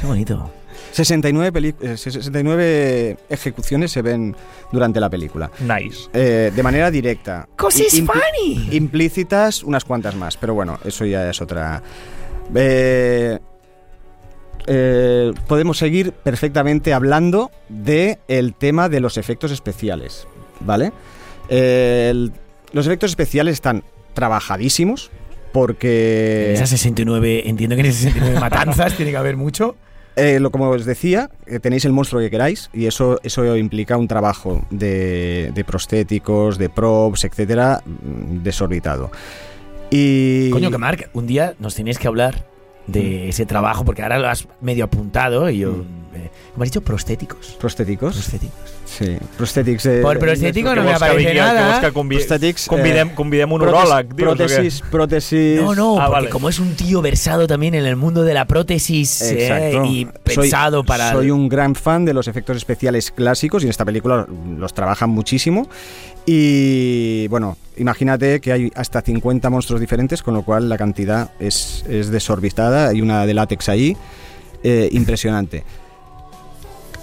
qué 0.01 0.07
bonito. 0.07 0.51
69, 0.93 1.53
peli- 1.53 1.75
eh, 1.83 1.97
69 1.97 3.17
ejecuciones 3.29 3.93
se 3.93 4.03
ven 4.03 4.35
durante 4.73 4.99
la 4.99 5.09
película. 5.09 5.49
Nice. 5.61 6.09
Eh, 6.13 6.51
de 6.55 6.63
manera 6.65 6.91
directa. 6.91 7.49
Cosas 7.57 7.87
funny. 7.93 8.69
Implícitas, 8.73 9.63
unas 9.63 9.85
cuantas 9.85 10.17
más, 10.17 10.37
pero 10.37 10.53
bueno, 10.55 10.81
eso 10.85 11.05
ya 11.05 11.31
es 11.31 11.41
otra. 11.41 11.81
Eh, 12.55 13.39
eh, 14.67 15.33
podemos 15.47 15.79
seguir 15.79 16.13
perfectamente 16.13 16.93
hablando 16.93 17.51
de 17.69 18.19
el 18.29 18.55
tema 18.55 18.89
de 18.89 19.01
los 19.01 19.17
efectos 19.17 19.53
especiales, 19.53 20.27
¿vale? 20.61 20.93
Eh, 21.51 22.09
el- 22.11 22.33
los 22.73 22.87
efectos 22.87 23.11
especiales 23.11 23.55
están 23.55 23.83
trabajadísimos 24.15 25.11
porque 25.53 26.47
En 26.51 26.55
esas 26.55 26.71
69, 26.71 27.49
entiendo 27.49 27.75
que 27.77 27.81
en 27.81 27.87
esas 27.89 28.03
69 28.13 28.41
matanzas 28.41 28.97
tiene 28.97 29.11
que 29.11 29.17
haber 29.17 29.37
mucho. 29.37 29.75
eh, 30.17 30.39
lo, 30.41 30.51
como 30.51 30.69
os 30.69 30.85
decía, 30.85 31.31
eh, 31.47 31.59
tenéis 31.61 31.85
el 31.85 31.93
monstruo 31.93 32.21
que 32.21 32.31
queráis 32.31 32.69
y 32.73 32.87
eso, 32.87 33.19
eso 33.23 33.57
implica 33.57 33.97
un 33.97 34.07
trabajo 34.09 34.65
de, 34.71 35.51
de 35.55 35.65
prostéticos, 35.65 36.59
de 36.59 36.69
props, 36.69 37.25
etcétera, 37.25 37.83
mm, 37.85 38.43
desorbitado. 38.43 39.11
Y 39.91 40.51
Coño, 40.51 40.71
que 40.71 40.79
Marc, 40.79 41.11
un 41.15 41.27
día 41.27 41.55
nos 41.59 41.75
tenéis 41.75 41.99
que 41.99 42.07
hablar 42.09 42.45
de 42.87 43.29
ese 43.29 43.47
trabajo, 43.47 43.85
porque 43.85 44.03
ahora 44.03 44.19
lo 44.19 44.29
has 44.29 44.47
medio 44.61 44.85
apuntado 44.85 45.49
y 45.51 45.59
yo... 45.59 45.85
eh, 46.10 46.10
¿Cómo 46.53 46.63
has 46.65 46.69
dicho? 46.71 46.81
Prostéticos. 46.83 47.57
prostéticos, 47.61 48.15
Prostéticos. 48.15 48.55
sí, 48.87 49.17
prosthetics. 49.37 49.87
eh, 49.87 50.01
Por 50.03 50.19
prostético 50.19 50.75
no 50.75 50.83
me 50.83 50.93
aparece 50.93 51.35
nada. 51.35 51.81
que 51.81 51.93
convi 51.93 52.17
Prosthetics, 52.17 52.67
convidem, 52.67 53.09
eh, 53.09 53.15
convidem 53.15 53.53
un 53.53 53.61
prótesis- 53.61 53.85
uròleg, 53.89 54.15
prótesis, 54.15 54.83
prótesis. 54.91 55.61
No, 55.63 55.75
no, 55.75 55.99
Ah, 56.01 56.07
porque 56.07 56.13
vale. 56.13 56.29
como 56.31 56.49
es 56.49 56.59
un 56.59 56.75
tío 56.75 57.01
versado 57.03 57.47
también 57.47 57.75
en 57.75 57.87
el 57.87 57.97
mundo 57.97 58.23
de 58.25 58.35
la 58.35 58.45
prótesis 58.47 59.23
eh, 59.23 59.81
y 59.85 60.05
Soy- 60.05 60.13
pensado 60.43 60.85
para... 60.85 61.13
Soy 61.13 61.31
un 61.31 61.49
gran 61.49 61.75
fan 61.75 62.05
de 62.05 62.13
los 62.15 62.29
efectos 62.29 62.57
especiales 62.57 63.11
clásicos 63.11 63.63
y 63.63 63.67
en 63.67 63.71
esta 63.71 63.85
película 63.85 64.27
los 64.59 64.75
trabajan 64.75 65.11
muchísimo. 65.11 65.69
Y 66.27 67.27
bueno, 67.29 67.57
imagínate 67.77 68.41
que 68.41 68.53
hay 68.53 68.71
hasta 68.75 69.01
50 69.03 69.51
monstruos 69.51 69.81
diferentes, 69.81 70.23
con 70.23 70.35
lo 70.35 70.43
cual 70.43 70.69
la 70.69 70.77
cantidad 70.79 71.31
es, 71.41 71.85
es 71.89 72.11
desorbitada. 72.11 72.89
Hay 72.89 73.01
una 73.01 73.27
de 73.27 73.35
látex 73.35 73.69
ahí, 73.69 73.97
eh, 74.63 74.89
impresionante. 74.93 75.65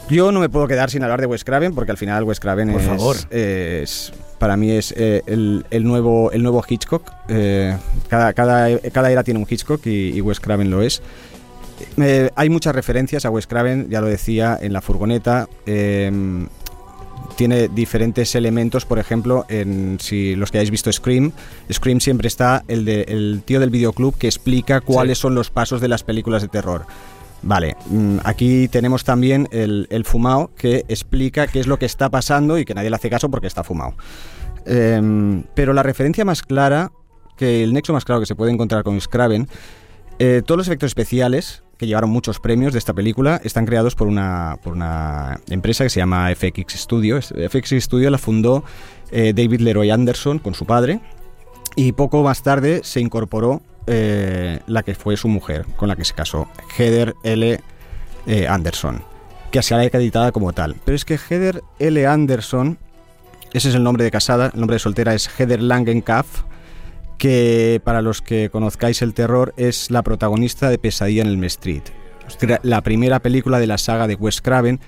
Yo 0.09 0.31
no 0.31 0.39
me 0.39 0.47
puedo 0.49 0.67
quedar 0.67 0.89
sin 0.89 1.03
hablar 1.03 1.19
de 1.19 1.27
Wes 1.27 1.43
Craven 1.43 1.73
porque 1.75 1.91
al 1.91 1.97
final 1.97 2.23
Wes 2.23 2.39
Craven 2.39 2.71
Por 2.71 2.81
es, 2.81 2.87
favor. 2.87 3.15
es- 3.29 4.13
para 4.39 4.55
mí 4.55 4.69
es 4.71 4.93
eh, 4.95 5.23
el, 5.25 5.65
el 5.71 5.83
nuevo 5.83 6.31
el 6.31 6.43
nuevo 6.43 6.63
Hitchcock. 6.67 7.11
Eh, 7.27 7.75
cada, 8.07 8.33
cada, 8.33 8.77
cada 8.91 9.11
era 9.11 9.23
tiene 9.23 9.39
un 9.39 9.47
Hitchcock 9.49 9.85
y, 9.87 10.09
y 10.15 10.21
Wes 10.21 10.39
Craven 10.39 10.69
lo 10.69 10.81
es. 10.83 11.01
Eh, 11.97 12.29
hay 12.35 12.49
muchas 12.49 12.75
referencias 12.75 13.25
a 13.25 13.29
Wes 13.31 13.47
Craven, 13.47 13.89
ya 13.89 13.99
lo 13.99 14.07
decía, 14.07 14.57
en 14.61 14.73
la 14.73 14.81
furgoneta. 14.81 15.47
eh, 15.65 16.11
tiene 17.35 17.67
diferentes 17.67 18.33
elementos, 18.33 18.85
por 18.85 18.97
ejemplo, 18.97 19.45
en 19.49 19.97
si 19.99 20.35
los 20.35 20.49
que 20.49 20.57
hayáis 20.57 20.71
visto 20.71 20.91
Scream, 20.91 21.31
Scream 21.71 21.99
siempre 21.99 22.27
está 22.27 22.63
el, 22.67 22.83
de, 22.83 23.01
el 23.09 23.43
tío 23.45 23.59
del 23.59 23.69
videoclub 23.69 24.17
que 24.17 24.25
explica 24.27 24.81
cuáles 24.81 25.19
son 25.19 25.35
los 25.35 25.51
pasos 25.51 25.79
de 25.79 25.87
las 25.87 26.01
películas 26.03 26.41
de 26.41 26.47
terror. 26.47 26.85
Vale, 27.43 27.75
mm, 27.89 28.17
aquí 28.23 28.67
tenemos 28.67 29.03
también 29.03 29.47
el, 29.51 29.87
el 29.89 30.05
fumado 30.05 30.51
que 30.55 30.85
explica 30.87 31.47
qué 31.47 31.59
es 31.59 31.67
lo 31.67 31.77
que 31.77 31.85
está 31.85 32.09
pasando 32.09 32.57
y 32.57 32.65
que 32.65 32.73
nadie 32.73 32.89
le 32.89 32.95
hace 32.95 33.09
caso 33.09 33.29
porque 33.29 33.47
está 33.47 33.63
fumado. 33.63 33.93
Em, 34.67 35.43
pero 35.53 35.73
la 35.73 35.81
referencia 35.81 36.25
más 36.25 36.41
clara, 36.41 36.91
que 37.37 37.63
el 37.63 37.73
nexo 37.73 37.93
más 37.93 38.03
claro 38.03 38.19
que 38.19 38.25
se 38.25 38.35
puede 38.35 38.51
encontrar 38.51 38.83
con 38.83 38.99
Scraven, 38.99 39.47
eh, 40.19 40.41
todos 40.45 40.57
los 40.57 40.67
efectos 40.67 40.87
especiales 40.87 41.63
que 41.77 41.87
llevaron 41.87 42.09
muchos 42.09 42.39
premios 42.39 42.73
de 42.73 42.79
esta 42.79 42.93
película 42.93 43.39
están 43.43 43.65
creados 43.65 43.95
por 43.95 44.07
una, 44.07 45.39
empresa 45.49 45.83
que 45.83 45.89
se 45.89 45.99
llama 45.99 46.33
FX 46.35 46.73
Studio. 46.73 47.21
FX 47.21 47.83
Studio 47.83 48.09
la 48.09 48.17
fundó 48.17 48.63
eh, 49.11 49.31
David 49.33 49.61
Leroy 49.61 49.89
Anderson 49.89 50.39
con 50.39 50.53
su 50.53 50.65
padre 50.65 50.99
y 51.75 51.91
poco 51.93 52.23
más 52.23 52.41
tarde 52.41 52.81
se 52.83 52.99
incorporó 52.99 53.61
eh, 53.87 54.59
la 54.67 54.83
que 54.83 54.93
fue 54.95 55.17
su 55.17 55.27
mujer, 55.27 55.65
con 55.75 55.87
la 55.87 55.95
que 55.95 56.05
se 56.05 56.13
casó, 56.13 56.47
Heather 56.77 57.15
L. 57.23 57.59
eh, 58.27 58.47
Anderson, 58.47 59.03
que 59.51 59.61
se 59.61 59.73
ha 59.73 59.79
acreditada 59.81 60.31
como 60.31 60.53
tal. 60.53 60.75
Pero 60.85 60.95
es 60.95 61.05
que 61.05 61.17
Heather 61.17 61.63
L. 61.79 62.05
Anderson, 62.05 62.77
ese 63.53 63.69
es 63.69 63.75
el 63.75 63.83
nombre 63.83 64.03
de 64.03 64.11
casada, 64.11 64.51
el 64.53 64.59
nombre 64.59 64.75
de 64.75 64.79
soltera 64.79 65.13
es 65.13 65.27
Heather 65.39 65.61
Langenkampf, 65.61 66.43
que 67.17 67.81
para 67.83 68.01
los 68.01 68.21
que 68.21 68.49
conozcáis 68.49 69.01
el 69.01 69.13
terror 69.13 69.53
es 69.57 69.89
la 69.89 70.03
protagonista 70.03 70.69
de 70.69 70.77
Pesadilla 70.77 71.23
en 71.23 71.29
el 71.29 71.43
Street, 71.45 71.81
la 72.61 72.81
primera 72.81 73.19
película 73.19 73.57
de 73.59 73.67
la 73.67 73.77
saga 73.77 74.05
de 74.07 74.15
Wes 74.15 74.41
Craven. 74.41 74.79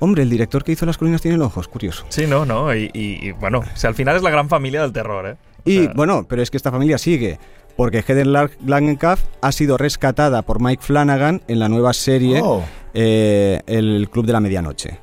Hombre, 0.00 0.22
el 0.22 0.30
director 0.30 0.64
que 0.64 0.72
hizo 0.72 0.86
Las 0.86 0.98
colinas 0.98 1.22
tiene 1.22 1.42
ojos, 1.42 1.68
curioso. 1.68 2.04
Sí, 2.08 2.26
no, 2.26 2.44
no, 2.44 2.74
i 2.74 3.32
bueno, 3.38 3.60
o 3.60 3.76
sea, 3.76 3.88
al 3.88 3.94
final 3.94 4.16
és 4.16 4.22
la 4.22 4.30
gran 4.30 4.48
família 4.48 4.82
del 4.82 4.92
terror, 4.92 5.26
eh? 5.26 5.36
O 5.64 5.70
Y 5.70 5.84
sea, 5.84 5.92
bueno, 5.94 6.26
pero 6.28 6.42
es 6.42 6.50
que 6.50 6.56
esta 6.56 6.70
familia 6.70 6.98
sigue, 6.98 7.38
porque 7.76 8.02
Heather 8.02 8.26
Langenkampf 8.26 9.22
ha 9.40 9.52
sido 9.52 9.76
rescatada 9.76 10.42
por 10.42 10.60
Mike 10.62 10.82
Flanagan 10.82 11.42
en 11.48 11.58
la 11.58 11.68
nueva 11.68 11.92
serie 11.92 12.40
Oh. 12.42 12.62
eh, 12.94 13.60
El 13.66 14.08
Club 14.10 14.26
de 14.26 14.32
la 14.32 14.40
Medianoche. 14.40 14.98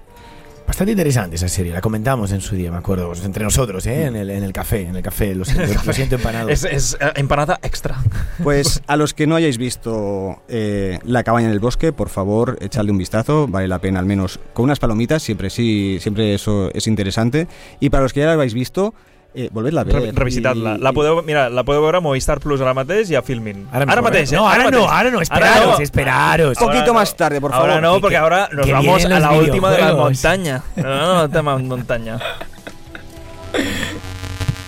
Bastante 0.67 0.91
interesante 0.91 1.35
esa 1.35 1.49
serie, 1.49 1.73
la 1.73 1.81
comentamos 1.81 2.31
en 2.31 2.39
su 2.39 2.55
día, 2.55 2.71
me 2.71 2.77
acuerdo, 2.77 3.11
entre 3.25 3.43
nosotros, 3.43 3.85
¿eh? 3.87 4.05
en, 4.05 4.15
el, 4.15 4.29
en 4.29 4.41
el 4.41 4.53
café, 4.53 4.83
en 4.83 4.95
el 4.95 5.01
café, 5.03 5.35
lo 5.35 5.43
siento, 5.43 5.73
lo 5.85 5.91
siento 5.91 6.15
empanado. 6.15 6.47
Es, 6.49 6.63
es 6.63 6.97
eh, 7.01 7.11
empanada 7.15 7.59
extra. 7.61 7.97
Pues 8.43 8.81
a 8.87 8.95
los 8.95 9.13
que 9.13 9.27
no 9.27 9.35
hayáis 9.35 9.57
visto 9.57 10.41
eh, 10.47 10.97
La 11.03 11.23
cabaña 11.23 11.47
en 11.47 11.51
el 11.53 11.59
bosque, 11.59 11.91
por 11.91 12.07
favor, 12.07 12.57
echadle 12.61 12.91
un 12.91 12.97
vistazo, 12.99 13.47
vale 13.49 13.67
la 13.67 13.79
pena 13.79 13.99
al 13.99 14.05
menos 14.05 14.39
con 14.53 14.63
unas 14.63 14.79
palomitas, 14.79 15.21
siempre 15.21 15.49
sí, 15.49 15.97
siempre 15.99 16.33
eso 16.33 16.71
es 16.73 16.87
interesante. 16.87 17.47
Y 17.81 17.89
para 17.89 18.03
los 18.03 18.13
que 18.13 18.21
ya 18.21 18.27
la 18.27 18.33
habéis 18.33 18.53
visto, 18.53 18.93
eh, 19.33 19.49
volvedla 19.51 19.81
a 19.81 19.83
ver. 19.83 19.95
Re 19.95 20.11
Revisitar-la. 20.11 20.75
I- 20.75 20.79
La 20.79 20.91
podeu, 20.93 21.21
mira, 21.23 21.49
la 21.49 21.63
podeu 21.63 21.81
veure 21.81 21.97
a 21.97 22.01
Movistar 22.01 22.39
Plus 22.39 22.61
ara 22.61 22.73
mateix 22.73 23.09
i 23.11 23.15
a 23.15 23.21
Filmin. 23.21 23.67
Ara 23.71 23.85
ara 23.87 24.01
mateix, 24.01 24.31
¿eh? 24.31 24.35
eh? 24.35 24.37
No, 24.37 24.47
ahora 24.49 24.71
no, 24.71 24.89
ahora 24.89 25.11
no, 25.11 25.21
esperaros, 25.21 25.57
Ahora 25.65 25.77
no. 25.77 25.83
esperaros. 25.83 26.57
Un 26.57 26.67
poquito 26.67 26.81
Ahora 26.81 26.93
más 26.93 27.15
tarde, 27.15 27.41
por 27.41 27.51
favor. 27.51 27.69
Ahora 27.69 27.81
no, 27.81 27.95
Que- 27.95 28.01
porque 28.01 28.17
ahora 28.17 28.49
nos 28.51 28.65
que 28.65 28.73
vamos 28.73 29.05
a 29.05 29.19
la 29.19 29.31
última 29.31 29.71
de 29.71 29.77
la 29.81 29.93
montaña. 29.95 30.63
No, 30.75 30.83
no, 30.83 31.13
no, 31.15 31.29
tema 31.29 31.57
montaña. 31.57 32.19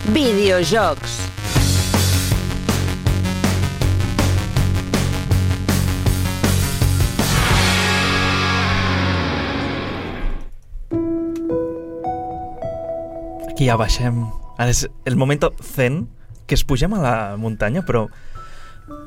Videojocs. 0.09 1.29
Aquí 13.49 13.67
ja 13.69 13.77
baixem. 13.77 14.25
Ara 14.57 14.73
és 14.73 14.85
el 15.09 15.17
moment 15.17 15.41
zen 15.63 16.03
que 16.47 16.55
es 16.57 16.63
pugem 16.67 16.93
a 16.93 17.01
la 17.01 17.15
muntanya, 17.39 17.81
però 17.87 18.07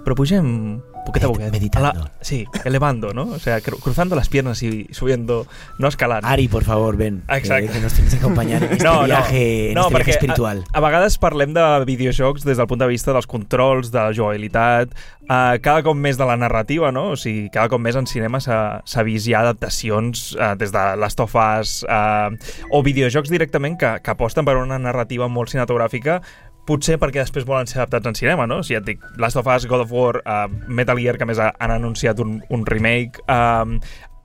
però 0.05 0.15
pugem 0.15 0.81
poquet 1.07 1.23
a 1.25 1.29
poquet. 1.29 1.53
meditando. 1.53 1.89
A 1.89 1.95
la, 1.95 2.11
sí, 2.21 2.47
elevando, 2.65 3.13
¿no? 3.15 3.23
O 3.31 3.39
sea, 3.39 3.59
cru- 3.61 3.79
cruzando 3.81 4.17
las 4.17 4.29
piernas 4.29 4.63
y 4.63 4.89
subiendo, 4.93 5.47
no 5.79 5.87
escalando. 5.89 6.27
Ari, 6.27 6.49
por 6.49 6.65
favor, 6.65 6.97
ven. 6.97 7.23
Exacte. 7.29 7.67
Que, 7.69 7.73
que 7.75 7.81
nos 7.81 7.93
tienes 7.93 8.13
que 8.15 8.19
acompañar 8.21 8.63
en 8.65 8.73
este 8.73 8.85
viaje, 9.05 9.71
en 9.73 9.79
este 9.79 9.95
viaje 9.95 10.11
espiritual. 10.11 10.65
A, 10.73 10.79
a 10.79 10.81
vegades 10.81 11.19
parlem 11.19 11.55
de 11.55 11.85
videojocs 11.87 12.43
des 12.45 12.57
del 12.59 12.67
punt 12.67 12.81
de 12.83 12.89
vista 12.91 13.13
dels 13.15 13.27
controls, 13.31 13.93
de 13.93 13.99
la 14.03 14.13
jugabilitat, 14.15 14.91
uh, 15.29 15.59
cada 15.63 15.83
cop 15.87 15.95
més 15.95 16.19
de 16.19 16.27
la 16.27 16.37
narrativa, 16.37 16.91
no? 16.91 17.13
O 17.15 17.17
sigui, 17.17 17.47
cada 17.55 17.69
cop 17.71 17.81
més 17.83 17.95
en 17.99 18.07
cinema 18.11 18.41
s'ha 18.43 19.07
vist 19.07 19.29
ja 19.31 19.45
adaptacions 19.47 20.33
uh, 20.41 20.55
des 20.59 20.75
de 20.75 20.85
Last 20.99 21.21
of 21.23 21.35
Us 21.39 21.85
uh, 21.87 22.35
o 22.71 22.83
videojocs 22.83 23.31
directament 23.31 23.79
que, 23.79 23.95
que 24.03 24.11
aposten 24.11 24.45
per 24.45 24.57
una 24.59 24.79
narrativa 24.83 25.29
molt 25.31 25.55
cinematogràfica 25.55 26.19
potser 26.67 26.99
perquè 26.99 27.23
després 27.23 27.47
volen 27.47 27.69
ser 27.71 27.81
adaptats 27.83 28.11
en 28.11 28.19
cinema, 28.19 28.47
no? 28.51 28.63
Si 28.67 28.75
ja 28.75 28.81
et 28.83 28.89
dic, 28.89 29.05
Last 29.23 29.39
of 29.39 29.47
Us, 29.47 29.67
God 29.71 29.87
of 29.87 29.93
War, 29.95 30.21
uh, 30.25 30.47
Metal 30.67 30.99
Gear, 30.99 31.17
que 31.19 31.29
més 31.29 31.39
ha- 31.39 31.55
han 31.63 31.71
anunciat 31.77 32.19
un, 32.23 32.41
un 32.51 32.67
remake, 32.67 33.23
um, 33.31 33.77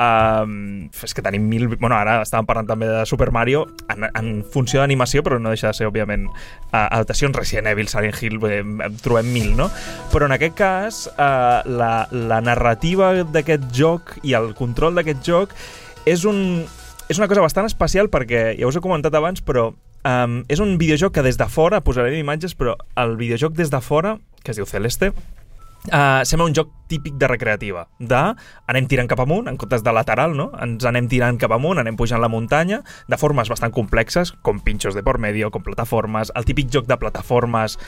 um, 0.02 0.56
és 0.92 1.14
que 1.14 1.22
tenim 1.22 1.46
mil... 1.50 1.68
Bueno, 1.76 1.94
ara 1.96 2.20
estàvem 2.26 2.48
parlant 2.50 2.70
també 2.70 2.88
de 2.90 3.04
Super 3.10 3.30
Mario 3.36 3.68
en, 3.94 4.08
en 4.10 4.32
funció 4.54 4.82
d'animació, 4.82 5.22
però 5.26 5.38
no 5.40 5.54
deixa 5.54 5.70
de 5.72 5.78
ser, 5.78 5.90
òbviament, 5.92 6.26
uh, 6.72 6.88
adaptacions 6.88 7.38
Resident 7.38 7.70
Evil, 7.72 7.90
Silent 7.92 8.18
Hill, 8.22 8.40
eh, 8.50 8.64
trobem 9.04 9.30
mil, 9.34 9.52
no? 9.58 9.70
Però 10.14 10.26
en 10.26 10.36
aquest 10.38 10.58
cas, 10.58 11.04
uh, 11.14 11.62
la, 11.70 11.94
la 12.12 12.42
narrativa 12.42 13.14
d'aquest 13.24 13.70
joc 13.78 14.18
i 14.26 14.34
el 14.40 14.54
control 14.58 14.98
d'aquest 14.98 15.22
joc 15.28 15.54
és 16.10 16.26
un, 16.26 16.64
és 17.12 17.22
una 17.22 17.30
cosa 17.30 17.46
bastant 17.46 17.70
especial 17.70 18.10
perquè, 18.10 18.52
ja 18.58 18.68
us 18.70 18.78
he 18.78 18.84
comentat 18.84 19.14
abans, 19.18 19.46
però 19.46 19.70
um, 20.08 20.42
és 20.52 20.64
un 20.64 20.78
videojoc 20.82 21.14
que 21.18 21.26
des 21.26 21.38
de 21.38 21.48
fora, 21.50 21.82
posaré 21.86 22.18
imatges, 22.20 22.56
però 22.58 22.78
el 23.00 23.18
videojoc 23.20 23.54
des 23.58 23.72
de 23.74 23.82
fora, 23.82 24.18
que 24.44 24.54
es 24.54 24.60
diu 24.60 24.70
Celeste, 24.70 25.12
Uh, 25.90 26.22
sembla 26.30 26.46
un 26.46 26.54
joc 26.54 26.70
típic 26.86 27.16
de 27.18 27.26
recreativa, 27.26 27.88
de 27.98 28.20
anem 28.70 28.86
tirant 28.86 29.08
cap 29.10 29.24
amunt, 29.24 29.48
en 29.50 29.56
comptes 29.58 29.82
de 29.82 29.90
lateral, 29.90 30.36
no? 30.38 30.52
Ens 30.62 30.86
anem 30.86 31.08
tirant 31.10 31.40
cap 31.42 31.56
amunt, 31.56 31.82
anem 31.82 31.98
pujant 31.98 32.22
la 32.22 32.30
muntanya, 32.30 32.84
de 33.10 33.18
formes 33.18 33.50
bastant 33.50 33.74
complexes, 33.74 34.30
com 34.46 34.62
pinxos 34.62 34.94
de 34.94 35.02
por 35.02 35.18
medio, 35.18 35.50
com 35.50 35.66
plataformes, 35.66 36.30
el 36.38 36.46
típic 36.46 36.70
joc 36.70 36.86
de 36.86 37.00
plataformes, 37.02 37.80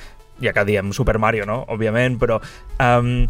ja 0.41 0.55
que 0.57 0.65
diem 0.65 0.89
Super 0.89 1.19
Mario, 1.21 1.45
no? 1.45 1.61
Òbviament, 1.69 2.17
però... 2.17 2.41
Um, 2.81 3.27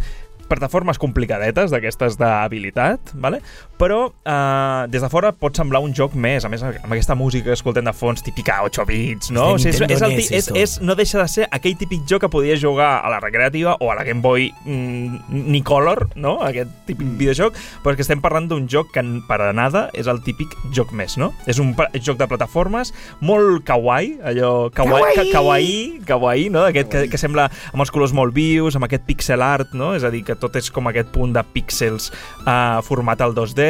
plataformes 0.50 1.00
complicadetes 1.02 1.72
d'aquestes 1.74 2.18
d'habilitat, 2.20 3.14
vale? 3.16 3.42
però 3.80 4.14
eh, 4.24 4.88
des 4.94 5.02
de 5.04 5.10
fora 5.12 5.32
pot 5.36 5.56
semblar 5.58 5.82
un 5.84 5.94
joc 5.96 6.14
més, 6.16 6.46
a 6.46 6.50
més 6.52 6.62
amb 6.64 6.92
aquesta 6.94 7.16
música 7.20 7.50
que 7.50 7.58
escoltem 7.58 7.84
de 7.84 7.94
fons 7.94 8.24
típica 8.24 8.62
8 8.64 8.86
bits, 8.88 9.32
no? 9.36 9.56
És 9.58 9.66
de 9.66 9.72
és, 9.74 9.82
és, 9.82 10.02
el, 10.02 10.12
és, 10.20 10.50
és, 10.56 10.76
no 10.82 10.96
deixa 10.96 11.20
de 11.20 11.28
ser 11.28 11.48
aquell 11.52 11.76
típic 11.80 12.06
joc 12.08 12.24
que 12.24 12.30
podies 12.32 12.62
jugar 12.62 13.02
a 13.04 13.10
la 13.12 13.20
recreativa 13.20 13.76
o 13.82 13.92
a 13.92 13.96
la 13.98 14.06
Game 14.08 14.22
Boy 14.22 14.52
mm, 14.66 15.18
ni 15.52 15.62
Color, 15.64 16.10
no? 16.16 16.40
aquest 16.44 16.70
típic 16.88 17.04
Mm. 17.04 17.18
videojoc, 17.20 17.58
però 17.84 17.92
és 17.94 17.98
que 18.00 18.06
estem 18.06 18.22
parlant 18.24 18.48
d'un 18.48 18.68
joc 18.70 18.92
que 18.94 19.02
per 19.28 19.40
a 19.42 19.52
nada 19.54 19.90
és 19.94 20.08
el 20.08 20.22
típic 20.24 20.54
joc 20.72 20.94
més, 20.96 21.18
no? 21.18 21.34
És 21.50 21.60
un 21.60 21.74
joc 22.00 22.18
de 22.22 22.28
plataformes 22.30 22.94
molt 23.20 23.66
kawaii, 23.68 24.20
allò 24.24 24.70
kawaii, 24.72 25.16
Kawaii! 25.16 25.32
kawaii, 25.34 26.02
kawaii, 26.08 26.50
no? 26.54 26.64
Aquest 26.70 26.90
que, 26.94 27.04
que 27.12 27.20
sembla 27.20 27.50
amb 27.74 27.84
els 27.84 27.92
colors 27.92 28.14
molt 28.16 28.34
vius, 28.34 28.78
amb 28.78 28.88
aquest 28.88 29.04
pixel 29.10 29.42
art, 29.44 29.74
no? 29.74 29.94
És 29.98 30.04
a 30.06 30.12
dir, 30.14 30.24
que 30.24 30.33
tot 30.42 30.56
és 30.60 30.70
com 30.74 30.90
aquest 30.90 31.12
punt 31.14 31.34
de 31.36 31.44
píxels 31.54 32.10
uh, 32.46 32.82
format 32.86 33.22
al 33.24 33.36
2D. 33.38 33.70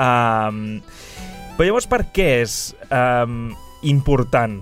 Um, 0.00 0.80
però 1.56 1.68
llavors, 1.68 1.88
per 1.90 2.04
què 2.14 2.28
és 2.40 2.56
um, 2.88 3.50
important 3.86 4.60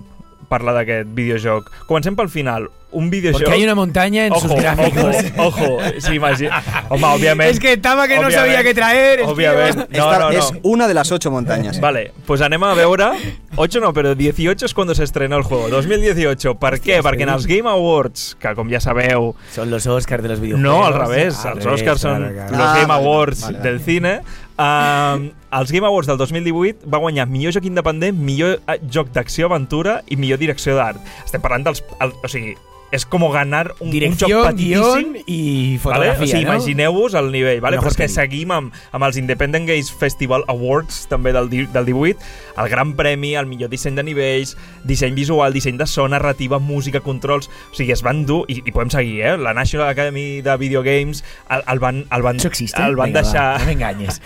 parlar 0.49 0.79
d'aquest 0.79 1.13
videojoc? 1.15 1.69
Comencem 1.87 2.17
pel 2.19 2.31
final. 2.33 2.67
Un 2.91 3.11
videojoc... 3.11 3.41
Porque 3.43 3.53
hay 3.55 3.63
una 3.63 3.75
montaña 3.75 4.25
en 4.25 4.33
sus 4.33 4.51
gráficos. 4.55 5.15
Ojo, 5.37 5.63
ojo. 5.75 5.77
Sí, 5.99 6.15
imagina. 6.15 6.63
Home, 6.89 7.05
òbviament... 7.05 7.51
Es 7.51 7.59
que 7.59 7.73
estaba 7.73 8.07
que 8.07 8.17
no 8.19 8.31
sabía 8.31 8.63
qué 8.63 8.73
traer. 8.73 9.21
Òbviament. 9.21 9.75
No, 9.75 9.83
Esta 10.11 10.19
no, 10.19 10.31
no. 10.31 10.37
Es 10.39 10.51
una 10.63 10.87
de 10.87 10.93
las 10.95 11.11
ocho 11.11 11.29
montañas. 11.29 11.79
Vale, 11.79 12.11
pues 12.25 12.41
anem 12.41 12.63
a 12.63 12.73
veure 12.73 13.11
8 13.57 13.79
no, 13.83 13.91
però 13.93 14.15
18 14.17 14.65
és 14.65 14.73
quan 14.73 14.89
s'estrenó 14.95 15.37
el 15.37 15.43
juego 15.43 15.69
2018, 15.69 16.55
per 16.57 16.79
què? 16.81 16.97
Perquè 17.05 17.27
en 17.27 17.33
els 17.33 17.45
Game 17.49 17.69
Awards 17.69 18.35
que 18.41 18.55
com 18.57 18.69
ja 18.73 18.79
sabeu 18.81 19.35
Son 19.53 19.69
los 19.69 19.85
Oscars 19.85 20.23
de 20.23 20.29
los 20.29 20.39
videojuegos. 20.39 20.63
no, 20.65 20.85
al 20.85 20.93
revés, 20.97 21.37
Al 21.45 21.57
els 21.59 21.65
Oscars 21.69 22.01
són 22.01 22.23
claro, 22.25 22.35
claro. 22.35 22.57
los 22.57 22.67
Ah, 22.69 22.77
Game 22.81 22.93
Awards 22.93 23.41
vale, 23.41 23.57
vale. 23.59 23.69
del 23.69 23.79
cine 23.85 24.13
um, 24.57 25.29
els 25.59 25.71
Game 25.71 25.85
Awards 25.87 26.07
del 26.07 26.17
2018 26.17 26.89
va 26.89 26.97
guanyar 27.03 27.27
millor 27.27 27.53
joc 27.53 27.65
independent, 27.69 28.17
millor 28.17 28.59
eh, 28.67 28.79
joc 28.89 29.11
d'acció-aventura 29.13 29.99
i 30.09 30.15
millor 30.17 30.39
direcció 30.41 30.75
d'art 30.77 31.01
estem 31.25 31.41
parlant 31.41 31.67
dels... 31.69 31.83
El, 31.99 32.13
o 32.23 32.27
sigui, 32.31 32.55
és 32.91 33.05
com 33.05 33.21
ganar 33.31 33.75
un, 33.79 33.87
un 33.87 33.91
joc 33.91 33.91
Dirección, 33.91 34.45
petitíssim 34.47 35.13
guión 35.13 35.23
y 35.27 35.77
Vale? 35.77 35.79
fotografía, 35.79 36.23
O 36.23 36.27
sigui, 36.27 36.45
¿no? 36.45 36.53
imagineu-vos 36.55 37.13
el 37.13 37.31
nivell, 37.31 37.59
vale? 37.61 37.77
Mejor 37.77 37.91
però 37.91 37.93
és 37.93 37.97
que 37.97 38.07
seguim 38.09 38.51
amb, 38.51 38.73
amb 38.91 39.05
els 39.05 39.17
Independent 39.21 39.67
Games 39.67 39.91
Festival 39.91 40.43
Awards 40.47 41.03
també 41.11 41.31
del, 41.35 41.49
del 41.49 41.85
18, 41.85 42.17
el 42.57 42.69
gran 42.69 42.95
premi, 42.97 43.35
el 43.35 43.45
millor 43.45 43.69
disseny 43.69 43.95
de 43.95 44.03
nivells, 44.03 44.55
disseny 44.83 45.13
visual, 45.13 45.53
disseny 45.53 45.77
de 45.77 45.85
so, 45.87 46.07
narrativa, 46.07 46.57
música, 46.59 46.99
controls... 46.99 47.49
O 47.71 47.75
sigui, 47.77 47.91
es 47.93 48.01
van 48.01 48.25
dur, 48.25 48.45
i, 48.49 48.61
i 48.65 48.71
podem 48.73 48.89
seguir, 48.89 49.21
eh? 49.21 49.37
La 49.37 49.53
National 49.53 49.87
Academy 49.89 50.41
de 50.41 50.57
Video 50.57 50.81
Games 50.81 51.23
el, 51.49 51.61
el 51.67 51.79
van, 51.79 52.05
el 52.11 52.21
van, 52.25 52.41
existe. 52.41 52.81
el 52.81 52.95
van 52.95 53.13
Venga, 53.13 53.21
va, 53.21 53.29
deixar... 53.29 53.59
no 53.59 53.65
me 53.67 53.71
engañes. 53.73 54.21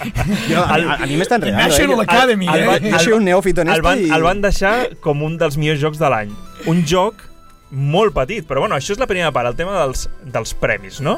Yo- 0.50 0.64
a, 0.70 0.78
El- 0.78 0.88
a- 0.90 0.96
a 1.04 1.06
mí 1.06 1.16
me 1.18 1.24
está 1.24 1.36
enredando. 1.36 1.68
National 1.68 2.00
¿eh? 2.00 2.04
Academy, 2.08 2.48
el, 2.48 2.86
eh? 2.86 2.90
Yo 2.92 3.00
soy 3.00 3.14
un 3.14 3.26
neófito 3.26 3.62
en 3.62 3.68
el 3.68 3.74
esto 3.76 3.84
van, 3.84 4.00
el 4.00 4.24
van 4.24 4.42
deixar 4.42 4.96
com 5.04 5.22
un 5.24 5.38
dels 5.38 5.58
millors 5.58 5.82
jocs 5.84 6.00
de 6.00 6.10
l'any. 6.10 6.32
Un 6.66 6.86
joc 6.88 7.33
molt 7.74 8.14
petit, 8.16 8.46
però 8.48 8.64
bueno, 8.64 8.78
això 8.78 8.94
és 8.94 9.02
la 9.02 9.10
primera 9.10 9.32
part, 9.34 9.50
el 9.50 9.58
tema 9.58 9.76
dels, 9.82 10.08
dels 10.24 10.54
premis, 10.62 11.02
no? 11.04 11.18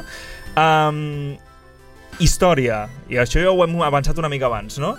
Um, 0.56 1.36
història, 2.22 2.86
i 3.12 3.20
això 3.20 3.42
ja 3.44 3.52
ho 3.52 3.64
hem 3.64 3.76
avançat 3.84 4.18
una 4.18 4.30
mica 4.32 4.48
abans, 4.48 4.80
no? 4.82 4.96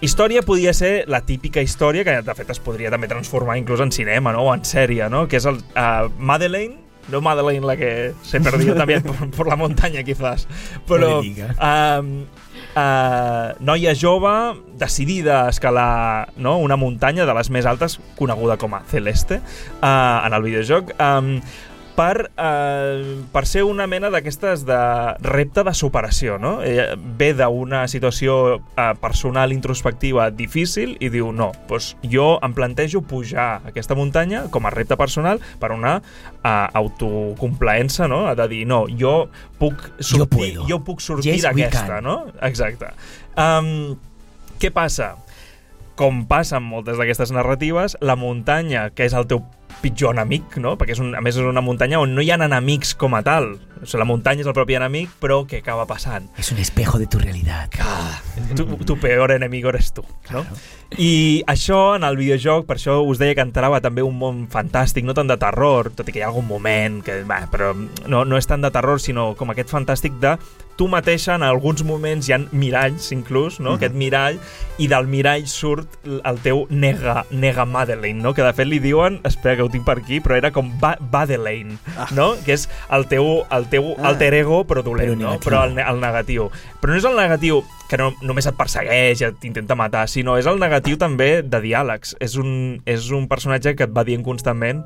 Història 0.00 0.40
podia 0.40 0.72
ser 0.72 1.04
la 1.12 1.20
típica 1.28 1.60
història 1.60 2.06
que 2.06 2.14
de 2.24 2.34
fet 2.36 2.52
es 2.54 2.60
podria 2.64 2.88
també 2.92 3.08
transformar 3.10 3.58
inclús 3.60 3.82
en 3.84 3.92
cinema, 3.92 4.32
no? 4.32 4.46
O 4.48 4.54
en 4.54 4.64
sèrie, 4.64 5.10
no? 5.12 5.26
Que 5.28 5.36
és 5.36 5.48
el 5.48 5.60
uh, 5.60 6.08
Madeleine, 6.16 6.78
no 7.12 7.20
Madeleine 7.20 7.66
la 7.66 7.76
que 7.76 8.14
se 8.22 8.40
perdió 8.40 8.74
también 8.74 9.02
por, 9.08 9.30
por 9.30 9.48
la 9.48 9.56
montaña 9.56 10.02
quizás, 10.02 10.48
però 10.88 11.20
No 11.20 12.00
um, 12.00 12.24
uh, 12.74 13.56
noia 13.64 13.94
jove 13.94 14.34
decidida 14.80 15.44
a 15.44 15.50
escalar 15.50 16.32
no? 16.36 16.58
una 16.58 16.76
muntanya 16.80 17.26
de 17.26 17.34
les 17.36 17.50
més 17.50 17.66
altes 17.66 17.98
coneguda 18.18 18.56
com 18.60 18.74
a 18.74 18.82
Celeste 18.90 19.40
uh, 19.40 20.26
en 20.26 20.36
el 20.36 20.46
videojoc 20.46 20.94
um, 20.98 21.36
per, 22.00 22.30
uh, 22.32 23.20
per 23.28 23.42
ser 23.44 23.66
una 23.68 23.84
mena 23.90 24.08
d'aquestes 24.12 24.62
de 24.64 24.80
repte 25.26 25.64
de 25.66 25.74
superació, 25.76 26.38
no? 26.40 26.54
Ella 26.64 26.94
ve 26.96 27.34
d'una 27.36 27.82
situació 27.92 28.36
uh, 28.56 28.86
personal 29.02 29.52
introspectiva 29.52 30.30
difícil 30.32 30.96
i 31.04 31.10
diu, 31.12 31.28
no, 31.36 31.50
doncs 31.68 31.92
jo 32.08 32.32
em 32.40 32.56
plantejo 32.56 33.04
pujar 33.04 33.60
aquesta 33.68 33.98
muntanya 33.98 34.46
com 34.54 34.64
a 34.64 34.72
repte 34.72 34.96
personal 34.96 35.42
per 35.60 35.74
una 35.76 35.98
uh, 36.00 36.48
autocomplaença, 36.80 38.08
no? 38.08 38.22
De 38.38 38.48
dir, 38.48 38.64
no, 38.70 38.86
jo 38.88 39.28
puc 39.60 39.84
sortir, 40.00 40.30
puedo. 40.32 40.68
jo 40.70 40.80
puc 40.86 41.04
sortir 41.04 41.34
Yes, 41.34 41.44
d'aquesta, 41.44 42.00
no? 42.00 42.22
Exacte. 42.48 42.94
Um, 43.36 43.98
què 44.60 44.72
passa? 44.72 45.18
Com 46.00 46.24
passa 46.24 46.56
amb 46.56 46.72
moltes 46.72 46.96
d'aquestes 46.96 47.32
narratives, 47.36 48.00
la 48.00 48.16
muntanya, 48.16 48.88
que 48.96 49.04
és 49.04 49.12
el 49.12 49.28
teu 49.28 49.44
pitjor 49.82 50.14
enemic, 50.16 50.58
no? 50.62 50.76
Perquè 50.78 50.96
és 50.96 51.02
un, 51.02 51.14
a 51.16 51.22
més 51.24 51.38
és 51.38 51.46
una 51.46 51.64
muntanya 51.64 52.00
on 52.02 52.14
no 52.16 52.24
hi 52.24 52.30
ha 52.32 52.38
enemics 52.40 52.94
com 53.00 53.16
a 53.16 53.24
tal. 53.26 53.54
O 53.82 53.86
sigui, 53.86 54.00
la 54.02 54.08
muntanya 54.08 54.44
és 54.44 54.50
el 54.50 54.56
propi 54.56 54.76
enemic, 54.76 55.12
però 55.22 55.42
què 55.48 55.62
acaba 55.62 55.86
passant? 55.88 56.28
Es 56.38 56.52
un 56.52 56.58
espejo 56.58 56.98
de 56.98 57.06
tu 57.06 57.18
realidad. 57.18 57.70
tu, 58.56 58.66
tu 58.84 58.98
peor 59.00 59.32
enemigo 59.32 59.70
eres 59.70 59.92
tu, 59.92 60.04
no? 60.30 60.44
I 60.98 61.44
això, 61.46 61.94
en 61.96 62.04
el 62.04 62.16
videojoc, 62.18 62.66
per 62.66 62.76
això 62.76 62.98
us 63.06 63.20
deia 63.20 63.36
que 63.38 63.44
entrava 63.46 63.78
també 63.80 64.02
un 64.02 64.16
món 64.18 64.46
fantàstic, 64.50 65.06
no 65.06 65.14
tant 65.14 65.30
de 65.30 65.38
terror, 65.38 65.92
tot 65.94 66.08
i 66.08 66.12
que 66.12 66.18
hi 66.18 66.24
ha 66.26 66.32
algun 66.32 66.48
moment 66.48 66.98
que, 67.06 67.22
va, 67.28 67.44
però 67.50 67.70
no, 67.74 68.24
no 68.26 68.40
és 68.40 68.50
tant 68.50 68.64
de 68.64 68.72
terror, 68.74 68.98
sinó 69.00 69.30
com 69.38 69.54
aquest 69.54 69.70
fantàstic 69.70 70.18
de 70.20 70.34
tu 70.80 70.88
mateixa, 70.88 71.34
en 71.36 71.42
alguns 71.44 71.82
moments 71.84 72.26
hi 72.26 72.32
ha 72.32 72.38
miralls, 72.56 73.10
inclús, 73.12 73.60
no? 73.60 73.74
Mhm. 73.74 73.76
aquest 73.76 73.94
mirall, 73.94 74.38
i 74.80 74.88
del 74.88 75.06
mirall 75.12 75.46
surt 75.46 75.98
el 76.08 76.38
teu 76.40 76.66
nega, 76.70 77.26
nega 77.30 77.66
Madeleine, 77.68 78.22
no? 78.22 78.32
que 78.34 78.42
de 78.42 78.52
fet 78.56 78.66
li 78.66 78.78
diuen, 78.80 79.20
espera 79.28 79.56
que 79.56 79.62
ho 79.62 79.68
tinc 79.68 79.84
per 79.84 79.98
aquí, 79.98 80.22
però 80.24 80.38
era 80.38 80.50
com 80.50 80.72
ba 80.80 80.96
Badeleine, 80.98 81.76
no? 82.16 82.32
que 82.46 82.56
és 82.56 82.66
el 82.90 83.06
teu, 83.12 83.44
el 83.52 83.68
teu 83.70 83.94
Ah. 83.98 84.08
alter 84.10 84.34
ego, 84.34 84.64
però 84.66 84.82
dolent, 84.82 85.08
Però 85.08 85.16
no? 85.18 85.30
negatiu. 85.30 85.48
però 85.48 85.64
el, 85.64 85.78
el 85.78 86.00
negatiu. 86.00 86.50
Però 86.80 86.92
no 86.92 86.98
és 86.98 87.04
el 87.08 87.16
negatiu 87.16 87.62
que 87.88 87.96
no, 87.98 88.12
només 88.22 88.46
et 88.46 88.54
persegueix, 88.58 89.22
et 89.22 89.44
intenta 89.48 89.74
matar, 89.74 90.08
sinó 90.08 90.36
és 90.38 90.46
el 90.46 90.58
negatiu 90.60 90.98
també 90.98 91.42
de 91.42 91.60
diàlegs. 91.64 92.16
És 92.20 92.36
un, 92.36 92.82
és 92.86 93.10
un 93.10 93.26
personatge 93.28 93.74
que 93.76 93.84
et 93.88 93.96
va 93.96 94.04
dient 94.04 94.22
constantment 94.26 94.84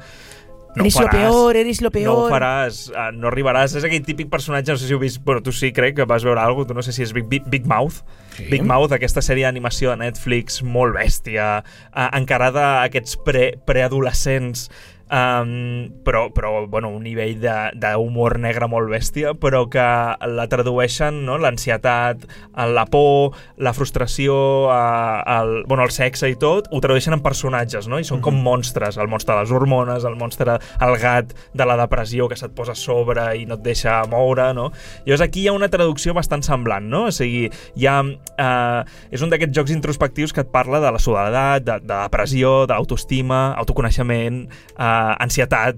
no 0.74 0.82
eres 0.82 0.96
ho 0.96 1.02
lo 1.02 1.10
peor, 1.10 1.56
eres 1.56 1.80
lo 1.82 1.90
peor. 1.92 2.06
no 2.10 2.24
ho 2.24 2.30
faràs, 2.32 2.88
eh, 2.90 3.12
no 3.14 3.28
arribaràs. 3.30 3.76
És 3.78 3.84
aquell 3.86 4.02
típic 4.02 4.26
personatge, 4.28 4.72
no 4.72 4.76
sé 4.76 4.88
si 4.88 4.92
heu 4.92 4.98
vist... 4.98 5.20
Bueno, 5.22 5.40
tu 5.40 5.52
sí, 5.52 5.70
crec 5.72 5.94
que 5.94 6.04
vas 6.04 6.24
veure 6.26 6.40
alguna 6.40 6.64
cosa, 6.64 6.68
tu 6.72 6.74
no 6.74 6.82
sé 6.82 6.90
si 6.92 7.04
és 7.04 7.12
Big, 7.14 7.28
Big, 7.30 7.44
Big 7.46 7.64
Mouth. 7.64 8.00
Sí. 8.36 8.48
Big 8.50 8.64
Mouth, 8.66 8.90
aquesta 8.90 9.22
sèrie 9.22 9.46
d'animació 9.46 9.92
de 9.92 10.00
Netflix 10.02 10.64
molt 10.66 10.96
bèstia, 10.96 11.62
eh, 11.94 12.08
encarada 12.18 12.80
a 12.80 12.88
aquests 12.88 13.14
pre, 13.22 13.52
preadolescents 13.64 14.66
Um, 15.14 15.92
però, 16.02 16.32
però, 16.34 16.66
bueno, 16.66 16.88
un 16.88 17.04
nivell 17.04 17.36
de- 17.38 17.70
d'humor 17.78 18.34
negre 18.42 18.66
molt 18.66 18.88
bèstia, 18.90 19.34
però 19.38 19.68
que 19.70 19.84
la 20.26 20.46
tradueixen, 20.50 21.20
no?, 21.24 21.36
l'ansietat, 21.38 22.24
la 22.56 22.84
por, 22.90 23.36
la 23.56 23.72
frustració, 23.76 24.34
eh, 24.74 25.22
el, 25.36 25.52
bueno, 25.68 25.84
el 25.84 25.92
sexe 25.94 26.32
i 26.32 26.34
tot, 26.34 26.66
ho 26.72 26.80
tradueixen 26.82 27.14
en 27.14 27.22
personatges, 27.22 27.86
no?, 27.86 28.00
i 28.02 28.08
són 28.08 28.24
com 28.24 28.40
monstres, 28.42 28.98
el 28.98 29.06
monstre 29.12 29.36
de 29.36 29.44
les 29.44 29.52
hormones, 29.54 30.02
el 30.08 30.16
monstre, 30.18 30.58
el 30.82 30.96
gat 30.98 31.30
de 31.54 31.68
la 31.68 31.78
depressió 31.78 32.26
que 32.28 32.40
se't 32.40 32.56
posa 32.58 32.74
a 32.74 32.80
sobre 32.80 33.28
i 33.38 33.46
no 33.46 33.54
et 33.54 33.62
deixa 33.62 34.00
moure, 34.10 34.48
no? 34.56 34.72
Llavors 35.06 35.22
aquí 35.28 35.44
hi 35.44 35.48
ha 35.52 35.54
una 35.54 35.70
traducció 35.70 36.16
bastant 36.16 36.42
semblant, 36.42 36.90
no? 36.90 37.04
O 37.12 37.14
sigui, 37.14 37.46
hi 37.76 37.86
ha, 37.86 38.00
eh, 38.02 38.82
és 39.14 39.22
un 39.22 39.30
d'aquests 39.30 39.54
jocs 39.54 39.76
introspectius 39.76 40.34
que 40.34 40.42
et 40.42 40.50
parla 40.50 40.82
de 40.82 40.90
la 40.90 40.98
soledat, 40.98 41.62
de, 41.62 41.78
de 41.86 41.94
depressió, 42.02 42.64
d'autoestima, 42.66 43.44
autoconeixement, 43.62 44.42
eh, 44.74 45.03
ansietat... 45.12 45.76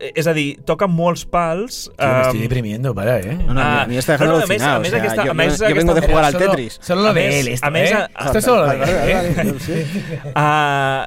Eh, 0.00 0.10
És 0.18 0.26
a 0.26 0.32
dir, 0.34 0.56
toca 0.66 0.88
molts 0.90 1.22
pals... 1.30 1.84
Tío, 1.96 2.08
me 2.08 2.20
estoy 2.22 2.38
em, 2.38 2.42
deprimiendo, 2.48 2.92
para, 2.96 3.20
¿eh? 3.20 3.36
No, 3.46 3.54
no, 3.54 3.60
a 3.60 3.64
mí- 3.64 3.70
Ah, 3.78 3.82
a 3.82 3.86
mí 3.86 3.92
me 3.94 4.00
está 4.00 4.12
dejando 4.14 4.32
no, 4.32 4.38
no, 4.40 4.44
a 4.44 4.48
més- 4.80 4.94
aquesta- 4.94 5.30
a 5.30 5.34
més 5.34 5.58
yo- 5.60 5.68
yo 5.68 5.74
vengo 5.76 5.94
de 5.94 6.02
jugar 6.02 6.24
al 6.24 6.36
Tetris. 6.36 6.80
Solo 6.82 7.02
lo 7.02 7.08
A 7.10 7.14
de 7.14 7.20
més- 7.28 7.34
él, 7.40 7.48
esto, 7.54 7.66
a 7.66 7.70
més, 7.70 7.90
¿eh? 7.92 7.94
a- 7.94 8.24
Esto 8.26 8.38
es 8.38 8.44
solo 8.44 8.66
lo 8.66 8.72
de 8.72 8.76
él, 8.82 9.34
¿eh? 9.38 9.86
Uh, 10.34 11.06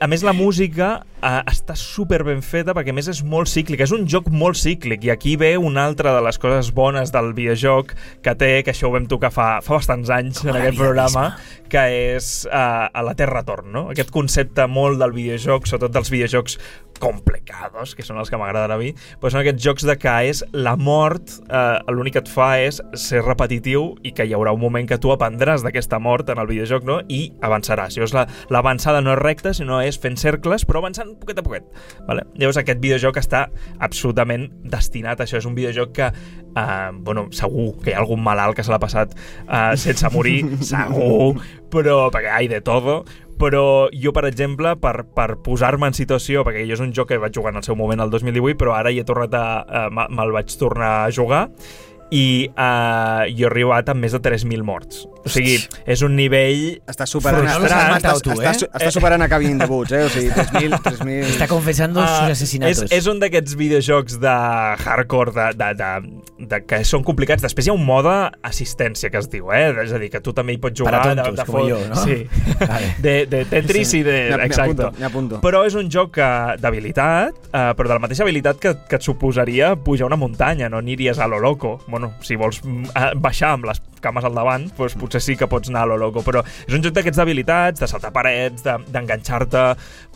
a 0.00 0.06
més, 0.10 0.24
la 0.26 0.32
música 0.34 1.04
uh, 1.22 1.42
està 1.46 1.76
super 1.78 2.24
ben 2.26 2.40
feta 2.42 2.74
perquè 2.74 2.90
a 2.90 2.96
més 2.96 3.06
és 3.12 3.20
molt 3.22 3.46
cíclica. 3.50 3.84
És 3.86 3.92
un 3.94 4.08
joc 4.10 4.26
molt 4.34 4.58
cíclic 4.58 5.04
i 5.06 5.10
aquí 5.14 5.36
ve 5.38 5.52
una 5.58 5.84
altra 5.86 6.14
de 6.16 6.22
les 6.26 6.38
coses 6.42 6.72
bones 6.74 7.12
del 7.14 7.30
videojoc 7.36 7.94
que 8.24 8.34
té, 8.34 8.50
que 8.66 8.72
això 8.74 8.88
ho 8.90 8.94
vam 8.96 9.06
tocar 9.10 9.30
fa, 9.34 9.46
fa 9.62 9.78
bastants 9.78 10.10
anys 10.14 10.40
Com 10.42 10.50
en 10.50 10.60
aquest 10.62 10.78
programa, 10.82 11.28
misma. 11.38 11.68
que 11.70 11.84
és 12.16 12.32
uh, 12.50 12.88
a 12.90 13.04
la 13.06 13.14
Terra 13.18 13.44
Torn, 13.46 13.70
no? 13.74 13.84
Aquest 13.94 14.10
concepte 14.14 14.66
molt 14.66 14.98
del 14.98 15.14
videojoc, 15.14 15.66
sobretot 15.70 15.94
dels 15.94 16.10
videojocs 16.10 16.58
complicados, 16.98 17.94
que 17.96 18.02
són 18.06 18.18
els 18.18 18.30
que 18.30 18.38
m'agraden 18.40 18.72
a 18.74 18.78
mi, 18.80 18.92
però 19.20 19.30
són 19.32 19.40
aquests 19.42 19.62
jocs 19.64 19.86
de 19.88 19.96
que 20.00 20.14
és 20.28 20.44
la 20.52 20.76
mort, 20.76 21.30
eh, 21.48 21.78
l'únic 21.92 22.12
que 22.18 22.22
et 22.24 22.28
fa 22.32 22.50
és 22.60 22.80
ser 22.94 23.22
repetitiu 23.24 23.94
i 24.02 24.12
que 24.12 24.26
hi 24.26 24.34
haurà 24.36 24.52
un 24.54 24.60
moment 24.60 24.88
que 24.88 24.98
tu 24.98 25.12
aprendràs 25.14 25.62
d'aquesta 25.64 25.98
mort 25.98 26.28
en 26.30 26.38
el 26.38 26.46
videojoc, 26.50 26.84
no? 26.84 27.00
I 27.08 27.32
avançaràs. 27.40 27.96
Llavors 27.96 28.14
la- 28.14 28.26
l'avançada 28.50 29.00
no 29.00 29.12
és 29.12 29.18
recta, 29.22 29.54
sinó 29.54 29.80
és 29.82 29.98
fent 29.98 30.16
cercles, 30.18 30.66
però 30.66 30.78
avançant 30.82 31.14
poquet 31.20 31.38
a 31.38 31.42
poquet. 31.42 31.64
Vale? 32.06 32.26
Llavors 32.36 32.56
aquest 32.58 32.80
videojoc 32.80 33.16
està 33.16 33.48
absolutament 33.78 34.48
destinat 34.64 35.20
a 35.20 35.24
això. 35.24 35.38
És 35.38 35.46
un 35.46 35.54
videojoc 35.54 35.92
que, 35.92 36.06
eh, 36.56 36.90
bueno, 36.94 37.28
segur 37.30 37.76
que 37.82 37.90
hi 37.90 37.94
ha 37.94 37.98
algun 38.02 38.22
malalt 38.22 38.56
que 38.56 38.64
se 38.64 38.70
l'ha 38.72 38.78
passat 38.82 39.14
eh, 39.48 39.76
sense 39.76 40.08
morir, 40.14 40.42
segur, 40.72 41.36
però 41.70 42.08
perquè 42.10 42.32
hi 42.42 42.46
ha 42.46 42.54
de 42.56 42.60
todo, 42.64 43.04
però 43.38 43.88
jo, 43.94 44.12
per 44.12 44.26
exemple, 44.28 44.74
per, 44.82 45.04
per 45.14 45.28
posar-me 45.44 45.88
en 45.90 45.96
situació, 45.96 46.44
perquè 46.46 46.64
jo 46.68 46.76
és 46.76 46.82
un 46.84 46.94
joc 46.96 47.12
que 47.12 47.20
vaig 47.22 47.34
jugar 47.34 47.54
en 47.54 47.62
el 47.62 47.66
seu 47.66 47.78
moment, 47.78 48.02
el 48.04 48.10
2018, 48.10 48.58
però 48.60 48.74
ara 48.76 48.92
hi 48.92 49.00
he 49.02 49.06
tornat 49.08 49.34
a... 49.38 49.44
a 49.62 49.84
me- 49.94 50.08
me'l 50.10 50.34
vaig 50.34 50.54
tornar 50.58 50.92
a 51.04 51.12
jugar, 51.14 51.46
i 52.10 52.48
uh, 52.48 53.28
jo 53.36 53.46
he 53.46 53.50
arribat 53.50 53.90
amb 53.92 54.00
més 54.04 54.14
de 54.16 54.20
3.000 54.24 54.64
morts. 54.64 55.04
O 55.26 55.28
sigui, 55.32 55.56
és 55.84 56.00
un 56.06 56.14
nivell 56.16 56.78
Estàs 56.88 57.10
superant, 57.10 57.42
Frustrat. 57.44 57.96
estàs, 57.98 57.98
estàs, 57.98 58.22
tú, 58.22 58.30
estàs, 58.38 58.62
eh? 58.86 58.90
superant 58.94 59.22
a 59.24 59.28
Cabin 59.28 59.58
de 59.58 59.66
Boots, 59.68 59.92
eh? 59.92 60.04
O 60.06 60.08
sigui, 60.12 60.30
3.000... 60.30 60.78
3.000... 60.84 61.24
Está 61.34 61.48
confesando 61.50 62.00
Ah, 62.00 62.06
sus 62.22 62.36
asesinatos. 62.38 62.84
És, 62.86 62.92
és 63.02 63.06
un 63.10 63.18
d'aquests 63.20 63.56
videojocs 63.58 64.18
de 64.22 64.34
hardcore, 64.84 65.32
de, 65.34 65.48
de, 65.58 65.68
de, 65.80 66.46
de, 66.54 66.60
que 66.70 66.80
són 66.88 67.02
complicats. 67.04 67.42
Després 67.44 67.66
hi 67.68 67.72
ha 67.72 67.76
un 67.76 67.84
mode 67.84 68.14
assistència, 68.46 69.10
que 69.10 69.18
es 69.20 69.28
diu, 69.32 69.50
eh? 69.52 69.66
És 69.84 69.92
a 69.92 69.98
dir, 70.00 70.08
que 70.14 70.20
tu 70.24 70.32
també 70.32 70.54
hi 70.56 70.60
pots 70.62 70.78
jugar... 70.80 70.94
Para 71.02 71.14
de, 71.14 71.22
tontos, 71.22 71.36
de, 71.42 71.46
como 71.50 71.58
fo- 71.64 71.68
yo, 71.68 71.80
¿no? 71.90 71.98
Sí. 72.04 72.22
Vale. 72.62 72.94
De, 73.04 73.14
de 73.26 73.44
Tetris 73.50 73.94
i 73.98 74.02
de... 74.06 74.16
Me- 74.30 74.36
me 74.38 74.48
Exacte. 74.48 74.70
apunto, 74.86 74.92
me 75.02 75.06
apunto. 75.10 75.40
Però 75.44 75.64
és 75.68 75.74
un 75.78 75.90
joc 75.92 76.16
d'habilitat, 76.62 77.34
eh, 77.52 77.72
però 77.76 77.88
de 77.90 77.94
la 77.98 78.02
mateixa 78.02 78.24
habilitat 78.24 78.58
que, 78.62 78.74
que 78.88 78.96
et 78.98 79.04
suposaria 79.04 79.74
pujar 79.76 80.06
una 80.08 80.16
muntanya, 80.20 80.68
no 80.72 80.78
aniries 80.80 81.18
a 81.18 81.26
lo 81.28 81.38
loco. 81.42 81.78
Bueno, 81.88 82.14
si 82.22 82.36
vols 82.36 82.62
mm, 82.64 82.90
eh, 82.94 83.10
baixar 83.16 83.54
amb 83.56 83.68
les 83.70 83.82
cames 84.02 84.24
al 84.24 84.34
davant, 84.36 84.68
doncs 84.78 84.94
potser 85.08 85.22
sí 85.24 85.36
que 85.40 85.48
pots 85.50 85.72
anar 85.72 85.86
a 85.86 85.90
lo 85.94 85.96
loco, 85.98 86.22
però 86.26 86.44
és 86.44 86.74
un 86.76 86.84
joc 86.84 86.94
d'aquests 86.98 87.18
d'habilitats, 87.18 87.80
de 87.80 87.88
saltar 87.90 88.12
parets, 88.14 88.62
de- 88.66 88.78
d'enganxar-te, 88.92 89.64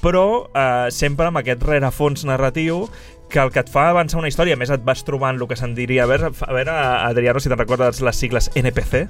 però 0.05 0.27
eh, 0.53 0.91
sempre 0.93 1.27
amb 1.33 1.41
aquest 1.43 1.65
rerefons 1.67 2.25
narratiu 2.29 2.87
que 3.33 3.41
el 3.41 3.49
que 3.51 3.63
et 3.65 3.71
fa 3.73 3.87
avançar 3.89 4.19
una 4.21 4.29
història, 4.29 4.55
a 4.55 4.61
més 4.61 4.69
et 4.71 4.83
vas 4.85 5.01
trobant 5.09 5.39
el 5.41 5.47
que 5.49 5.57
se'n 5.57 5.73
diria... 5.75 6.05
A 6.05 6.07
veure, 6.11 6.29
a 6.37 6.53
veure 6.53 6.73
Adriano, 7.09 7.41
si 7.41 7.49
te'n 7.49 7.57
recordes 7.57 8.03
les 8.05 8.19
sigles 8.21 8.51
NPC, 8.55 9.07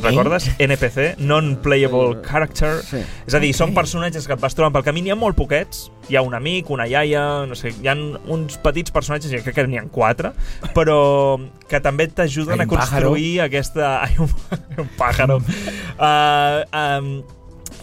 Te'n 0.00 0.10
Eh? 0.12 0.16
recordes? 0.16 0.48
NPC, 0.58 1.14
Non-Playable 1.18 2.22
Character. 2.26 2.80
Sí. 2.82 3.02
És 3.26 3.34
a 3.34 3.40
dir, 3.42 3.52
són 3.56 3.74
personatges 3.76 4.26
que 4.26 4.34
et 4.34 4.40
vas 4.40 4.54
trobant 4.56 4.72
pel 4.74 4.84
camí. 4.86 5.02
N'hi 5.02 5.10
ha 5.14 5.18
molt 5.18 5.36
poquets. 5.36 5.90
Hi 6.08 6.16
ha 6.16 6.22
un 6.22 6.34
amic, 6.36 6.68
una 6.70 6.86
iaia, 6.86 7.46
no 7.48 7.54
sé, 7.56 7.70
hi 7.80 7.88
ha 7.88 7.94
uns 8.28 8.58
petits 8.60 8.90
personatges, 8.92 9.30
jo 9.32 9.40
crec 9.44 9.54
que 9.56 9.66
n'hi 9.66 9.78
ha 9.80 9.84
quatre, 9.88 10.32
però 10.74 10.98
que 11.68 11.80
també 11.80 12.08
t'ajuden 12.08 12.60
a 12.60 12.64
un 12.64 12.68
pájaro. 12.68 13.08
construir 13.14 13.40
aquesta... 13.40 13.94
Hay 14.04 14.16
un, 14.18 14.28
un 14.78 14.88
pájaro. 14.98 15.38
uh, 15.98 16.64
um, 16.74 17.22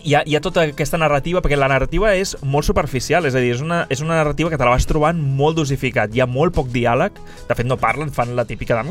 hi 0.03 0.15
ha, 0.15 0.21
hi 0.25 0.35
ha 0.35 0.41
tota 0.43 0.63
aquesta 0.69 0.97
narrativa, 1.01 1.41
perquè 1.41 1.57
la 1.59 1.69
narrativa 1.71 2.13
és 2.17 2.35
molt 2.43 2.65
superficial, 2.67 3.25
és 3.29 3.35
a 3.35 3.41
dir, 3.43 3.51
és 3.55 3.61
una, 3.63 3.83
és 3.93 4.01
una 4.03 4.15
narrativa 4.17 4.49
que 4.51 4.57
te 4.59 4.65
la 4.67 4.73
vas 4.75 4.87
trobant 4.89 5.19
molt 5.21 5.57
dosificat, 5.59 6.13
hi 6.15 6.21
ha 6.23 6.27
molt 6.29 6.55
poc 6.55 6.69
diàleg, 6.73 7.17
de 7.49 7.57
fet 7.57 7.67
no 7.69 7.77
parlen, 7.81 8.11
fan 8.13 8.35
la 8.35 8.45
típica 8.49 8.77
de... 8.79 8.85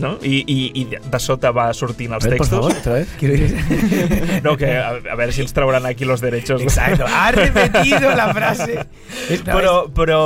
No? 0.00 0.14
I, 0.22 0.42
i, 0.46 0.58
I 0.82 0.86
de 1.10 1.20
sota 1.22 1.52
va 1.54 1.68
sortint 1.76 2.14
els 2.16 2.24
por 2.26 2.36
textos. 2.36 2.50
favor, 2.58 2.76
otra 2.78 2.98
vez. 3.00 3.14
Quiero 3.18 3.34
ir. 3.34 4.40
No, 4.44 4.56
que 4.60 4.70
a, 4.76 4.90
a 4.98 5.16
veure 5.16 5.32
si 5.32 5.42
ens 5.44 5.54
trauran 5.56 5.86
aquí 5.86 6.04
los 6.04 6.20
derechos. 6.20 6.60
Exacto. 6.62 7.04
Ha 7.08 7.30
repetido 7.32 8.14
la 8.14 8.32
frase. 8.34 8.84
Però, 9.44 9.86
però, 9.94 10.20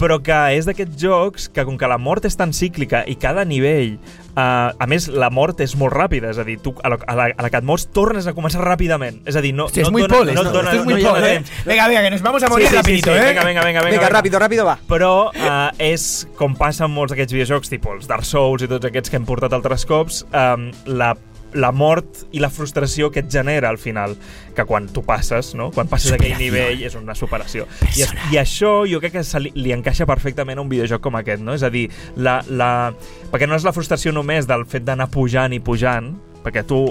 però 0.00 0.16
que 0.24 0.38
és 0.56 0.66
d'aquests 0.68 0.96
jocs 0.98 1.48
que 1.52 1.64
com 1.68 1.76
que 1.78 1.88
la 1.90 1.98
mort 2.00 2.24
és 2.24 2.36
tan 2.38 2.54
cíclica 2.56 3.02
i 3.10 3.16
cada 3.20 3.44
nivell 3.44 3.98
Uh, 4.30 4.70
a 4.78 4.86
més, 4.90 5.08
la 5.10 5.30
mort 5.34 5.58
és 5.64 5.74
molt 5.78 5.92
ràpida, 5.94 6.30
és 6.30 6.38
a 6.38 6.44
dir, 6.46 6.56
tu 6.62 6.72
a 6.84 6.92
la, 6.92 6.98
a 7.02 7.16
la, 7.18 7.28
a 7.34 7.46
la 7.46 7.50
que 7.50 7.58
et 7.58 7.66
mors 7.66 7.88
tornes 7.90 8.28
a 8.30 8.34
començar 8.36 8.62
ràpidament. 8.62 9.20
És 9.28 9.36
a 9.36 9.42
dir, 9.44 9.52
no, 9.56 9.66
Hostia, 9.66 9.88
no 9.90 9.98
et 9.98 10.06
dona, 10.06 10.18
poles, 10.18 10.36
no, 10.38 10.44
¿no? 10.46 10.52
dona, 10.54 10.74
no 10.76 10.98
hi 10.98 11.04
ha 11.04 11.14
poles, 11.14 11.30
¿eh? 11.30 11.64
Venga, 11.66 11.88
venga, 11.88 12.02
que 12.02 12.10
nos 12.14 12.22
vamos 12.22 12.42
a 12.42 12.48
morir 12.52 12.68
rapidito, 12.72 13.14
¿eh? 13.14 13.28
Vinga, 13.30 13.44
vinga, 13.44 13.64
vinga, 13.66 13.82
vinga. 13.86 13.96
Vinga, 13.98 14.12
ràpido, 14.14 14.42
ràpido, 14.42 14.66
va. 14.68 14.76
Però 14.90 15.12
uh, 15.30 15.56
és 15.82 16.28
com 16.38 16.54
passa 16.58 16.86
en 16.86 16.94
molts 16.94 17.14
d'aquests 17.14 17.34
videojocs, 17.34 17.72
tipus 17.72 17.98
els 17.98 18.10
Dark 18.10 18.28
Souls 18.28 18.62
i 18.62 18.70
tots 18.70 18.86
aquests 18.86 19.10
que 19.10 19.18
hem 19.18 19.26
portat 19.28 19.56
altres 19.56 19.86
cops, 19.88 20.22
um, 20.30 20.70
la 20.86 21.14
la 21.54 21.72
mort 21.72 22.24
i 22.32 22.40
la 22.42 22.50
frustració 22.50 23.10
que 23.10 23.24
et 23.24 23.30
genera 23.32 23.68
al 23.68 23.78
final, 23.78 24.16
que 24.54 24.64
quan 24.68 24.88
tu 24.88 25.02
passes, 25.06 25.52
no? 25.58 25.70
quan 25.74 25.88
passes 25.90 26.12
aquell 26.12 26.34
Superació. 26.34 26.46
nivell 26.46 26.84
és 26.86 26.96
una 26.98 27.16
superació. 27.18 27.66
I, 27.96 28.04
es, 28.06 28.14
I 28.32 28.40
això 28.42 28.72
jo 28.90 29.00
crec 29.02 29.18
que 29.18 29.24
se 29.26 29.42
li, 29.42 29.52
li 29.58 29.74
encaixa 29.74 30.06
perfectament 30.08 30.58
a 30.58 30.64
un 30.64 30.70
videojoc 30.70 31.02
com 31.02 31.18
aquest, 31.20 31.42
no? 31.42 31.54
És 31.56 31.66
a 31.66 31.70
dir, 31.72 31.88
la, 32.16 32.40
la... 32.48 32.92
perquè 33.30 33.48
no 33.50 33.58
és 33.58 33.66
la 33.66 33.74
frustració 33.76 34.14
només 34.14 34.48
del 34.50 34.66
fet 34.70 34.86
d'anar 34.86 35.10
pujant 35.12 35.54
i 35.56 35.60
pujant, 35.64 36.12
perquè 36.44 36.64
tu 36.66 36.84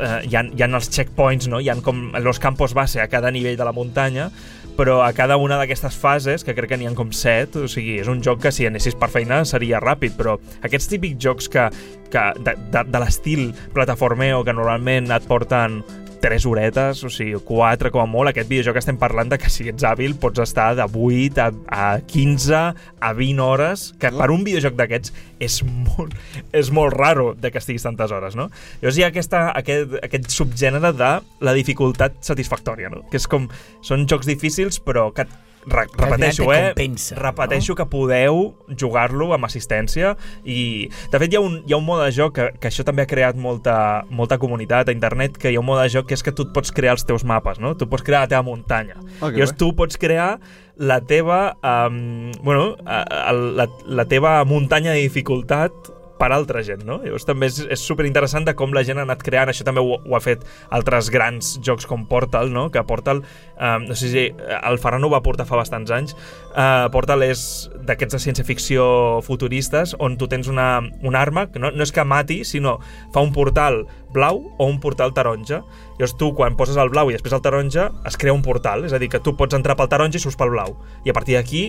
eh, 0.00 0.20
hi, 0.26 0.36
ha, 0.36 0.44
hi 0.44 0.62
ha 0.62 0.68
els 0.68 0.90
checkpoints, 0.92 1.48
no? 1.52 1.60
hi 1.60 1.70
ha 1.70 1.76
com 1.84 2.10
los 2.22 2.40
campos 2.42 2.74
base 2.74 3.00
a 3.00 3.08
cada 3.12 3.30
nivell 3.30 3.56
de 3.56 3.64
la 3.64 3.72
muntanya, 3.76 4.30
però 4.76 5.00
a 5.04 5.12
cada 5.16 5.38
una 5.40 5.56
d'aquestes 5.60 5.96
fases, 5.96 6.44
que 6.44 6.54
crec 6.54 6.70
que 6.72 6.78
n'hi 6.80 6.88
ha 6.88 6.94
com 6.96 7.12
set, 7.16 7.56
o 7.56 7.68
sigui, 7.70 7.98
és 8.02 8.10
un 8.12 8.22
joc 8.24 8.42
que 8.44 8.52
si 8.52 8.68
anessis 8.68 8.96
per 8.98 9.08
feina 9.12 9.42
seria 9.48 9.80
ràpid, 9.82 10.16
però 10.18 10.36
aquests 10.66 10.90
típics 10.92 11.20
jocs 11.22 11.48
que, 11.52 11.68
que 12.12 12.24
de, 12.44 12.56
de, 12.72 12.84
de 12.92 13.02
l'estil 13.02 13.48
plataformeo 13.74 14.44
que 14.44 14.56
normalment 14.56 15.10
et 15.16 15.26
porten 15.28 15.80
3 16.26 16.46
horetes, 16.50 17.04
o 17.06 17.10
sigui, 17.12 17.38
4 17.46 17.92
com 17.94 18.02
a 18.02 18.08
molt. 18.10 18.32
Aquest 18.32 18.50
videojoc 18.50 18.80
estem 18.80 18.98
parlant 18.98 19.30
de 19.30 19.38
que 19.38 19.50
si 19.52 19.68
ets 19.70 19.86
hàbil 19.86 20.16
pots 20.18 20.42
estar 20.42 20.72
de 20.78 20.86
8 20.86 21.44
a, 21.44 21.48
a 21.70 21.86
15 22.02 22.58
a 22.58 23.12
20 23.14 23.44
hores, 23.44 23.86
que 24.02 24.10
per 24.10 24.28
un 24.34 24.42
videojoc 24.46 24.74
d'aquests 24.80 25.14
és 25.46 25.60
molt, 25.62 26.16
és 26.50 26.72
molt 26.74 26.96
raro 26.96 27.30
de 27.38 27.52
que 27.54 27.62
estiguis 27.62 27.86
tantes 27.86 28.10
hores, 28.10 28.34
no? 28.34 28.48
Llavors 28.82 28.98
hi 28.98 29.06
ha 29.06 29.12
aquesta, 29.14 29.46
aquest, 29.54 29.98
aquest 30.02 30.30
subgènere 30.34 30.90
de 30.96 31.12
la 31.46 31.56
dificultat 31.56 32.18
satisfactòria, 32.26 32.90
no? 32.90 33.04
Que 33.12 33.20
és 33.22 33.30
com, 33.30 33.46
són 33.86 34.08
jocs 34.10 34.26
difícils 34.26 34.82
però 34.82 35.12
que 35.14 35.28
re, 35.66 35.86
repeteixo, 35.98 36.46
te 36.46 36.56
eh? 36.56 36.64
compensa, 36.70 37.16
repeteixo 37.20 37.74
que 37.78 37.86
podeu 37.90 38.54
jugar-lo 38.78 39.32
amb 39.34 39.44
assistència 39.48 40.14
i, 40.44 40.88
de 41.12 41.18
fet, 41.22 41.32
hi 41.32 41.36
ha 41.38 41.42
un, 41.44 41.58
hi 41.66 41.74
ha 41.74 41.80
un 41.80 41.84
mode 41.86 42.06
de 42.08 42.14
joc 42.16 42.34
que, 42.38 42.48
que 42.60 42.70
això 42.70 42.84
també 42.86 43.02
ha 43.04 43.10
creat 43.10 43.36
molta, 43.36 44.04
molta 44.10 44.38
comunitat 44.38 44.88
a 44.88 44.94
internet, 44.94 45.36
que 45.38 45.50
hi 45.52 45.56
ha 45.58 45.62
un 45.62 45.66
mode 45.68 45.82
de 45.88 45.94
joc 45.96 46.06
que 46.10 46.14
és 46.18 46.22
que 46.22 46.32
tu 46.32 46.46
et 46.48 46.54
pots 46.54 46.72
crear 46.74 46.94
els 46.96 47.04
teus 47.08 47.24
mapes, 47.26 47.58
no? 47.62 47.74
Tu 47.76 47.88
pots 47.90 48.02
crear 48.06 48.24
la 48.26 48.30
teva 48.30 48.42
muntanya. 48.46 48.96
Ah, 49.20 49.30
que 49.30 49.36
Llavors 49.40 49.52
bé. 49.56 49.58
tu 49.64 49.72
pots 49.76 49.98
crear 49.98 50.38
la 50.76 51.00
teva, 51.00 51.56
um, 51.64 52.30
bueno, 52.44 52.76
a- 52.84 53.32
la, 53.32 53.66
la 53.86 54.04
teva 54.04 54.38
muntanya 54.44 54.92
de 54.92 55.00
dificultat 55.06 55.72
per 56.18 56.30
altra 56.32 56.62
gent, 56.64 56.84
no? 56.88 56.98
Llavors 57.04 57.26
també 57.28 57.50
és, 57.50 57.60
és 57.76 57.82
superinteressant 57.84 58.46
de 58.46 58.54
com 58.56 58.72
la 58.74 58.82
gent 58.86 59.00
ha 59.00 59.04
anat 59.06 59.22
creant, 59.24 59.50
això 59.52 59.66
també 59.66 59.82
ho, 59.84 59.98
ho 60.00 60.16
ha 60.16 60.22
fet 60.24 60.44
altres 60.74 61.10
grans 61.12 61.56
jocs 61.64 61.86
com 61.88 62.06
Portal, 62.08 62.50
no? 62.52 62.68
Que 62.72 62.82
Portal, 62.88 63.22
eh, 63.56 63.76
no 63.84 63.96
sé 63.98 64.10
si 64.12 64.26
el 64.56 64.80
Ferran 64.82 65.04
ho 65.04 65.12
va 65.12 65.22
portar 65.24 65.46
fa 65.48 65.58
bastants 65.60 65.92
anys, 65.94 66.16
eh, 66.54 66.86
Portal 66.94 67.26
és 67.26 67.44
d'aquests 67.86 68.16
de 68.16 68.22
ciència-ficció 68.26 68.86
futuristes 69.26 69.94
on 70.02 70.16
tu 70.20 70.28
tens 70.30 70.48
una, 70.52 70.80
una 71.02 71.20
arma, 71.20 71.46
que 71.52 71.62
no, 71.62 71.70
no 71.72 71.86
és 71.86 71.92
que 71.94 72.04
mati, 72.04 72.42
sinó 72.48 72.78
fa 73.14 73.24
un 73.24 73.32
portal 73.36 73.84
blau 74.16 74.40
o 74.56 74.66
un 74.66 74.80
portal 74.80 75.12
taronja. 75.14 75.62
Llavors 75.96 76.16
tu, 76.20 76.32
quan 76.36 76.56
poses 76.56 76.78
el 76.80 76.92
blau 76.92 77.10
i 77.10 77.16
després 77.16 77.34
el 77.36 77.44
taronja, 77.44 77.90
es 78.08 78.16
crea 78.20 78.34
un 78.34 78.44
portal, 78.44 78.86
és 78.88 78.96
a 78.96 79.00
dir, 79.02 79.10
que 79.12 79.20
tu 79.20 79.36
pots 79.36 79.56
entrar 79.56 79.76
pel 79.76 79.90
taronja 79.92 80.20
i 80.20 80.22
surts 80.22 80.38
pel 80.40 80.54
blau. 80.54 80.78
I 81.04 81.12
a 81.12 81.16
partir 81.16 81.36
d'aquí 81.36 81.68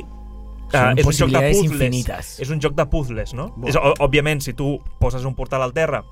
Uh, 0.67 0.91
és 0.99 1.05
un 1.07 1.15
joc 1.15 1.31
de 1.31 1.41
puzzles. 1.47 1.71
infinites. 1.71 2.33
És 2.43 2.49
un 2.51 2.59
joc 2.63 2.75
de 2.75 2.85
puzzles, 2.91 3.33
no? 3.37 3.49
Buah. 3.55 3.71
És, 3.71 3.79
òbviament, 4.03 4.43
si 4.43 4.53
tu 4.57 4.75
poses 4.99 5.23
un 5.27 5.35
portal 5.37 5.63
al 5.63 5.71
terra 5.75 6.03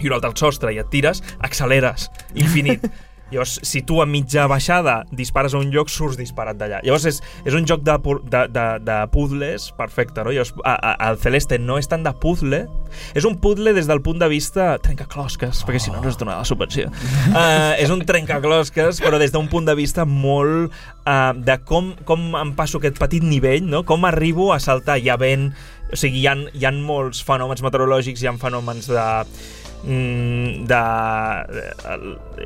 i 0.00 0.08
un 0.08 0.16
altre 0.16 0.30
al 0.30 0.36
sostre 0.40 0.72
i 0.72 0.80
et 0.80 0.88
tires, 0.92 1.22
acceleres 1.38 2.08
infinit. 2.34 2.86
Llavors, 3.30 3.60
si 3.62 3.82
tu 3.86 4.00
a 4.02 4.06
mitja 4.06 4.46
baixada 4.50 5.04
dispares 5.14 5.54
a 5.54 5.60
un 5.62 5.70
lloc, 5.70 5.90
surts 5.92 6.18
disparat 6.18 6.58
d'allà. 6.58 6.80
Llavors, 6.86 7.06
és, 7.06 7.20
és 7.46 7.56
un 7.56 7.66
joc 7.68 7.84
de, 7.86 7.96
de, 8.26 8.42
de, 8.50 8.66
de 8.86 8.96
puzzles 9.14 9.70
perfecte, 9.78 10.24
no? 10.26 10.34
Llavors, 10.34 10.52
a, 10.64 10.74
a, 10.74 10.94
el 11.10 11.20
Celeste 11.22 11.60
no 11.62 11.78
és 11.78 11.88
tant 11.90 12.02
de 12.06 12.12
puzzle, 12.22 12.64
és 13.14 13.26
un 13.28 13.38
puzzle 13.40 13.74
des 13.76 13.86
del 13.90 14.02
punt 14.02 14.18
de 14.20 14.28
vista 14.30 14.72
trencaclosques, 14.82 15.62
perquè 15.66 15.82
si 15.82 15.94
no, 15.94 16.02
no 16.02 16.10
es 16.10 16.18
dona 16.18 16.40
la 16.40 16.48
subvenció. 16.48 16.90
Uh, 17.30 17.74
és 17.82 17.92
un 17.94 18.02
trencaclosques, 18.06 19.02
però 19.04 19.20
des 19.22 19.34
d'un 19.34 19.48
punt 19.50 19.68
de 19.68 19.76
vista 19.78 20.06
molt 20.08 20.74
uh, 21.06 21.30
de 21.36 21.60
com, 21.66 21.94
com 22.08 22.32
em 22.40 22.54
passo 22.58 22.82
aquest 22.82 22.98
petit 22.98 23.24
nivell, 23.26 23.62
no? 23.70 23.84
com 23.86 24.08
arribo 24.08 24.50
a 24.54 24.58
saltar, 24.62 24.98
hi 24.98 25.10
ha 25.10 25.18
vent, 25.20 25.52
o 25.90 25.98
sigui, 25.98 26.24
hi 26.24 26.28
ha, 26.30 26.34
hi 26.54 26.66
ha 26.66 26.74
molts 26.74 27.22
fenòmens 27.26 27.62
meteorològics, 27.66 28.22
hi 28.22 28.30
ha 28.30 28.34
fenòmens 28.40 28.90
de 28.90 29.06
de, 29.82 30.80
de, 31.48 31.62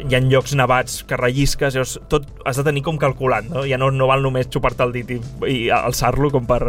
hi 0.05 0.15
ha 0.15 0.21
llocs 0.23 0.55
nevats 0.55 1.01
que 1.09 1.19
rellisques, 1.19 1.75
llavors 1.75 1.97
tot 2.13 2.29
has 2.47 2.61
de 2.61 2.67
tenir 2.67 2.85
com 2.87 2.99
calculant, 3.01 3.49
no? 3.51 3.65
Ja 3.67 3.79
no, 3.81 3.91
no 3.91 4.07
val 4.11 4.23
només 4.23 4.51
xupar-te 4.53 4.87
el 4.87 4.95
dit 4.95 5.17
i, 5.17 5.19
i 5.51 5.57
alçar-lo 5.75 6.31
com 6.35 6.47
per... 6.47 6.61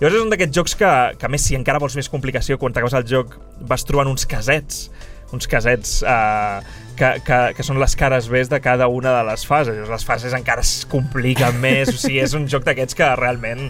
Llavors 0.00 0.16
és 0.16 0.22
un 0.22 0.32
d'aquests 0.32 0.56
jocs 0.56 0.78
que, 0.80 0.94
que 1.20 1.28
a 1.28 1.32
més 1.32 1.44
si 1.44 1.58
encara 1.58 1.82
vols 1.82 1.98
més 1.98 2.08
complicació, 2.12 2.56
quan 2.62 2.72
t'acabes 2.72 2.96
el 2.96 3.06
joc 3.10 3.36
vas 3.68 3.84
trobant 3.84 4.12
uns 4.12 4.26
casets 4.30 4.88
uns 5.34 5.48
casets 5.50 6.02
eh, 6.06 6.60
que, 6.96 7.10
que, 7.26 7.38
que 7.58 7.66
són 7.66 7.80
les 7.82 7.96
cares 7.98 8.28
B 8.30 8.44
de 8.46 8.60
cada 8.62 8.86
una 8.88 9.12
de 9.18 9.24
les 9.26 9.44
fases. 9.46 9.74
Llavors, 9.74 9.92
les 9.96 10.06
fases 10.06 10.36
encara 10.38 10.62
es 10.64 10.86
compliquen 10.90 11.58
més, 11.62 11.90
o 11.92 11.98
sigui, 11.98 12.20
és 12.22 12.36
un 12.38 12.46
joc 12.50 12.66
d'aquests 12.68 12.98
que 12.98 13.10
realment... 13.18 13.68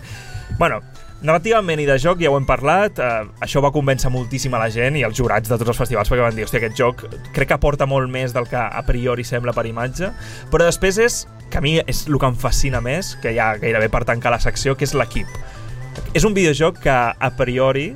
Bueno, 0.61 0.83
narrativament 1.23 1.81
i 1.81 1.87
de 1.89 1.97
joc 2.01 2.21
ja 2.21 2.31
ho 2.31 2.37
hem 2.39 2.47
parlat, 2.49 2.99
eh, 3.01 3.29
això 3.45 3.63
va 3.65 3.73
convèncer 3.75 4.11
moltíssim 4.13 4.55
a 4.55 4.61
la 4.61 4.69
gent 4.73 4.99
i 4.99 5.05
els 5.07 5.17
jurats 5.17 5.49
de 5.49 5.57
tots 5.57 5.73
els 5.73 5.81
festivals 5.81 6.11
perquè 6.13 6.27
van 6.27 6.37
dir, 6.37 6.45
hòstia, 6.45 6.61
aquest 6.61 6.77
joc 6.77 7.07
crec 7.33 7.49
que 7.53 7.57
aporta 7.57 7.87
molt 7.87 8.11
més 8.13 8.35
del 8.37 8.49
que 8.51 8.61
a 8.61 8.83
priori 8.87 9.25
sembla 9.25 9.55
per 9.57 9.67
imatge, 9.67 10.13
però 10.53 10.67
després 10.69 10.99
és, 10.99 11.23
que 11.51 11.59
a 11.59 11.65
mi 11.65 11.79
és 11.81 12.05
el 12.09 12.19
que 12.19 12.29
em 12.29 12.37
fascina 12.37 12.83
més, 12.85 13.15
que 13.23 13.33
ja 13.37 13.55
gairebé 13.63 13.89
per 13.89 14.05
tancar 14.05 14.35
la 14.35 14.43
secció, 14.43 14.77
que 14.77 14.85
és 14.85 14.95
l'equip. 14.95 15.31
És 16.13 16.25
un 16.29 16.35
videojoc 16.37 16.83
que 16.85 16.93
a 16.93 17.31
priori 17.39 17.95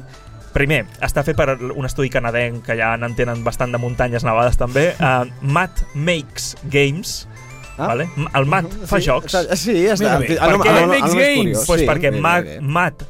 Primer, 0.51 0.81
està 1.05 1.23
fet 1.23 1.37
per 1.39 1.53
un 1.61 1.87
estudi 1.87 2.11
canadenc 2.11 2.65
que 2.67 2.75
ja 2.79 2.91
n'entenen 2.99 3.45
bastant 3.47 3.71
de 3.71 3.79
muntanyes 3.79 4.25
nevades 4.27 4.59
també. 4.59 4.89
Uh, 4.99 5.29
Matt 5.47 5.85
Makes 5.95 6.57
Games. 6.73 7.21
Ah. 7.81 7.87
Vale? 7.89 8.09
El 8.35 8.47
Matt 8.47 8.73
fa 8.87 9.01
Sí, 9.01 9.07
jocs. 9.07 9.37
sí, 9.55 9.75
ja 9.87 9.95
està. 9.95 10.19
Mira 10.19 10.35
lo- 10.47 10.63
a 10.63 10.81
lo 10.81 10.87
Makes 10.89 11.15
més 11.15 11.27
Games? 11.27 11.37
curiós, 11.39 11.67
Pues 11.67 11.81
sí, 11.81 11.87
perquè 11.87 12.11
bé, 12.11 12.21
Matt, 12.21 12.45
bé. 12.45 12.61
Matt 12.61 13.03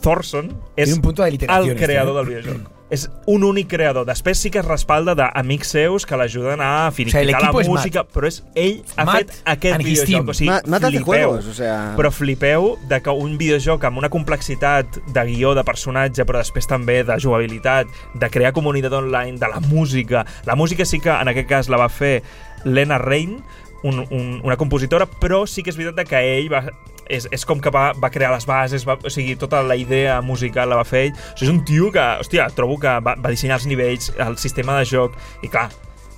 Thorson 0.00 0.46
és 0.76 0.84
Tiene 0.86 0.94
un 0.94 1.02
punto 1.02 1.22
de 1.24 1.30
literación 1.30 1.76
el 1.76 1.84
creador 1.84 2.14
¿eh? 2.14 2.30
del 2.30 2.42
videojoc. 2.42 2.70
És 2.90 3.10
un 3.26 3.42
únic 3.44 3.68
creador. 3.68 4.06
Després 4.06 4.38
sí 4.40 4.48
que 4.48 4.60
es 4.60 4.64
respalda 4.64 5.12
d'amics 5.14 5.68
seus 5.74 6.06
que 6.08 6.16
l'ajuden 6.16 6.62
a 6.64 6.90
finiquitar 6.90 7.20
el 7.20 7.32
la 7.32 7.38
equipo 7.42 7.60
es 7.60 7.68
música, 7.68 8.04
però 8.08 8.26
és 8.30 8.38
ell 8.54 8.78
ha 8.96 9.04
Matt 9.04 9.18
fet 9.18 9.42
aquest 9.44 9.82
videojoc. 9.84 10.28
O 10.30 10.32
sigui, 10.32 10.48
Ma- 10.48 10.62
Matt 10.64 10.86
flipeu. 10.86 11.04
juegos, 11.04 11.46
o 11.48 11.52
sea- 11.52 11.92
Però 11.98 12.10
flipeu 12.10 12.78
de 12.88 13.02
que 13.02 13.10
un 13.10 13.36
videojoc 13.36 13.84
amb 13.84 13.98
una 13.98 14.08
complexitat 14.08 14.86
de 15.06 15.24
guió, 15.26 15.54
de 15.54 15.64
personatge, 15.64 16.24
però 16.24 16.38
després 16.38 16.66
també 16.66 17.04
de 17.04 17.18
jugabilitat, 17.20 17.86
de 18.14 18.30
crear 18.30 18.54
comunitat 18.54 18.92
online, 18.92 19.36
de 19.36 19.48
la 19.48 19.60
música... 19.60 20.24
La 20.46 20.54
música 20.56 20.86
sí 20.86 20.98
que 20.98 21.10
en 21.10 21.28
aquest 21.28 21.46
cas 21.48 21.68
la 21.68 21.76
va 21.76 21.90
fer 21.90 22.22
Lena 22.64 22.96
Rain, 22.96 23.42
un, 23.82 24.04
un, 24.10 24.40
una 24.42 24.56
compositora, 24.56 25.06
però 25.06 25.44
sí 25.46 25.62
que 25.62 25.72
és 25.74 25.78
veritat 25.78 26.08
que 26.10 26.22
ell 26.36 26.48
va, 26.52 26.64
és, 27.08 27.28
és 27.32 27.44
com 27.48 27.60
que 27.62 27.72
va, 27.74 27.90
va 27.98 28.12
crear 28.14 28.30
les 28.34 28.46
bases, 28.48 28.86
va, 28.88 28.98
o 29.02 29.12
sigui, 29.12 29.36
tota 29.40 29.62
la 29.66 29.76
idea 29.78 30.20
musical 30.22 30.70
la 30.70 30.80
va 30.80 30.86
fer 30.88 31.08
ell. 31.08 31.12
O 31.16 31.34
sigui, 31.34 31.50
és 31.50 31.54
un 31.56 31.64
tio 31.68 31.92
que, 31.94 32.06
hòstia, 32.22 32.48
trobo 32.56 32.78
que 32.82 32.94
va, 33.04 33.16
va 33.18 33.34
dissenyar 33.34 33.60
els 33.60 33.68
nivells, 33.70 34.12
el 34.18 34.38
sistema 34.40 34.78
de 34.78 34.88
joc, 34.88 35.16
i 35.42 35.52
clar, 35.52 35.68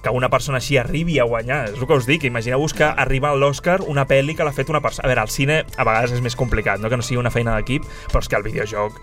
que 0.03 0.11
una 0.11 0.31
persona 0.33 0.59
així 0.61 0.79
arribi 0.81 1.19
a 1.21 1.27
guanyar. 1.29 1.61
És 1.71 1.79
el 1.79 1.87
que 1.87 1.99
us 1.99 2.09
dic, 2.09 2.25
imagineu-vos 2.25 2.75
que 2.77 2.89
arriba 2.89 3.31
a 3.31 3.37
l'Oscar 3.39 3.81
una 3.85 4.07
pel·li 4.09 4.35
que 4.37 4.47
l'ha 4.47 4.55
fet 4.57 4.73
una 4.73 4.81
persona... 4.81 5.07
A 5.07 5.13
veure, 5.13 5.27
el 5.29 5.33
cine 5.33 5.61
a 5.77 5.85
vegades 5.87 6.17
és 6.17 6.25
més 6.25 6.37
complicat, 6.39 6.81
no? 6.81 6.89
que 6.89 6.97
no 6.97 7.05
sigui 7.07 7.21
una 7.21 7.33
feina 7.33 7.59
d'equip, 7.59 7.85
però 8.09 8.25
és 8.25 8.31
que 8.31 8.41
el 8.41 8.47
videojoc, 8.47 9.01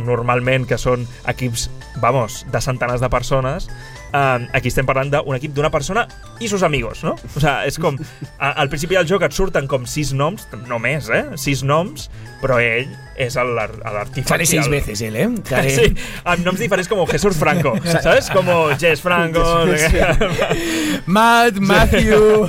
normalment, 0.00 0.66
que 0.68 0.80
són 0.80 1.04
equips, 1.28 1.68
vamos, 2.02 2.44
de 2.48 2.64
centenars 2.64 3.04
de 3.04 3.12
persones, 3.12 3.68
eh, 4.12 4.48
aquí 4.52 4.68
estem 4.72 4.86
parlant 4.88 5.10
d'un 5.12 5.36
equip 5.36 5.52
d'una 5.56 5.70
persona 5.70 6.06
i 6.40 6.48
sus 6.48 6.62
amigos, 6.62 7.02
no? 7.04 7.16
O 7.36 7.40
sea, 7.40 7.64
és 7.66 7.78
com... 7.78 7.96
A, 8.38 8.52
al 8.62 8.68
principi 8.72 8.94
del 8.98 9.06
joc 9.08 9.22
et 9.26 9.32
surten 9.36 9.66
com 9.68 9.84
sis 9.86 10.12
noms, 10.14 10.46
només, 10.68 11.08
eh? 11.10 11.24
Sis 11.36 11.62
noms, 11.66 12.08
però 12.42 12.60
ell 12.62 12.88
és 13.18 13.34
l'artífex. 13.34 14.28
Sale 14.30 14.46
seis 14.46 14.66
el- 14.66 14.70
veces 14.70 15.00
él, 15.02 15.16
¿eh? 15.16 15.28
Sale- 15.48 15.70
Sí, 15.74 15.88
amb 16.24 16.44
noms 16.46 16.60
diferents 16.62 16.86
com 16.88 17.02
Jesús 17.10 17.36
Franco, 17.36 17.74
¿sabes? 17.84 18.30
Como 18.30 18.68
Jess 18.78 19.00
Franco. 19.02 19.42
Matt, 21.06 21.58
Matthew... 21.58 22.46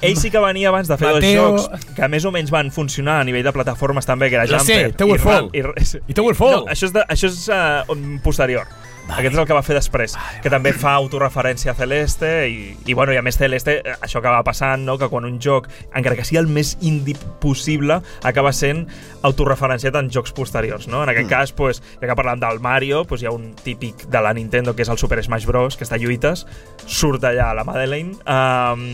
Ell 0.00 0.16
sí 0.16 0.30
que 0.30 0.38
venia 0.38 0.68
abans 0.68 0.88
de 0.88 0.96
fer 0.98 1.12
Mateo. 1.14 1.50
dos 1.52 1.68
jocs 1.68 1.94
que 1.96 2.08
més 2.10 2.24
o 2.26 2.32
menys 2.34 2.50
van 2.52 2.70
funcionar 2.74 3.20
a 3.22 3.24
nivell 3.26 3.44
de 3.46 3.52
plataformes 3.54 4.06
també, 4.06 4.28
que 4.30 4.38
era 4.40 4.46
Lo 4.50 4.58
sé, 4.60 4.80
Jumper 4.84 4.96
Towerfall. 5.00 5.48
i, 5.54 5.62
i, 5.62 5.86
I 6.10 6.16
Towerfall. 6.16 6.56
No, 6.64 6.72
això 6.72 6.88
és, 6.90 6.94
de, 6.94 7.04
això 7.14 7.30
és 7.30 7.40
uh, 7.52 8.18
posterior. 8.24 8.66
Vale. 9.04 9.20
Aquest 9.20 9.34
és 9.34 9.40
el 9.42 9.46
que 9.48 9.56
va 9.56 9.62
fer 9.64 9.74
després, 9.76 10.14
que 10.40 10.50
també 10.52 10.72
fa 10.72 10.94
autorreferència 10.96 11.74
a 11.74 11.76
Celeste 11.76 12.30
i, 12.48 12.70
i, 12.86 12.94
bueno, 12.96 13.12
i 13.12 13.18
a 13.20 13.22
més 13.24 13.36
Celeste, 13.36 13.76
això 14.00 14.22
acaba 14.22 14.40
passant, 14.46 14.80
no? 14.86 14.96
que 15.00 15.10
quan 15.12 15.26
un 15.28 15.36
joc, 15.44 15.68
encara 15.92 16.16
que 16.16 16.24
sigui 16.24 16.40
el 16.40 16.48
més 16.48 16.74
indie 16.80 17.18
possible, 17.42 17.98
acaba 18.24 18.52
sent 18.56 18.86
autorreferenciat 19.28 19.98
en 20.00 20.08
jocs 20.12 20.32
posteriors. 20.36 20.88
No? 20.88 21.02
En 21.04 21.12
aquest 21.12 21.26
mm. 21.28 21.32
cas, 21.34 21.52
pues, 21.52 21.82
ja 22.00 22.08
que 22.08 22.16
parlant 22.16 22.40
del 22.40 22.62
Mario, 22.64 23.02
pues, 23.08 23.20
hi 23.20 23.28
ha 23.28 23.34
un 23.34 23.50
típic 23.60 24.06
de 24.08 24.22
la 24.24 24.32
Nintendo 24.36 24.72
que 24.72 24.86
és 24.86 24.92
el 24.92 25.00
Super 25.00 25.20
Smash 25.24 25.44
Bros, 25.50 25.76
que 25.76 25.84
està 25.84 25.98
a 25.98 26.00
lluites, 26.00 26.46
surt 26.86 27.28
allà 27.28 27.50
la 27.56 27.66
Madeleine, 27.68 28.16
um, 28.24 28.86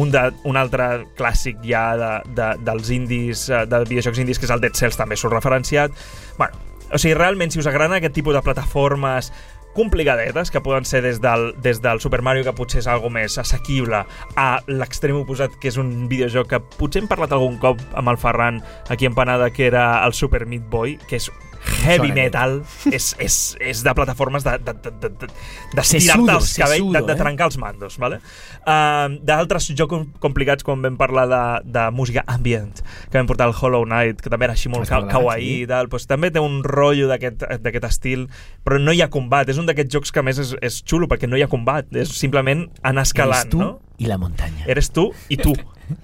un, 0.00 0.14
de, 0.14 0.24
un 0.48 0.56
altre 0.56 0.88
clàssic 1.18 1.60
ja 1.66 1.90
de, 2.00 2.14
de, 2.38 2.48
dels 2.64 2.88
indies, 2.94 3.44
eh, 3.52 3.66
de 3.68 3.84
videojocs 3.84 4.24
indies, 4.24 4.40
que 4.40 4.48
és 4.48 4.54
el 4.56 4.64
Dead 4.64 4.80
Cells, 4.80 4.96
també 4.96 5.20
surt 5.20 5.36
referenciat. 5.36 5.92
Bueno, 6.40 6.64
o 6.88 6.96
sigui, 6.96 7.12
realment, 7.14 7.52
si 7.52 7.60
us 7.60 7.68
agraden 7.68 7.98
aquest 7.98 8.14
tipus 8.16 8.36
de 8.36 8.42
plataformes 8.44 9.32
complicadetes, 9.74 10.50
que 10.50 10.62
poden 10.64 10.84
ser 10.88 11.02
des 11.02 11.20
del, 11.20 11.52
des 11.62 11.82
del 11.82 12.00
Super 12.00 12.22
Mario, 12.22 12.44
que 12.44 12.54
potser 12.56 12.82
és 12.82 12.88
algo 12.90 13.10
més 13.10 13.38
assequible, 13.38 14.04
a 14.36 14.48
l'extrem 14.66 15.20
oposat, 15.20 15.54
que 15.60 15.70
és 15.72 15.78
un 15.80 16.08
videojoc 16.10 16.50
que 16.54 16.62
potser 16.78 17.02
hem 17.02 17.10
parlat 17.10 17.34
algun 17.36 17.58
cop 17.62 17.82
amb 17.98 18.12
el 18.12 18.18
Ferran 18.20 18.62
aquí 18.88 19.06
en 19.06 19.14
Panada, 19.14 19.50
que 19.50 19.66
era 19.66 20.04
el 20.06 20.14
Super 20.14 20.46
Meat 20.46 20.68
Boy, 20.70 20.98
que 21.08 21.20
és 21.20 21.30
heavy 21.64 22.12
metal, 22.12 22.60
és, 22.90 23.10
és, 23.22 23.36
és 23.60 23.82
de 23.84 23.94
plataformes 23.96 24.44
de, 24.46 24.54
de, 24.64 24.74
de, 24.84 24.92
de, 25.02 25.10
de, 25.22 25.28
de 25.74 25.82
estirar-te 25.82 26.34
els 26.34 26.52
cabells, 26.58 26.84
de, 26.84 26.98
sesudo, 26.98 27.04
de 27.06 27.14
eh? 27.14 27.18
trencar 27.18 27.48
els 27.50 27.58
mandos. 27.60 27.98
Vale? 28.00 28.20
Uh, 28.62 29.18
D'altres 29.26 29.70
jocs 29.72 29.90
com- 29.92 30.06
complicats, 30.22 30.66
com 30.66 30.82
vam 30.84 30.98
parlar 31.00 31.26
de, 31.30 31.42
de 31.78 31.86
música 31.94 32.24
ambient, 32.26 32.82
que 33.08 33.18
vam 33.18 33.30
portar 33.30 33.48
el 33.50 33.56
Hollow 33.56 33.86
Knight, 33.88 34.22
que 34.24 34.32
també 34.32 34.48
era 34.48 34.56
així 34.58 34.72
molt 34.72 34.88
ka 34.90 35.02
kawaii 35.10 35.46
sí. 35.46 35.64
i 35.64 35.70
tal, 35.70 35.90
doncs 35.92 36.08
també 36.10 36.32
té 36.34 36.42
un 36.42 36.60
rotllo 36.66 37.08
d'aquest 37.10 37.88
estil, 37.88 38.28
però 38.66 38.80
no 38.82 38.94
hi 38.94 39.02
ha 39.02 39.10
combat. 39.12 39.48
És 39.48 39.60
un 39.60 39.68
d'aquests 39.68 39.94
jocs 39.98 40.14
que 40.14 40.22
a 40.22 40.26
més 40.26 40.40
és, 40.42 40.54
és 40.64 40.82
xulo, 40.84 41.10
perquè 41.10 41.30
no 41.30 41.38
hi 41.38 41.44
ha 41.46 41.50
combat, 41.50 41.88
és 41.96 42.12
simplement 42.18 42.66
anar 42.82 43.06
escalant, 43.08 43.48
Eres 43.48 43.52
tú 43.52 43.64
no? 43.64 43.80
y 43.98 44.06
la 44.06 44.18
montaña. 44.18 44.64
Eres 44.66 44.90
tú 44.90 45.12
y 45.28 45.36
tú. 45.36 45.54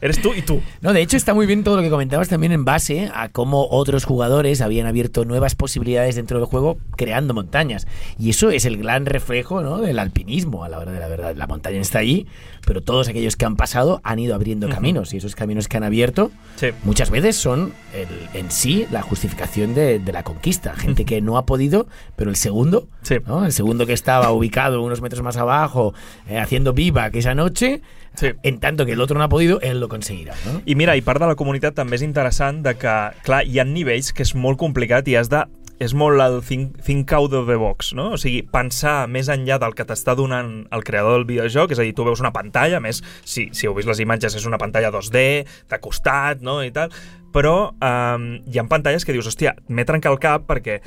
Eres 0.01 0.21
tú 0.23 0.33
y 0.35 0.43
tú. 0.43 0.61
No, 0.81 0.93
de 0.93 1.03
hecho 1.03 1.17
está 1.17 1.35
muy 1.35 1.47
bien 1.47 1.65
todo 1.65 1.77
lo 1.77 1.83
que 1.83 1.91
comentabas 1.91 2.29
también 2.29 2.53
en 2.53 2.65
base 2.65 3.11
a 3.15 3.29
cómo 3.29 3.67
otros 3.71 4.05
jugadores 4.05 4.61
habían 4.61 4.87
abierto 4.87 5.25
nuevas 5.25 5.55
posibilidades 5.55 6.15
dentro 6.17 6.39
del 6.39 6.47
juego 6.47 6.79
creando 6.97 7.35
montañas. 7.35 7.87
Y 8.19 8.31
eso 8.31 8.51
es 8.51 8.65
el 8.65 8.77
gran 8.79 9.07
reflejo 9.07 9.63
¿no? 9.63 9.79
del 9.79 9.99
alpinismo 9.99 10.65
a 10.65 10.69
la 10.69 10.79
hora 10.79 10.93
de 10.93 11.01
la 11.01 11.09
verdad. 11.09 11.35
La 11.37 11.47
montaña 11.47 11.81
está 11.81 11.99
ahí, 12.01 12.27
pero 12.67 12.83
todos 12.83 13.09
aquellos 13.09 13.37
que 13.37 13.45
han 13.45 13.57
pasado 13.57 14.01
han 14.05 14.19
ido 14.19 14.35
abriendo 14.35 14.69
caminos 14.69 15.13
y 15.15 15.19
esos 15.19 15.35
caminos 15.35 15.69
que 15.69 15.77
han 15.77 15.85
abierto 15.85 16.31
Sí. 16.57 16.69
muchas 16.85 17.11
veces 17.11 17.37
son 17.37 17.73
el- 17.95 18.39
en 18.41 18.51
sí 18.51 18.87
la 18.91 19.03
justificación 19.03 19.75
de, 19.75 19.99
de 19.99 20.13
la 20.13 20.23
conquista. 20.23 20.75
Gente 20.75 21.05
que 21.05 21.21
no 21.21 21.37
ha 21.39 21.47
podido, 21.47 21.87
pero 22.17 22.31
el 22.31 22.37
segundo, 22.37 22.89
Sí. 23.03 23.17
¿no? 23.27 23.45
el 23.45 23.53
segundo 23.53 23.87
que 23.87 23.93
estaba 23.93 24.31
ubicado 24.33 24.83
unos 24.83 25.01
metros 25.01 25.23
más 25.23 25.37
abajo, 25.37 25.95
eh, 26.29 26.39
haciendo 26.39 26.73
vivac 26.73 27.15
esa 27.17 27.35
noche, 27.35 27.83
Sí. 28.15 28.33
en 28.43 28.61
tanto 28.61 28.87
que 28.87 28.93
el 28.93 29.01
otro 29.01 29.19
no 29.19 29.25
ha 29.25 29.29
podido, 29.29 29.61
él 29.61 29.81
lo 29.81 29.89
conseguirá. 29.89 30.35
¿no? 30.47 30.63
I 30.65 30.75
mira, 30.75 30.95
i 30.97 31.03
part 31.03 31.21
de 31.21 31.27
la 31.27 31.35
comunitat 31.35 31.75
també 31.75 31.99
és 31.99 32.05
interessant 32.07 32.63
de 32.63 32.77
que, 32.79 32.95
clar, 33.27 33.43
hi 33.47 33.59
ha 33.59 33.67
nivells 33.67 34.13
que 34.15 34.23
és 34.23 34.35
molt 34.39 34.61
complicat 34.61 35.09
i 35.11 35.19
has 35.19 35.31
de 35.33 35.43
és 35.83 35.95
molt 35.99 36.23
el 36.23 36.39
think, 36.47 36.77
think 36.87 37.13
out 37.13 37.33
of 37.35 37.49
the 37.49 37.57
box, 37.59 37.93
no? 37.99 38.13
O 38.15 38.21
sigui, 38.21 38.45
pensar 38.47 39.09
més 39.11 39.29
enllà 39.33 39.59
del 39.59 39.75
que 39.75 39.87
t'està 39.89 40.15
donant 40.15 40.53
el 40.71 40.85
creador 40.87 41.19
del 41.19 41.27
videojoc, 41.29 41.75
és 41.75 41.83
a 41.83 41.87
dir, 41.87 41.95
tu 41.99 42.07
veus 42.07 42.23
una 42.23 42.33
pantalla, 42.35 42.79
més, 42.81 43.03
si, 43.27 43.49
si 43.53 43.67
heu 43.67 43.75
vist 43.75 43.91
les 43.91 44.01
imatges, 44.05 44.37
és 44.39 44.47
una 44.47 44.61
pantalla 44.61 44.93
2D, 44.95 45.27
de 45.71 45.81
costat, 45.83 46.45
no?, 46.47 46.61
i 46.63 46.71
tal, 46.75 46.95
però 47.35 47.75
um, 47.75 48.29
hi 48.47 48.61
ha 48.61 48.65
pantalles 48.71 49.05
que 49.05 49.15
dius, 49.15 49.27
hòstia, 49.27 49.57
m'he 49.69 49.85
trencat 49.89 50.13
el 50.13 50.21
cap 50.23 50.47
perquè 50.47 50.79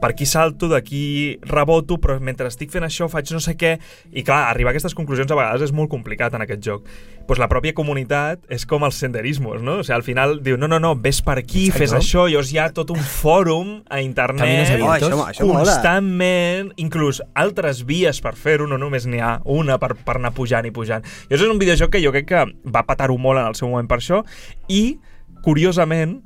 per 0.00 0.10
aquí 0.10 0.26
salto, 0.26 0.68
d'aquí 0.68 1.38
reboto, 1.48 1.96
però 2.02 2.18
mentre 2.20 2.50
estic 2.50 2.72
fent 2.74 2.84
això 2.84 3.06
faig 3.08 3.30
no 3.32 3.40
sé 3.40 3.54
què, 3.56 3.76
i 4.12 4.24
clar, 4.26 4.50
arribar 4.50 4.72
a 4.72 4.74
aquestes 4.74 4.94
conclusions 4.96 5.30
a 5.32 5.38
vegades 5.38 5.64
és 5.64 5.72
molt 5.72 5.88
complicat 5.92 6.34
en 6.36 6.44
aquest 6.44 6.60
joc. 6.66 6.90
Pues 7.24 7.40
la 7.40 7.48
pròpia 7.48 7.72
comunitat 7.72 8.42
és 8.52 8.66
com 8.68 8.84
els 8.84 8.98
senderismos, 9.00 9.62
no? 9.64 9.78
O 9.80 9.86
sigui, 9.86 9.96
al 9.96 10.04
final 10.04 10.36
diu, 10.44 10.58
no, 10.60 10.68
no, 10.68 10.80
no, 10.82 10.92
ves 10.98 11.22
per 11.24 11.38
aquí, 11.40 11.68
Exacto. 11.70 11.80
fes 11.80 11.96
això, 11.96 12.26
llavors 12.28 12.52
hi 12.52 12.60
ha 12.60 12.68
tot 12.76 12.92
un 12.92 13.00
fòrum 13.00 13.78
a 13.88 14.02
internet. 14.04 14.74
Oh, 14.82 14.92
això, 14.92 15.22
això 15.30 15.48
mola. 15.48 15.64
constantment, 15.64 16.74
inclús 16.84 17.22
altres 17.32 17.84
vies 17.88 18.20
per 18.20 18.34
fer-ho, 18.36 18.68
no 18.68 18.76
només 18.80 19.08
n'hi 19.08 19.22
ha 19.24 19.38
una 19.56 19.78
per, 19.80 19.94
per 20.04 20.18
anar 20.18 20.34
pujant 20.36 20.68
i 20.68 20.74
pujant. 20.74 21.06
I 21.30 21.32
això 21.32 21.46
és 21.46 21.50
un 21.54 21.62
videojoc 21.62 21.94
que 21.96 22.04
jo 22.04 22.12
crec 22.12 22.28
que 22.28 22.44
va 22.68 22.84
patar-ho 22.84 23.16
molt 23.16 23.40
en 23.40 23.48
el 23.54 23.56
seu 23.56 23.72
moment 23.72 23.88
per 23.88 24.02
això, 24.02 24.20
i, 24.68 24.98
curiosament, 25.44 26.18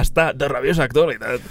està 0.00 0.30
de 0.36 0.48
rabiosa 0.50 0.86
actualitat, 0.86 1.42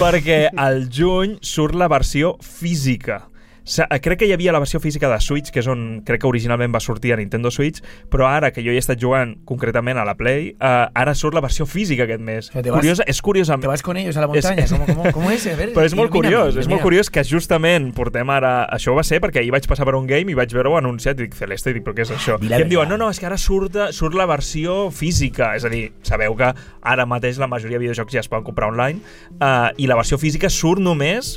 perquè 0.00 0.46
al 0.52 0.84
juny 0.92 1.38
surt 1.44 1.76
la 1.78 1.88
versió 1.92 2.36
física. 2.44 3.24
Crec 3.66 4.20
que 4.20 4.26
hi 4.28 4.32
havia 4.32 4.52
la 4.54 4.60
versió 4.62 4.78
física 4.80 5.08
de 5.10 5.18
Switch, 5.20 5.50
que 5.50 5.58
és 5.58 5.66
on 5.66 6.02
crec 6.06 6.20
que 6.22 6.28
originalment 6.28 6.70
va 6.74 6.78
sortir 6.80 7.12
a 7.12 7.16
Nintendo 7.18 7.50
Switch, 7.50 7.82
però 8.12 8.28
ara 8.30 8.52
que 8.54 8.62
jo 8.62 8.70
hi 8.70 8.78
he 8.78 8.82
estat 8.82 9.00
jugant 9.02 9.34
concretament 9.44 9.98
a 9.98 10.04
la 10.06 10.14
Play, 10.14 10.52
uh, 10.60 10.86
ara 10.94 11.14
surt 11.18 11.34
la 11.34 11.42
versió 11.42 11.66
física 11.66 12.04
aquest 12.06 12.22
mes. 12.22 12.50
vas- 12.70 12.78
Curiosa, 12.80 13.06
és 13.10 13.20
curiosament... 13.22 13.62
Te 13.66 13.72
vas 13.72 13.82
con 13.82 13.96
ellos 13.96 14.16
a 14.16 14.20
la 14.22 14.28
montaña. 14.28 14.66
¿Cómo, 14.70 14.86
cómo, 14.86 15.12
cómo 15.12 15.30
es? 15.30 15.46
A 15.46 15.56
ver, 15.56 15.72
Però 15.74 15.84
és 15.84 15.94
molt 15.98 16.12
curiós, 16.14 16.56
és 16.56 16.68
molt 16.70 16.82
curiós 16.82 17.10
que 17.10 17.24
justament 17.26 17.90
portem 17.96 18.30
ara... 18.30 18.68
Això 18.76 18.94
va 18.94 19.02
ser 19.06 19.18
perquè 19.24 19.42
ahir 19.42 19.50
vaig 19.54 19.66
passar 19.66 19.86
per 19.88 19.96
un 19.98 20.06
game 20.06 20.30
i 20.30 20.38
vaig 20.38 20.52
veure-ho 20.54 20.76
anunciat 20.78 21.18
i 21.18 21.26
dic, 21.26 21.34
Celeste, 21.34 21.72
i 21.74 21.78
dic, 21.78 21.84
però 21.86 21.96
què 21.96 22.06
és 22.06 22.14
això? 22.14 22.38
I 22.42 22.52
la 22.52 22.60
em 22.62 22.70
diuen, 22.70 22.88
no, 22.88 22.96
no, 23.00 23.10
és 23.10 23.18
que 23.18 23.26
ara 23.26 23.38
surt, 23.40 23.74
surt 23.96 24.14
la 24.14 24.28
versió 24.30 24.90
física, 24.94 25.54
és 25.58 25.66
a 25.66 25.72
dir, 25.72 25.88
sabeu 26.06 26.36
que 26.38 26.52
ara 26.86 27.06
mateix 27.06 27.38
la 27.42 27.50
majoria 27.50 27.80
de 27.80 27.86
videojocs 27.88 28.14
ja 28.14 28.22
es 28.22 28.30
poden 28.30 28.46
comprar 28.46 28.70
online, 28.70 29.02
uh, 29.40 29.72
i 29.76 29.90
la 29.90 29.98
versió 29.98 30.18
física 30.22 30.50
surt 30.52 30.80
només 30.82 31.36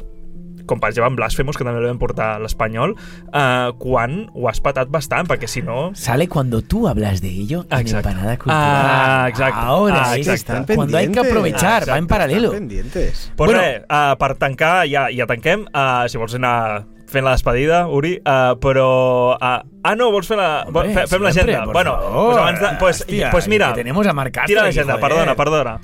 com 0.69 0.79
per 0.79 0.91
exemple 0.93 1.09
en 1.09 1.17
Blasphemous, 1.17 1.57
que 1.57 1.65
també 1.65 1.81
el 1.81 1.87
vam 1.89 1.97
portar 2.01 2.35
a 2.35 2.39
l'espanyol, 2.43 2.93
uh, 3.33 3.73
quan 3.81 4.27
ho 4.37 4.47
has 4.51 4.61
patat 4.61 4.91
bastant, 4.93 5.27
perquè 5.29 5.49
si 5.49 5.63
no... 5.65 5.89
Sale 5.97 6.27
cuando 6.29 6.61
tú 6.61 6.87
hablas 6.87 7.21
de 7.25 7.29
ello 7.33 7.65
en 7.71 7.79
Exacto. 7.87 8.09
Empanada 8.09 8.37
Cultural. 8.37 8.85
Ah, 8.85 9.25
exacto. 9.29 9.59
Ahora 9.59 10.03
Ah, 10.11 10.17
es 10.17 10.27
exacto. 10.27 10.61
Están 10.61 10.75
cuando 10.75 10.97
hay 10.97 11.09
que 11.09 11.19
aprovechar, 11.19 11.83
Ah, 11.89 11.93
va 11.93 11.97
en 11.97 12.07
paralelo. 12.07 12.51
Pendientes. 12.51 13.31
Pues 13.35 13.49
Bueno. 13.51 13.61
res, 13.61 13.81
uh, 13.89 14.15
per 14.17 14.35
tancar, 14.37 14.85
ja, 14.87 15.07
ja 15.11 15.25
tanquem. 15.27 15.65
Uh, 15.73 16.07
si 16.07 16.17
vols 16.21 16.35
anar 16.37 16.85
fent 17.09 17.25
la 17.25 17.31
despedida, 17.33 17.87
Uri, 17.89 18.19
uh, 18.21 18.53
però... 18.61 19.33
Uh, 19.33 19.65
ah, 19.81 19.95
no, 19.97 20.11
vols 20.13 20.27
fer 20.29 20.37
la... 20.37 20.65
Hombre, 20.69 20.91
fe, 20.93 21.07
fem 21.09 21.23
l'agenda. 21.25 21.63
Bueno, 21.65 21.95
favor. 21.97 22.25
pues, 22.27 22.37
abans 22.37 22.59
de, 22.61 22.67
pues, 22.79 23.01
Hostia, 23.01 23.31
pues 23.31 23.47
mira, 23.47 23.69
que 23.73 23.81
tenemos 23.81 24.05
a 24.05 24.13
Marc 24.13 24.33
Castro 24.35 24.47
tira 24.53 24.63
l'agenda, 24.67 24.99
perdona, 24.99 25.35
perdona. 25.35 25.79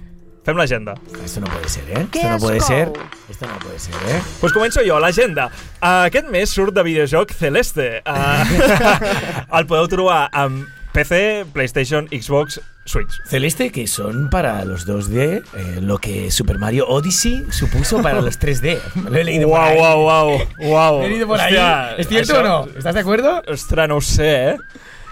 Fem 0.46 0.58
l'agenda. 0.58 0.94
Esto 1.24 1.40
no 1.42 1.48
puede 1.48 1.68
ser, 1.70 1.84
¿eh? 1.90 2.06
¡Qué 2.12 2.20
Esto 2.20 2.30
no 2.30 2.38
puede 2.38 2.60
ser. 2.62 2.92
Esto 3.30 3.48
no 3.48 3.58
puede 3.60 3.80
ser, 3.80 3.96
¿eh? 4.08 4.22
Pues 4.40 4.54
començo 4.54 4.84
jo, 4.86 5.00
l'agenda. 5.02 5.48
Uh, 5.82 6.06
aquest 6.06 6.30
mes 6.30 6.50
surt 6.54 6.76
de 6.76 6.84
videojoc 6.86 7.34
Celeste. 7.34 8.04
Uh, 8.06 8.46
el 9.58 9.66
podeu 9.66 9.88
trobar 9.90 10.28
amb 10.38 10.68
PC, 10.94 11.48
PlayStation, 11.52 12.06
Xbox, 12.14 12.60
Switch. 12.86 13.18
Celeste, 13.28 13.72
que 13.72 13.88
son 13.88 14.30
para 14.30 14.64
los 14.64 14.86
2D 14.88 15.42
eh, 15.56 15.80
lo 15.82 15.98
que 15.98 16.30
Super 16.30 16.60
Mario 16.60 16.86
Odyssey 16.88 17.44
supuso 17.50 18.02
para 18.04 18.22
los 18.22 18.40
3D. 18.40 18.80
Lo 19.10 19.18
he 19.18 19.24
leído 19.24 19.50
por 19.50 19.58
Uau, 19.60 19.68
ahí. 19.68 19.80
uau, 19.80 20.48
uau. 20.60 21.00
Lo 21.00 21.06
he 21.06 21.10
leído 21.10 21.28
por 21.28 21.42
ahí. 21.42 21.54
Hòstia, 21.56 21.96
¿Es 21.98 22.08
cierto 22.08 22.34
això- 22.34 22.40
o 22.40 22.44
no? 22.44 22.78
¿Estás 22.78 22.94
de 22.94 23.02
acuerdo? 23.02 23.42
Ostres, 23.48 23.90
no 23.90 23.98
ho 23.98 24.02
sé, 24.02 24.52
eh? 24.52 24.58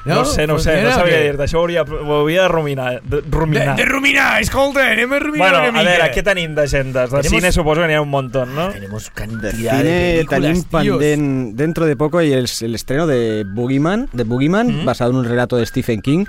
No, 0.06 0.16
No? 0.16 0.26
sé, 0.26 0.46
no 0.48 0.56
Pues 0.56 0.64
sé, 0.64 0.82
no 0.84 1.04
que- 1.06 1.24
dir-te. 1.24 1.44
Això 1.44 1.56
ho 1.56 1.60
hauria, 1.62 1.84
ho 1.84 2.14
hauria 2.14 2.42
de 2.44 2.48
ruminar. 2.50 3.02
De, 3.04 3.22
De, 3.22 3.32
ruminar. 3.32 3.76
de 3.78 3.86
ruminar, 3.86 4.42
escolta, 4.42 4.92
anem 4.92 5.14
a 5.14 5.20
ruminar 5.20 5.52
Bueno, 5.52 5.70
una 5.70 5.80
a 5.80 5.84
mica. 5.84 5.98
veure, 5.98 6.12
què 6.14 6.24
tenim 6.24 6.56
d'agendes? 6.56 7.10
De 7.10 7.18
Tenemos- 7.22 7.28
cine 7.40 7.52
suposo 7.54 7.82
que 7.82 7.88
n'hi 7.88 7.94
ha 7.94 8.02
un 8.02 8.10
montón, 8.10 8.54
no? 8.54 8.70
Tenemos 8.70 9.06
De 9.06 9.12
cantidad 9.14 9.78
de, 9.82 10.26
películas, 10.30 10.66
panden- 10.70 11.56
dentro 11.56 11.86
de 11.86 11.96
poco 11.96 12.20
el, 12.20 12.34
el 12.62 12.76
estreno 12.76 13.08
de 13.08 13.46
Boogeyman, 13.48 14.10
de 14.12 14.24
Boogeyman 14.26 14.82
Mm. 14.82 14.86
basado 14.86 15.12
en 15.12 15.18
un 15.18 15.26
relato 15.26 15.56
de 15.56 15.66
Stephen 15.66 16.02
King. 16.02 16.26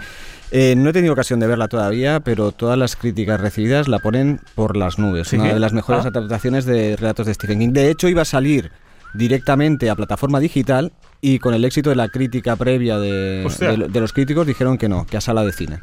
Eh, 0.52 0.74
no 0.76 0.90
he 0.90 0.92
tenido 0.92 1.12
ocasión 1.12 1.40
de 1.40 1.48
verla 1.48 1.66
todavía, 1.66 2.20
pero 2.20 2.52
todas 2.52 2.78
las 2.78 2.94
críticas 2.94 3.40
recibidas 3.40 3.88
la 3.88 3.98
ponen 3.98 4.38
por 4.54 4.76
las 4.76 5.00
nubes. 5.00 5.26
¿Sí? 5.28 5.36
Una 5.36 5.52
de 5.54 5.58
las 5.58 5.72
mejores 5.72 6.04
Ah. 6.04 6.08
adaptaciones 6.08 6.64
de 6.64 6.94
relatos 6.94 7.26
de 7.26 7.34
Stephen 7.34 7.58
King. 7.58 7.72
De 7.72 7.90
hecho, 7.90 8.06
iba 8.08 8.22
a 8.22 8.24
salir 8.24 8.70
directamente 9.14 9.90
a 9.90 9.96
plataforma 9.96 10.40
digital 10.40 10.92
y 11.20 11.38
con 11.38 11.54
el 11.54 11.64
éxito 11.64 11.90
de 11.90 11.96
la 11.96 12.08
crítica 12.08 12.56
previa 12.56 12.98
de, 12.98 13.46
de 13.88 14.00
los 14.00 14.12
críticos 14.12 14.46
dijeron 14.46 14.76
que 14.76 14.88
no, 14.88 15.06
que 15.06 15.16
a 15.16 15.20
sala 15.20 15.44
de 15.44 15.52
cine. 15.52 15.80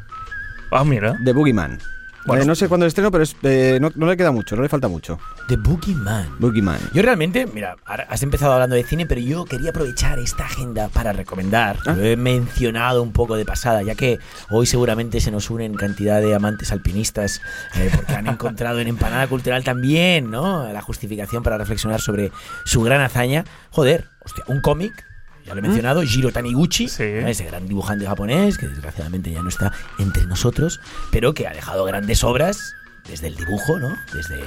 Ah, 0.70 0.84
mira. 0.84 1.16
De 1.20 1.32
Boogeyman. 1.32 1.78
Bueno. 2.24 2.44
Eh, 2.44 2.46
no 2.46 2.54
sé 2.54 2.68
cuándo 2.68 2.86
el 2.86 2.88
estreno, 2.88 3.10
pero 3.10 3.24
es- 3.24 3.36
eh, 3.42 3.78
no, 3.80 3.90
no 3.94 4.06
le 4.06 4.16
queda 4.16 4.30
mucho, 4.30 4.54
no 4.56 4.62
le 4.62 4.68
falta 4.68 4.86
mucho. 4.88 5.18
The 5.48 5.56
Boogeyman. 5.56 6.38
Boogeyman. 6.38 6.78
Yo 6.94 7.02
realmente, 7.02 7.46
mira, 7.46 7.76
has 8.08 8.22
empezado 8.22 8.52
hablando 8.52 8.76
de 8.76 8.84
cine, 8.84 9.06
pero 9.06 9.20
yo 9.20 9.44
quería 9.44 9.70
aprovechar 9.70 10.18
esta 10.18 10.44
agenda 10.44 10.88
para 10.88 11.12
recomendar. 11.12 11.78
Ah. 11.86 11.94
Lo 11.94 12.04
he 12.04 12.16
mencionado 12.16 13.02
un 13.02 13.12
poco 13.12 13.34
de 13.36 13.44
pasada, 13.44 13.82
ya 13.82 13.94
que 13.96 14.18
hoy 14.50 14.66
seguramente 14.66 15.20
se 15.20 15.30
nos 15.30 15.50
unen 15.50 15.74
cantidad 15.74 16.20
de 16.20 16.34
amantes 16.34 16.70
alpinistas, 16.72 17.40
eh, 17.74 17.90
porque 17.94 18.12
han 18.14 18.26
encontrado 18.28 18.78
en 18.80 18.88
Empanada 18.88 19.26
Cultural 19.26 19.64
también, 19.64 20.30
¿no? 20.30 20.72
La 20.72 20.80
justificación 20.82 21.42
para 21.42 21.58
reflexionar 21.58 22.00
sobre 22.00 22.30
su 22.64 22.82
gran 22.82 23.00
hazaña. 23.00 23.44
Joder, 23.70 24.06
hostia, 24.24 24.44
un 24.46 24.60
cómic. 24.60 24.92
Ya 25.46 25.54
lo 25.54 25.58
he 25.58 25.62
mencionado, 25.62 26.02
Jiro 26.02 26.30
Taniguchi. 26.30 26.88
Sí. 26.88 27.04
¿no? 27.20 27.28
ese 27.28 27.44
gran 27.44 27.66
dibujante 27.66 28.06
japonés 28.06 28.58
que 28.58 28.68
desgraciadamente 28.68 29.30
ya 29.32 29.42
no 29.42 29.48
está 29.48 29.72
entre 29.98 30.24
nosotros, 30.26 30.80
pero 31.10 31.34
que 31.34 31.46
ha 31.46 31.52
dejado 31.52 31.84
grandes 31.84 32.22
obras 32.24 32.74
desde 33.08 33.26
el 33.28 33.36
dibujo, 33.36 33.78
¿no? 33.80 33.96
Desde 34.14 34.40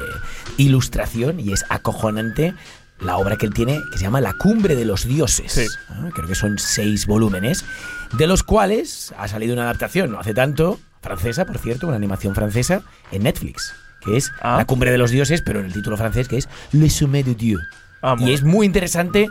ilustración 0.57 1.39
y 1.39 1.51
es 1.51 1.65
acojonante 1.69 2.53
la 2.99 3.17
obra 3.17 3.35
que 3.35 3.45
él 3.45 3.53
tiene 3.53 3.81
que 3.91 3.97
se 3.97 4.03
llama 4.05 4.21
La 4.21 4.33
cumbre 4.33 4.75
de 4.75 4.85
los 4.85 5.05
dioses. 5.05 5.51
Sí. 5.51 5.65
¿no? 5.99 6.09
Creo 6.11 6.27
que 6.27 6.35
son 6.35 6.57
seis 6.57 7.05
volúmenes, 7.07 7.65
de 8.13 8.27
los 8.27 8.43
cuales 8.43 9.13
ha 9.17 9.27
salido 9.27 9.53
una 9.53 9.63
adaptación 9.63 10.11
no 10.11 10.19
hace 10.19 10.33
tanto, 10.33 10.79
francesa, 11.01 11.45
por 11.45 11.57
cierto, 11.57 11.87
una 11.87 11.97
animación 11.97 12.33
francesa, 12.33 12.83
en 13.11 13.23
Netflix, 13.23 13.73
que 14.01 14.15
es 14.17 14.31
Ah. 14.41 14.55
La 14.57 14.65
cumbre 14.65 14.91
de 14.91 14.97
los 14.97 15.11
dioses, 15.11 15.41
pero 15.41 15.59
en 15.59 15.65
el 15.65 15.73
título 15.73 15.97
francés 15.97 16.27
que 16.29 16.37
es 16.37 16.47
Le 16.71 16.89
sommet 16.89 17.25
de 17.25 17.35
Dieu. 17.35 17.59
Ah, 18.01 18.15
y 18.17 18.31
es 18.31 18.43
muy 18.43 18.65
interesante 18.65 19.27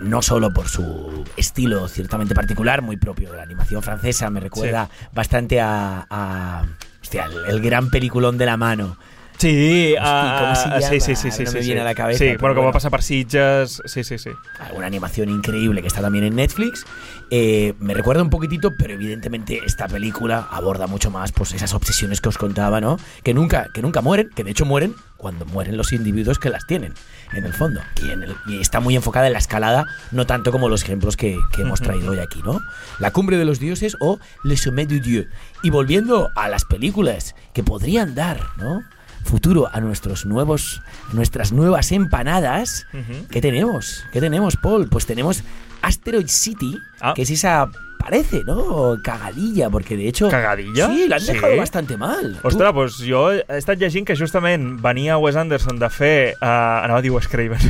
no 0.00 0.22
solo 0.22 0.52
por 0.52 0.68
su 0.68 1.24
estilo 1.36 1.86
ciertamente 1.88 2.34
particular, 2.34 2.82
muy 2.82 2.96
propio 2.96 3.30
de 3.30 3.36
la 3.36 3.42
animación 3.44 3.82
francesa, 3.82 4.28
me 4.30 4.40
recuerda 4.40 4.88
bastante 5.12 5.60
a, 5.60 6.06
a- 6.10 6.64
hostia, 7.02 7.26
el, 7.26 7.54
el 7.56 7.60
gran 7.62 7.90
peliculón 7.90 8.36
de 8.38 8.46
la 8.46 8.56
mano 8.56 8.96
Sí, 9.38 9.94
Hosti, 9.94 9.96
ah, 10.00 10.38
¿cómo 10.40 10.54
se 10.78 10.86
ah, 10.86 10.88
sí, 10.88 11.00
sí, 11.00 11.16
sí, 11.16 11.30
sí, 11.30 11.44
no 11.44 11.50
sí, 11.50 11.56
me 11.56 11.62
sí. 11.62 11.66
viene 11.68 11.80
a 11.80 11.84
la 11.84 11.94
cabeza, 11.94 12.18
Sí, 12.18 12.26
bueno, 12.40 12.54
como 12.54 12.66
bueno. 12.66 12.72
pasar 12.72 12.90
per 12.90 13.02
Sitges, 13.02 13.82
sí, 13.84 14.04
sí, 14.04 14.16
sí. 14.18 14.30
una 14.74 14.86
animación 14.86 15.28
increíble 15.28 15.80
que 15.82 15.88
está 15.88 16.00
también 16.00 16.24
en 16.24 16.36
Netflix. 16.36 16.84
Eh, 17.30 17.74
me 17.80 17.94
recuerda 17.94 18.22
un 18.22 18.30
poquitito, 18.30 18.70
pero 18.78 18.94
evidentemente 18.94 19.60
esta 19.66 19.88
película 19.88 20.46
aborda 20.50 20.86
mucho 20.86 21.10
más 21.10 21.32
pues 21.32 21.52
esas 21.52 21.74
obsesiones 21.74 22.20
que 22.20 22.28
os 22.28 22.38
contaba, 22.38 22.80
¿no? 22.80 22.98
Que 23.22 23.34
nunca, 23.34 23.68
que 23.74 23.82
nunca 23.82 24.00
mueren, 24.02 24.30
que 24.34 24.44
de 24.44 24.52
hecho 24.52 24.64
mueren 24.64 24.94
cuando 25.16 25.46
mueren 25.46 25.76
los 25.76 25.92
individuos 25.92 26.38
que 26.38 26.50
las 26.50 26.66
tienen, 26.66 26.92
en 27.32 27.44
el 27.44 27.52
fondo. 27.54 27.80
Y, 28.02 28.10
en 28.10 28.22
el- 28.22 28.36
y 28.46 28.60
está 28.60 28.80
muy 28.80 28.94
enfocada 28.94 29.26
en 29.26 29.32
la 29.32 29.38
escalada, 29.38 29.86
no 30.12 30.26
tanto 30.26 30.52
como 30.52 30.68
los 30.68 30.82
ejemplos 30.82 31.16
que, 31.16 31.36
que 31.52 31.62
hemos 31.62 31.80
traído 31.80 32.12
hoy 32.12 32.18
aquí, 32.18 32.40
¿no? 32.44 32.60
La 32.98 33.10
cumbre 33.10 33.36
de 33.38 33.44
los 33.46 33.58
dioses 33.58 33.96
o 34.00 34.20
Le 34.44 34.56
Sommet 34.56 34.88
du 34.88 35.00
Dieu. 35.00 35.26
Y 35.62 35.70
volviendo 35.70 36.30
a 36.36 36.48
las 36.48 36.64
películas 36.66 37.34
que 37.52 37.64
podrían 37.64 38.14
dar, 38.14 38.38
¿no? 38.58 38.82
Futuro 39.24 39.68
a 39.72 39.80
nuestros 39.80 40.26
nuevos, 40.26 40.82
nuestras 41.12 41.50
nuevas 41.52 41.90
empanadas. 41.92 42.86
Ujú. 42.92 43.26
¿Qué 43.30 43.40
tenemos? 43.40 44.04
¿Qué 44.12 44.20
tenemos, 44.20 44.56
Paul? 44.56 44.88
Pues 44.88 45.06
tenemos 45.06 45.42
Asteroid 45.82 46.28
City, 46.28 46.78
Ah. 47.00 47.14
que 47.14 47.22
es 47.22 47.30
esa, 47.30 47.68
parece, 48.04 48.42
¿no? 48.44 48.96
Cagadilla, 49.02 49.70
porque 49.70 49.96
de 49.96 50.08
hecho... 50.08 50.28
Cagadilla? 50.28 50.86
Sí, 50.88 51.06
la 51.08 51.16
han 51.16 51.22
Sí. 51.22 51.32
dejado 51.32 51.56
bastante 51.56 51.96
mal. 51.96 52.38
Ostres, 52.42 52.74
doncs 52.74 52.98
jo 53.08 53.22
he 53.32 53.42
estat 53.56 53.78
llegint 53.80 54.06
que 54.06 54.16
justament 54.16 54.80
venia 54.82 55.16
Wes 55.18 55.36
Anderson 55.40 55.78
de 55.80 55.88
fer... 55.90 56.34
Uh, 56.40 56.84
anava 56.84 56.98
a 56.98 57.02
dir 57.02 57.10
Wes 57.14 57.28
Craven. 57.28 57.58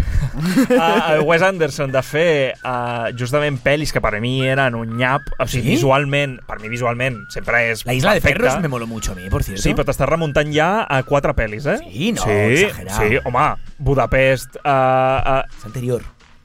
uh, 0.75 1.23
Wes 1.25 1.43
Anderson 1.43 1.93
de 1.95 2.03
fer 2.03 2.55
uh, 2.65 3.13
justament 3.19 3.61
pel·lis 3.63 3.93
que 3.95 4.03
per 4.03 4.19
mi 4.21 4.41
eren 4.47 4.75
un 4.75 4.97
nyap. 4.99 5.29
O 5.39 5.47
sigui, 5.47 5.69
¿Sí? 5.69 5.77
visualment, 5.79 6.41
per 6.49 6.59
mi 6.61 6.69
visualment 6.73 7.21
sempre 7.35 7.63
és 7.71 7.85
La 7.87 7.95
Isla 7.95 8.15
de 8.17 8.21
perfecte. 8.25 8.43
Perros 8.43 8.61
me 8.63 8.69
moló 8.69 8.87
mucho 8.87 9.13
a 9.13 9.15
mí, 9.15 9.29
por 9.31 9.43
cierto. 9.47 9.63
Sí, 9.63 9.75
però 9.75 9.87
t'estàs 9.87 10.11
remuntant 10.11 10.51
ja 10.55 10.73
a 10.89 11.03
quatre 11.07 11.35
pel·lis, 11.39 11.67
eh? 11.71 11.79
Sí, 11.87 12.11
no, 12.13 12.23
sí, 12.27 12.65
exagerado. 12.65 13.09
Sí, 13.09 13.23
home, 13.25 13.47
Budapest... 13.79 14.57
Uh, 14.65 14.69
uh, 14.69 15.43
Es 15.59 15.65
anterior. 15.65 16.03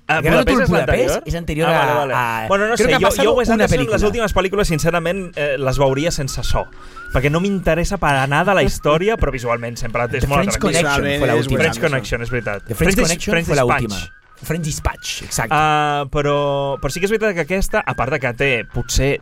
Ah, 0.09 0.21
Gran 0.21 0.33
Budapest 0.39 0.61
és 0.63 0.69
Budapest 0.69 1.27
és 1.29 1.35
anterior 1.37 1.69
ah, 1.69 1.77
vale, 1.77 1.93
vale. 1.99 2.13
a- 2.17 2.47
Bueno, 2.49 2.67
no 2.67 2.75
creo 2.75 2.87
sé, 2.89 2.93
jo, 2.95 3.23
jo 3.23 3.33
Wes 3.37 3.47
una 3.49 3.53
Anderson, 3.53 3.75
película. 3.77 3.95
les 3.97 4.03
últimes 4.03 4.33
pel·lícules, 4.35 4.65
sincerament, 4.67 5.37
eh, 5.37 5.55
les 5.59 5.77
veuria 5.77 6.11
sense 6.11 6.41
so. 6.43 6.65
Perquè 7.13 7.29
no 7.29 7.39
m'interessa 7.39 7.97
per 8.01 8.15
anar 8.17 8.43
de 8.45 8.53
la 8.57 8.63
història, 8.63 9.17
però 9.17 9.31
visualment 9.31 9.77
sempre 9.77 10.03
és 10.09 10.21
The 10.21 10.27
molt 10.27 10.41
French 10.43 10.55
atractiu. 10.57 10.81
Connection 10.81 11.19
fue 11.19 11.27
la 11.27 11.35
última. 11.35 11.59
French 11.59 11.79
Connection, 11.79 12.21
és 12.23 12.29
veritat. 12.31 12.65
The 12.65 12.75
French, 12.75 12.95
Dis- 12.95 13.03
Connection 13.05 13.33
French 13.33 13.47
fue 13.47 13.55
la 13.55 13.65
última. 13.65 13.95
French 14.41 14.63
Dispatch, 14.65 15.21
exacto. 15.23 15.53
Uh, 15.55 16.07
però, 16.09 16.79
però 16.79 16.89
sí 16.89 16.99
que 17.01 17.05
és 17.05 17.11
veritat 17.11 17.35
que 17.35 17.41
aquesta, 17.41 17.83
a 17.85 17.93
part 17.93 18.11
de 18.13 18.19
que 18.23 18.33
té, 18.33 18.63
potser, 18.73 19.19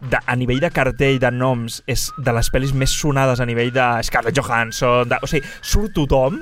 de, 0.00 0.16
a 0.24 0.36
nivell 0.36 0.60
de 0.60 0.70
cartell 0.70 1.18
de 1.18 1.30
noms, 1.34 1.82
és 1.90 2.12
de 2.16 2.32
les 2.32 2.48
pel·lis 2.54 2.72
més 2.72 2.88
sonades 2.90 3.40
a 3.40 3.44
nivell 3.46 3.72
de 3.74 3.88
Scarlett 4.06 4.38
Johansson, 4.38 5.08
de, 5.10 5.18
o 5.20 5.26
sigui, 5.26 5.42
surt 5.60 5.92
tothom, 5.92 6.38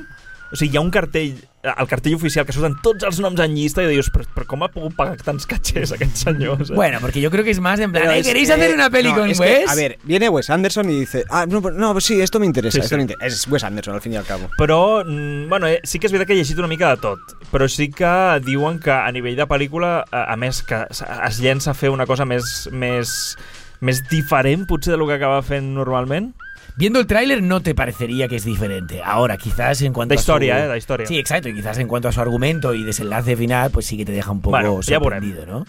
o 0.53 0.57
sigui, 0.57 0.75
hi 0.75 0.77
ha 0.77 0.83
un 0.85 0.91
cartell, 0.91 1.41
el 1.63 1.89
cartell 1.89 2.15
oficial, 2.15 2.47
que 2.47 2.53
surten 2.55 2.77
tots 2.83 3.03
els 3.05 3.19
noms 3.21 3.41
en 3.41 3.55
llista 3.57 3.83
i 3.83 3.89
dius, 3.91 4.09
però, 4.15 4.25
però 4.35 4.47
com 4.47 4.63
ha 4.63 4.69
pogut 4.71 4.95
pagar 4.95 5.17
tants 5.27 5.45
catxers 5.47 5.91
aquests 5.97 6.23
senyors? 6.29 6.71
Eh? 6.73 6.75
Bueno, 6.75 6.99
porque 7.01 7.21
yo 7.21 7.31
creo 7.31 7.43
que 7.45 7.51
es 7.51 7.59
más 7.61 7.81
en 7.81 7.91
plan, 7.91 8.05
Pero 8.05 8.15
"Eh, 8.15 8.23
¿queréis 8.23 8.49
que- 8.49 8.55
hacer 8.55 8.75
una 8.75 8.89
peli 8.91 9.09
no, 9.11 9.17
con 9.17 9.29
es 9.31 9.41
que, 9.41 9.45
Wes? 9.65 9.69
a 9.71 9.75
ver, 9.75 9.99
viene 10.05 10.29
Wes 10.29 10.51
Anderson 10.51 10.89
y 10.91 11.01
dice, 11.01 11.25
ah, 11.31 11.47
no, 11.49 11.61
pues- 11.61 11.75
no, 11.75 12.01
sí, 12.01 12.21
esto 12.21 12.39
me 12.39 12.47
interesa, 12.47 12.75
Sí, 12.75 12.79
esto 12.79 12.91
sí. 12.91 12.97
me 12.97 13.03
interesa. 13.03 13.27
Es 13.27 13.47
Wes 13.49 13.65
Anderson, 13.65 13.95
al 13.95 14.01
fin 14.01 14.13
y 14.13 14.17
al 14.17 14.25
cabo. 14.25 14.49
Però, 14.57 15.05
mm, 15.05 15.49
bueno, 15.49 15.67
eh, 15.67 15.81
sí 15.85 15.99
que 15.99 16.07
és 16.07 16.13
veritat 16.13 16.29
que 16.29 16.35
he 16.35 16.37
llegit 16.37 16.59
una 16.59 16.69
mica 16.69 16.91
de 16.95 16.97
tot, 17.03 17.19
però 17.51 17.69
sí 17.69 17.91
que 17.91 18.41
diuen 18.45 18.79
que 18.79 18.91
a 18.93 19.11
nivell 19.11 19.35
de 19.37 19.47
pel·lícula, 19.49 20.05
a, 20.13 20.33
a 20.33 20.37
més 20.37 20.63
que 20.63 20.85
es, 20.89 21.03
llença 21.41 21.73
a 21.73 21.75
fer 21.75 21.91
una 21.91 22.07
cosa 22.07 22.25
més, 22.25 22.69
més, 22.73 23.37
més 23.81 24.03
diferent, 24.11 24.67
potser, 24.67 24.93
de 24.93 24.97
lo 24.99 25.07
que 25.07 25.15
acaba 25.15 25.43
fent 25.43 25.75
normalment. 25.75 26.35
Viendo 26.77 27.01
el 27.01 27.07
tráiler 27.07 27.43
no 27.43 27.61
te 27.61 27.75
parecería 27.75 28.29
que 28.29 28.37
es 28.37 28.45
diferente. 28.45 29.03
Ahora, 29.05 29.37
quizás 29.37 29.83
en 29.83 29.93
cuanto 29.93 30.13
De 30.15 30.19
a 30.19 30.21
historia, 30.21 30.57
su... 30.59 30.65
eh, 30.65 30.69
de 30.69 30.79
historia. 30.79 31.07
Sí, 31.07 31.19
exacto. 31.19 31.49
Y 31.49 31.55
quizás 31.55 31.79
en 31.79 31.89
cuanto 31.89 32.09
a 32.09 32.13
su 32.13 32.21
argumento 32.21 32.75
y 32.75 32.85
desenlace 32.85 33.37
final, 33.37 33.71
pues 33.71 33.87
sí 33.87 33.97
que 33.97 34.05
te 34.05 34.13
deja 34.13 34.31
un 34.31 34.41
poco 34.41 34.57
Bueno, 34.57 34.83
sorprendido, 34.83 35.45
¿no? 35.47 35.67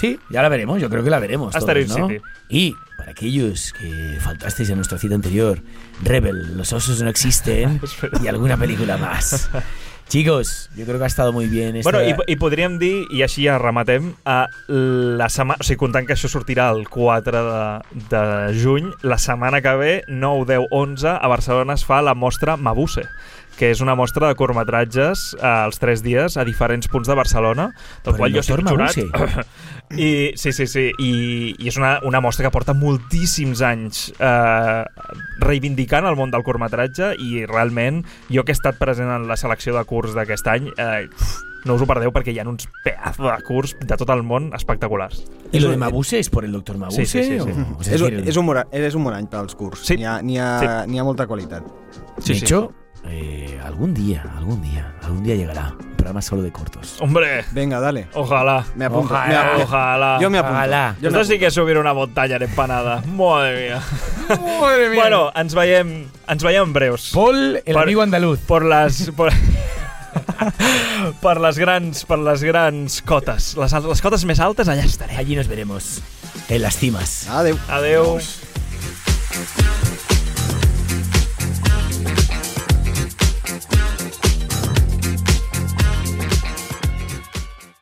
Sí, 0.00 0.18
ya 0.28 0.42
la 0.42 0.48
veremos. 0.48 0.80
Yo 0.82 0.90
creo 0.90 1.02
que 1.04 1.10
la 1.10 1.18
veremos. 1.18 1.52
todos, 1.52 1.62
Asteroid 1.62 1.88
¿no? 1.88 2.08
City. 2.08 2.20
Y 2.48 2.74
para 2.98 3.12
aquellos 3.12 3.72
que 3.72 4.18
faltasteis 4.20 4.68
en 4.70 4.76
nuestra 4.76 4.98
cita 4.98 5.14
anterior, 5.14 5.62
Rebel, 6.02 6.56
Los 6.56 6.72
osos 6.72 7.00
no 7.00 7.08
existen 7.08 7.80
y 8.22 8.26
alguna 8.28 8.56
película 8.56 8.96
más. 8.96 9.48
Chicos, 10.08 10.70
yo 10.76 10.84
creo 10.84 10.98
que 10.98 11.04
ha 11.04 11.08
estado 11.08 11.32
muy 11.32 11.46
bien. 11.46 11.76
Esta... 11.76 11.90
Bueno, 11.90 12.06
i, 12.06 12.32
i 12.32 12.36
podríem 12.36 12.76
dir, 12.78 13.06
i 13.10 13.24
així 13.24 13.46
ja 13.48 13.56
rematem, 13.58 14.12
a 14.28 14.44
la 14.68 15.28
setmana, 15.32 15.58
o 15.62 15.66
sigui, 15.66 15.80
comptant 15.80 16.06
que 16.06 16.14
això 16.14 16.30
sortirà 16.30 16.68
el 16.74 16.84
4 16.92 17.42
de, 17.48 18.02
de 18.12 18.24
juny, 18.60 18.92
la 19.02 19.18
setmana 19.18 19.62
que 19.64 19.74
ve, 19.80 19.94
9, 20.08 20.44
10, 20.52 20.68
11, 20.70 21.08
a 21.16 21.32
Barcelona 21.32 21.78
es 21.80 21.86
fa 21.88 22.02
la 22.04 22.14
mostra 22.14 22.56
Mabuse, 22.56 23.08
que 23.58 23.70
és 23.70 23.80
una 23.80 23.94
mostra 23.94 24.26
de 24.28 24.34
curtmetratges 24.34 25.36
eh, 25.38 25.46
els 25.66 25.78
tres 25.78 26.02
dies 26.02 26.36
a 26.36 26.44
diferents 26.44 26.88
punts 26.90 27.06
de 27.08 27.14
Barcelona, 27.14 27.68
del 28.04 28.12
Per 28.12 28.16
qual 28.18 28.32
jo 28.34 28.40
estic 28.42 28.56
doctor 28.56 28.74
jurat. 28.74 28.96
Mabuse. 28.96 29.48
I, 30.00 30.32
sí, 30.40 30.52
sí, 30.52 30.66
sí, 30.66 30.88
i, 30.98 31.10
i 31.60 31.68
és 31.68 31.76
una, 31.78 31.98
una 32.08 32.20
mostra 32.24 32.46
que 32.46 32.50
porta 32.54 32.74
moltíssims 32.74 33.60
anys 33.62 34.08
eh, 34.18 34.82
reivindicant 35.44 36.06
el 36.08 36.16
món 36.18 36.32
del 36.32 36.42
curtmetratge 36.42 37.12
i 37.20 37.44
realment 37.46 38.02
jo 38.32 38.42
que 38.44 38.52
he 38.54 38.56
estat 38.58 38.78
present 38.80 39.10
en 39.12 39.28
la 39.28 39.36
selecció 39.36 39.76
de 39.76 39.84
curs 39.86 40.14
d'aquest 40.16 40.48
any 40.50 40.70
eh, 40.74 41.04
uf, 41.12 41.34
no 41.64 41.76
us 41.78 41.84
ho 41.84 41.88
perdeu 41.88 42.10
perquè 42.12 42.32
hi 42.34 42.40
ha 42.42 42.48
uns 42.48 42.66
pedazos 42.84 43.24
de 43.30 43.36
curs 43.46 43.76
de 43.80 43.96
tot 43.96 44.10
el 44.12 44.22
món 44.22 44.50
espectaculars. 44.56 45.22
¿Y 45.52 45.60
lo 45.60 45.70
de 45.70 45.76
Mabuse 45.78 46.18
es 46.18 46.28
por 46.28 46.44
el 46.44 46.52
doctor 46.52 46.76
Mabuse? 46.76 47.06
Sí, 47.06 47.22
sí, 47.22 47.38
sí, 47.38 47.40
sí. 47.40 47.50
o- 47.78 47.82
sea, 47.84 47.94
És, 47.94 48.00
es 48.00 48.02
un, 48.02 48.18
és, 48.28 48.36
un, 48.36 48.44
mora- 48.44 48.66
és 48.72 48.94
un 48.94 49.04
bon 49.04 49.14
any 49.14 49.28
pels 49.30 49.54
curs. 49.54 49.80
Sí. 49.86 49.96
N'hi 49.96 50.04
ha, 50.04 50.16
ha, 50.18 50.84
Sí. 50.84 50.98
ha 50.98 51.04
molta 51.04 51.26
qualitat. 51.26 51.62
de 52.26 52.32
hecho, 52.34 52.72
eh, 53.06 53.60
algún 53.64 53.92
día, 53.94 54.24
algún 54.36 54.62
día, 54.62 54.94
algún 55.02 55.22
día 55.22 55.34
llegará 55.34 55.74
un 55.78 55.94
programa 55.96 56.20
solo 56.22 56.42
de 56.42 56.52
cortos. 56.52 56.96
Hombre, 57.00 57.44
Venga, 57.52 57.80
dale. 57.80 58.08
ojalá. 58.14 58.64
Me 58.74 58.84
apunto. 58.86 59.14
Ojalá. 59.14 59.28
me 59.28 59.36
apunto. 59.36 59.64
Ojalá. 59.64 60.18
Yo 60.20 60.30
me 60.30 60.38
apunto. 60.38 60.56
Ojalá. 60.56 60.96
Yo 61.00 61.10
me 61.10 61.18
Esto 61.18 61.32
sí 61.32 61.38
que 61.38 61.46
es 61.46 61.54
subir 61.54 61.78
una 61.78 61.94
montaña 61.94 62.38
de 62.38 62.44
empanada. 62.46 63.02
Madre 63.06 63.68
mía. 63.68 63.80
Bueno, 64.94 65.32
ens 65.34 65.54
veiem, 65.54 66.06
ens 66.28 66.42
veiem 66.42 66.72
breus. 66.72 67.10
Paul, 67.14 67.56
el 67.56 67.62
Per- 67.74 67.78
amigo 67.78 68.02
andaluz. 68.02 68.38
por 68.40 68.64
les... 68.64 69.10
Per, 69.16 69.32
per 71.20 71.40
les 71.42 71.58
grans 71.58 72.04
per 72.06 72.18
les 72.22 72.42
grans 72.46 73.00
cotes 73.02 73.56
les, 73.58 73.72
les 73.72 74.00
cotes 74.04 74.22
més 74.24 74.38
altes 74.38 74.68
allà 74.70 74.84
estaré 74.86 75.16
Allí 75.18 75.34
nos 75.34 75.48
veremos. 75.48 76.00
En 76.48 76.62
las 76.62 76.76
cimas. 76.78 77.26
Adeu. 77.28 77.58
adeu 77.68 78.18